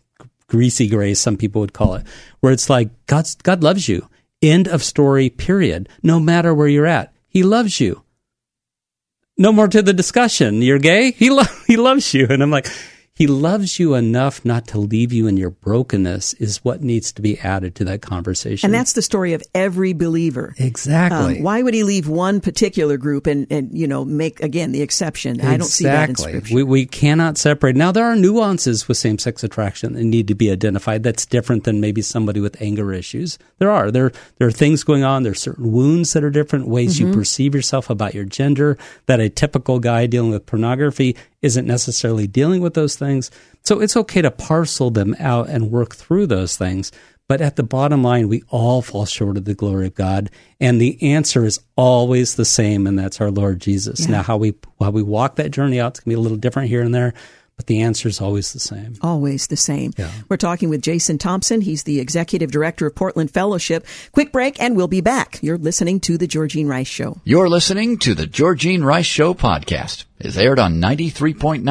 greasy 0.49 0.89
grace, 0.89 1.21
some 1.21 1.37
people 1.37 1.61
would 1.61 1.73
call 1.73 1.95
it, 1.95 2.07
where 2.41 2.53
it's 2.53 2.69
like, 2.69 2.91
God's, 3.07 3.37
God 3.37 3.63
loves 3.63 3.89
you. 3.89 4.09
End 4.43 4.67
of 4.67 4.83
story, 4.83 5.31
period. 5.31 5.89
No 6.03 6.19
matter 6.19 6.55
where 6.55 6.69
you're 6.69 6.87
at. 6.87 7.13
He 7.29 7.43
loves 7.43 7.81
you 7.81 8.03
no 9.39 9.53
more 9.53 9.69
to 9.69 9.81
the 9.83 9.93
discussion. 9.93 10.61
You're 10.61 10.79
gay. 10.79 11.13
He 11.13 11.31
lo- 11.31 11.45
he 11.67 11.77
loves 11.77 12.13
you, 12.13 12.27
and 12.29 12.43
I'm 12.43 12.51
like, 12.51 12.67
he 13.19 13.27
loves 13.27 13.81
you 13.81 13.95
enough 13.95 14.45
not 14.45 14.69
to 14.69 14.79
leave 14.79 15.13
you 15.13 15.27
in 15.27 15.37
your 15.37 15.51
brokenness 15.51 16.35
is 16.35 16.65
what 16.65 16.83
needs 16.83 17.11
to 17.15 17.21
be 17.21 17.37
added 17.41 17.75
to 17.75 17.85
that 17.87 18.01
conversation. 18.01 18.69
And 18.69 18.73
that's 18.73 18.93
the 18.93 19.03
story 19.03 19.33
of 19.33 19.43
every 19.57 19.93
believer. 19.93 20.55
Exactly. 20.57 21.39
Um, 21.39 21.43
why 21.43 21.61
would 21.61 21.75
he 21.75 21.83
leave 21.83 22.07
one 22.07 22.41
particular 22.41 22.97
group 22.97 23.27
and, 23.27 23.49
and 23.51 23.77
you 23.77 23.89
know, 23.89 24.05
make, 24.05 24.39
again, 24.39 24.71
the 24.71 24.83
exception? 24.83 25.33
Exactly. 25.33 25.53
I 25.53 25.57
don't 25.57 25.67
see 25.67 25.85
that 25.87 26.09
in 26.11 26.15
Scripture. 26.15 26.55
We, 26.55 26.63
we 26.63 26.87
cannot 26.87 27.39
separate. 27.39 27.75
Now, 27.75 27.91
there 27.91 28.05
are 28.05 28.15
nuances 28.15 28.87
with 28.87 28.97
same 28.97 29.19
sex 29.19 29.43
attraction 29.43 29.95
that 29.95 30.05
need 30.05 30.29
to 30.29 30.37
be 30.37 30.53
identified 30.53 31.03
that's 31.03 31.27
different 31.27 31.65
than 31.65 31.81
maybe 31.81 32.03
somebody 32.03 32.39
with 32.39 32.63
anger 32.63 32.93
issues. 32.93 33.37
There 33.59 33.73
are. 33.73 33.91
There, 33.91 34.13
there 34.37 34.47
are 34.47 34.53
things 34.53 34.85
going 34.85 35.03
on. 35.03 35.25
There 35.25 35.33
are 35.33 35.35
certain 35.35 35.73
wounds 35.73 36.13
that 36.13 36.23
are 36.23 36.31
different, 36.31 36.69
ways 36.69 37.01
mm-hmm. 37.01 37.09
you 37.09 37.15
perceive 37.15 37.53
yourself 37.53 37.91
about 37.91 38.15
your 38.15 38.27
gender 38.27 38.79
that 39.07 39.19
a 39.19 39.29
typical 39.29 39.81
guy 39.81 40.07
dealing 40.07 40.31
with 40.31 40.47
pornography 40.47 41.17
isn't 41.43 41.67
necessarily 41.67 42.27
dealing 42.27 42.61
with 42.63 42.75
those 42.75 42.97
things. 42.97 43.31
So 43.65 43.81
it's 43.81 43.97
okay 43.97 44.23
to 44.23 44.31
parcel 44.31 44.91
them 44.91 45.15
out 45.19 45.49
and 45.49 45.71
work 45.71 45.95
through 45.95 46.27
those 46.27 46.57
things. 46.57 46.91
But 47.29 47.41
at 47.43 47.57
the 47.57 47.63
bottom 47.63 48.03
line, 48.03 48.29
we 48.29 48.43
all 48.49 48.81
fall 48.81 49.05
short 49.05 49.37
of 49.37 49.45
the 49.45 49.55
glory 49.55 49.87
of 49.87 49.95
God. 49.95 50.31
And 50.61 50.81
the 50.81 51.13
answer 51.13 51.45
is 51.45 51.61
always 51.77 52.37
the 52.37 52.47
same, 52.47 52.87
and 52.87 52.99
that's 52.99 53.21
our 53.21 53.31
Lord 53.31 53.61
Jesus. 53.61 54.01
Yeah. 54.07 54.13
Now, 54.13 54.23
how 54.23 54.39
we, 54.39 54.55
how 54.81 54.91
we 54.91 55.03
walk 55.03 55.37
that 55.37 55.51
journey 55.51 55.79
out, 55.79 55.93
it's 55.93 56.01
going 56.01 56.13
to 56.13 56.17
be 56.17 56.19
a 56.19 56.23
little 56.23 56.39
different 56.39 56.71
here 56.71 56.81
and 56.81 56.95
there. 56.95 57.13
but 57.59 57.67
the 57.67 57.83
answer 57.83 58.09
is 58.09 58.21
always 58.23 58.53
the 58.55 58.61
same. 58.61 58.95
Always 59.03 59.49
the 59.49 59.57
same. 59.59 59.93
Yeah. 59.99 60.11
We're 60.31 60.39
talking 60.39 60.71
with 60.71 60.81
Jason 60.81 61.19
Thompson. 61.19 61.61
He's 61.61 61.83
the 61.83 62.01
executive 62.01 62.51
director 62.51 62.87
of 62.87 62.95
Portland 62.95 63.31
Fellowship. 63.31 63.85
Quick 64.13 64.33
break, 64.33 64.59
and 64.63 64.75
we'll 64.75 64.89
be 64.89 65.03
back. 65.03 65.39
You're 65.43 65.59
listening 65.59 66.01
to 66.01 66.17
The 66.17 66.27
Georgene 66.27 66.67
Rice 66.69 66.87
Show. 66.89 67.21
You're 67.25 67.49
listening 67.51 67.99
to 67.99 68.15
the 68.15 68.27
Georgene 68.27 68.83
Rice 68.85 69.07
Show 69.07 69.35
podcast. 69.35 70.05
It's 70.21 70.37
aired 70.37 70.59
on 70.59 70.81
93.9 70.81 71.63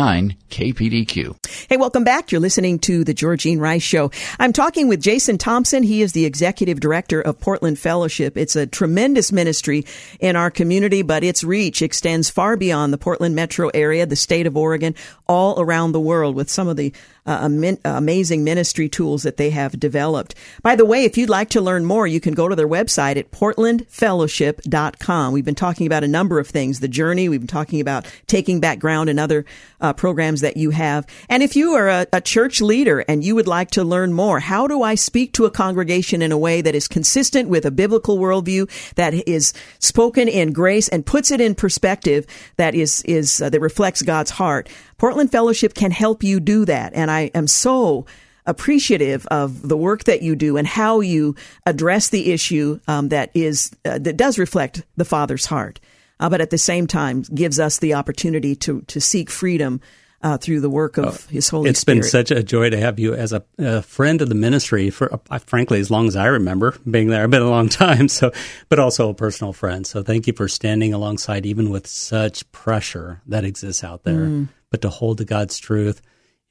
KPDQ. 0.50 1.36
Hey, 1.68 1.76
welcome 1.76 2.06
back. 2.06 2.32
You're 2.32 2.40
listening 2.40 2.80
to 2.80 3.04
the 3.04 3.14
Georgene 3.14 3.60
Rice 3.60 3.84
Show. 3.84 4.10
I'm 4.40 4.54
talking 4.54 4.88
with 4.88 5.02
Jason 5.02 5.38
Thompson. 5.38 5.84
He 5.84 6.02
is 6.02 6.14
the 6.14 6.24
executive 6.24 6.80
director 6.80 7.20
of 7.20 7.42
Portland 7.42 7.78
Fellowship. 7.78 8.38
It's 8.38 8.56
a 8.56 8.66
tremendous 8.66 9.34
ministry 9.34 9.86
in 10.22 10.38
our 10.38 10.50
community, 10.50 11.02
but 11.02 11.26
its 11.26 11.44
reach 11.44 11.82
extends 11.82 12.30
far 12.30 12.56
beyond 12.56 12.94
the 12.94 12.98
Portland 12.98 13.36
metro 13.36 13.68
area, 13.74 14.06
the 14.06 14.16
state 14.16 14.48
of 14.48 14.56
Oregon, 14.56 14.96
all 15.28 15.60
around 15.60 15.92
the 15.92 16.00
world 16.00 16.34
with 16.34 16.50
some 16.50 16.70
of 16.70 16.78
the 16.78 16.94
uh, 17.28 17.50
amazing 17.84 18.44
ministry 18.44 18.90
tools 18.90 19.24
that 19.24 19.38
they 19.38 19.50
have 19.50 19.80
developed. 19.80 20.36
By 20.62 20.76
the 20.76 20.86
way, 20.86 21.04
if 21.04 21.18
you'd 21.18 21.30
like 21.30 21.50
to 21.50 21.62
learn 21.62 21.86
more, 21.86 22.08
you 22.08 22.20
can 22.20 22.34
go 22.34 22.48
to 22.48 22.56
their 22.56 22.68
website 22.68 23.18
at 23.18 23.32
portlandfellowship.com. 23.32 25.34
We've 25.34 25.46
been 25.46 25.56
talking 25.56 25.88
about 25.88 26.04
a 26.04 26.08
number 26.08 26.40
of 26.40 26.48
things, 26.48 26.80
the 26.80 26.88
journey. 26.88 27.30
We've 27.30 27.42
been 27.42 27.48
talking 27.48 27.82
about 27.82 28.06
taking 28.28 28.60
back 28.60 28.80
ground 28.80 29.10
and 29.10 29.20
other 29.20 29.46
uh, 29.82 29.94
programs 29.94 30.42
that 30.42 30.58
you 30.58 30.72
have. 30.72 31.06
And 31.30 31.44
if 31.44 31.56
you 31.56 31.74
are 31.74 31.90
a, 31.90 32.08
a 32.14 32.22
church 32.22 32.62
leader 32.62 33.00
and 33.08 33.24
you 33.24 33.36
would 33.36 33.48
like 33.48 33.72
to 33.72 33.84
learn 33.84 34.14
more, 34.14 34.40
how 34.40 34.68
do 34.68 34.82
I 34.82 34.96
speak 34.96 35.34
to 35.34 35.46
a 35.46 35.52
congregation 35.52 36.22
in 36.22 36.32
a 36.32 36.38
way 36.38 36.62
that 36.62 36.76
is 36.76 36.88
consistent 36.88 37.50
with 37.50 37.66
a 37.66 37.72
biblical 37.72 38.18
worldview 38.18 38.70
that 38.96 39.14
is 39.28 39.54
spoken 39.80 40.28
in 40.28 40.54
grace 40.54 40.88
and 40.88 41.06
puts 41.06 41.32
it 41.32 41.42
in 41.42 41.56
perspective 41.56 42.26
that 42.56 42.74
is, 42.74 43.02
is, 43.04 43.42
uh, 43.42 43.50
that 43.50 43.60
reflects 43.60 44.02
God's 44.02 44.32
heart? 44.32 44.70
Portland 44.98 45.32
Fellowship 45.32 45.76
can 45.76 45.92
help 45.92 46.24
you 46.24 46.40
do 46.40 46.66
that. 46.66 46.94
And 46.96 47.12
I 47.12 47.17
am 47.34 47.48
so 47.48 48.06
appreciative 48.46 49.28
of 49.28 49.68
the 49.68 49.78
work 49.78 50.06
that 50.06 50.22
you 50.22 50.36
do 50.36 50.58
and 50.58 50.66
how 50.66 51.02
you 51.02 51.36
address 51.66 52.10
the 52.10 52.32
issue 52.32 52.80
um, 52.88 53.10
that 53.10 53.30
is 53.34 53.72
uh, 53.86 54.00
that 54.00 54.18
does 54.18 54.40
reflect 54.40 54.84
the 54.96 55.06
Father's 55.06 55.46
heart, 55.46 55.80
uh, 56.20 56.30
but 56.30 56.42
at 56.42 56.50
the 56.50 56.58
same 56.58 56.88
time 56.88 57.24
gives 57.34 57.60
us 57.60 57.80
the 57.80 57.94
opportunity 57.94 58.56
to 58.56 58.82
to 58.82 59.00
seek 59.00 59.30
freedom. 59.30 59.82
Uh, 60.24 60.36
through 60.36 60.60
the 60.60 60.70
work 60.70 60.98
of 60.98 61.06
oh, 61.06 61.32
His 61.32 61.48
Holy 61.48 61.70
it's 61.70 61.80
Spirit. 61.80 62.00
It's 62.00 62.08
been 62.08 62.26
such 62.26 62.32
a 62.32 62.42
joy 62.42 62.72
to 62.72 62.78
have 62.78 62.98
you 62.98 63.14
as 63.14 63.34
a, 63.34 63.44
a 63.60 63.84
friend 63.84 64.20
of 64.20 64.30
the 64.30 64.36
ministry 64.36 64.90
for, 64.90 65.14
uh, 65.14 65.38
frankly, 65.38 65.80
as 65.80 65.92
long 65.92 66.08
as 66.08 66.16
I 66.16 66.26
remember 66.26 66.76
being 66.90 67.10
there. 67.10 67.24
I've 67.24 67.30
been 67.30 67.44
a 67.44 67.50
long 67.50 67.70
time, 67.70 68.08
so, 68.08 68.32
but 68.68 68.80
also 68.80 69.10
a 69.10 69.14
personal 69.14 69.54
friend. 69.54 69.86
So 69.86 70.02
thank 70.02 70.26
you 70.26 70.34
for 70.34 70.48
standing 70.48 70.92
alongside, 70.92 71.46
even 71.46 71.70
with 71.70 71.86
such 71.86 72.52
pressure 72.52 73.22
that 73.28 73.46
exists 73.46 73.84
out 73.84 74.06
there. 74.06 74.26
Mm 74.26 74.48
but 74.70 74.82
to 74.82 74.90
hold 74.90 75.18
to 75.20 75.26
God's 75.26 75.58
truth 75.58 76.02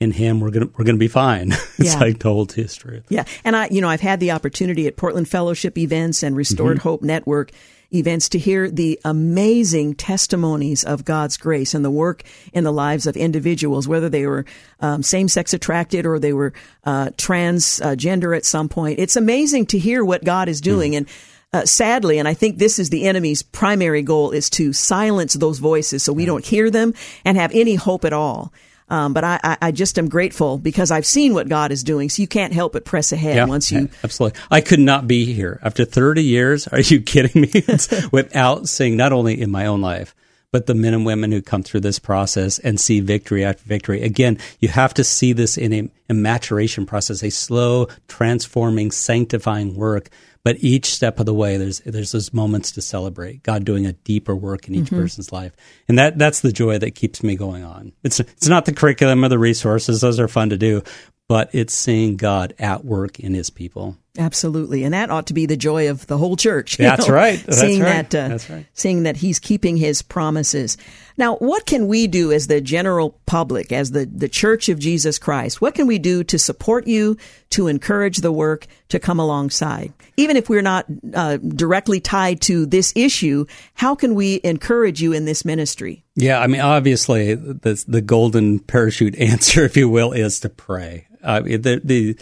in 0.01 0.11
him 0.11 0.41
we're 0.41 0.51
gonna 0.51 0.69
we're 0.77 0.85
gonna 0.85 0.99
be 0.99 1.09
fine. 1.09 1.53
it's 1.79 1.95
yeah. 1.95 1.99
like 1.99 2.19
to 2.21 2.29
hold 2.29 2.51
to 2.51 2.63
his 2.63 2.75
truth. 2.75 3.05
Yeah. 3.09 3.25
And 3.45 3.57
I 3.57 3.69
you 3.69 3.81
know, 3.81 3.89
I've 3.89 4.01
had 4.01 4.21
the 4.21 4.33
opportunity 4.33 4.87
at 4.87 4.97
Portland 4.97 5.29
Fellowship 5.29 5.79
events 5.79 6.23
and 6.23 6.37
Restored 6.37 6.79
mm-hmm. 6.79 6.89
Hope 6.89 7.03
Network 7.03 7.53
events 7.95 8.29
to 8.31 8.39
hear 8.39 8.71
the 8.71 9.01
amazing 9.05 9.95
testimonies 9.95 10.85
of 10.85 11.05
God's 11.05 11.37
grace 11.37 11.73
and 11.73 11.85
the 11.85 11.91
work 11.91 12.25
in 12.53 12.65
the 12.65 12.73
lives 12.73 13.07
of 13.07 13.17
individuals, 13.17 13.87
whether 13.87 14.09
they 14.09 14.27
were 14.27 14.45
um, 14.81 15.03
same 15.03 15.29
sex 15.29 15.55
attracted 15.55 16.05
or 16.05 16.19
they 16.19 16.33
were 16.33 16.53
uh, 16.85 17.07
transgender 17.11 18.35
uh, 18.35 18.37
at 18.37 18.45
some 18.45 18.69
point. 18.69 18.99
It's 18.99 19.17
amazing 19.17 19.67
to 19.67 19.79
hear 19.79 20.05
what 20.05 20.25
God 20.25 20.49
is 20.49 20.61
doing. 20.61 20.93
Mm. 20.93 20.97
And 20.97 21.09
uh, 21.53 21.65
sadly, 21.65 22.19
and 22.19 22.27
I 22.27 22.35
think 22.35 22.59
this 22.59 22.79
is 22.79 22.91
the 22.91 23.07
enemy's 23.07 23.43
primary 23.43 24.03
goal 24.03 24.33
is 24.33 24.51
to 24.51 24.73
silence 24.73 25.35
those 25.35 25.59
voices 25.59 26.03
so 26.03 26.13
we 26.13 26.27
don't 26.27 26.45
hear 26.45 26.71
them 26.71 26.93
and 27.25 27.37
have 27.37 27.53
any 27.55 27.77
hope 27.77 28.05
at 28.05 28.13
all. 28.13 28.53
Um, 28.89 29.13
but 29.13 29.25
I, 29.25 29.57
I, 29.61 29.73
just 29.73 29.99
am 29.99 30.09
grateful 30.09 30.59
because 30.59 30.93
I've 30.93 31.07
seen 31.07 31.35
what 31.35 31.49
God 31.49 31.73
is 31.73 31.83
doing. 31.83 32.09
So 32.09 32.23
you 32.23 32.29
can't 32.29 32.53
help 32.53 32.73
but 32.73 32.85
press 32.85 33.11
ahead 33.11 33.35
yeah, 33.35 33.45
once 33.47 33.73
you. 33.73 33.89
Absolutely. 34.05 34.41
I 34.49 34.61
could 34.61 34.79
not 34.79 35.09
be 35.09 35.33
here 35.33 35.59
after 35.63 35.85
30 35.85 36.23
years. 36.23 36.69
Are 36.69 36.81
you 36.81 37.01
kidding 37.01 37.43
me? 37.43 37.51
without 38.13 38.69
seeing 38.69 38.97
not 38.97 39.13
only 39.13 39.41
in 39.41 39.51
my 39.51 39.67
own 39.67 39.81
life, 39.81 40.15
but 40.53 40.67
the 40.67 40.75
men 40.75 40.95
and 40.95 41.05
women 41.05 41.33
who 41.33 41.43
come 41.43 41.65
through 41.65 41.81
this 41.81 41.99
process 41.99 42.59
and 42.61 42.81
see 42.81 43.01
victory 43.01 43.45
after 43.45 43.65
victory. 43.65 44.03
Again, 44.03 44.39
you 44.61 44.69
have 44.69 44.95
to 44.95 45.05
see 45.05 45.33
this 45.33 45.59
in 45.59 45.73
a, 45.73 45.91
a 46.09 46.15
maturation 46.15 46.87
process, 46.87 47.25
a 47.25 47.31
slow, 47.31 47.89
transforming, 48.07 48.93
sanctifying 48.93 49.75
work 49.75 50.11
but 50.47 50.59
each 50.61 50.95
step 50.95 51.19
of 51.19 51.27
the 51.27 51.35
way, 51.35 51.57
there's 51.57 51.81
there's 51.81 52.13
those 52.13 52.33
moments 52.33 52.71
to 52.71 52.81
celebrate 52.81 53.43
God 53.43 53.65
doing 53.65 53.85
a 53.85 53.95
deeper 53.95 54.33
work 54.33 54.69
in 54.69 54.77
each 54.77 54.85
mm-hmm. 54.85 55.01
person's 55.01 55.33
life, 55.33 55.57
and 55.89 55.99
that 55.99 56.19
that's 56.19 56.39
the 56.39 56.53
joy 56.53 56.79
that 56.79 56.95
keeps 56.95 57.25
me 57.25 57.35
going 57.35 57.65
on. 57.65 57.93
It's 58.05 58.21
it's 58.21 58.47
not 58.47 58.65
the 58.65 58.73
curriculum 58.73 59.25
or 59.25 59.29
the 59.29 59.41
resources; 59.41 60.01
those 60.01 60.21
are 60.21 60.29
fun 60.29 60.51
to 60.51 60.57
do, 60.57 60.85
but 61.29 61.51
it's 61.53 61.75
seeing 61.75 62.17
God 62.17 62.55
at 62.61 62.85
work 62.85 63.19
in 63.19 63.35
His 63.35 63.51
people. 63.51 63.97
Absolutely, 64.19 64.85
and 64.85 64.95
that 64.95 65.11
ought 65.11 65.27
to 65.27 65.35
be 65.35 65.47
the 65.47 65.57
joy 65.57 65.91
of 65.91 66.07
the 66.07 66.17
whole 66.17 66.37
church. 66.37 66.77
That's 66.77 67.09
know? 67.09 67.15
right. 67.15 67.43
That's 67.45 67.61
seeing 67.61 67.83
right. 67.83 68.09
that, 68.09 68.25
uh, 68.25 68.29
That's 68.29 68.51
right. 68.51 68.67
seeing 68.73 69.03
that 69.03 69.17
He's 69.17 69.39
keeping 69.39 69.77
His 69.77 70.03
promises. 70.03 70.77
Now, 71.19 71.37
what 71.37 71.67
can 71.67 71.87
we 71.87 72.07
do 72.07 72.33
as 72.33 72.47
the 72.47 72.61
general 72.61 73.19
public, 73.27 73.73
as 73.73 73.91
the 73.91 74.07
the 74.07 74.29
Church 74.29 74.69
of 74.69 74.79
Jesus 74.79 75.19
Christ? 75.19 75.61
What 75.61 75.75
can 75.75 75.87
we 75.87 75.99
do 75.99 76.25
to 76.25 76.39
support 76.39 76.87
you, 76.87 77.17
to 77.51 77.69
encourage 77.69 78.19
the 78.19 78.33
work, 78.33 78.67
to 78.89 78.99
come 78.99 79.19
alongside, 79.19 79.93
even 80.17 80.37
if 80.37 80.49
we're 80.49 80.63
not 80.63 80.87
uh, 81.15 81.37
directly 81.37 82.01
tied 82.01 82.41
to 82.43 82.67
this 82.67 82.93
issue? 82.97 83.47
How 83.75 83.95
can 83.95 84.15
we 84.15 84.41
encourage 84.45 85.03
you 85.03 85.13
in 85.13 85.25
this 85.25 85.45
ministry? 85.45 86.05
Yeah, 86.15 86.41
I 86.41 86.47
mean, 86.47 86.61
obviously, 86.61 87.35
the 87.35 87.85
the 87.87 88.01
golden 88.01 88.61
parachute 88.61 89.17
answer, 89.19 89.65
if 89.65 89.77
you 89.77 89.89
will, 89.89 90.13
is 90.13 90.41
to 90.41 90.49
pray. 90.49 91.07
Uh, 91.23 91.41
the 91.41 91.81
the 91.83 92.17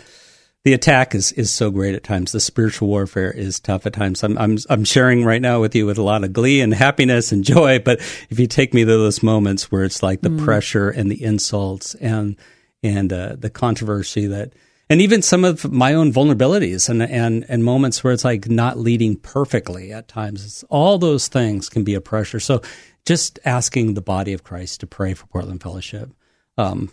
the 0.64 0.72
attack 0.72 1.14
is, 1.14 1.30
is 1.32 1.50
so 1.50 1.70
great 1.70 1.94
at 1.94 2.02
times. 2.02 2.32
The 2.32 2.40
spiritual 2.40 2.88
warfare 2.88 3.30
is 3.30 3.60
tough 3.60 3.84
at 3.84 3.92
times. 3.92 4.24
I'm, 4.24 4.38
I'm, 4.38 4.56
I'm 4.70 4.84
sharing 4.84 5.22
right 5.22 5.42
now 5.42 5.60
with 5.60 5.74
you 5.74 5.84
with 5.84 5.98
a 5.98 6.02
lot 6.02 6.24
of 6.24 6.32
glee 6.32 6.62
and 6.62 6.72
happiness 6.72 7.32
and 7.32 7.44
joy. 7.44 7.78
But 7.78 8.00
if 8.30 8.40
you 8.40 8.46
take 8.46 8.72
me 8.72 8.82
to 8.82 8.90
those 8.90 9.22
moments 9.22 9.70
where 9.70 9.84
it's 9.84 10.02
like 10.02 10.22
the 10.22 10.30
mm. 10.30 10.42
pressure 10.42 10.88
and 10.88 11.10
the 11.10 11.22
insults 11.22 11.94
and, 11.96 12.36
and, 12.82 13.12
uh, 13.12 13.36
the 13.38 13.50
controversy 13.50 14.26
that, 14.26 14.54
and 14.88 15.02
even 15.02 15.20
some 15.20 15.44
of 15.44 15.70
my 15.70 15.92
own 15.92 16.12
vulnerabilities 16.12 16.88
and, 16.88 17.02
and, 17.02 17.44
and 17.48 17.62
moments 17.62 18.02
where 18.02 18.14
it's 18.14 18.24
like 18.24 18.48
not 18.48 18.78
leading 18.78 19.16
perfectly 19.16 19.92
at 19.92 20.08
times. 20.08 20.44
It's, 20.46 20.62
all 20.64 20.96
those 20.96 21.28
things 21.28 21.68
can 21.68 21.84
be 21.84 21.94
a 21.94 22.00
pressure. 22.00 22.40
So 22.40 22.62
just 23.04 23.38
asking 23.44 23.94
the 23.94 24.02
body 24.02 24.32
of 24.32 24.44
Christ 24.44 24.80
to 24.80 24.86
pray 24.86 25.12
for 25.12 25.26
Portland 25.26 25.62
Fellowship. 25.62 26.10
Um, 26.56 26.90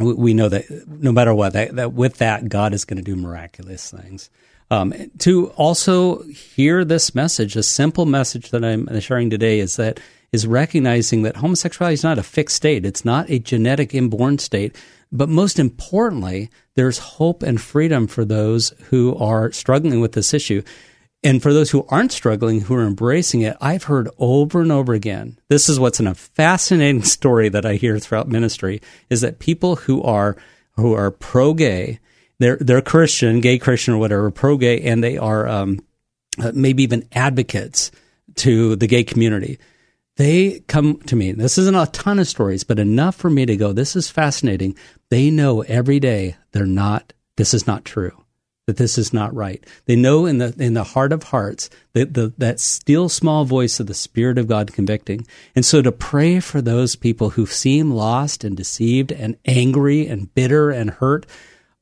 we 0.00 0.34
know 0.34 0.48
that 0.48 0.70
no 0.88 1.12
matter 1.12 1.34
what, 1.34 1.52
that, 1.52 1.76
that 1.76 1.92
with 1.92 2.18
that, 2.18 2.48
God 2.48 2.74
is 2.74 2.84
going 2.84 2.96
to 2.96 3.02
do 3.02 3.16
miraculous 3.16 3.90
things. 3.90 4.30
Um, 4.70 4.94
to 5.18 5.48
also 5.50 6.22
hear 6.24 6.84
this 6.84 7.14
message, 7.14 7.56
a 7.56 7.62
simple 7.62 8.06
message 8.06 8.50
that 8.50 8.64
I'm 8.64 9.00
sharing 9.00 9.30
today 9.30 9.58
is 9.58 9.76
that 9.76 10.00
is 10.32 10.46
recognizing 10.46 11.22
that 11.22 11.36
homosexuality 11.36 11.94
is 11.94 12.04
not 12.04 12.18
a 12.18 12.22
fixed 12.22 12.56
state. 12.56 12.86
It's 12.86 13.04
not 13.04 13.28
a 13.28 13.40
genetic 13.40 13.94
inborn 13.94 14.38
state. 14.38 14.76
But 15.10 15.28
most 15.28 15.58
importantly, 15.58 16.50
there's 16.76 16.98
hope 16.98 17.42
and 17.42 17.60
freedom 17.60 18.06
for 18.06 18.24
those 18.24 18.70
who 18.90 19.16
are 19.16 19.50
struggling 19.50 20.00
with 20.00 20.12
this 20.12 20.32
issue. 20.32 20.62
And 21.22 21.42
for 21.42 21.52
those 21.52 21.70
who 21.70 21.84
aren't 21.88 22.12
struggling, 22.12 22.62
who 22.62 22.74
are 22.74 22.86
embracing 22.86 23.42
it, 23.42 23.56
I've 23.60 23.84
heard 23.84 24.08
over 24.18 24.62
and 24.62 24.72
over 24.72 24.94
again. 24.94 25.38
This 25.48 25.68
is 25.68 25.78
what's 25.78 26.00
in 26.00 26.06
a 26.06 26.14
fascinating 26.14 27.02
story 27.04 27.48
that 27.50 27.66
I 27.66 27.74
hear 27.74 27.98
throughout 27.98 28.28
ministry 28.28 28.80
is 29.10 29.20
that 29.20 29.38
people 29.38 29.76
who 29.76 30.02
are 30.02 30.36
who 30.76 30.94
are 30.94 31.10
pro 31.10 31.52
gay, 31.52 32.00
they're 32.38 32.56
they're 32.56 32.80
Christian, 32.80 33.40
gay 33.40 33.58
Christian 33.58 33.94
or 33.94 33.98
whatever, 33.98 34.30
pro 34.30 34.56
gay, 34.56 34.80
and 34.80 35.04
they 35.04 35.18
are 35.18 35.46
um, 35.46 35.80
uh, 36.38 36.52
maybe 36.54 36.82
even 36.82 37.06
advocates 37.12 37.90
to 38.36 38.76
the 38.76 38.86
gay 38.86 39.04
community. 39.04 39.58
They 40.16 40.60
come 40.60 41.00
to 41.02 41.16
me. 41.16 41.32
This 41.32 41.58
isn't 41.58 41.74
a 41.74 41.86
ton 41.86 42.18
of 42.18 42.28
stories, 42.28 42.64
but 42.64 42.78
enough 42.78 43.16
for 43.16 43.30
me 43.30 43.46
to 43.46 43.56
go. 43.56 43.72
This 43.72 43.94
is 43.94 44.10
fascinating. 44.10 44.76
They 45.10 45.30
know 45.30 45.62
every 45.62 46.00
day 46.00 46.36
they're 46.52 46.66
not. 46.66 47.12
This 47.36 47.52
is 47.52 47.66
not 47.66 47.84
true 47.84 48.19
that 48.70 48.76
this 48.76 48.96
is 48.98 49.12
not 49.12 49.34
right. 49.34 49.66
They 49.86 49.96
know 49.96 50.26
in 50.26 50.38
the 50.38 50.54
in 50.56 50.74
the 50.74 50.84
heart 50.84 51.12
of 51.12 51.24
hearts 51.24 51.68
that 51.92 52.14
the, 52.14 52.32
that 52.38 52.60
still 52.60 53.08
small 53.08 53.44
voice 53.44 53.80
of 53.80 53.88
the 53.88 53.94
Spirit 53.94 54.38
of 54.38 54.46
God 54.46 54.72
convicting. 54.72 55.26
And 55.56 55.64
so 55.66 55.82
to 55.82 55.90
pray 55.90 56.38
for 56.38 56.62
those 56.62 56.94
people 56.94 57.30
who 57.30 57.46
seem 57.46 57.90
lost 57.90 58.44
and 58.44 58.56
deceived 58.56 59.10
and 59.10 59.36
angry 59.44 60.06
and 60.06 60.32
bitter 60.36 60.70
and 60.70 60.88
hurt, 60.88 61.26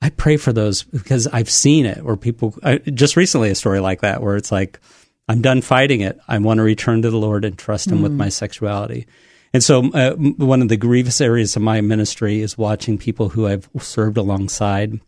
I 0.00 0.08
pray 0.08 0.38
for 0.38 0.50
those 0.50 0.82
because 0.82 1.26
I've 1.26 1.50
seen 1.50 1.84
it 1.84 2.02
where 2.02 2.16
people 2.16 2.54
I, 2.62 2.78
just 2.78 3.16
recently 3.16 3.50
a 3.50 3.54
story 3.54 3.80
like 3.80 4.00
that 4.00 4.22
where 4.22 4.36
it's 4.36 4.50
like 4.50 4.80
I'm 5.28 5.42
done 5.42 5.60
fighting 5.60 6.00
it. 6.00 6.18
I 6.26 6.38
want 6.38 6.56
to 6.56 6.62
return 6.62 7.02
to 7.02 7.10
the 7.10 7.18
Lord 7.18 7.44
and 7.44 7.58
trust 7.58 7.90
Him 7.90 7.98
mm. 7.98 8.04
with 8.04 8.12
my 8.12 8.30
sexuality. 8.30 9.06
And 9.52 9.62
so, 9.62 9.90
uh, 9.92 10.14
one 10.14 10.62
of 10.62 10.68
the 10.68 10.78
grievous 10.78 11.20
areas 11.20 11.54
of 11.54 11.60
my 11.60 11.82
ministry 11.82 12.40
is 12.40 12.56
watching 12.56 12.96
people 12.96 13.28
who 13.28 13.46
I've 13.46 13.68
served 13.78 14.16
alongside 14.16 15.00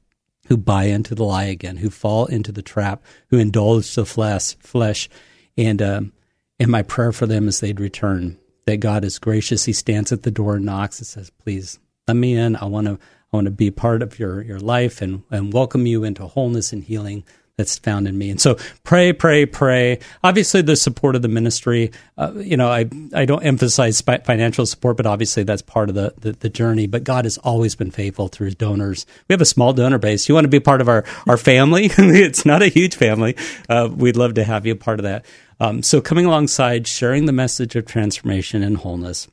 who 0.50 0.56
buy 0.56 0.84
into 0.84 1.14
the 1.14 1.24
lie 1.24 1.44
again, 1.44 1.76
who 1.76 1.88
fall 1.88 2.26
into 2.26 2.50
the 2.50 2.60
trap, 2.60 3.02
who 3.28 3.38
indulge 3.38 3.94
the 3.94 4.04
flesh, 4.04 4.56
flesh, 4.56 5.08
and 5.56 5.80
um, 5.80 6.12
and 6.58 6.70
my 6.70 6.82
prayer 6.82 7.12
for 7.12 7.26
them 7.26 7.48
is 7.48 7.60
they'd 7.60 7.80
return. 7.80 8.36
That 8.66 8.78
God 8.78 9.04
is 9.04 9.20
gracious; 9.20 9.64
He 9.64 9.72
stands 9.72 10.10
at 10.10 10.24
the 10.24 10.30
door 10.30 10.56
and 10.56 10.66
knocks 10.66 10.98
and 10.98 11.06
says, 11.06 11.30
"Please, 11.30 11.78
let 12.08 12.16
me 12.16 12.34
in. 12.34 12.56
I 12.56 12.64
want 12.64 12.88
to 12.88 12.98
I 13.32 13.36
want 13.36 13.44
to 13.44 13.52
be 13.52 13.70
part 13.70 14.02
of 14.02 14.18
your 14.18 14.42
your 14.42 14.58
life 14.58 15.00
and 15.00 15.22
and 15.30 15.52
welcome 15.52 15.86
you 15.86 16.02
into 16.02 16.26
wholeness 16.26 16.72
and 16.72 16.82
healing 16.82 17.24
that's 17.60 17.78
found 17.78 18.08
in 18.08 18.16
me. 18.16 18.30
And 18.30 18.40
so 18.40 18.56
pray, 18.84 19.12
pray, 19.12 19.44
pray. 19.44 19.98
Obviously, 20.24 20.62
the 20.62 20.76
support 20.76 21.14
of 21.14 21.22
the 21.22 21.28
ministry. 21.28 21.92
Uh, 22.16 22.32
you 22.36 22.56
know, 22.56 22.68
I 22.68 22.88
I 23.14 23.26
don't 23.26 23.42
emphasize 23.42 24.00
financial 24.00 24.64
support, 24.64 24.96
but 24.96 25.06
obviously 25.06 25.42
that's 25.42 25.62
part 25.62 25.90
of 25.90 25.94
the, 25.94 26.14
the, 26.18 26.32
the 26.32 26.48
journey. 26.48 26.86
But 26.86 27.04
God 27.04 27.26
has 27.26 27.36
always 27.38 27.74
been 27.74 27.90
faithful 27.90 28.28
through 28.28 28.46
His 28.46 28.54
donors. 28.54 29.04
We 29.28 29.34
have 29.34 29.40
a 29.40 29.46
small 29.46 29.72
donor 29.72 29.98
base. 29.98 30.28
You 30.28 30.34
want 30.34 30.46
to 30.46 30.48
be 30.48 30.60
part 30.60 30.80
of 30.80 30.88
our 30.88 31.04
our 31.28 31.36
family? 31.36 31.90
it's 31.98 32.46
not 32.46 32.62
a 32.62 32.68
huge 32.68 32.96
family. 32.96 33.36
Uh, 33.68 33.88
we'd 33.94 34.16
love 34.16 34.34
to 34.34 34.44
have 34.44 34.64
you 34.66 34.74
part 34.74 34.98
of 34.98 35.04
that. 35.04 35.26
Um, 35.60 35.82
so 35.82 36.00
coming 36.00 36.24
alongside, 36.24 36.86
sharing 36.86 37.26
the 37.26 37.32
message 37.32 37.76
of 37.76 37.84
transformation 37.84 38.62
and 38.62 38.78
wholeness 38.78 39.28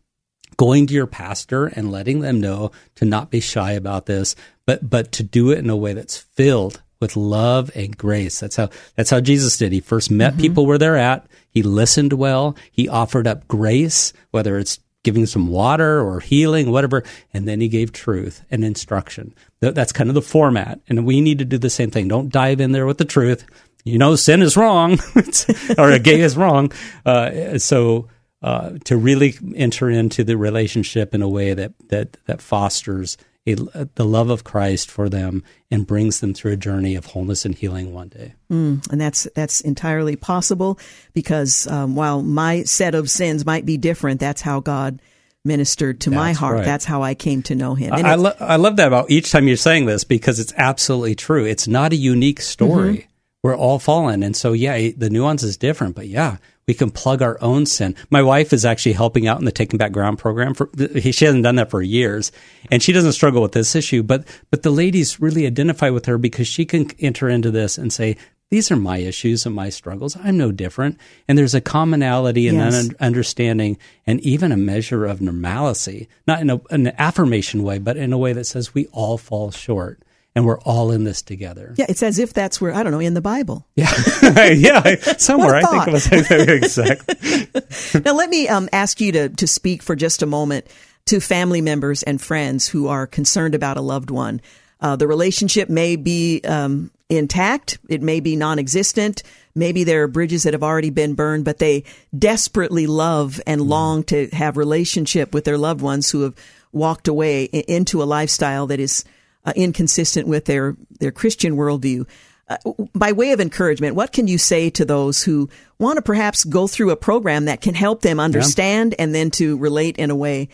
going 0.58 0.88
to 0.88 0.94
your 0.94 1.08
pastor 1.08 1.68
and 1.68 1.92
letting 1.92 2.20
them 2.20 2.42
know 2.42 2.72
to 2.96 3.06
not 3.06 3.30
be 3.30 3.40
shy 3.40 3.72
about 3.72 4.08
this, 4.08 4.36
but 4.66 4.90
but 4.90 5.12
to 5.14 5.24
do 5.24 5.52
it 5.52 5.60
in 5.60 5.70
a 5.70 5.78
way 5.78 5.94
that's 5.94 6.18
filled 6.18 6.82
with 7.00 7.16
love 7.16 7.72
and 7.76 7.98
grace. 7.98 8.40
That's 8.40 8.56
how 8.56 8.70
that's 8.96 9.10
how 9.10 9.20
Jesus 9.20 9.58
did. 9.58 9.72
He 9.72 9.80
first 9.80 10.12
met 10.12 10.34
mm-hmm. 10.34 10.42
people 10.42 10.66
where 10.66 10.78
they're 10.78 10.98
at. 10.98 11.28
He 11.50 11.64
listened 11.64 12.14
well. 12.14 12.56
He 12.72 12.88
offered 12.88 13.28
up 13.28 13.48
grace, 13.48 14.14
whether 14.32 14.58
it's 14.58 14.80
giving 15.04 15.26
some 15.26 15.48
water 15.48 16.02
or 16.02 16.20
healing, 16.20 16.70
whatever, 16.70 17.04
and 17.34 17.48
then 17.48 17.62
he 17.62 17.70
gave 17.70 17.94
truth 17.94 18.44
and 18.52 18.66
instruction. 18.66 19.34
That's 19.62 19.94
kind 19.94 20.10
of 20.10 20.16
the 20.16 20.22
format, 20.22 20.82
and 20.90 21.06
we 21.06 21.22
need 21.22 21.40
to 21.40 21.46
do 21.46 21.58
the 21.58 21.70
same 21.70 21.92
thing. 21.92 22.10
Don't 22.10 22.32
dive 22.32 22.60
in 22.60 22.74
there 22.74 22.86
with 22.86 22.98
the 22.98 23.06
truth. 23.06 23.46
You 23.86 23.98
know, 23.98 24.16
sin 24.18 24.42
is 24.42 24.58
wrong, 24.58 25.00
or 25.78 25.92
a 25.92 26.00
gay 26.00 26.20
is 26.20 26.38
wrong. 26.38 26.72
Uh, 27.06 27.58
so. 27.58 28.10
Uh, 28.40 28.78
to 28.86 28.96
really 28.96 29.34
enter 29.56 29.90
into 29.90 30.24
the 30.24 30.38
relationship 30.38 31.16
in 31.16 31.24
a 31.24 31.28
way 31.28 31.56
that 31.56 31.74
that 31.90 32.18
that 32.28 32.40
fosters 32.40 33.18
a, 33.48 33.88
the 33.96 34.06
love 34.06 34.30
of 34.30 34.44
Christ 34.44 34.92
for 34.92 35.10
them 35.10 35.44
and 35.72 35.88
brings 35.88 36.20
them 36.20 36.34
through 36.34 36.54
a 36.54 36.58
journey 36.58 36.96
of 36.96 37.06
wholeness 37.06 37.46
and 37.46 37.56
healing 37.56 37.94
one 37.94 38.10
day. 38.10 38.34
Mm, 38.52 38.90
and 38.92 39.00
that's 39.00 39.28
that's 39.36 39.62
entirely 39.62 40.16
possible 40.16 40.80
because 41.14 41.68
um, 41.68 41.96
while 41.96 42.22
my 42.22 42.64
set 42.64 42.96
of 42.96 43.10
sins 43.10 43.46
might 43.46 43.66
be 43.66 43.78
different, 43.78 44.20
that's 44.20 44.42
how 44.42 44.60
God 44.60 45.02
ministered 45.46 46.02
to 46.02 46.10
that's 46.10 46.20
my 46.20 46.34
heart. 46.34 46.58
Right. 46.58 46.66
That's 46.66 46.86
how 46.86 47.02
I 47.02 47.16
came 47.16 47.42
to 47.44 47.56
know 47.56 47.74
Him. 47.74 47.94
I, 47.94 48.02
I, 48.02 48.16
lo- 48.16 48.36
I, 48.40 48.58
love 48.58 48.76
that 48.76 48.88
about 48.88 49.10
each 49.10 49.32
time 49.32 49.48
you're 49.48 49.58
saying 49.58 49.86
this 49.86 50.04
because 50.04 50.40
it's 50.40 50.54
absolutely 50.58 51.16
true. 51.16 51.46
It's 51.46 51.68
not 51.68 51.94
a 51.94 51.96
unique 51.96 52.42
story. 52.42 52.98
Mm-hmm. 52.98 53.12
We're 53.44 53.58
all 53.58 53.80
fallen, 53.80 54.24
and 54.24 54.36
so 54.36 54.52
yeah, 54.52 54.92
the 54.98 55.10
nuance 55.10 55.44
is 55.44 55.58
different. 55.58 55.96
But 55.96 56.08
yeah, 56.08 56.38
we 56.68 56.74
can 56.74 56.92
plug 56.92 57.22
our 57.22 57.42
own 57.42 57.66
sin. 57.66 57.96
My 58.10 58.22
wife 58.22 58.52
is 58.52 58.66
actually 58.66 58.94
helping 58.94 59.26
out 59.26 59.40
in 59.40 59.46
the 59.46 59.52
Taking 59.52 59.78
Back 59.78 59.94
Ground 59.94 60.20
program. 60.20 60.54
For 60.54 60.70
she 61.00 61.26
hasn't 61.26 61.44
done 61.44 61.56
that 61.56 61.72
for 61.72 61.82
years, 61.82 62.32
and 62.70 62.84
she 62.84 62.92
doesn't 62.92 63.14
struggle 63.14 63.42
with 63.42 63.54
this 63.54 63.76
issue. 63.76 64.04
But 64.04 64.28
but 64.52 64.64
the 64.64 64.70
ladies 64.70 65.20
really 65.20 65.48
identify 65.48 65.90
with 65.90 66.06
her 66.06 66.18
because 66.18 66.48
she 66.48 66.66
can 66.66 66.92
enter 67.00 67.30
into 67.30 67.52
this 67.52 67.78
and 67.78 67.92
say, 67.92 68.18
"These 68.52 68.70
are 68.70 68.76
my 68.76 68.98
issues 68.98 69.46
and 69.46 69.56
my 69.56 69.70
struggles. 69.70 70.18
I'm 70.18 70.38
no 70.38 70.52
different." 70.52 70.98
And 71.28 71.38
there's 71.38 71.56
a 71.56 71.62
commonality 71.62 72.50
and 72.50 72.58
yes. 72.58 72.88
an 72.88 72.96
understanding, 73.00 73.78
and 74.06 74.20
even 74.20 74.52
a 74.52 74.58
measure 74.58 75.06
of 75.06 75.22
normalcy, 75.22 76.10
not 76.28 76.42
in 76.42 76.50
a, 76.50 76.60
an 76.70 76.88
affirmation 76.98 77.64
way, 77.64 77.78
but 77.78 77.96
in 77.96 78.12
a 78.12 78.18
way 78.18 78.34
that 78.34 78.46
says 78.46 78.74
we 78.74 78.88
all 78.88 79.18
fall 79.18 79.52
short 79.52 80.02
and 80.38 80.46
we're 80.46 80.60
all 80.60 80.92
in 80.92 81.04
this 81.04 81.24
together. 81.24 81.74
Yeah, 81.78 81.88
it's 81.90 82.04
as 82.04 82.20
if 82.20 82.32
that's 82.32 82.62
where 82.62 82.72
I 82.72 82.84
don't 82.84 82.92
know 82.92 83.00
in 83.00 83.16
the 83.16 83.22
Bible. 83.22 83.66
Yeah, 83.76 83.92
yeah, 84.54 84.96
somewhere 85.18 85.56
I 85.56 85.64
think 85.64 85.88
of 85.88 86.14
it 86.14 86.50
exactly. 86.64 88.02
now, 88.02 88.14
let 88.14 88.30
me 88.30 88.48
um, 88.48 88.70
ask 88.72 89.02
you 89.02 89.12
to 89.14 89.30
to 89.30 89.48
speak 89.48 89.82
for 89.82 89.96
just 89.96 90.22
a 90.22 90.26
moment 90.26 90.68
to 91.06 91.20
family 91.20 91.62
members 91.62 92.04
and 92.04 92.22
friends 92.22 92.68
who 92.68 92.88
are 92.88 93.08
concerned 93.08 93.56
about 93.56 93.78
a 93.78 93.82
loved 93.82 94.12
one. 94.12 94.42
Uh, 94.80 94.96
the 94.96 95.08
relationship 95.08 95.70
may 95.70 95.96
be 95.96 96.42
um, 96.42 96.92
intact, 97.10 97.80
it 97.90 98.02
may 98.02 98.20
be 98.20 98.36
non-existent. 98.36 99.24
Maybe 99.56 99.84
there 99.84 100.04
are 100.04 100.08
bridges 100.08 100.44
that 100.44 100.54
have 100.54 100.64
already 100.64 100.92
been 100.92 101.16
burned, 101.16 101.46
but 101.46 101.58
they 101.58 101.84
desperately 102.18 102.86
love 102.86 103.42
and 103.48 103.62
mm. 103.62 103.68
long 103.68 104.04
to 104.06 104.28
have 104.30 104.58
relationship 104.58 105.34
with 105.34 105.46
their 105.46 105.58
loved 105.58 105.82
ones 105.82 106.12
who 106.12 106.22
have 106.22 106.36
walked 106.72 107.08
away 107.08 107.46
into 107.46 108.04
a 108.04 108.06
lifestyle 108.06 108.68
that 108.68 108.80
is 108.80 109.04
uh, 109.48 109.54
inconsistent 109.56 110.28
with 110.28 110.46
their 110.46 110.76
their 111.00 111.12
Christian 111.12 111.56
worldview. 111.56 112.06
Uh, 112.50 112.58
by 112.94 113.14
way 113.14 113.32
of 113.32 113.40
encouragement, 113.42 113.96
what 113.96 114.12
can 114.12 114.28
you 114.28 114.38
say 114.38 114.70
to 114.70 114.86
those 114.86 115.24
who 115.24 115.50
want 115.80 115.98
to 115.98 116.02
perhaps 116.02 116.44
go 116.44 116.68
through 116.68 116.92
a 116.92 116.96
program 116.96 117.46
that 117.46 117.62
can 117.62 117.74
help 117.74 118.02
them 118.02 118.20
understand 118.20 118.94
yeah. 118.94 119.04
and 119.04 119.16
then 119.16 119.32
to 119.32 119.58
relate 119.58 119.98
in 119.98 120.12
a 120.12 120.16
way 120.16 120.50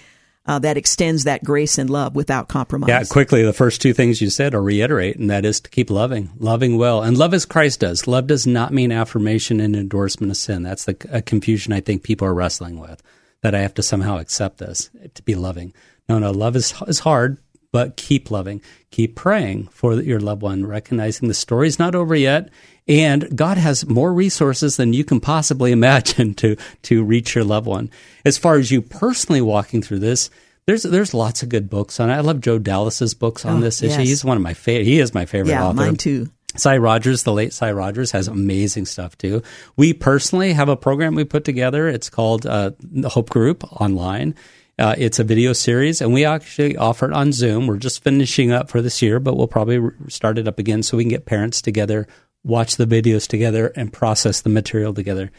uh, 0.46 0.60
that 0.60 0.76
extends 0.76 1.24
that 1.24 1.44
grace 1.44 1.78
and 1.78 1.90
love 1.90 2.16
without 2.16 2.48
compromise? 2.48 2.90
Yeah, 2.90 3.04
quickly, 3.04 3.44
the 3.44 3.54
first 3.54 3.82
two 3.82 3.94
things 3.94 4.22
you 4.22 4.30
said 4.30 4.54
are 4.54 4.62
reiterate, 4.62 5.18
and 5.18 5.30
that 5.30 5.46
is 5.46 5.60
to 5.62 5.70
keep 5.70 5.90
loving, 5.90 6.32
loving 6.38 6.78
well, 6.78 7.02
and 7.02 7.18
love 7.18 7.34
as 7.34 7.46
Christ 7.46 7.80
does. 7.80 8.08
Love 8.08 8.28
does 8.28 8.46
not 8.46 8.74
mean 8.74 8.92
affirmation 8.92 9.60
and 9.60 9.76
endorsement 9.76 10.32
of 10.32 10.38
sin. 10.38 10.64
That's 10.64 10.86
the 10.86 10.94
confusion 11.26 11.74
I 11.74 11.80
think 11.80 12.04
people 12.04 12.28
are 12.28 12.34
wrestling 12.34 12.80
with. 12.80 13.02
That 13.42 13.56
I 13.56 13.60
have 13.60 13.74
to 13.74 13.84
somehow 13.84 14.20
accept 14.20 14.60
this 14.60 14.90
to 15.16 15.24
be 15.24 15.36
loving. 15.36 15.74
No, 16.08 16.18
no, 16.18 16.32
love 16.32 16.56
is 16.56 16.74
is 16.88 17.00
hard 17.00 17.38
but 17.74 17.98
keep 17.98 18.30
loving, 18.30 18.62
keep 18.92 19.16
praying 19.16 19.68
for 19.68 19.96
your 19.96 20.20
loved 20.20 20.44
one, 20.44 20.66
recognizing 20.66 21.28
the 21.28 21.34
story's 21.34 21.80
not 21.80 21.96
over 21.96 22.16
yet. 22.16 22.50
And 22.88 23.36
God 23.36 23.58
has 23.58 23.88
more 23.88 24.14
resources 24.14 24.78
than 24.78 24.94
you 24.94 25.04
can 25.04 25.20
possibly 25.20 25.72
imagine 25.80 26.36
to, 26.36 26.56
to 26.84 27.04
reach 27.04 27.34
your 27.34 27.44
loved 27.44 27.66
one. 27.66 27.90
As 28.24 28.38
far 28.38 28.56
as 28.56 28.72
you 28.72 28.82
personally 28.82 29.42
walking 29.42 29.82
through 29.82 30.00
this, 30.00 30.30
there's 30.66 30.84
there's 30.84 31.14
lots 31.14 31.44
of 31.44 31.50
good 31.50 31.70
books 31.70 32.00
on 32.00 32.10
it. 32.10 32.14
I 32.14 32.22
love 32.22 32.40
Joe 32.40 32.58
Dallas's 32.58 33.14
books 33.14 33.44
on 33.44 33.58
oh, 33.58 33.60
this 33.62 33.82
issue. 33.82 34.00
Yes. 34.00 34.08
He's 34.08 34.26
one 34.26 34.38
of 34.38 34.44
my 34.44 34.54
favorite. 34.54 34.86
He 34.86 35.00
is 35.00 35.14
my 35.14 35.26
favorite 35.26 35.52
yeah, 35.52 35.66
author. 35.66 35.76
mine 35.76 35.98
too. 35.98 36.30
Sy 36.56 36.78
Rogers, 36.78 37.24
the 37.24 37.34
late 37.34 37.52
Sy 37.52 37.72
Rogers, 37.72 38.12
has 38.12 38.28
amazing 38.28 38.86
stuff 38.86 39.18
too. 39.18 39.42
We 39.76 39.92
personally 39.92 40.54
have 40.54 40.70
a 40.70 40.78
program 40.78 41.16
we 41.16 41.26
put 41.26 41.44
together. 41.44 41.90
It's 41.90 42.10
called 42.10 42.46
uh, 42.46 42.72
the 42.80 43.10
Hope 43.10 43.30
Group 43.30 43.64
online. 43.82 44.36
Uh, 44.80 44.96
it's 44.98 45.20
a 45.20 45.24
video 45.24 45.54
series, 45.54 46.02
and 46.02 46.14
we 46.14 46.26
actually 46.26 46.76
offer 46.78 47.06
it 47.06 47.14
on 47.14 47.32
Zoom. 47.32 47.68
We're 47.68 47.78
just 47.78 48.04
finishing 48.04 48.52
up 48.52 48.70
for 48.70 48.82
this 48.82 49.02
year, 49.02 49.20
but 49.20 49.38
we'll 49.38 49.48
probably 49.48 49.80
start 50.08 50.40
it 50.40 50.48
up 50.48 50.58
again 50.58 50.82
so 50.82 50.98
we 50.98 51.04
can 51.04 51.12
get 51.12 51.26
parents 51.26 51.62
together, 51.62 52.08
watch 52.44 52.78
the 52.78 52.88
videos 52.88 53.28
together, 53.28 53.68
and 53.76 53.94
process 53.94 54.42
the 54.42 54.50
material 54.50 54.94
together. 54.94 55.32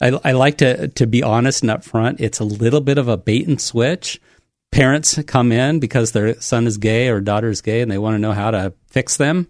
I, 0.00 0.20
I 0.24 0.32
like 0.32 0.58
to 0.58 0.88
to 0.88 1.06
be 1.06 1.22
honest 1.22 1.62
and 1.62 1.70
upfront. 1.70 2.20
It's 2.20 2.40
a 2.40 2.44
little 2.44 2.80
bit 2.82 2.98
of 2.98 3.08
a 3.08 3.16
bait 3.16 3.48
and 3.48 3.60
switch. 3.60 4.20
Parents 4.70 5.18
come 5.26 5.52
in 5.52 5.80
because 5.80 6.12
their 6.12 6.38
son 6.40 6.66
is 6.66 6.76
gay 6.76 7.08
or 7.08 7.20
daughter 7.20 7.48
is 7.48 7.62
gay, 7.62 7.80
and 7.80 7.90
they 7.90 7.98
want 7.98 8.14
to 8.14 8.18
know 8.18 8.32
how 8.32 8.50
to 8.50 8.74
fix 8.88 9.16
them. 9.16 9.48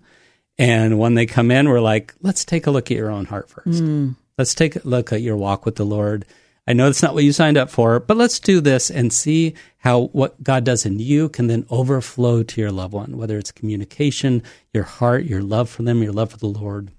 And 0.57 0.99
when 0.99 1.15
they 1.15 1.27
come 1.27 1.51
in, 1.51 1.69
we're 1.69 1.81
like, 1.81 2.15
let's 2.21 2.45
take 2.45 2.67
a 2.67 2.71
look 2.71 2.91
at 2.91 2.97
your 2.97 3.11
own 3.11 3.25
heart 3.25 3.49
first. 3.49 3.83
Mm. 3.83 4.17
Let's 4.39 4.55
take 4.55 4.77
a 4.77 4.83
look 4.85 5.13
at 5.13 5.23
your 5.23 5.37
walk 5.37 5.65
with 5.65 5.77
the 5.77 5.85
Lord 5.85 6.27
I 6.67 6.75
know 6.75 6.87
that's 6.87 7.03
not 7.03 7.15
what 7.15 7.25
you 7.25 7.33
signed 7.33 7.57
up 7.57 7.71
for, 7.71 7.99
but 7.99 8.17
let's 8.17 8.39
do 8.39 8.61
this 8.61 8.91
and 8.91 9.13
see 9.13 9.55
how 9.79 10.03
what 10.13 10.43
God 10.43 10.65
does 10.65 10.87
in 10.87 11.01
you 11.01 11.29
can 11.29 11.49
then 11.49 11.67
overflow 11.71 12.45
to 12.45 12.61
your 12.61 12.71
loved 12.71 12.95
one, 12.95 13.17
whether 13.17 13.37
it's 13.37 13.51
communication, 13.51 14.43
your 14.73 14.85
heart, 14.85 15.25
your 15.25 15.43
love 15.43 15.69
for 15.69 15.83
them, 15.83 16.03
your 16.03 16.13
love 16.13 16.31
for 16.31 16.37
the 16.37 16.47
Lord. 16.47 16.93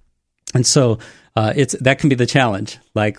And 0.53 0.67
so 0.67 0.99
uh, 1.35 1.53
it's 1.55 1.75
that 1.79 1.99
can 1.99 2.09
be 2.09 2.15
the 2.15 2.25
challenge. 2.25 2.77
Like, 2.93 3.17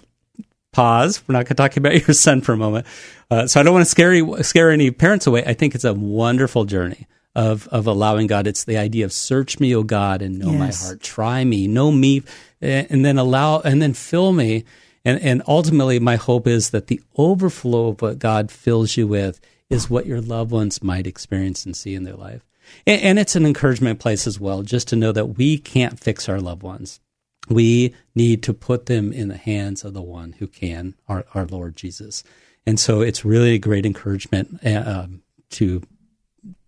pause. 0.73 1.23
We're 1.27 1.33
not 1.33 1.47
going 1.47 1.49
to 1.49 1.55
talk 1.55 1.77
about 1.79 1.95
your 2.07 2.15
son 2.15 2.43
for 2.43 2.53
a 2.53 2.59
moment. 2.59 2.87
Uh, 3.31 3.47
so 3.47 3.59
I 3.59 3.63
don't 3.63 3.73
want 3.73 3.87
to 3.87 3.91
scare 3.91 4.43
scare 4.43 4.71
any 4.71 4.91
parents 4.91 5.27
away. 5.27 5.45
I 5.47 5.55
think 5.55 5.75
it's 5.75 5.85
a 5.85 5.95
wonderful 5.95 6.67
journey 6.67 7.07
of 7.35 7.67
of 7.69 7.87
allowing 7.87 8.27
God. 8.27 8.47
It's 8.47 8.65
the 8.65 8.77
idea 8.77 9.07
of 9.07 9.13
search 9.13 9.59
me, 9.59 9.75
O 9.75 9.83
God, 9.83 10.21
and 10.21 10.39
know 10.39 10.53
yes. 10.53 10.83
my 10.83 10.87
heart. 10.89 11.01
Try 11.01 11.45
me, 11.45 11.67
know 11.69 11.91
me, 11.91 12.23
and 12.61 13.03
then 13.03 13.17
allow 13.17 13.61
and 13.61 13.81
then 13.81 13.95
fill 13.95 14.33
me 14.33 14.65
and, 15.05 15.21
and 15.21 15.43
ultimately, 15.47 15.99
my 15.99 16.17
hope 16.17 16.47
is 16.47 16.71
that 16.71 16.87
the 16.87 17.01
overflow 17.17 17.89
of 17.89 18.03
what 18.03 18.19
God 18.19 18.51
fills 18.51 18.97
you 18.97 19.07
with 19.07 19.41
is 19.69 19.91
what 19.91 20.07
your 20.07 20.21
loved 20.21 20.51
ones 20.51 20.83
might 20.83 21.07
experience 21.07 21.65
and 21.67 21.77
see 21.77 21.95
in 21.95 22.05
their 22.05 22.17
life. 22.17 22.43
And, 22.87 23.01
and 23.03 23.19
it's 23.19 23.37
an 23.37 23.47
encouragement 23.47 23.99
place 24.01 24.27
as 24.27 24.41
well, 24.41 24.63
just 24.63 24.89
to 24.89 24.97
know 24.97 25.13
that 25.13 25.37
we 25.37 25.59
can't 25.59 26.01
fix 26.01 26.29
our 26.29 26.41
loved 26.41 26.63
ones. 26.63 27.01
We 27.49 27.95
need 28.15 28.43
to 28.45 28.55
put 28.55 28.87
them 28.87 29.13
in 29.13 29.29
the 29.29 29.37
hands 29.37 29.85
of 29.85 29.93
the 29.93 30.03
one 30.03 30.33
who 30.39 30.47
can, 30.47 30.95
our, 31.09 31.25
our 31.35 31.45
Lord 31.45 31.77
Jesus. 31.77 32.25
And 32.67 32.81
so 32.81 33.03
it's 33.03 33.25
really 33.25 33.55
a 33.55 33.59
great 33.59 33.85
encouragement 33.85 34.61
uh, 34.65 34.83
um, 34.87 35.23
to 35.51 35.83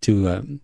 to 0.03 0.29
um, 0.29 0.61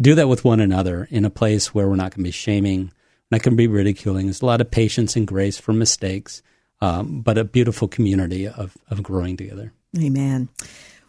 do 0.00 0.14
that 0.14 0.28
with 0.28 0.44
one 0.44 0.60
another 0.60 1.08
in 1.10 1.24
a 1.24 1.30
place 1.30 1.74
where 1.74 1.88
we're 1.88 1.96
not 1.96 2.12
going 2.14 2.24
to 2.24 2.28
be 2.28 2.30
shaming, 2.30 2.92
not 3.30 3.42
going 3.42 3.52
to 3.52 3.56
be 3.56 3.66
ridiculing. 3.66 4.26
There's 4.26 4.42
a 4.42 4.46
lot 4.46 4.60
of 4.60 4.70
patience 4.70 5.16
and 5.16 5.26
grace 5.26 5.58
for 5.58 5.72
mistakes, 5.72 6.42
um, 6.80 7.20
but 7.20 7.38
a 7.38 7.44
beautiful 7.44 7.88
community 7.88 8.46
of, 8.46 8.76
of 8.90 9.02
growing 9.02 9.36
together. 9.36 9.72
Amen. 9.96 10.48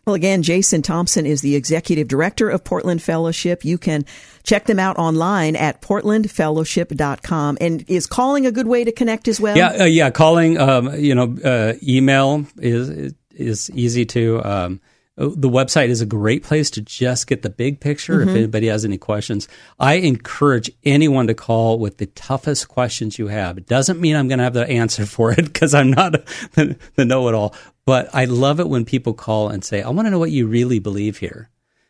Well, 0.06 0.16
again, 0.16 0.42
Jason 0.42 0.82
Thompson 0.82 1.28
is 1.28 1.42
the 1.42 1.56
executive 1.56 2.08
director 2.08 2.50
of 2.50 2.64
Portland 2.64 3.02
Fellowship. 3.02 3.64
You 3.64 3.78
can 3.78 4.06
check 4.44 4.66
them 4.66 4.80
out 4.80 4.98
online 4.98 5.56
at 5.56 5.82
portlandfellowship.com. 5.82 7.58
And 7.62 7.86
is 7.88 8.08
calling 8.08 8.48
a 8.48 8.52
good 8.52 8.68
way 8.68 8.84
to 8.84 8.92
connect 8.92 9.28
as 9.28 9.40
well? 9.40 9.56
Yeah, 9.56 9.82
uh, 9.82 9.86
yeah. 9.86 10.10
Calling, 10.10 10.58
um, 10.58 10.96
you 10.96 11.14
know, 11.14 11.38
uh, 11.44 11.74
email 11.88 12.46
is 12.58 13.14
is 13.36 13.70
easy 13.72 14.06
to. 14.06 14.44
Um, 14.44 14.82
Oh, 15.20 15.32
the 15.36 15.50
website 15.50 15.90
is 15.90 16.00
a 16.00 16.06
great 16.06 16.44
place 16.44 16.72
to 16.72 16.82
just 16.82 17.28
get 17.28 17.42
the 17.42 17.50
big 17.50 17.82
picture 17.82 18.22
if 18.22 18.30
mm-hmm. 18.30 18.38
anybody 18.38 18.68
has 18.68 18.86
any 18.86 18.98
questions. 18.98 19.50
I 19.78 19.96
encourage 19.96 20.72
anyone 20.86 21.28
to 21.28 21.34
call 21.34 21.78
with 21.78 21.98
the 21.98 22.06
toughest 22.06 22.70
questions 22.70 23.20
you 23.20 23.28
have. 23.28 23.58
It 23.58 23.68
doesn't 23.68 24.00
mean 24.00 24.16
I'm 24.16 24.30
going 24.30 24.38
to 24.38 24.46
have 24.46 24.54
the 24.54 24.68
answer 24.68 25.06
for 25.06 25.34
it 25.34 25.44
because 25.44 25.74
I'm 25.74 25.92
not 25.92 26.14
the, 26.54 26.78
the 26.96 27.04
know 27.04 27.28
it 27.28 27.36
all, 27.36 27.54
but 27.86 28.10
I 28.14 28.26
love 28.26 28.62
it 28.62 28.70
when 28.70 28.86
people 28.86 29.14
call 29.14 29.50
and 29.50 29.64
say, 29.64 29.82
I 29.82 29.90
want 29.90 30.06
to 30.06 30.12
know 30.12 30.20
what 30.20 30.32
you 30.32 30.48
really 30.48 30.80
believe 30.80 31.18
here 31.18 31.50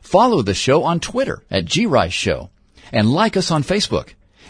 Follow 0.00 0.40
the 0.40 0.54
show 0.54 0.84
on 0.84 1.00
Twitter 1.00 1.42
at 1.50 1.68
grice 1.68 2.14
show 2.14 2.48
and 2.92 3.12
like 3.12 3.36
us 3.36 3.50
on 3.50 3.62
Facebook. 3.62 4.14